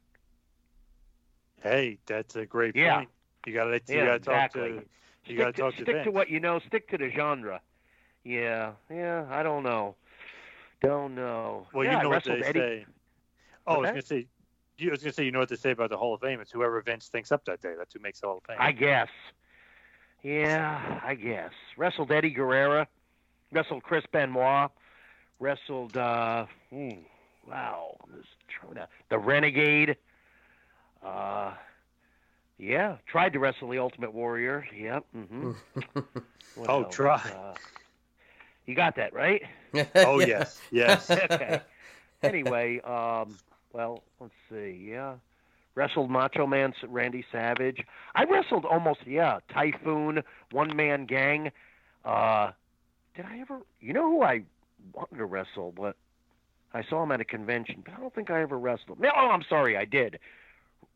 Hey, 1.61 1.99
that's 2.05 2.35
a 2.35 2.45
great 2.45 2.75
Yeah. 2.75 2.97
point. 2.97 3.09
You 3.45 3.53
got 3.53 3.67
Yeah, 3.87 4.17
to 4.17 4.19
talk 4.19 4.55
exactly. 4.55 4.61
to 4.69 4.85
you 5.25 5.35
Stick, 5.35 5.37
got 5.37 5.55
to 5.55 5.61
talk 5.61 5.75
to 5.75 5.81
stick 5.83 6.03
to 6.03 6.11
what 6.11 6.29
you 6.29 6.39
know. 6.39 6.59
Stick 6.59 6.89
to 6.89 6.97
the 6.97 7.09
genre. 7.09 7.61
Yeah, 8.23 8.73
yeah. 8.89 9.25
I 9.29 9.43
don't 9.43 9.63
know. 9.63 9.95
Don't 10.81 11.15
know. 11.15 11.67
Well, 11.73 11.85
yeah, 11.85 11.97
you 11.97 12.03
know 12.03 12.09
what 12.09 12.23
they 12.23 12.41
Eddie. 12.41 12.59
say. 12.59 12.85
Oh, 13.65 13.75
I 13.75 13.77
was 13.79 13.89
gonna 13.89 14.01
say. 14.01 14.27
You, 14.77 14.89
I 14.89 14.91
was 14.91 15.01
gonna 15.03 15.13
say, 15.13 15.23
you 15.23 15.31
know 15.31 15.39
what 15.39 15.49
they 15.49 15.55
say 15.55 15.71
about 15.71 15.89
the 15.91 15.97
Hall 15.97 16.13
of 16.13 16.21
Fame? 16.21 16.39
It's 16.41 16.51
whoever 16.51 16.81
Vince 16.81 17.07
thinks 17.07 17.31
up 17.31 17.45
that 17.45 17.61
day. 17.61 17.73
That's 17.77 17.93
who 17.93 17.99
makes 17.99 18.19
the 18.21 18.27
Hall 18.27 18.37
of 18.37 18.43
Fame. 18.43 18.57
I 18.59 18.71
guess. 18.71 19.09
Yeah, 20.23 20.99
I 21.03 21.15
guess. 21.15 21.51
Wrestled 21.77 22.11
Eddie 22.11 22.31
Guerrero. 22.31 22.85
Wrestled 23.51 23.83
Chris 23.83 24.03
Benoit. 24.11 24.71
Wrestled. 25.39 25.95
uh 25.97 26.45
hmm, 26.69 26.89
Wow. 27.47 27.97
This 28.13 28.25
the 29.09 29.17
Renegade. 29.19 29.97
Uh. 31.03 31.53
Yeah, 32.63 32.97
tried 33.05 33.33
to 33.33 33.39
wrestle 33.39 33.69
the 33.69 33.79
Ultimate 33.79 34.13
Warrior. 34.13 34.65
Yep. 34.75 35.05
hmm 35.13 35.51
Oh, 36.67 36.83
else? 36.83 36.95
try. 36.95 37.15
Uh, 37.15 37.55
you 38.65 38.75
got 38.75 38.95
that 38.95 39.13
right? 39.13 39.41
Oh 39.95 40.19
yes, 40.19 40.61
yes. 40.71 41.09
okay. 41.09 41.59
Anyway, 42.21 42.79
um, 42.81 43.35
well, 43.73 44.03
let's 44.19 44.33
see. 44.51 44.87
Yeah, 44.87 45.15
wrestled 45.73 46.11
Macho 46.11 46.45
Man 46.45 46.73
Randy 46.87 47.25
Savage. 47.31 47.83
I 48.13 48.23
wrestled 48.25 48.65
almost 48.65 48.99
yeah 49.07 49.39
Typhoon 49.51 50.21
One 50.51 50.75
Man 50.75 51.05
Gang. 51.05 51.51
Uh, 52.05 52.51
did 53.15 53.25
I 53.25 53.39
ever? 53.39 53.59
You 53.81 53.93
know 53.93 54.09
who 54.09 54.21
I 54.21 54.43
wanted 54.93 55.17
to 55.17 55.25
wrestle, 55.25 55.73
but 55.75 55.95
I 56.73 56.83
saw 56.83 57.01
him 57.03 57.11
at 57.11 57.19
a 57.19 57.25
convention, 57.25 57.81
but 57.83 57.95
I 57.95 57.99
don't 57.99 58.13
think 58.13 58.29
I 58.29 58.41
ever 58.43 58.57
wrestled. 58.59 58.99
No, 58.99 59.09
oh, 59.15 59.29
I'm 59.29 59.43
sorry, 59.49 59.75
I 59.75 59.85
did. 59.85 60.19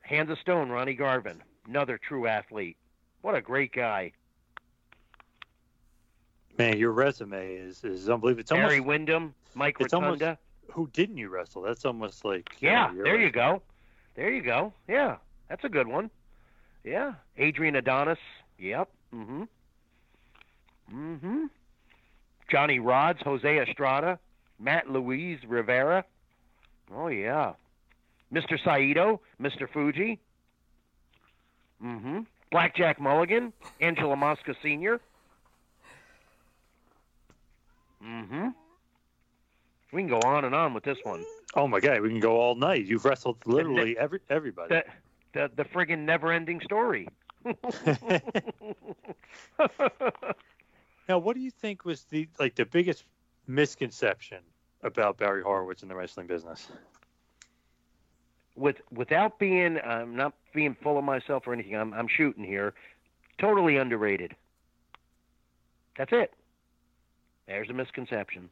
Hands 0.02 0.30
of 0.30 0.38
Stone, 0.40 0.70
Ronnie 0.70 0.94
Garvin, 0.94 1.42
another 1.68 1.98
true 1.98 2.28
athlete. 2.28 2.78
What 3.22 3.36
a 3.36 3.42
great 3.42 3.74
guy. 3.74 4.14
Man, 6.58 6.78
your 6.78 6.92
resume 6.92 7.56
is 7.56 7.84
is 7.84 8.10
unbelievable. 8.10 8.42
It's 8.42 8.52
Barry 8.52 8.64
almost 8.80 8.88
Windham, 8.88 9.34
Mike 9.54 9.78
it's 9.80 9.94
almost 9.94 10.24
who 10.72 10.88
didn't 10.94 11.18
you 11.18 11.30
wrestle? 11.30 11.62
That's 11.62 11.86
almost 11.86 12.26
like 12.26 12.50
Yeah, 12.60 12.92
there 13.04 13.20
you 13.20 13.32
go. 13.32 13.62
There 14.16 14.34
you 14.34 14.42
go. 14.42 14.74
Yeah, 14.88 15.18
that's 15.50 15.64
a 15.64 15.70
good 15.70 15.88
one. 15.88 16.10
Yeah, 16.84 17.14
Adrian 17.38 17.76
Adonis. 17.76 18.20
Yep. 18.58 18.90
Mm 19.14 19.28
Mhm. 19.28 19.48
Mm 20.92 21.20
Mhm. 21.20 21.50
Johnny 22.50 22.80
Rodz, 22.80 23.22
Jose 23.24 23.60
Estrada, 23.60 24.20
Matt 24.58 24.90
Luis 24.90 25.44
Rivera. 25.46 26.06
Oh 26.92 27.08
yeah. 27.08 27.54
Mr. 28.34 28.62
Saito, 28.64 29.22
Mr. 29.40 29.70
Fuji. 29.70 30.20
Mm-hmm. 31.84 32.20
Blackjack 32.52 33.00
Mulligan, 33.00 33.54
Angelo 33.82 34.16
Mosca 34.16 34.56
Sr. 34.62 35.00
Mm-hmm. 38.04 38.48
We 39.92 40.02
can 40.02 40.10
go 40.10 40.20
on 40.20 40.46
and 40.46 40.54
on 40.54 40.74
with 40.74 40.84
this 40.84 40.98
one. 41.04 41.24
Oh 41.56 41.68
my 41.68 41.80
God, 41.80 42.02
we 42.02 42.10
can 42.10 42.20
go 42.20 42.38
all 42.38 42.56
night. 42.56 42.86
You've 42.86 43.06
wrestled 43.06 43.38
literally 43.46 43.98
every 43.98 44.20
everybody. 44.30 44.76
The 44.76 44.84
the 45.34 45.52
the 45.56 45.64
friggin' 45.64 46.00
never-ending 46.00 46.62
story. 46.62 47.08
now, 51.08 51.20
what 51.20 51.36
do 51.36 51.42
you 51.42 51.52
think 51.52 51.86
was 51.86 52.04
the 52.06 52.28
like 52.40 52.56
the 52.56 52.66
biggest 52.66 53.06
misconception 53.48 54.40
about 54.84 55.18
Barry 55.18 55.42
Horowitz 55.42 55.84
in 55.84 55.90
the 55.90 55.96
wrestling 55.96 56.28
business? 56.28 56.68
With 58.58 58.78
without 58.92 59.40
being, 59.40 59.80
I'm 59.80 60.16
not 60.16 60.34
being 60.54 60.76
full 60.82 60.98
of 60.98 61.04
myself 61.04 61.48
or 61.48 61.54
anything. 61.54 61.76
I'm 61.76 61.94
I'm 61.94 62.08
shooting 62.08 62.44
here. 62.44 62.74
Totally 63.38 63.78
underrated. 63.78 64.36
That's 65.98 66.12
it. 66.12 66.34
There's 67.48 67.70
a 67.70 67.74
misconception. 67.74 68.50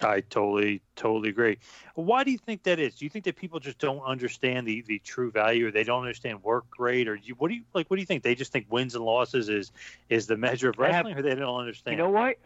I 0.00 0.20
totally, 0.20 0.80
totally 0.96 1.28
agree. 1.28 1.58
Why 1.94 2.24
do 2.24 2.32
you 2.32 2.38
think 2.38 2.62
that 2.64 2.80
is? 2.80 2.94
Do 2.96 3.04
you 3.04 3.10
think 3.10 3.26
that 3.26 3.36
people 3.36 3.60
just 3.60 3.78
don't 3.78 4.00
understand 4.00 4.66
the, 4.66 4.82
the 4.82 4.98
true 5.00 5.30
value, 5.30 5.68
or 5.68 5.70
they 5.70 5.84
don't 5.84 6.00
understand 6.00 6.42
work 6.42 6.64
rate, 6.78 7.06
or 7.06 7.14
you, 7.14 7.34
what 7.36 7.48
do 7.48 7.54
you 7.54 7.62
like? 7.74 7.88
What 7.90 7.96
do 7.96 8.00
you 8.00 8.06
think? 8.06 8.22
They 8.22 8.34
just 8.34 8.52
think 8.52 8.66
wins 8.70 8.94
and 8.94 9.04
losses 9.04 9.48
is 9.48 9.70
is 10.08 10.26
the 10.26 10.36
measure 10.36 10.70
of 10.70 10.80
I 10.80 10.86
have- 10.86 11.04
wrestling, 11.04 11.18
or 11.18 11.22
they 11.22 11.34
don't 11.34 11.60
understand? 11.60 11.96
You 11.96 12.02
know 12.02 12.10
what? 12.10 12.38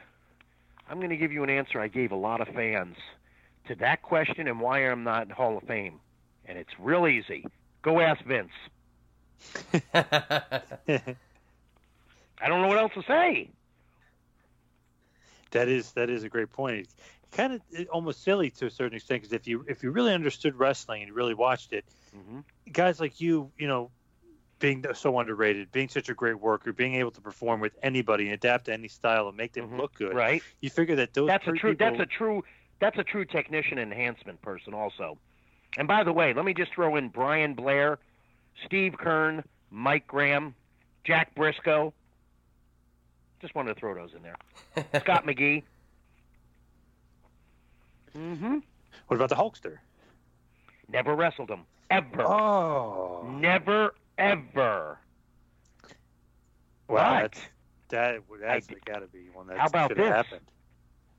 I'm 0.91 0.99
going 0.99 1.11
to 1.11 1.17
give 1.17 1.33
you 1.33 1.43
an 1.45 1.51
answer 1.51 1.81
I 1.81 1.89
gave 1.89 2.13
a 2.13 2.17
lot 2.17 2.41
of 2.41 2.49
fans 2.49 2.97
to 3.69 3.75
that 3.77 4.03
question 4.03 4.47
and 4.49 4.61
why 4.61 4.81
I'm 4.81 5.03
not 5.03 5.25
in 5.25 5.31
Hall 5.31 5.57
of 5.57 5.65
Fame. 5.65 6.01
And 6.47 6.59
it's 6.59 6.71
real 6.79 7.07
easy. 7.07 7.45
Go 7.83 8.01
ask 8.01 8.23
Vince. 8.25 8.51
I 9.95 10.63
don't 12.49 12.63
know 12.63 12.69
what 12.69 12.79
else 12.79 12.93
to 12.95 13.03
say. 13.07 13.51
That 15.53 15.69
is 15.69 15.93
that 15.93 16.11
is 16.11 16.25
a 16.25 16.29
great 16.29 16.53
point. 16.53 16.89
Kind 17.33 17.55
of 17.55 17.61
almost 17.93 18.23
silly 18.23 18.51
to 18.51 18.67
a 18.67 18.71
certain 18.71 18.97
extent 18.97 19.23
because 19.23 19.33
if 19.33 19.47
you 19.47 19.65
if 19.69 19.83
you 19.83 19.91
really 19.91 20.15
understood 20.15 20.55
wrestling 20.57 21.03
and 21.03 21.13
really 21.13 21.35
watched 21.35 21.73
it, 21.73 21.85
Mm-hmm. 22.17 22.41
guys 22.73 22.99
like 22.99 23.21
you, 23.21 23.51
you 23.59 23.69
know, 23.69 23.91
being 24.59 24.83
so 24.95 25.19
underrated, 25.19 25.71
being 25.71 25.89
such 25.89 26.09
a 26.09 26.15
great 26.15 26.41
worker, 26.41 26.73
being 26.73 26.95
able 26.95 27.11
to 27.11 27.21
perform 27.21 27.61
with 27.61 27.75
anybody 27.83 28.25
and 28.25 28.33
adapt 28.33 28.67
to 28.67 28.73
any 28.73 28.89
style 28.89 29.29
and 29.29 29.37
make 29.37 29.53
them 29.53 29.77
look 29.77 29.93
good. 29.95 30.09
Mm-hmm. 30.09 30.17
Right. 30.17 30.43
You 30.63 30.71
figure 30.71 30.97
that 30.97 31.13
those 31.13 31.29
That's 31.29 31.47
a 31.47 31.53
true. 31.53 31.73
people, 31.73 31.91
That's 31.91 32.01
a 32.01 32.07
true. 32.07 32.43
That's 32.81 32.99
a 32.99 33.05
true 33.05 33.25
technician 33.25 33.79
enhancement 33.79 34.41
person 34.43 34.75
also. 34.75 35.19
And 35.77 35.87
by 35.87 36.05
the 36.05 36.13
way, 36.13 36.33
let 36.33 36.45
me 36.45 36.55
just 36.55 36.73
throw 36.73 36.97
in 36.97 37.09
Brian 37.09 37.55
Blair, 37.55 37.99
Steve 38.65 38.95
Keirn, 38.95 39.45
Mike 39.71 40.07
Graham, 40.07 40.55
Jack 41.05 41.35
Brisco. 41.35 41.93
Just 43.41 43.55
wanted 43.55 43.75
to 43.75 43.81
throw 43.81 43.95
those 43.95 44.11
in 44.15 44.23
there. 44.23 44.37
Scott 45.01 45.27
McGhee. 45.27 45.63
Mm-hmm. 48.17 48.59
What 49.09 49.17
about 49.17 49.29
the 49.29 49.35
Hulkster? 49.35 49.79
Never 50.91 51.15
wrestled 51.15 51.51
him. 51.51 51.61
Ever. 51.91 52.23
Oh. 52.23 53.29
Never, 53.39 53.95
ever. 54.19 54.99
Wow, 56.89 57.21
But- 57.21 57.33
that's 57.33 57.41
that 57.89 58.21
that's 58.41 58.67
got 58.85 58.99
to 59.01 59.07
be 59.07 59.29
one 59.33 59.47
that 59.47 59.59
How 59.59 59.67
about 59.67 59.91
should 59.91 59.99
have 59.99 60.07
this? 60.07 60.17
happened. 60.17 60.47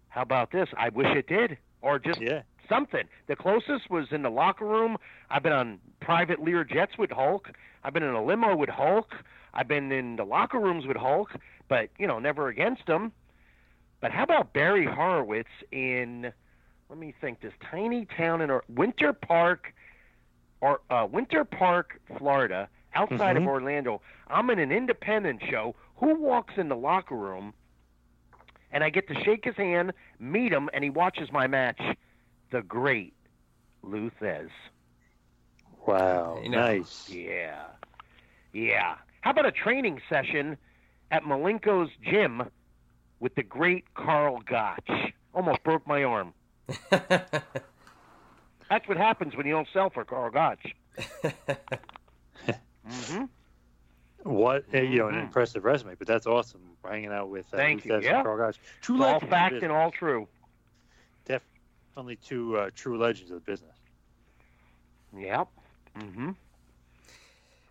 How 0.10 0.22
about 0.22 0.52
this? 0.52 0.68
I 0.78 0.90
wish 0.90 1.08
it 1.16 1.28
did. 1.28 1.58
Or 1.82 1.98
just 2.00 2.20
Yeah. 2.20 2.42
Something. 2.70 3.04
The 3.28 3.36
closest 3.36 3.90
was 3.90 4.08
in 4.12 4.22
the 4.22 4.30
locker 4.30 4.66
room. 4.66 4.98
I've 5.30 5.44
been 5.44 5.54
on 5.54 5.80
private 6.00 6.42
Lear 6.42 6.64
jets 6.64 6.98
with 6.98 7.12
Hulk. 7.12 7.50
I've 7.84 7.94
been 7.94 8.04
in 8.04 8.14
a 8.14 8.24
limo 8.24 8.56
with 8.56 8.70
Hulk. 8.70 9.14
I've 9.54 9.68
been 9.68 9.92
in 9.92 10.16
the 10.18 10.24
locker 10.26 10.60
rooms 10.60 10.86
with 10.86 10.98
Hulk, 10.98 11.32
but 11.68 11.90
you 11.98 12.08
know, 12.08 12.20
never 12.20 12.48
against 12.48 12.88
him. 12.88 13.12
But 14.02 14.12
how 14.12 14.24
about 14.24 14.54
Barry 14.54 14.86
Horowitz 14.86 15.50
in 15.72 16.32
let 16.90 16.98
me 17.00 17.14
think 17.20 17.42
this 17.42 17.54
tiny 17.70 18.06
town 18.06 18.40
in 18.42 18.50
or 18.50 18.64
Winter 18.70 19.12
Park 19.12 19.74
or 20.62 20.80
uh, 20.90 21.06
Winter 21.12 21.44
Park, 21.44 22.00
Florida, 22.18 22.70
outside 22.96 23.36
Mhm. 23.36 23.42
of 23.42 23.48
Orlando. 23.48 24.02
I'm 24.30 24.50
in 24.50 24.60
an 24.60 24.72
independent 24.72 25.42
show. 25.50 25.76
Who 25.98 26.16
walks 26.16 26.54
in 26.58 26.70
the 26.70 26.76
locker 26.76 27.16
room 27.16 27.54
and 28.72 28.84
I 28.84 28.90
get 28.90 29.08
to 29.08 29.16
shake 29.24 29.46
his 29.46 29.56
hand, 29.56 29.94
meet 30.20 30.52
him, 30.52 30.70
and 30.74 30.84
he 30.84 30.90
watches 30.90 31.32
my 31.32 31.48
match. 31.48 31.80
The 32.52 32.62
great 32.62 33.14
Lou 33.84 34.10
Thesz. 34.22 34.50
Wow, 35.86 36.42
You 36.44 36.50
know. 36.50 36.58
nice. 36.58 37.10
Yeah. 37.10 37.66
Yeah. 38.54 38.96
How 39.22 39.32
about 39.32 39.46
a 39.46 39.52
training 39.52 40.02
session 40.10 40.58
at 41.12 41.24
Malenko's 41.24 41.92
gym 42.02 42.44
with 43.20 43.36
the 43.36 43.44
great 43.44 43.86
Karl 43.94 44.42
Gotch? 44.42 44.90
Almost 45.34 45.64
broke 45.64 45.86
my 45.88 46.04
arm. 46.04 46.34
That's 48.70 48.88
what 48.88 48.98
happens 48.98 49.36
when 49.36 49.46
you 49.46 49.54
don't 49.54 49.68
sell 49.74 49.90
for 49.90 50.04
Karl 50.04 50.30
Gotch. 50.32 50.74
hmm 52.86 53.24
What 54.24 54.66
uh, 54.74 54.80
you 54.82 54.98
know, 55.00 55.08
an 55.08 55.16
Mhm. 55.16 55.24
impressive 55.24 55.64
resume, 55.64 55.96
but 55.96 56.08
that's 56.08 56.28
awesome. 56.28 56.62
Hanging 56.84 57.12
out 57.12 57.30
with 57.30 57.46
uh, 57.54 57.58
Thank 57.58 57.86
you. 57.86 57.92
Thesz 57.94 58.04
Yeah. 58.04 58.16
and 58.18 58.26
Karl 58.26 58.38
Gotch. 58.38 58.58
True 58.82 58.96
all 58.98 59.02
legends 59.04 59.24
of 59.24 59.30
the 59.30 59.36
fact 59.36 59.54
and 59.64 59.72
all 59.72 59.92
true. 59.92 60.28
Definitely 61.98 62.18
two 62.18 62.56
uh, 62.56 62.70
true 62.76 62.96
legends 63.00 63.32
of 63.32 63.44
the 63.44 63.52
business. 63.52 63.74
Yep. 65.18 65.48
Mm-hmm. 65.98 66.30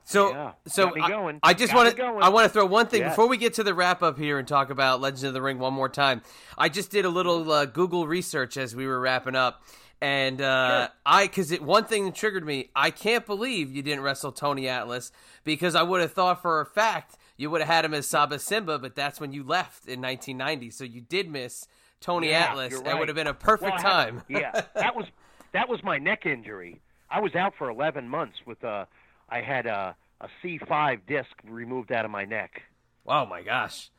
So, 0.02 0.30
Yeah. 0.32 0.52
so 0.66 0.86
Got 0.86 0.94
me 0.96 1.00
I- 1.02 1.08
going. 1.10 1.40
I, 1.44 1.54
just 1.54 1.72
want 1.72 1.94
to 1.96 2.02
I 2.02 2.28
want 2.28 2.44
to 2.44 2.48
throw 2.48 2.66
one 2.66 2.88
thing 2.88 3.02
Yes. 3.02 3.12
before 3.12 3.28
we 3.28 3.36
get 3.36 3.54
to 3.54 3.62
the 3.62 3.72
wrap 3.72 4.02
up 4.02 4.18
here 4.18 4.40
and 4.40 4.48
talk 4.48 4.70
about 4.70 5.00
Legends 5.00 5.22
of 5.22 5.32
the 5.32 5.40
Ring 5.40 5.60
one 5.60 5.74
more 5.74 5.88
time. 5.88 6.22
I 6.58 6.68
just 6.68 6.90
did 6.90 7.04
a 7.04 7.08
little 7.08 7.52
uh, 7.52 7.66
Google 7.66 8.08
research 8.08 8.56
as 8.56 8.74
we 8.74 8.84
were 8.88 8.98
wrapping 8.98 9.36
up, 9.36 9.62
and 10.00 10.40
uh, 10.40 10.88
I 11.04 11.28
because 11.28 11.52
it 11.52 11.62
one 11.62 11.84
thing 11.84 12.06
that 12.06 12.16
triggered 12.16 12.44
me. 12.44 12.70
I 12.74 12.90
can't 12.90 13.26
believe 13.26 13.70
you 13.70 13.80
didn't 13.82 14.02
wrestle 14.02 14.32
Tony 14.32 14.66
Atlas 14.68 15.12
because 15.44 15.76
I 15.76 15.84
would 15.84 16.00
have 16.00 16.12
thought 16.12 16.42
for 16.42 16.60
a 16.60 16.66
fact 16.66 17.16
you 17.36 17.48
would 17.48 17.60
have 17.60 17.68
had 17.70 17.84
him 17.84 17.94
as 17.94 18.08
Saba 18.08 18.40
Simba, 18.40 18.80
but 18.80 18.96
that's 18.96 19.20
when 19.20 19.30
you 19.30 19.44
left 19.44 19.86
in 19.86 20.00
1990, 20.02 20.70
so 20.70 20.82
you 20.82 21.00
did 21.00 21.30
miss 21.30 21.68
Tony 22.06 22.30
Yeah, 22.30 22.44
Atlas. 22.50 22.70
you're 22.72 22.82
That 22.82 22.98
would 22.98 23.08
have 23.08 23.14
been 23.16 23.26
a 23.26 23.34
perfect 23.34 23.72
Well, 23.72 23.72
I 23.72 23.76
had- 24.04 24.06
time. 24.06 24.22
yeah, 24.28 24.52
that 24.74 24.96
was 24.96 25.06
that 25.52 25.68
was 25.68 25.82
my 25.82 25.98
neck 25.98 26.24
injury. 26.24 26.80
I 27.10 27.20
was 27.20 27.34
out 27.34 27.54
for 27.58 27.68
11 27.68 28.08
months 28.08 28.36
with 28.46 28.64
uh 28.64 28.86
I 29.28 29.40
had 29.42 29.66
a 29.66 29.94
a 30.20 30.28
C5 30.42 31.00
disc 31.06 31.28
removed 31.46 31.92
out 31.92 32.04
of 32.06 32.10
my 32.10 32.24
neck. 32.24 32.62
oh 33.06 33.26
my 33.26 33.42
gosh. 33.42 33.90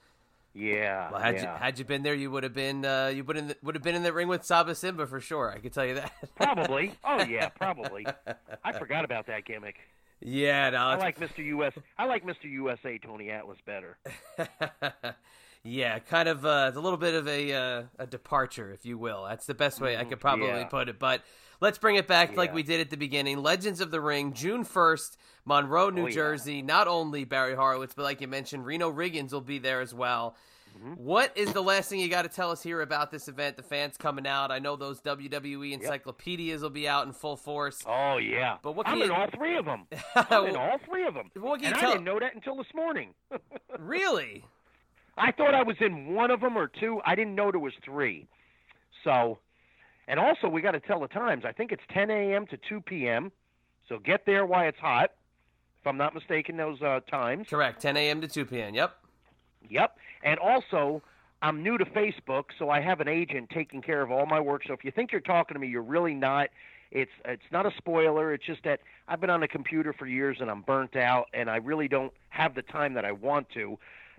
Yeah. 0.53 1.11
Well, 1.11 1.21
had 1.21 1.35
yeah. 1.35 1.41
you 1.53 1.59
had 1.59 1.77
you 1.79 1.85
been 1.85 2.01
there, 2.01 2.15
you 2.15 2.31
would 2.31 2.41
have 2.43 2.55
been 2.55 2.83
uh, 2.83 3.11
you 3.13 3.23
would 3.23 3.35
have 3.35 3.55
would 3.61 3.75
have 3.75 3.83
been 3.83 3.93
in 3.93 4.01
the 4.01 4.11
ring 4.11 4.27
with 4.27 4.43
Saba 4.43 4.73
Simba 4.73 5.05
for 5.05 5.19
sure. 5.19 5.51
I 5.51 5.59
can 5.59 5.69
tell 5.69 5.85
you 5.85 5.93
that. 5.95 6.11
probably. 6.35 6.93
Oh 7.03 7.21
yeah, 7.23 7.49
probably. 7.59 8.07
I 8.63 8.71
forgot 8.73 9.05
about 9.05 9.27
that 9.27 9.45
gimmick. 9.45 9.75
Yeah, 10.19 10.71
no, 10.71 10.77
I 10.79 10.95
like 10.95 11.19
Mr. 11.19 11.45
US. 11.45 11.73
I 11.95 12.05
like 12.05 12.25
Mr. 12.25 12.45
USA 12.45 12.97
Tony 12.97 13.29
Atlas 13.29 13.59
better. 13.67 13.97
yeah, 15.67 15.99
kind 15.99 16.29
of 16.29 16.45
uh, 16.45 16.71
a 16.73 16.79
little 16.79 16.97
bit 16.97 17.13
of 17.15 17.27
a 17.27 17.53
uh, 17.53 17.83
a 17.99 18.07
departure, 18.07 18.71
if 18.71 18.85
you 18.85 18.97
will. 18.97 19.25
That's 19.27 19.45
the 19.45 19.53
best 19.53 19.81
way 19.81 19.97
I 19.97 20.03
could 20.03 20.19
probably 20.19 20.47
Mm-hmm. 20.47 20.57
yeah. 20.59 20.65
put 20.67 20.89
it. 20.89 20.97
But 20.99 21.21
let's 21.59 21.77
bring 21.77 21.95
it 21.95 22.07
back 22.07 22.35
like 22.37 22.53
we 22.53 22.63
did 22.63 22.79
at 22.81 22.89
the 22.89 22.97
beginning. 22.97 23.41
Legends 23.43 23.81
of 23.81 23.91
the 23.91 23.99
Ring, 24.01 24.33
June 24.33 24.63
first, 24.63 25.17
Monroe, 25.45 25.89
New 25.89 26.03
Oh, 26.03 26.07
yeah. 26.07 26.13
Jersey. 26.13 26.61
Not 26.61 26.87
only 26.87 27.23
Barry 27.25 27.55
Horowitz, 27.55 27.93
but 27.93 28.03
like 28.03 28.21
you 28.21 28.27
mentioned, 28.27 28.65
Reno 28.65 28.91
Riggins 28.91 29.31
will 29.33 29.41
be 29.41 29.59
there 29.59 29.81
as 29.81 29.93
well. 29.93 30.35
Mm-hmm. 30.77 30.93
What 31.03 31.35
is 31.35 31.53
the 31.53 31.63
last 31.63 31.89
thing 31.89 31.99
you 31.99 32.07
got 32.07 32.21
to 32.21 32.29
tell 32.29 32.51
us 32.51 32.61
here 32.61 32.81
about 32.81 33.09
this 33.09 33.27
event? 33.27 33.57
The 33.57 33.63
fans 33.63 33.97
coming 33.97 34.27
out. 34.27 34.51
I 34.51 34.59
know 34.59 34.75
those 34.75 35.01
WWE 35.01 35.71
encyclopedias 35.73 36.61
will 36.61 36.69
be 36.69 36.87
out 36.87 37.07
in 37.07 37.13
full 37.13 37.35
force. 37.35 37.81
Oh 37.87 38.17
yeah. 38.17 38.57
But 38.61 38.73
what 38.75 38.87
I'm 38.87 38.99
can 38.99 39.05
in 39.09 39.11
all 39.11 39.27
three 39.35 39.57
of 39.57 39.65
them. 39.65 39.87
I'm 40.15 40.45
in 40.45 40.55
all 40.55 40.77
three 40.87 41.07
of 41.07 41.15
them. 41.15 41.31
What 41.39 41.61
can 41.61 41.73
and 41.73 41.81
you 41.81 41.87
I 41.87 41.91
didn't 41.93 42.03
know 42.03 42.19
that 42.19 42.35
until 42.35 42.55
this 42.57 42.67
morning. 42.75 43.15
Really? 43.79 44.43
I 45.17 45.31
thought 45.31 45.55
I 45.55 45.63
was 45.63 45.77
in 45.79 46.13
one 46.13 46.31
of 46.31 46.41
them 46.41 46.57
or 46.57 46.67
two. 46.67 47.01
I 47.05 47.15
didn't 47.15 47.35
know 47.35 47.51
there 47.51 47.59
was 47.59 47.73
three. 47.83 48.27
So, 49.03 49.39
and 50.07 50.19
also 50.19 50.47
we 50.47 50.61
got 50.61 50.71
to 50.71 50.79
tell 50.79 50.99
the 50.99 51.07
times. 51.07 51.43
I 51.45 51.51
think 51.51 51.71
it's 51.71 51.83
10 51.93 52.09
a.m. 52.09 52.45
to 52.47 52.57
2 52.69 52.81
p.m. 52.81 53.31
So 53.89 53.99
get 53.99 54.25
there 54.25 54.45
while 54.45 54.67
it's 54.67 54.79
hot. 54.79 55.11
If 55.79 55.87
I'm 55.87 55.97
not 55.97 56.13
mistaken, 56.13 56.57
those 56.57 56.81
uh, 56.81 56.99
times. 57.09 57.47
Correct. 57.49 57.81
10 57.81 57.97
a.m. 57.97 58.21
to 58.21 58.27
2 58.27 58.45
p.m. 58.45 58.75
Yep. 58.75 58.95
Yep. 59.69 59.97
And 60.23 60.39
also, 60.39 61.01
I'm 61.41 61.63
new 61.63 61.77
to 61.77 61.85
Facebook, 61.85 62.45
so 62.57 62.69
I 62.69 62.81
have 62.81 62.99
an 62.99 63.07
agent 63.07 63.49
taking 63.53 63.81
care 63.81 64.01
of 64.01 64.11
all 64.11 64.25
my 64.25 64.39
work. 64.39 64.63
So 64.67 64.73
if 64.73 64.83
you 64.83 64.91
think 64.91 65.11
you're 65.11 65.21
talking 65.21 65.55
to 65.55 65.59
me, 65.59 65.67
you're 65.67 65.81
really 65.81 66.13
not. 66.13 66.49
It's 66.89 67.11
it's 67.25 67.43
not 67.51 67.65
a 67.65 67.71
spoiler. 67.77 68.33
It's 68.33 68.45
just 68.45 68.63
that 68.63 68.79
I've 69.07 69.19
been 69.19 69.29
on 69.29 69.43
a 69.43 69.47
computer 69.47 69.93
for 69.93 70.07
years 70.07 70.37
and 70.39 70.49
I'm 70.49 70.61
burnt 70.61 70.95
out, 70.95 71.27
and 71.33 71.49
I 71.49 71.57
really 71.57 71.87
don't 71.87 72.13
have 72.29 72.55
the 72.55 72.61
time 72.61 72.93
that 72.93 73.05
I 73.05 73.11
want 73.11 73.49
to, 73.55 73.77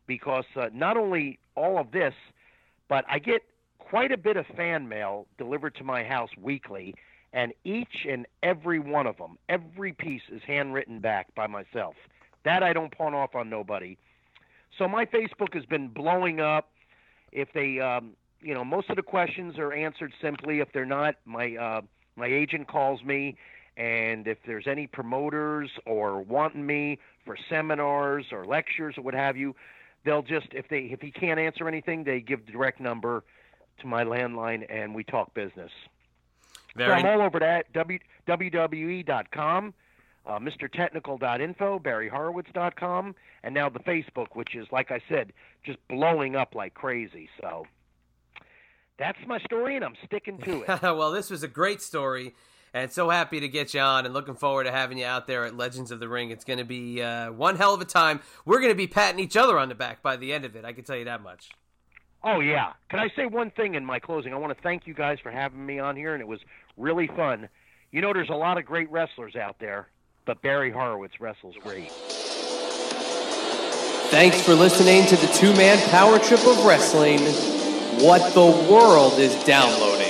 because 0.08 0.44
uh, 0.56 0.70
not 0.74 0.96
only 0.96 1.38
all 1.54 1.78
of 1.78 1.92
this, 1.92 2.14
but 2.88 3.04
I 3.08 3.20
get 3.20 3.42
quite 3.78 4.10
a 4.10 4.16
bit 4.16 4.36
of 4.36 4.46
fan 4.56 4.88
mail 4.88 5.26
delivered 5.38 5.76
to 5.76 5.84
my 5.84 6.02
house 6.02 6.30
weekly, 6.40 6.94
and 7.32 7.52
each 7.62 8.06
and 8.10 8.26
every 8.42 8.80
one 8.80 9.06
of 9.06 9.18
them, 9.18 9.38
every 9.48 9.92
piece 9.92 10.22
is 10.32 10.42
handwritten 10.44 10.98
back 10.98 11.32
by 11.36 11.46
myself. 11.46 11.94
That 12.44 12.64
I 12.64 12.72
don't 12.72 12.90
pawn 12.90 13.14
off 13.14 13.34
on 13.36 13.48
nobody. 13.48 13.96
So 14.76 14.88
my 14.88 15.04
Facebook 15.04 15.54
has 15.54 15.64
been 15.66 15.88
blowing 15.88 16.40
up. 16.40 16.70
If 17.30 17.52
they, 17.52 17.78
um, 17.78 18.12
you 18.40 18.54
know, 18.54 18.64
most 18.64 18.88
of 18.90 18.96
the 18.96 19.02
questions 19.02 19.58
are 19.58 19.72
answered 19.72 20.12
simply. 20.22 20.60
If 20.60 20.72
they're 20.72 20.86
not, 20.86 21.16
my 21.26 21.56
uh, 21.56 21.80
my 22.16 22.26
agent 22.26 22.68
calls 22.68 23.02
me, 23.04 23.36
and 23.76 24.26
if 24.26 24.38
there's 24.46 24.66
any 24.66 24.86
promoters 24.86 25.70
or 25.84 26.20
wanting 26.20 26.66
me 26.66 26.98
for 27.24 27.36
seminars 27.50 28.26
or 28.32 28.46
lectures 28.46 28.96
or 28.96 29.02
what 29.02 29.14
have 29.14 29.36
you, 29.36 29.54
they'll 30.04 30.22
just 30.22 30.48
if 30.52 30.68
they 30.68 30.80
if 30.92 31.00
he 31.00 31.10
can't 31.10 31.38
answer 31.38 31.68
anything, 31.68 32.04
they 32.04 32.20
give 32.20 32.46
the 32.46 32.52
direct 32.52 32.80
number 32.80 33.24
to 33.80 33.86
my 33.86 34.04
landline 34.04 34.66
and 34.68 34.94
we 34.94 35.04
talk 35.04 35.34
business. 35.34 35.70
Very 36.76 37.00
So 37.00 37.06
I'm 37.08 37.20
all 37.20 37.26
over 37.26 37.38
that. 37.40 37.72
W, 37.72 37.98
WWE.com, 38.26 39.74
uh, 40.26 40.38
MrTechnical.info, 40.38 41.78
BarryHorowitz.com, 41.78 43.14
and 43.42 43.54
now 43.54 43.68
the 43.68 43.80
Facebook, 43.80 44.28
which 44.34 44.54
is, 44.54 44.66
like 44.70 44.90
I 44.90 45.00
said, 45.08 45.32
just 45.64 45.78
blowing 45.88 46.36
up 46.36 46.54
like 46.54 46.74
crazy. 46.74 47.28
So 47.40 47.66
that's 48.98 49.18
my 49.26 49.38
story, 49.40 49.76
and 49.76 49.84
I'm 49.84 49.96
sticking 50.04 50.38
to 50.38 50.62
it. 50.62 50.68
well, 50.82 51.12
this 51.12 51.30
was 51.30 51.42
a 51.42 51.48
great 51.48 51.80
story, 51.80 52.34
and 52.74 52.90
so 52.92 53.10
happy 53.10 53.40
to 53.40 53.48
get 53.48 53.74
you 53.74 53.80
on, 53.80 54.04
and 54.04 54.14
looking 54.14 54.34
forward 54.34 54.64
to 54.64 54.72
having 54.72 54.98
you 54.98 55.06
out 55.06 55.26
there 55.26 55.44
at 55.44 55.56
Legends 55.56 55.90
of 55.90 56.00
the 56.00 56.08
Ring. 56.08 56.30
It's 56.30 56.44
going 56.44 56.58
to 56.58 56.64
be 56.64 57.02
uh, 57.02 57.32
one 57.32 57.56
hell 57.56 57.74
of 57.74 57.80
a 57.80 57.84
time. 57.84 58.20
We're 58.44 58.60
going 58.60 58.72
to 58.72 58.76
be 58.76 58.86
patting 58.86 59.20
each 59.20 59.36
other 59.36 59.58
on 59.58 59.68
the 59.68 59.74
back 59.74 60.02
by 60.02 60.16
the 60.16 60.32
end 60.32 60.44
of 60.44 60.56
it. 60.56 60.64
I 60.64 60.72
can 60.72 60.84
tell 60.84 60.96
you 60.96 61.04
that 61.04 61.22
much. 61.22 61.50
Oh 62.24 62.40
yeah. 62.40 62.72
Can 62.90 62.98
I 62.98 63.08
say 63.14 63.26
one 63.26 63.50
thing 63.50 63.74
in 63.74 63.84
my 63.84 63.98
closing? 63.98 64.32
I 64.32 64.36
want 64.36 64.56
to 64.56 64.62
thank 64.62 64.86
you 64.86 64.94
guys 64.94 65.18
for 65.22 65.30
having 65.30 65.64
me 65.64 65.78
on 65.78 65.96
here, 65.96 66.14
and 66.14 66.20
it 66.20 66.26
was 66.26 66.40
really 66.76 67.06
fun. 67.06 67.48
You 67.90 68.00
know, 68.00 68.12
there's 68.12 68.28
a 68.28 68.34
lot 68.34 68.58
of 68.58 68.64
great 68.64 68.90
wrestlers 68.90 69.36
out 69.36 69.56
there, 69.60 69.88
but 70.26 70.42
Barry 70.42 70.70
Horowitz 70.70 71.20
wrestles 71.20 71.54
great. 71.62 71.90
Thanks 74.10 74.40
for 74.40 74.54
listening 74.54 75.06
to 75.06 75.16
the 75.16 75.32
two 75.34 75.54
man 75.54 75.78
power 75.90 76.18
trip 76.18 76.40
of 76.46 76.64
wrestling. 76.64 77.20
What 78.04 78.34
the 78.34 78.46
world 78.70 79.18
is 79.18 79.34
downloading. 79.44 80.07